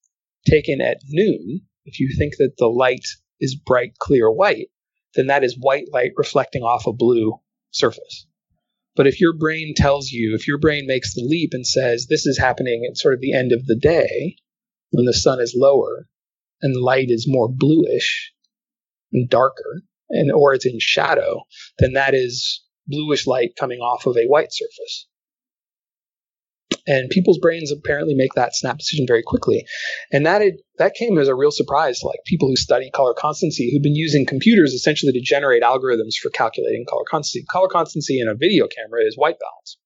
taken 0.47 0.81
at 0.81 0.97
noon, 1.09 1.61
if 1.85 1.99
you 1.99 2.09
think 2.17 2.33
that 2.37 2.53
the 2.57 2.67
light 2.67 3.05
is 3.39 3.55
bright, 3.55 3.97
clear 3.99 4.31
white, 4.31 4.67
then 5.15 5.27
that 5.27 5.43
is 5.43 5.57
white 5.59 5.85
light 5.91 6.11
reflecting 6.17 6.63
off 6.63 6.87
a 6.87 6.93
blue 6.93 7.39
surface. 7.71 8.25
But 8.95 9.07
if 9.07 9.19
your 9.19 9.33
brain 9.33 9.73
tells 9.75 10.11
you, 10.11 10.35
if 10.35 10.47
your 10.47 10.59
brain 10.59 10.85
makes 10.85 11.13
the 11.13 11.23
leap 11.23 11.49
and 11.53 11.65
says 11.65 12.05
this 12.05 12.25
is 12.25 12.37
happening 12.37 12.85
at 12.89 12.97
sort 12.97 13.15
of 13.15 13.21
the 13.21 13.33
end 13.33 13.51
of 13.51 13.65
the 13.65 13.75
day 13.75 14.35
when 14.91 15.05
the 15.05 15.13
sun 15.13 15.41
is 15.41 15.55
lower 15.57 16.07
and 16.61 16.75
light 16.75 17.09
is 17.09 17.25
more 17.27 17.49
bluish 17.51 18.31
and 19.11 19.29
darker, 19.29 19.83
and 20.09 20.31
or 20.31 20.53
it's 20.53 20.65
in 20.65 20.77
shadow, 20.79 21.43
then 21.79 21.93
that 21.93 22.13
is 22.13 22.63
bluish 22.87 23.25
light 23.25 23.55
coming 23.59 23.79
off 23.79 24.05
of 24.05 24.15
a 24.17 24.27
white 24.27 24.51
surface. 24.51 25.07
And 26.85 27.09
people's 27.09 27.39
brains 27.39 27.71
apparently 27.71 28.13
make 28.13 28.33
that 28.35 28.55
snap 28.55 28.77
decision 28.77 29.05
very 29.07 29.23
quickly. 29.23 29.65
And 30.11 30.25
that 30.25 30.41
that 30.77 30.95
came 30.95 31.17
as 31.17 31.27
a 31.27 31.35
real 31.35 31.51
surprise 31.51 31.99
to 31.99 32.07
like 32.07 32.19
people 32.25 32.47
who 32.47 32.55
study 32.55 32.89
color 32.91 33.13
constancy 33.17 33.71
who've 33.71 33.83
been 33.83 33.95
using 33.95 34.25
computers 34.25 34.73
essentially 34.73 35.11
to 35.13 35.21
generate 35.21 35.63
algorithms 35.63 36.15
for 36.21 36.29
calculating 36.29 36.85
color 36.89 37.03
constancy. 37.09 37.45
Color 37.49 37.69
constancy 37.69 38.19
in 38.19 38.27
a 38.27 38.35
video 38.35 38.67
camera 38.67 39.05
is 39.05 39.17
white 39.17 39.37
balance. 39.39 39.77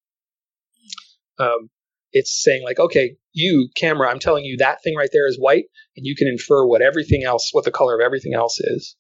Um, 1.40 1.70
it's 2.14 2.42
saying 2.44 2.64
like, 2.64 2.80
okay, 2.80 3.16
you 3.34 3.70
camera, 3.76 4.10
I'm 4.10 4.20
telling 4.20 4.46
you 4.46 4.58
that 4.58 4.82
thing 4.84 4.96
right 4.96 5.10
there 5.12 5.28
is 5.28 5.38
white, 5.38 5.66
and 5.96 6.06
you 6.06 6.16
can 6.16 6.28
infer 6.28 6.66
what 6.66 6.82
everything 6.82 7.24
else, 7.24 7.50
what 7.52 7.66
the 7.66 7.72
color 7.72 7.96
of 7.96 8.02
everything 8.04 8.34
else 8.34 8.60
is. 8.60 8.96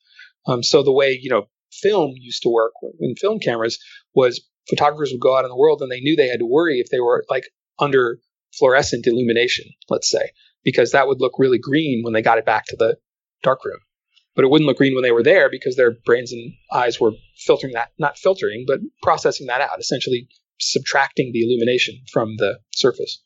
Um, 0.45 0.61
so 0.61 0.83
the 0.83 0.91
way 0.91 1.17
you 1.19 1.29
know 1.29 1.47
film 1.71 2.13
used 2.15 2.43
to 2.43 2.49
work 2.49 2.73
in 2.99 3.15
film 3.15 3.39
cameras 3.39 3.79
was 4.13 4.45
photographers 4.69 5.11
would 5.11 5.21
go 5.21 5.38
out 5.38 5.45
in 5.45 5.49
the 5.49 5.57
world 5.57 5.81
and 5.81 5.91
they 5.91 5.99
knew 5.99 6.15
they 6.15 6.27
had 6.27 6.39
to 6.39 6.45
worry 6.45 6.79
if 6.79 6.89
they 6.89 6.99
were 6.99 7.23
like 7.29 7.45
under 7.80 8.19
fluorescent 8.57 9.07
illumination, 9.07 9.65
let's 9.89 10.09
say, 10.09 10.32
because 10.63 10.91
that 10.91 11.07
would 11.07 11.19
look 11.19 11.34
really 11.38 11.59
green 11.59 12.03
when 12.03 12.13
they 12.13 12.21
got 12.21 12.38
it 12.38 12.45
back 12.45 12.65
to 12.67 12.75
the 12.75 12.97
darkroom. 13.43 13.80
But 14.36 14.45
it 14.45 14.49
wouldn't 14.49 14.67
look 14.67 14.78
green 14.78 14.93
when 14.93 15.03
they 15.03 15.11
were 15.11 15.23
there 15.23 15.49
because 15.49 15.75
their 15.75 15.95
brains 16.05 16.32
and 16.32 16.53
eyes 16.71 16.99
were 16.99 17.11
filtering 17.38 17.73
that, 17.73 17.89
not 17.97 18.17
filtering, 18.17 18.65
but 18.67 18.80
processing 19.01 19.47
that 19.47 19.61
out, 19.61 19.80
essentially 19.80 20.28
subtracting 20.59 21.32
the 21.34 21.41
illumination 21.41 21.95
from 22.11 22.36
the 22.38 22.59
surface. 22.75 23.23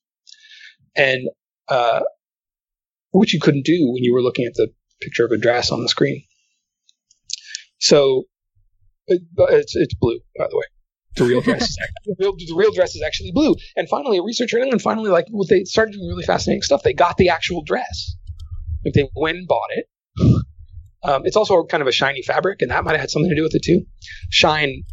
And 0.95 1.27
uh, 1.67 2.01
which 3.11 3.33
you 3.33 3.39
couldn't 3.39 3.65
do 3.65 3.91
when 3.91 4.03
you 4.03 4.13
were 4.13 4.21
looking 4.21 4.45
at 4.45 4.53
the 4.53 4.69
picture 5.01 5.25
of 5.25 5.31
a 5.31 5.37
dress 5.37 5.71
on 5.71 5.81
the 5.81 5.89
screen. 5.89 6.23
So 7.79 8.23
it's 9.07 9.75
it's 9.75 9.95
blue, 9.95 10.19
by 10.37 10.47
the 10.49 10.57
way. 10.57 10.63
The 11.15 11.25
real 11.25 11.41
dress, 11.41 11.61
is 11.69 11.77
actually, 11.81 12.15
the, 12.17 12.25
real, 12.25 12.35
the 12.35 12.55
real 12.55 12.71
dress 12.71 12.95
is 12.95 13.01
actually 13.01 13.31
blue. 13.31 13.55
And 13.75 13.89
finally, 13.89 14.17
a 14.17 14.23
researcher 14.23 14.57
in 14.57 14.63
England 14.63 14.81
finally 14.81 15.09
like 15.09 15.25
well, 15.31 15.45
they 15.47 15.63
started 15.63 15.93
doing 15.93 16.07
really 16.07 16.23
fascinating 16.23 16.61
stuff. 16.61 16.83
They 16.83 16.93
got 16.93 17.17
the 17.17 17.29
actual 17.29 17.63
dress. 17.63 18.15
Like 18.85 18.93
they 18.93 19.09
went 19.15 19.37
and 19.37 19.47
bought 19.47 19.69
it. 19.71 19.85
Um, 21.03 21.23
it's 21.25 21.35
also 21.35 21.63
kind 21.63 21.81
of 21.81 21.87
a 21.87 21.91
shiny 21.91 22.21
fabric, 22.21 22.61
and 22.61 22.71
that 22.71 22.83
might 22.83 22.91
have 22.91 23.01
had 23.01 23.09
something 23.09 23.29
to 23.29 23.35
do 23.35 23.43
with 23.43 23.55
it 23.55 23.63
too. 23.63 23.85
Shine, 24.29 24.83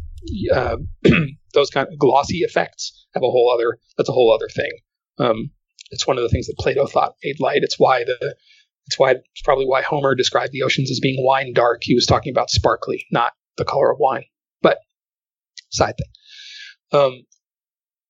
uh, 0.53 0.77
those 1.53 1.69
kind 1.69 1.87
of 1.87 1.99
glossy 1.99 2.39
effects 2.39 3.05
have 3.13 3.23
a 3.23 3.29
whole 3.29 3.51
other. 3.53 3.77
That's 3.97 4.09
a 4.09 4.13
whole 4.13 4.33
other 4.33 4.49
thing. 4.49 4.71
Um, 5.19 5.51
it's 5.91 6.07
one 6.07 6.17
of 6.17 6.23
the 6.23 6.29
things 6.29 6.47
that 6.47 6.57
Plato 6.57 6.87
thought 6.87 7.15
made 7.23 7.39
light. 7.39 7.63
It's 7.63 7.79
why 7.79 8.03
the 8.03 8.35
it's 8.87 8.97
why 8.97 9.11
it's 9.11 9.41
probably 9.43 9.65
why 9.65 9.83
Homer 9.83 10.15
described 10.15 10.51
the 10.51 10.63
oceans 10.63 10.89
as 10.89 10.99
being 10.99 11.23
wine 11.23 11.53
dark. 11.53 11.81
He 11.83 11.93
was 11.93 12.07
talking 12.07 12.31
about 12.31 12.49
sparkly, 12.49 13.05
not 13.11 13.33
the 13.57 13.65
color 13.65 13.91
of 13.91 13.99
wine. 13.99 14.25
Side 15.69 15.95
thing. 15.97 16.99
Um, 16.99 17.25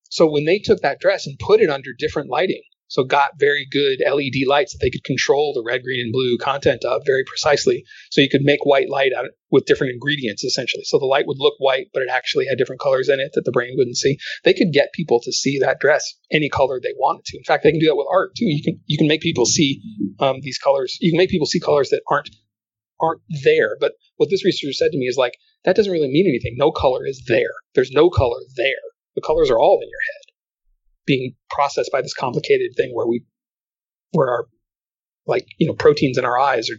so 0.10 0.30
when 0.30 0.46
they 0.46 0.60
took 0.60 0.82
that 0.82 1.00
dress 1.00 1.28
and 1.28 1.38
put 1.40 1.62
it 1.62 1.70
under 1.70 1.92
different 1.98 2.30
lighting, 2.30 2.64
so 2.90 3.04
got 3.04 3.38
very 3.38 3.68
good 3.70 4.02
LED 4.04 4.48
lights 4.48 4.74
that 4.74 4.80
they 4.82 4.90
could 4.90 5.04
control 5.04 5.54
the 5.54 5.64
red, 5.64 5.84
green, 5.84 6.02
and 6.02 6.12
blue 6.12 6.40
content 6.40 6.84
of 6.84 7.04
very 7.06 7.24
precisely. 7.24 7.86
So 8.10 8.20
you 8.20 8.30
could 8.30 8.42
make 8.42 8.66
white 8.66 8.90
light 8.90 9.12
out 9.16 9.26
with 9.52 9.66
different 9.66 9.94
ingredients 9.94 10.44
essentially. 10.44 10.84
So 10.86 10.98
the 10.98 11.06
light 11.06 11.28
would 11.28 11.38
look 11.38 11.54
white, 11.60 11.90
but 11.94 12.02
it 12.02 12.10
actually 12.12 12.48
had 12.48 12.58
different 12.58 12.82
colors 12.82 13.08
in 13.08 13.20
it 13.20 13.32
that 13.36 13.46
the 13.46 13.52
brain 13.52 13.76
wouldn't 13.78 13.98
see. 13.98 14.18
They 14.44 14.56
could 14.56 14.74
get 14.74 14.92
people 14.94 15.22
to 15.22 15.32
see 15.32 15.60
that 15.60 15.80
dress 15.80 16.16
any 16.32 16.50
color 16.50 16.80
they 16.82 16.94
wanted 16.98 17.26
to. 17.26 17.38
In 17.38 17.44
fact, 17.44 17.64
they 17.64 17.72
can 17.72 17.80
do 17.80 17.88
that 17.88 17.96
with 17.96 18.08
art 18.12 18.32
too. 18.36 18.46
You 18.46 18.64
can 18.64 18.80
you 18.88 18.98
can 18.98 19.08
make 19.08 19.22
people 19.22 19.46
see 19.46 19.82
um, 20.20 20.38
these 20.42 20.58
colors. 20.58 20.98
You 21.00 21.12
can 21.12 21.20
make 21.20 21.30
people 21.30 21.48
see 21.48 21.60
colors 21.60 21.90
that 21.90 22.02
aren't 22.10 22.32
aren't 23.00 23.22
there. 23.44 23.78
But 23.80 23.94
what 24.18 24.32
this 24.32 24.44
researcher 24.44 24.74
said 24.74 24.92
to 24.92 24.98
me 24.98 25.06
is 25.06 25.16
like 25.16 25.38
that 25.66 25.76
doesn't 25.76 25.92
really 25.92 26.10
mean 26.10 26.28
anything. 26.28 26.56
No 26.58 26.72
color 26.72 27.06
is 27.06 27.24
there. 27.28 27.54
There's 27.76 27.92
no 27.92 28.10
color 28.10 28.40
there. 28.56 28.84
The 29.16 29.22
colors 29.22 29.50
are 29.50 29.60
all 29.60 29.80
in 29.82 29.90
your 29.90 30.00
head 30.00 30.30
being 31.06 31.34
processed 31.50 31.92
by 31.92 32.02
this 32.02 32.14
complicated 32.14 32.72
thing 32.78 32.92
where 32.94 33.08
we 33.08 33.24
where 34.12 34.30
our 34.30 34.46
like 35.26 35.48
you 35.58 35.68
know 35.68 35.74
proteins 35.74 36.18
in 36.18 36.26
our 36.26 36.40
eyes 36.40 36.70
are 36.70 36.78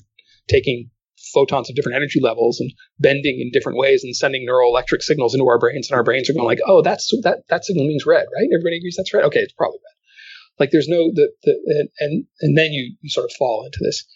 taking 0.49 0.89
photons 1.35 1.69
of 1.69 1.77
different 1.77 1.97
energy 1.97 2.21
levels 2.21 2.61
and 2.61 2.73
bending 2.99 3.41
in 3.41 3.51
different 3.53 3.77
ways 3.77 4.05
and 4.05 4.17
sending 4.17 4.47
neuroelectric 4.47 5.03
signals 5.03 5.35
into 5.35 5.47
our 5.47 5.59
brains 5.59 5.91
and 5.91 5.97
our 5.97 6.05
brains 6.05 6.31
are 6.31 6.33
going 6.33 6.47
like 6.47 6.61
oh 6.67 6.81
that's 6.81 7.11
that 7.23 7.43
that 7.49 7.65
signal 7.65 7.87
means 7.87 8.07
red 8.07 8.27
right 8.35 8.49
everybody 8.55 8.79
agrees 8.79 8.95
that's 8.97 9.13
red 9.13 9.25
okay 9.25 9.41
it's 9.41 9.53
probably 9.53 9.79
red 9.79 10.61
like 10.61 10.71
there's 10.71 10.89
no 10.89 11.11
the, 11.13 11.31
the 11.43 11.53
and, 11.67 11.89
and 11.99 12.25
and 12.41 12.57
then 12.57 12.73
you 12.73 12.95
you 13.01 13.11
sort 13.11 13.25
of 13.25 13.33
fall 13.37 13.65
into 13.65 13.79
this 13.83 14.07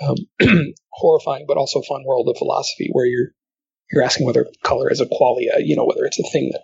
um, 0.00 0.64
horrifying 0.92 1.44
but 1.46 1.56
also 1.56 1.82
fun 1.82 2.04
world 2.06 2.28
of 2.28 2.38
philosophy 2.38 2.88
where 2.92 3.06
you're 3.06 3.32
you're 3.94 4.04
asking 4.04 4.26
whether 4.26 4.46
color 4.62 4.90
is 4.90 5.00
a 5.00 5.06
qualia 5.06 5.58
you 5.60 5.76
know 5.76 5.84
whether 5.84 6.04
it's 6.04 6.18
a 6.18 6.30
thing 6.30 6.50
that 6.52 6.62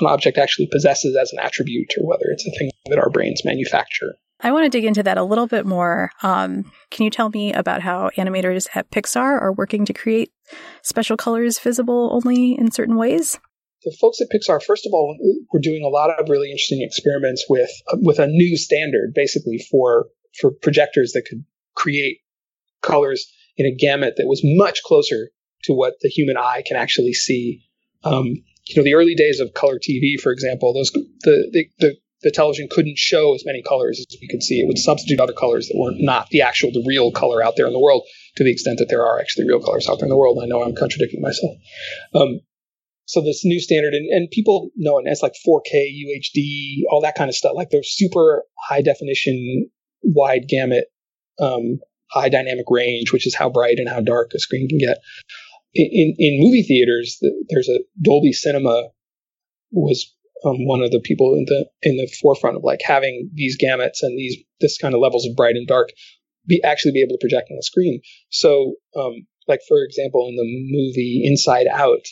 an 0.00 0.06
object 0.06 0.38
actually 0.38 0.68
possesses 0.70 1.16
as 1.16 1.32
an 1.32 1.38
attribute 1.38 1.92
or 1.98 2.06
whether 2.06 2.26
it's 2.26 2.46
a 2.46 2.50
thing 2.58 2.70
that 2.86 2.98
our 2.98 3.10
brains 3.10 3.44
manufacture. 3.44 4.14
I 4.40 4.52
want 4.52 4.64
to 4.64 4.68
dig 4.68 4.84
into 4.84 5.02
that 5.02 5.16
a 5.16 5.24
little 5.24 5.46
bit 5.46 5.64
more. 5.64 6.10
Um, 6.22 6.70
can 6.90 7.04
you 7.04 7.10
tell 7.10 7.30
me 7.30 7.52
about 7.54 7.80
how 7.80 8.10
animators 8.18 8.68
at 8.74 8.90
Pixar 8.90 9.40
are 9.40 9.52
working 9.52 9.86
to 9.86 9.94
create 9.94 10.30
special 10.82 11.16
colors 11.16 11.58
visible 11.58 12.10
only 12.12 12.52
in 12.52 12.70
certain 12.70 12.96
ways? 12.96 13.38
The 13.84 13.96
folks 13.98 14.20
at 14.20 14.28
Pixar, 14.28 14.62
first 14.62 14.84
of 14.84 14.92
all, 14.92 15.16
were 15.52 15.60
doing 15.60 15.84
a 15.84 15.88
lot 15.88 16.10
of 16.10 16.28
really 16.28 16.50
interesting 16.50 16.82
experiments 16.82 17.46
with 17.48 17.70
with 17.92 18.18
a 18.18 18.26
new 18.26 18.56
standard, 18.56 19.12
basically 19.14 19.64
for 19.70 20.06
for 20.38 20.50
projectors 20.50 21.12
that 21.12 21.22
could 21.22 21.44
create 21.74 22.18
colors 22.82 23.32
in 23.56 23.64
a 23.64 23.74
gamut 23.74 24.14
that 24.16 24.26
was 24.26 24.42
much 24.44 24.82
closer 24.82 25.30
to 25.64 25.72
what 25.72 25.94
the 26.00 26.08
human 26.08 26.36
eye 26.36 26.62
can 26.66 26.76
actually 26.76 27.12
see. 27.12 27.62
Um, 28.04 28.26
you 28.66 28.76
know, 28.76 28.82
the 28.82 28.94
early 28.94 29.14
days 29.14 29.40
of 29.40 29.54
color 29.54 29.78
TV, 29.78 30.20
for 30.20 30.32
example, 30.32 30.74
those 30.74 30.90
the 30.90 31.06
the, 31.22 31.66
the, 31.78 31.96
the 32.22 32.30
television 32.30 32.68
couldn't 32.70 32.98
show 32.98 33.34
as 33.34 33.44
many 33.44 33.62
colors 33.62 34.00
as 34.00 34.16
we 34.20 34.28
could 34.28 34.42
see. 34.42 34.60
It 34.60 34.66
would 34.66 34.78
substitute 34.78 35.20
other 35.20 35.32
colors 35.32 35.68
that 35.68 35.78
were 35.78 35.92
not 35.94 36.28
the 36.30 36.42
actual, 36.42 36.72
the 36.72 36.84
real 36.86 37.12
color 37.12 37.42
out 37.42 37.54
there 37.56 37.66
in 37.66 37.72
the 37.72 37.80
world 37.80 38.02
to 38.36 38.44
the 38.44 38.50
extent 38.50 38.78
that 38.78 38.88
there 38.88 39.04
are 39.04 39.20
actually 39.20 39.46
real 39.46 39.60
colors 39.60 39.88
out 39.88 39.98
there 39.98 40.06
in 40.06 40.10
the 40.10 40.16
world. 40.16 40.38
I 40.42 40.46
know 40.46 40.62
I'm 40.62 40.74
contradicting 40.74 41.20
myself. 41.20 41.56
Um, 42.14 42.40
so 43.06 43.20
this 43.20 43.44
new 43.44 43.60
standard, 43.60 43.94
and, 43.94 44.08
and 44.10 44.30
people 44.30 44.70
know 44.76 44.98
it 44.98 45.06
as 45.08 45.22
like 45.22 45.34
4K, 45.46 45.72
UHD, 45.72 46.82
all 46.90 47.00
that 47.02 47.14
kind 47.14 47.28
of 47.28 47.36
stuff, 47.36 47.52
like 47.54 47.70
those 47.70 47.88
super 47.88 48.42
high 48.68 48.82
definition, 48.82 49.70
wide 50.02 50.48
gamut, 50.48 50.86
um, 51.38 51.78
high 52.10 52.28
dynamic 52.28 52.66
range, 52.68 53.12
which 53.12 53.26
is 53.26 53.34
how 53.34 53.48
bright 53.48 53.78
and 53.78 53.88
how 53.88 54.00
dark 54.00 54.32
a 54.34 54.40
screen 54.40 54.68
can 54.68 54.78
get. 54.78 54.98
In, 55.78 56.14
in, 56.18 56.40
movie 56.40 56.62
theaters, 56.62 57.20
there's 57.48 57.68
a 57.68 57.80
Dolby 58.00 58.32
Cinema 58.32 58.88
was 59.70 60.12
um, 60.44 60.66
one 60.66 60.82
of 60.82 60.90
the 60.90 61.00
people 61.00 61.34
in 61.34 61.44
the 61.46 61.66
in 61.82 61.96
the 61.96 62.10
forefront 62.20 62.56
of 62.56 62.64
like 62.64 62.80
having 62.84 63.30
these 63.34 63.58
gamuts 63.58 63.98
and 64.02 64.18
these 64.18 64.36
this 64.60 64.78
kind 64.78 64.94
of 64.94 65.00
levels 65.00 65.26
of 65.26 65.36
bright 65.36 65.56
and 65.56 65.66
dark 65.66 65.90
be 66.46 66.62
actually 66.62 66.92
be 66.92 67.02
able 67.02 67.16
to 67.16 67.20
project 67.20 67.48
on 67.50 67.56
the 67.56 67.62
screen. 67.62 68.00
So, 68.30 68.74
um, 68.96 69.26
like 69.48 69.60
for 69.68 69.82
example, 69.82 70.28
in 70.28 70.36
the 70.36 70.44
movie 70.44 71.22
Inside 71.24 71.66
Out, 71.66 72.06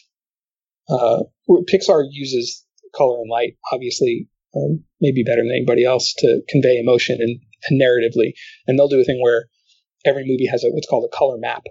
uh, 0.89 1.25
Pixar 1.73 2.05
uses 2.11 2.65
color 2.95 3.21
and 3.21 3.31
light, 3.31 3.57
obviously, 3.73 4.29
um, 4.57 4.85
maybe 5.01 5.23
better 5.23 5.43
than 5.43 5.51
anybody 5.51 5.85
else 5.85 6.15
to 6.19 6.43
convey 6.49 6.79
emotion 6.79 7.19
and, 7.21 7.41
and 7.69 7.81
narratively. 7.81 8.33
And 8.67 8.79
they'll 8.79 8.89
do 8.89 9.01
a 9.01 9.05
thing 9.05 9.21
where 9.23 9.47
every 10.05 10.25
movie 10.27 10.47
has 10.47 10.65
a, 10.65 10.69
what's 10.69 10.89
called 10.89 11.09
a 11.11 11.17
color 11.17 11.39
map, 11.39 11.63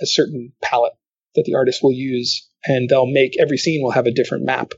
a 0.00 0.06
certain 0.06 0.52
palette 0.62 0.94
that 1.36 1.44
the 1.46 1.54
artist 1.54 1.80
will 1.82 1.92
use, 1.92 2.48
and 2.64 2.88
they'll 2.88 3.06
make 3.06 3.40
every 3.40 3.58
scene 3.58 3.82
will 3.82 3.92
have 3.92 4.06
a 4.06 4.12
different 4.12 4.44
map 4.44 4.72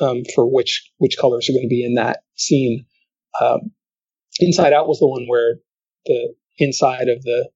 um, 0.00 0.22
for 0.34 0.46
which 0.46 0.90
which 0.98 1.16
colors 1.18 1.48
are 1.48 1.52
going 1.52 1.64
to 1.64 1.68
be 1.68 1.84
in 1.84 1.94
that 1.94 2.20
scene. 2.34 2.86
Um, 3.40 3.70
Inside 4.40 4.72
Out 4.72 4.88
was 4.88 4.98
the 4.98 5.06
one 5.06 5.26
where 5.28 5.56
the 6.06 6.34
inside 6.58 7.08
of 7.08 7.22
the 7.22 7.48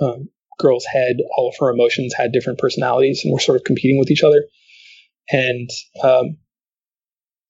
um, 0.00 0.28
girl's 0.58 0.84
head, 0.84 1.16
all 1.36 1.48
of 1.48 1.54
her 1.58 1.72
emotions 1.72 2.14
had 2.16 2.32
different 2.32 2.58
personalities 2.58 3.22
and 3.24 3.32
were 3.32 3.40
sort 3.40 3.56
of 3.56 3.64
competing 3.64 3.98
with 3.98 4.10
each 4.10 4.22
other. 4.22 4.44
And 5.30 5.68
um, 6.02 6.38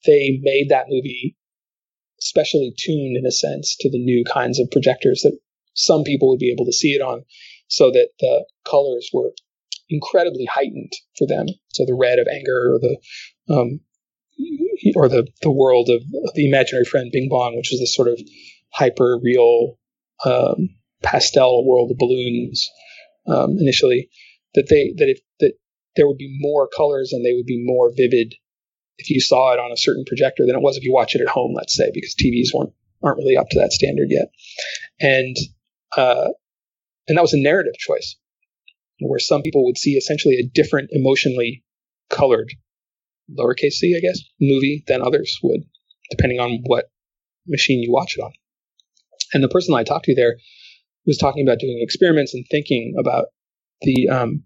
they 0.07 0.39
made 0.43 0.71
that 0.71 0.87
movie 0.89 1.37
specially 2.21 2.73
tuned, 2.79 3.17
in 3.17 3.27
a 3.27 3.31
sense, 3.31 3.77
to 3.81 3.91
the 3.91 3.99
new 3.99 4.25
kinds 4.25 4.59
of 4.59 4.71
projectors 4.71 5.21
that 5.23 5.39
some 5.75 6.03
people 6.05 6.29
would 6.31 6.39
be 6.39 6.51
able 6.51 6.65
to 6.65 6.73
see 6.73 6.93
it 6.93 7.03
on, 7.03 7.25
so 7.69 7.91
that 7.91 8.09
the 8.21 8.47
colors 8.65 9.11
were 9.13 9.33
incredibly 9.89 10.45
heightened 10.45 10.93
for 11.17 11.27
them. 11.27 11.47
So 11.73 11.85
the 11.85 11.95
red 11.95 12.19
of 12.19 12.27
anger, 12.33 12.75
or 12.75 12.79
the 12.79 12.97
um, 13.53 13.81
or 14.95 15.09
the 15.09 15.27
the 15.43 15.51
world 15.51 15.89
of 15.89 16.03
the 16.35 16.47
imaginary 16.47 16.85
friend 16.85 17.11
Bing 17.13 17.29
Bong, 17.31 17.57
which 17.57 17.73
is 17.73 17.81
this 17.81 17.95
sort 17.95 18.09
of 18.09 18.21
hyper 18.73 19.19
real 19.23 19.79
um, 20.25 20.71
pastel 21.03 21.67
world 21.67 21.91
of 21.91 21.99
balloons 21.99 22.69
um, 23.27 23.57
initially. 23.59 24.11
That 24.55 24.69
they 24.69 24.95
that 24.97 25.09
if 25.09 25.21
that 25.41 25.53
there 25.97 26.07
would 26.07 26.19
be 26.19 26.39
more 26.41 26.69
colors 26.69 27.13
and 27.13 27.25
they 27.25 27.35
would 27.35 27.47
be 27.47 27.63
more 27.65 27.93
vivid 27.95 28.35
if 28.99 29.11
you 29.11 29.21
saw 29.21 29.53
it 29.53 29.59
on 29.59 29.73
a 29.73 29.77
certain 29.77 30.05
projector 30.07 30.45
than 30.47 30.57
it 30.57 30.63
was 30.63 30.77
if 30.77 30.85
you 30.85 30.93
watch 30.93 31.15
it 31.15 31.21
at 31.21 31.29
home, 31.29 31.53
let's 31.55 31.75
say, 31.75 31.91
because 31.93 32.15
TVs 32.15 32.55
weren't 32.55 32.73
aren't 33.03 33.19
really 33.19 33.37
up 33.37 33.49
to 33.51 33.61
that 33.61 33.73
standard 33.73 34.09
yet. 34.11 34.31
And 35.01 35.37
uh, 35.97 36.29
and 37.09 37.17
that 37.17 37.23
was 37.23 37.35
a 37.35 37.41
narrative 37.41 37.75
choice, 37.79 38.17
where 39.01 39.19
some 39.19 39.43
people 39.43 39.65
would 39.65 39.79
see 39.79 39.93
essentially 39.93 40.37
a 40.37 40.49
different 40.55 40.89
emotionally 40.93 41.65
colored 42.11 42.51
lowercase 43.31 43.73
c, 43.73 43.95
I 43.97 44.01
guess, 44.01 44.21
movie 44.41 44.85
than 44.87 45.03
others 45.03 45.39
would, 45.43 45.63
depending 46.11 46.41
on 46.41 46.61
what 46.65 46.91
machine 47.47 47.83
you 47.83 47.93
watch 47.93 48.17
it 48.17 48.23
on. 48.23 48.33
And 49.33 49.43
the 49.43 49.49
person 49.49 49.75
I 49.75 49.83
talked 49.83 50.05
to 50.07 50.15
there 50.15 50.37
was 51.07 51.19
talking 51.19 51.47
about 51.47 51.59
doing 51.59 51.79
experiments 51.81 52.35
and 52.35 52.45
thinking 52.51 52.95
about 52.99 53.27
the 53.83 54.09
um, 54.09 54.45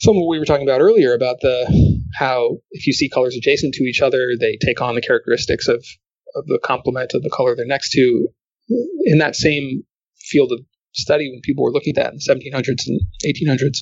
some 0.00 0.16
of 0.16 0.20
what 0.20 0.28
we 0.28 0.38
were 0.38 0.44
talking 0.44 0.66
about 0.66 0.80
earlier 0.80 1.14
about 1.14 1.40
the 1.40 2.00
how 2.14 2.58
if 2.70 2.86
you 2.86 2.92
see 2.92 3.08
colors 3.08 3.36
adjacent 3.36 3.74
to 3.74 3.84
each 3.84 4.00
other, 4.00 4.30
they 4.38 4.56
take 4.56 4.80
on 4.80 4.94
the 4.94 5.00
characteristics 5.00 5.68
of 5.68 5.84
of 6.34 6.46
the 6.46 6.58
complement 6.62 7.14
of 7.14 7.22
the 7.22 7.30
color 7.30 7.54
they're 7.54 7.66
next 7.66 7.90
to. 7.92 8.28
In 9.04 9.18
that 9.18 9.36
same 9.36 9.84
field 10.18 10.52
of 10.52 10.60
study, 10.94 11.30
when 11.30 11.40
people 11.42 11.64
were 11.64 11.72
looking 11.72 11.94
at 11.96 12.02
that 12.02 12.12
in 12.12 12.18
the 12.18 12.52
1700s 12.52 12.86
and 12.86 13.00
1800s, 13.24 13.78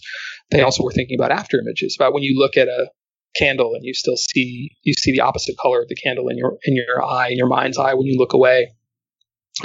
they 0.51 0.63
also 0.63 0.83
were 0.83 0.93
thinking 0.93 1.19
about 1.19 1.31
after 1.31 1.59
images, 1.59 1.97
about 1.99 2.13
when 2.13 2.23
you 2.23 2.39
look 2.39 2.57
at 2.57 2.69
a 2.69 2.91
candle 3.37 3.75
and 3.75 3.85
you 3.85 3.95
still 3.95 4.17
see 4.17 4.71
you 4.83 4.93
see 4.93 5.13
the 5.13 5.21
opposite 5.21 5.57
color 5.61 5.81
of 5.81 5.89
the 5.89 5.95
candle 5.95 6.29
in 6.29 6.37
your 6.37 6.59
in 6.65 6.75
your 6.77 7.03
eye 7.03 7.29
in 7.29 7.39
your 7.39 7.49
mind's 7.49 7.79
eye 7.79 7.95
when 7.95 8.07
you 8.07 8.19
look 8.19 8.33
away. 8.33 8.75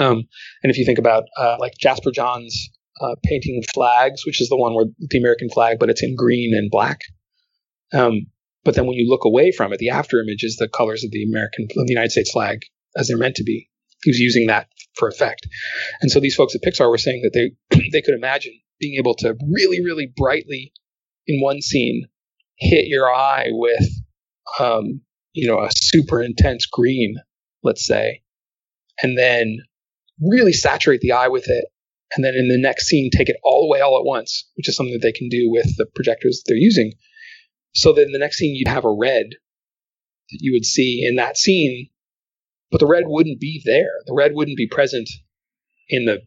Um, 0.00 0.24
and 0.62 0.70
if 0.70 0.78
you 0.78 0.84
think 0.84 0.98
about 0.98 1.24
uh, 1.38 1.56
like 1.58 1.72
Jasper 1.78 2.10
Johns 2.10 2.70
uh, 3.00 3.14
painting 3.24 3.62
flags 3.72 4.24
which 4.26 4.40
is 4.40 4.48
the 4.48 4.56
one 4.56 4.74
where 4.74 4.86
the 4.98 5.18
american 5.18 5.48
flag 5.50 5.78
but 5.78 5.90
it's 5.90 6.02
in 6.02 6.16
green 6.16 6.54
and 6.54 6.70
black. 6.70 7.00
Um, 7.92 8.26
but 8.64 8.74
then 8.74 8.86
when 8.86 8.96
you 8.96 9.08
look 9.08 9.24
away 9.24 9.52
from 9.52 9.72
it 9.72 9.78
the 9.78 9.90
after 9.90 10.20
image 10.20 10.42
is 10.42 10.56
the 10.56 10.68
colors 10.68 11.04
of 11.04 11.10
the 11.10 11.24
american 11.24 11.68
of 11.76 11.86
the 11.86 11.92
united 11.92 12.10
states 12.10 12.32
flag 12.32 12.60
as 12.96 13.08
they're 13.08 13.18
meant 13.18 13.36
to 13.36 13.44
be. 13.44 13.68
He 14.02 14.10
was 14.10 14.18
using 14.18 14.46
that 14.46 14.68
for 14.98 15.08
effect 15.08 15.46
and 16.00 16.10
so 16.10 16.20
these 16.20 16.34
folks 16.34 16.54
at 16.54 16.62
pixar 16.62 16.90
were 16.90 16.98
saying 16.98 17.22
that 17.22 17.32
they 17.32 17.78
they 17.92 18.02
could 18.02 18.14
imagine 18.14 18.52
being 18.80 18.98
able 18.98 19.14
to 19.14 19.34
really 19.52 19.82
really 19.82 20.12
brightly 20.16 20.72
in 21.26 21.40
one 21.40 21.60
scene 21.60 22.08
hit 22.58 22.86
your 22.88 23.12
eye 23.12 23.48
with, 23.50 23.88
um, 24.58 25.00
you 25.32 25.46
know, 25.46 25.60
a 25.60 25.70
super 25.72 26.20
intense 26.22 26.66
green, 26.66 27.16
let's 27.62 27.86
say, 27.86 28.22
and 29.02 29.16
then 29.16 29.58
really 30.20 30.52
saturate 30.52 31.00
the 31.00 31.12
eye 31.12 31.28
with 31.28 31.48
it. 31.48 31.66
And 32.16 32.24
then 32.24 32.34
in 32.34 32.48
the 32.48 32.58
next 32.58 32.86
scene, 32.86 33.10
take 33.10 33.28
it 33.28 33.36
all 33.44 33.66
the 33.66 33.70
way 33.70 33.80
all 33.80 33.98
at 33.98 34.04
once, 34.04 34.48
which 34.56 34.68
is 34.68 34.74
something 34.76 34.94
that 34.94 35.02
they 35.02 35.12
can 35.12 35.28
do 35.28 35.50
with 35.50 35.76
the 35.76 35.86
projectors 35.94 36.42
they're 36.46 36.56
using. 36.56 36.92
So 37.74 37.92
that 37.92 38.06
in 38.06 38.12
the 38.12 38.18
next 38.18 38.38
scene, 38.38 38.54
you'd 38.54 38.68
have 38.68 38.86
a 38.86 38.92
red 38.92 39.26
that 40.30 40.38
you 40.40 40.52
would 40.52 40.64
see 40.64 41.06
in 41.06 41.16
that 41.16 41.36
scene, 41.36 41.90
but 42.70 42.80
the 42.80 42.86
red 42.86 43.04
wouldn't 43.06 43.40
be 43.40 43.62
there. 43.64 43.90
The 44.06 44.14
red 44.14 44.32
wouldn't 44.34 44.56
be 44.56 44.66
present 44.66 45.08
in 45.88 46.04
the, 46.04 46.20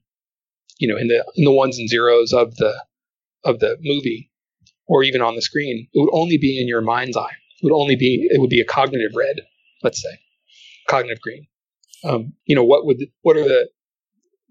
you 0.79 0.87
know, 0.87 0.97
in 0.97 1.07
the 1.07 1.23
in 1.35 1.45
the 1.45 1.51
ones 1.51 1.77
and 1.77 1.89
zeros 1.89 2.33
of 2.33 2.55
the 2.55 2.73
of 3.43 3.59
the 3.59 3.77
movie 3.81 4.31
or 4.87 5.03
even 5.03 5.21
on 5.21 5.35
the 5.35 5.41
screen. 5.41 5.87
It 5.93 5.99
would 5.99 6.13
only 6.13 6.37
be 6.37 6.59
in 6.59 6.67
your 6.67 6.81
mind's 6.81 7.17
eye. 7.17 7.35
It 7.61 7.63
would 7.63 7.75
only 7.75 7.95
be 7.95 8.27
it 8.29 8.39
would 8.39 8.49
be 8.49 8.61
a 8.61 8.65
cognitive 8.65 9.11
red, 9.15 9.41
let's 9.83 10.01
say, 10.01 10.19
cognitive 10.89 11.21
green. 11.21 11.47
Um, 12.03 12.33
you 12.45 12.55
know 12.55 12.63
what 12.63 12.85
would 12.85 12.97
what 13.21 13.37
are 13.37 13.43
the 13.43 13.69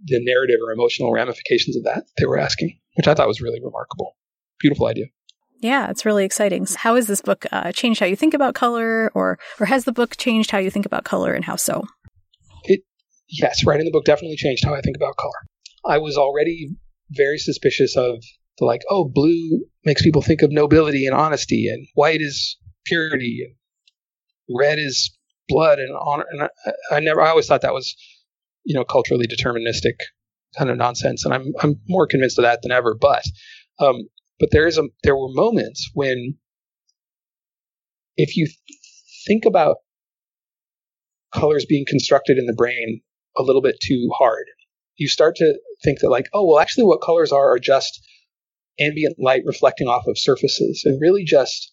the 0.05 0.25
narrative 0.25 0.57
or 0.65 0.73
emotional 0.73 1.13
ramifications 1.13 1.77
of 1.77 1.85
that 1.85 2.05
they 2.17 2.27
were 2.27 2.39
asking, 2.39 2.79
which 2.95 3.09
I 3.09 3.15
thought 3.15 3.29
was 3.29 3.41
really 3.41 3.61
remarkable. 3.63 4.17
Beautiful 4.61 4.87
idea. 4.87 5.07
Yeah, 5.61 5.91
it's 5.91 6.07
really 6.07 6.25
exciting. 6.25 6.67
How 6.75 6.95
has 6.95 7.07
this 7.07 7.21
book 7.21 7.45
uh, 7.53 7.71
changed 7.73 8.01
how 8.01 8.07
you 8.07 8.17
think 8.17 8.33
about 8.35 8.55
color, 8.55 9.11
or 9.15 9.39
or 9.59 9.67
has 9.67 9.85
the 9.85 9.93
book 9.93 10.17
changed 10.17 10.51
how 10.51 10.59
you 10.59 10.71
think 10.71 10.87
about 10.87 11.05
color, 11.05 11.35
and 11.35 11.45
how 11.45 11.57
so? 11.57 11.85
It 12.65 12.81
yes, 13.29 13.65
writing 13.67 13.85
the 13.85 13.93
book 13.93 14.07
definitely 14.07 14.37
changed 14.37 14.65
how 14.65 14.75
I 14.75 14.81
think 14.81 14.97
about 14.97 15.17
color. 15.17 15.33
I 15.87 15.99
was 15.99 16.17
already 16.17 16.69
very 17.11 17.39
suspicious 17.39 17.97
of 17.97 18.23
the 18.59 18.65
like, 18.65 18.81
oh, 18.89 19.11
blue 19.13 19.67
makes 19.85 20.03
people 20.03 20.23
think 20.23 20.43
of 20.43 20.51
nobility 20.51 21.07
and 21.07 21.15
honesty, 21.15 21.69
and 21.69 21.87
white 21.95 22.23
is 22.23 22.57
purity, 22.87 23.41
and 23.45 24.59
red 24.59 24.79
is 24.79 25.15
blood 25.49 25.79
and 25.79 25.95
honor. 26.01 26.25
And 26.31 26.43
I, 26.43 26.97
I 26.97 27.01
never, 27.01 27.21
I 27.21 27.29
always 27.29 27.47
thought 27.47 27.63
that 27.63 27.75
was, 27.75 27.95
you 28.65 28.75
know, 28.75 28.85
culturally 28.85 29.27
deterministic 29.27 29.95
kind 30.57 30.71
of 30.71 30.79
nonsense, 30.79 31.25
and 31.27 31.35
I'm 31.35 31.53
I'm 31.63 31.81
more 31.87 32.07
convinced 32.07 32.39
of 32.39 32.45
that 32.45 32.63
than 32.63 32.73
ever. 32.73 32.97
But, 32.99 33.25
um, 33.79 34.09
but 34.41 34.51
there 34.51 34.67
is 34.67 34.79
a 34.79 34.85
there 35.05 35.17
were 35.17 35.29
moments 35.31 35.91
when, 35.95 36.37
if 38.17 38.37
you 38.37 38.49
think 39.27 39.45
about 39.45 39.77
colors 41.33 41.67
being 41.69 41.85
constructed 41.87 42.39
in 42.39 42.47
the 42.47 42.55
brain 42.55 43.03
a 43.37 43.43
little 43.43 43.63
bit 43.63 43.77
too 43.81 44.09
hard, 44.19 44.47
you 44.97 45.07
start 45.07 45.37
to 45.37 45.55
think 45.85 46.01
that 46.01 46.11
like, 46.11 46.29
oh, 46.33 46.47
well, 46.47 46.59
actually, 46.59 46.85
what 46.85 47.03
colors 47.03 47.31
are 47.31 47.55
are 47.55 47.61
just 47.61 48.01
ambient 48.81 49.17
light 49.19 49.43
reflecting 49.45 49.87
off 49.87 50.07
of 50.09 50.19
surfaces. 50.19 50.83
And 50.85 51.01
really, 51.01 51.23
just 51.25 51.73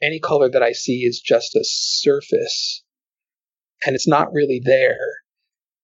any 0.00 0.20
color 0.20 0.48
that 0.48 0.62
I 0.62 0.72
see 0.72 1.00
is 1.00 1.20
just 1.20 1.54
a 1.54 1.64
surface 1.64 2.84
and 3.84 3.94
it's 3.94 4.08
not 4.08 4.32
really 4.32 4.60
there. 4.64 4.98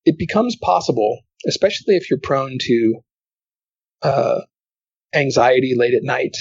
It 0.05 0.19
becomes 0.19 0.57
possible, 0.57 1.20
especially 1.47 1.97
if 1.97 2.09
you're 2.09 2.20
prone 2.23 2.57
to 2.61 2.94
uh, 4.02 4.40
anxiety 5.14 5.74
late 5.76 5.94
at 5.94 6.02
night, 6.02 6.36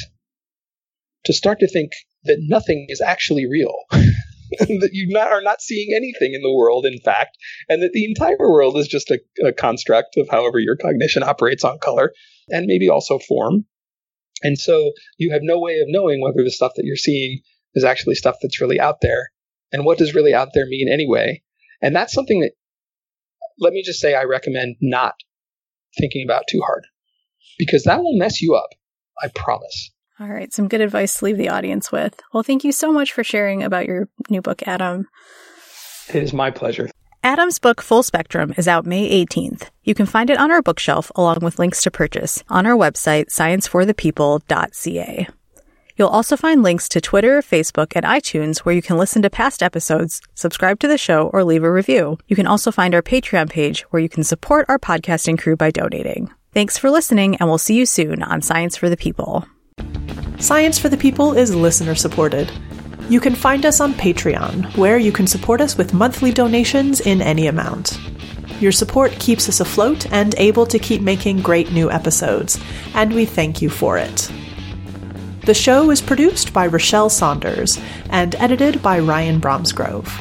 to 1.26 1.34
start 1.34 1.60
to 1.60 1.68
think 1.68 1.92
that 2.24 2.38
nothing 2.42 2.88
is 2.90 3.02
actually 3.02 3.46
real. 3.46 3.74
that 4.60 4.90
you 4.94 5.08
not, 5.10 5.32
are 5.32 5.42
not 5.42 5.62
seeing 5.62 5.94
anything 5.96 6.34
in 6.34 6.42
the 6.42 6.54
world, 6.54 6.86
in 6.86 7.00
fact, 7.00 7.38
and 7.68 7.84
that 7.84 7.92
the 7.94 8.06
entire 8.06 8.38
world 8.40 8.78
is 8.78 8.88
just 8.88 9.12
a, 9.12 9.20
a 9.46 9.54
construct 9.54 10.18
of 10.18 10.28
however 10.30 10.60
your 10.60 10.76
cognition 10.76 11.22
operates 11.22 11.64
on 11.64 11.78
color 11.78 12.12
and 12.50 12.66
maybe 12.66 12.90
also 12.90 13.20
form. 13.20 13.66
And 14.42 14.58
so 14.58 14.94
you 15.18 15.32
have 15.34 15.44
no 15.44 15.60
way 15.60 15.80
of 15.80 15.88
knowing 15.88 16.22
whether 16.22 16.44
the 16.44 16.52
stuff 16.52 16.72
that 16.78 16.86
you're 16.86 16.96
seeing 16.96 17.42
is 17.76 17.84
actually 17.84 18.16
stuff 18.16 18.38
that's 18.42 18.62
really 18.62 18.80
out 18.80 19.02
there. 19.02 19.30
And 19.72 19.86
what 19.86 20.00
does 20.00 20.16
really 20.16 20.34
out 20.34 20.50
there 20.54 20.66
mean 20.66 20.90
anyway? 20.92 21.44
And 21.82 21.96
that's 21.96 22.14
something 22.14 22.42
that, 22.42 22.54
let 23.60 23.74
me 23.74 23.84
just 23.86 24.00
say, 24.00 24.16
I 24.16 24.24
recommend 24.24 24.78
not 24.82 25.14
thinking 26.00 26.26
about 26.26 26.46
too 26.50 26.62
hard 26.66 26.86
because 27.58 27.84
that 27.84 28.00
will 28.00 28.18
mess 28.18 28.42
you 28.42 28.56
up. 28.56 28.70
I 29.22 29.28
promise. 29.30 29.92
All 30.20 30.28
right. 30.28 30.54
Some 30.54 30.68
good 30.68 30.82
advice 30.82 31.20
to 31.20 31.26
leave 31.26 31.38
the 31.38 31.50
audience 31.50 31.92
with. 31.92 32.20
Well, 32.34 32.44
thank 32.44 32.64
you 32.64 32.72
so 32.72 32.92
much 32.92 33.14
for 33.14 33.24
sharing 33.24 33.64
about 33.64 33.86
your 33.86 34.10
new 34.30 34.42
book, 34.42 34.68
Adam. 34.68 35.08
It 36.14 36.24
is 36.24 36.34
my 36.34 36.52
pleasure. 36.52 36.90
Adam's 37.24 37.60
book 37.60 37.82
Full 37.82 38.04
Spectrum 38.04 38.54
is 38.58 38.68
out 38.68 38.86
May 38.86 39.26
18th. 39.26 39.70
You 39.84 39.94
can 39.94 40.06
find 40.06 40.30
it 40.30 40.38
on 40.38 40.52
our 40.52 40.62
bookshelf 40.62 41.12
along 41.16 41.40
with 41.42 41.60
links 41.60 41.84
to 41.84 41.92
purchase 41.92 42.44
on 42.50 42.66
our 42.66 42.78
website, 42.78 43.28
scienceforthepeople.ca. 43.28 45.28
You'll 45.98 46.08
also 46.08 46.38
find 46.38 46.64
links 46.64 46.88
to 46.90 47.02
Twitter, 47.02 47.42
Facebook, 47.42 47.92
and 47.94 48.06
iTunes 48.06 48.60
where 48.60 48.74
you 48.74 48.82
can 48.82 48.98
listen 48.98 49.22
to 49.22 49.30
past 49.30 49.62
episodes, 49.62 50.22
subscribe 50.34 50.80
to 50.80 50.88
the 50.88 50.98
show, 50.98 51.28
or 51.34 51.44
leave 51.44 51.66
a 51.66 51.72
review. 51.72 52.18
You 52.30 52.38
can 52.38 52.48
also 52.48 52.72
find 52.72 52.96
our 52.96 53.02
Patreon 53.02 53.50
page 53.50 53.82
where 53.90 54.02
you 54.02 54.08
can 54.08 54.24
support 54.24 54.66
our 54.70 54.80
podcasting 54.80 55.38
crew 55.38 55.58
by 55.58 55.72
donating. 55.72 56.32
Thanks 56.52 56.80
for 56.80 56.90
listening, 56.90 57.36
and 57.36 57.48
we'll 57.48 57.60
see 57.60 57.76
you 57.76 57.86
soon 57.86 58.24
on 58.24 58.42
Science 58.42 58.76
for 58.76 58.90
the 58.90 58.98
People. 58.98 59.46
Science 60.40 60.80
for 60.80 60.90
the 60.90 60.98
People 60.98 61.34
is 61.38 61.54
listener 61.54 61.94
supported. 61.94 62.52
You 63.08 63.20
can 63.20 63.36
find 63.36 63.68
us 63.68 63.80
on 63.80 63.94
Patreon, 63.94 64.76
where 64.76 64.98
you 64.98 65.12
can 65.12 65.28
support 65.28 65.62
us 65.62 65.78
with 65.78 65.94
monthly 65.94 66.32
donations 66.32 67.02
in 67.02 67.22
any 67.22 67.46
amount. 67.46 68.00
Your 68.60 68.72
support 68.72 69.12
keeps 69.20 69.48
us 69.48 69.60
afloat 69.60 70.12
and 70.12 70.34
able 70.40 70.66
to 70.66 70.80
keep 70.80 71.04
making 71.04 71.44
great 71.44 71.72
new 71.72 71.92
episodes, 71.92 72.60
and 72.96 73.14
we 73.14 73.26
thank 73.26 73.62
you 73.62 73.70
for 73.70 74.00
it. 74.00 74.32
The 75.46 75.54
show 75.54 75.92
is 75.92 76.02
produced 76.02 76.52
by 76.52 76.68
Rachelle 76.68 77.12
Saunders 77.12 77.80
and 78.10 78.34
edited 78.36 78.82
by 78.82 79.00
Ryan 79.00 79.40
Bromsgrove. 79.40 80.12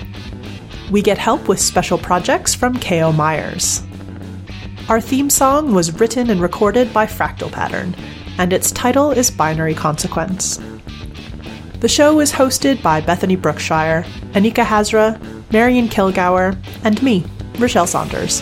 We 0.91 1.01
get 1.01 1.17
help 1.17 1.49
with 1.49 1.59
special 1.59 1.97
projects 1.97 2.55
from 2.55 2.79
K.O. 2.79 3.13
Myers. 3.13 3.83
Our 4.89 5.03
theme 5.03 5.29
song 5.29 5.75
was 5.75 6.01
written 6.01 6.31
and 6.31 6.41
recorded 6.41 6.95
by 6.95 7.05
Fractal 7.05 7.53
Pattern, 7.53 7.95
and 8.39 8.55
its 8.55 8.71
title 8.71 9.11
is 9.11 9.31
Binary 9.31 9.75
Consequence. 9.75 10.59
The 11.81 11.89
show 11.89 12.21
is 12.21 12.33
hosted 12.33 12.83
by 12.83 13.03
Bethany 13.03 13.37
Brookshire, 13.37 14.07
Anika 14.33 14.65
Hazra, 14.65 15.21
Marion 15.53 15.89
Kilgour, 15.89 16.57
and 16.85 17.03
me, 17.03 17.21
Rachelle 17.57 17.87
Saunders. 17.87 18.41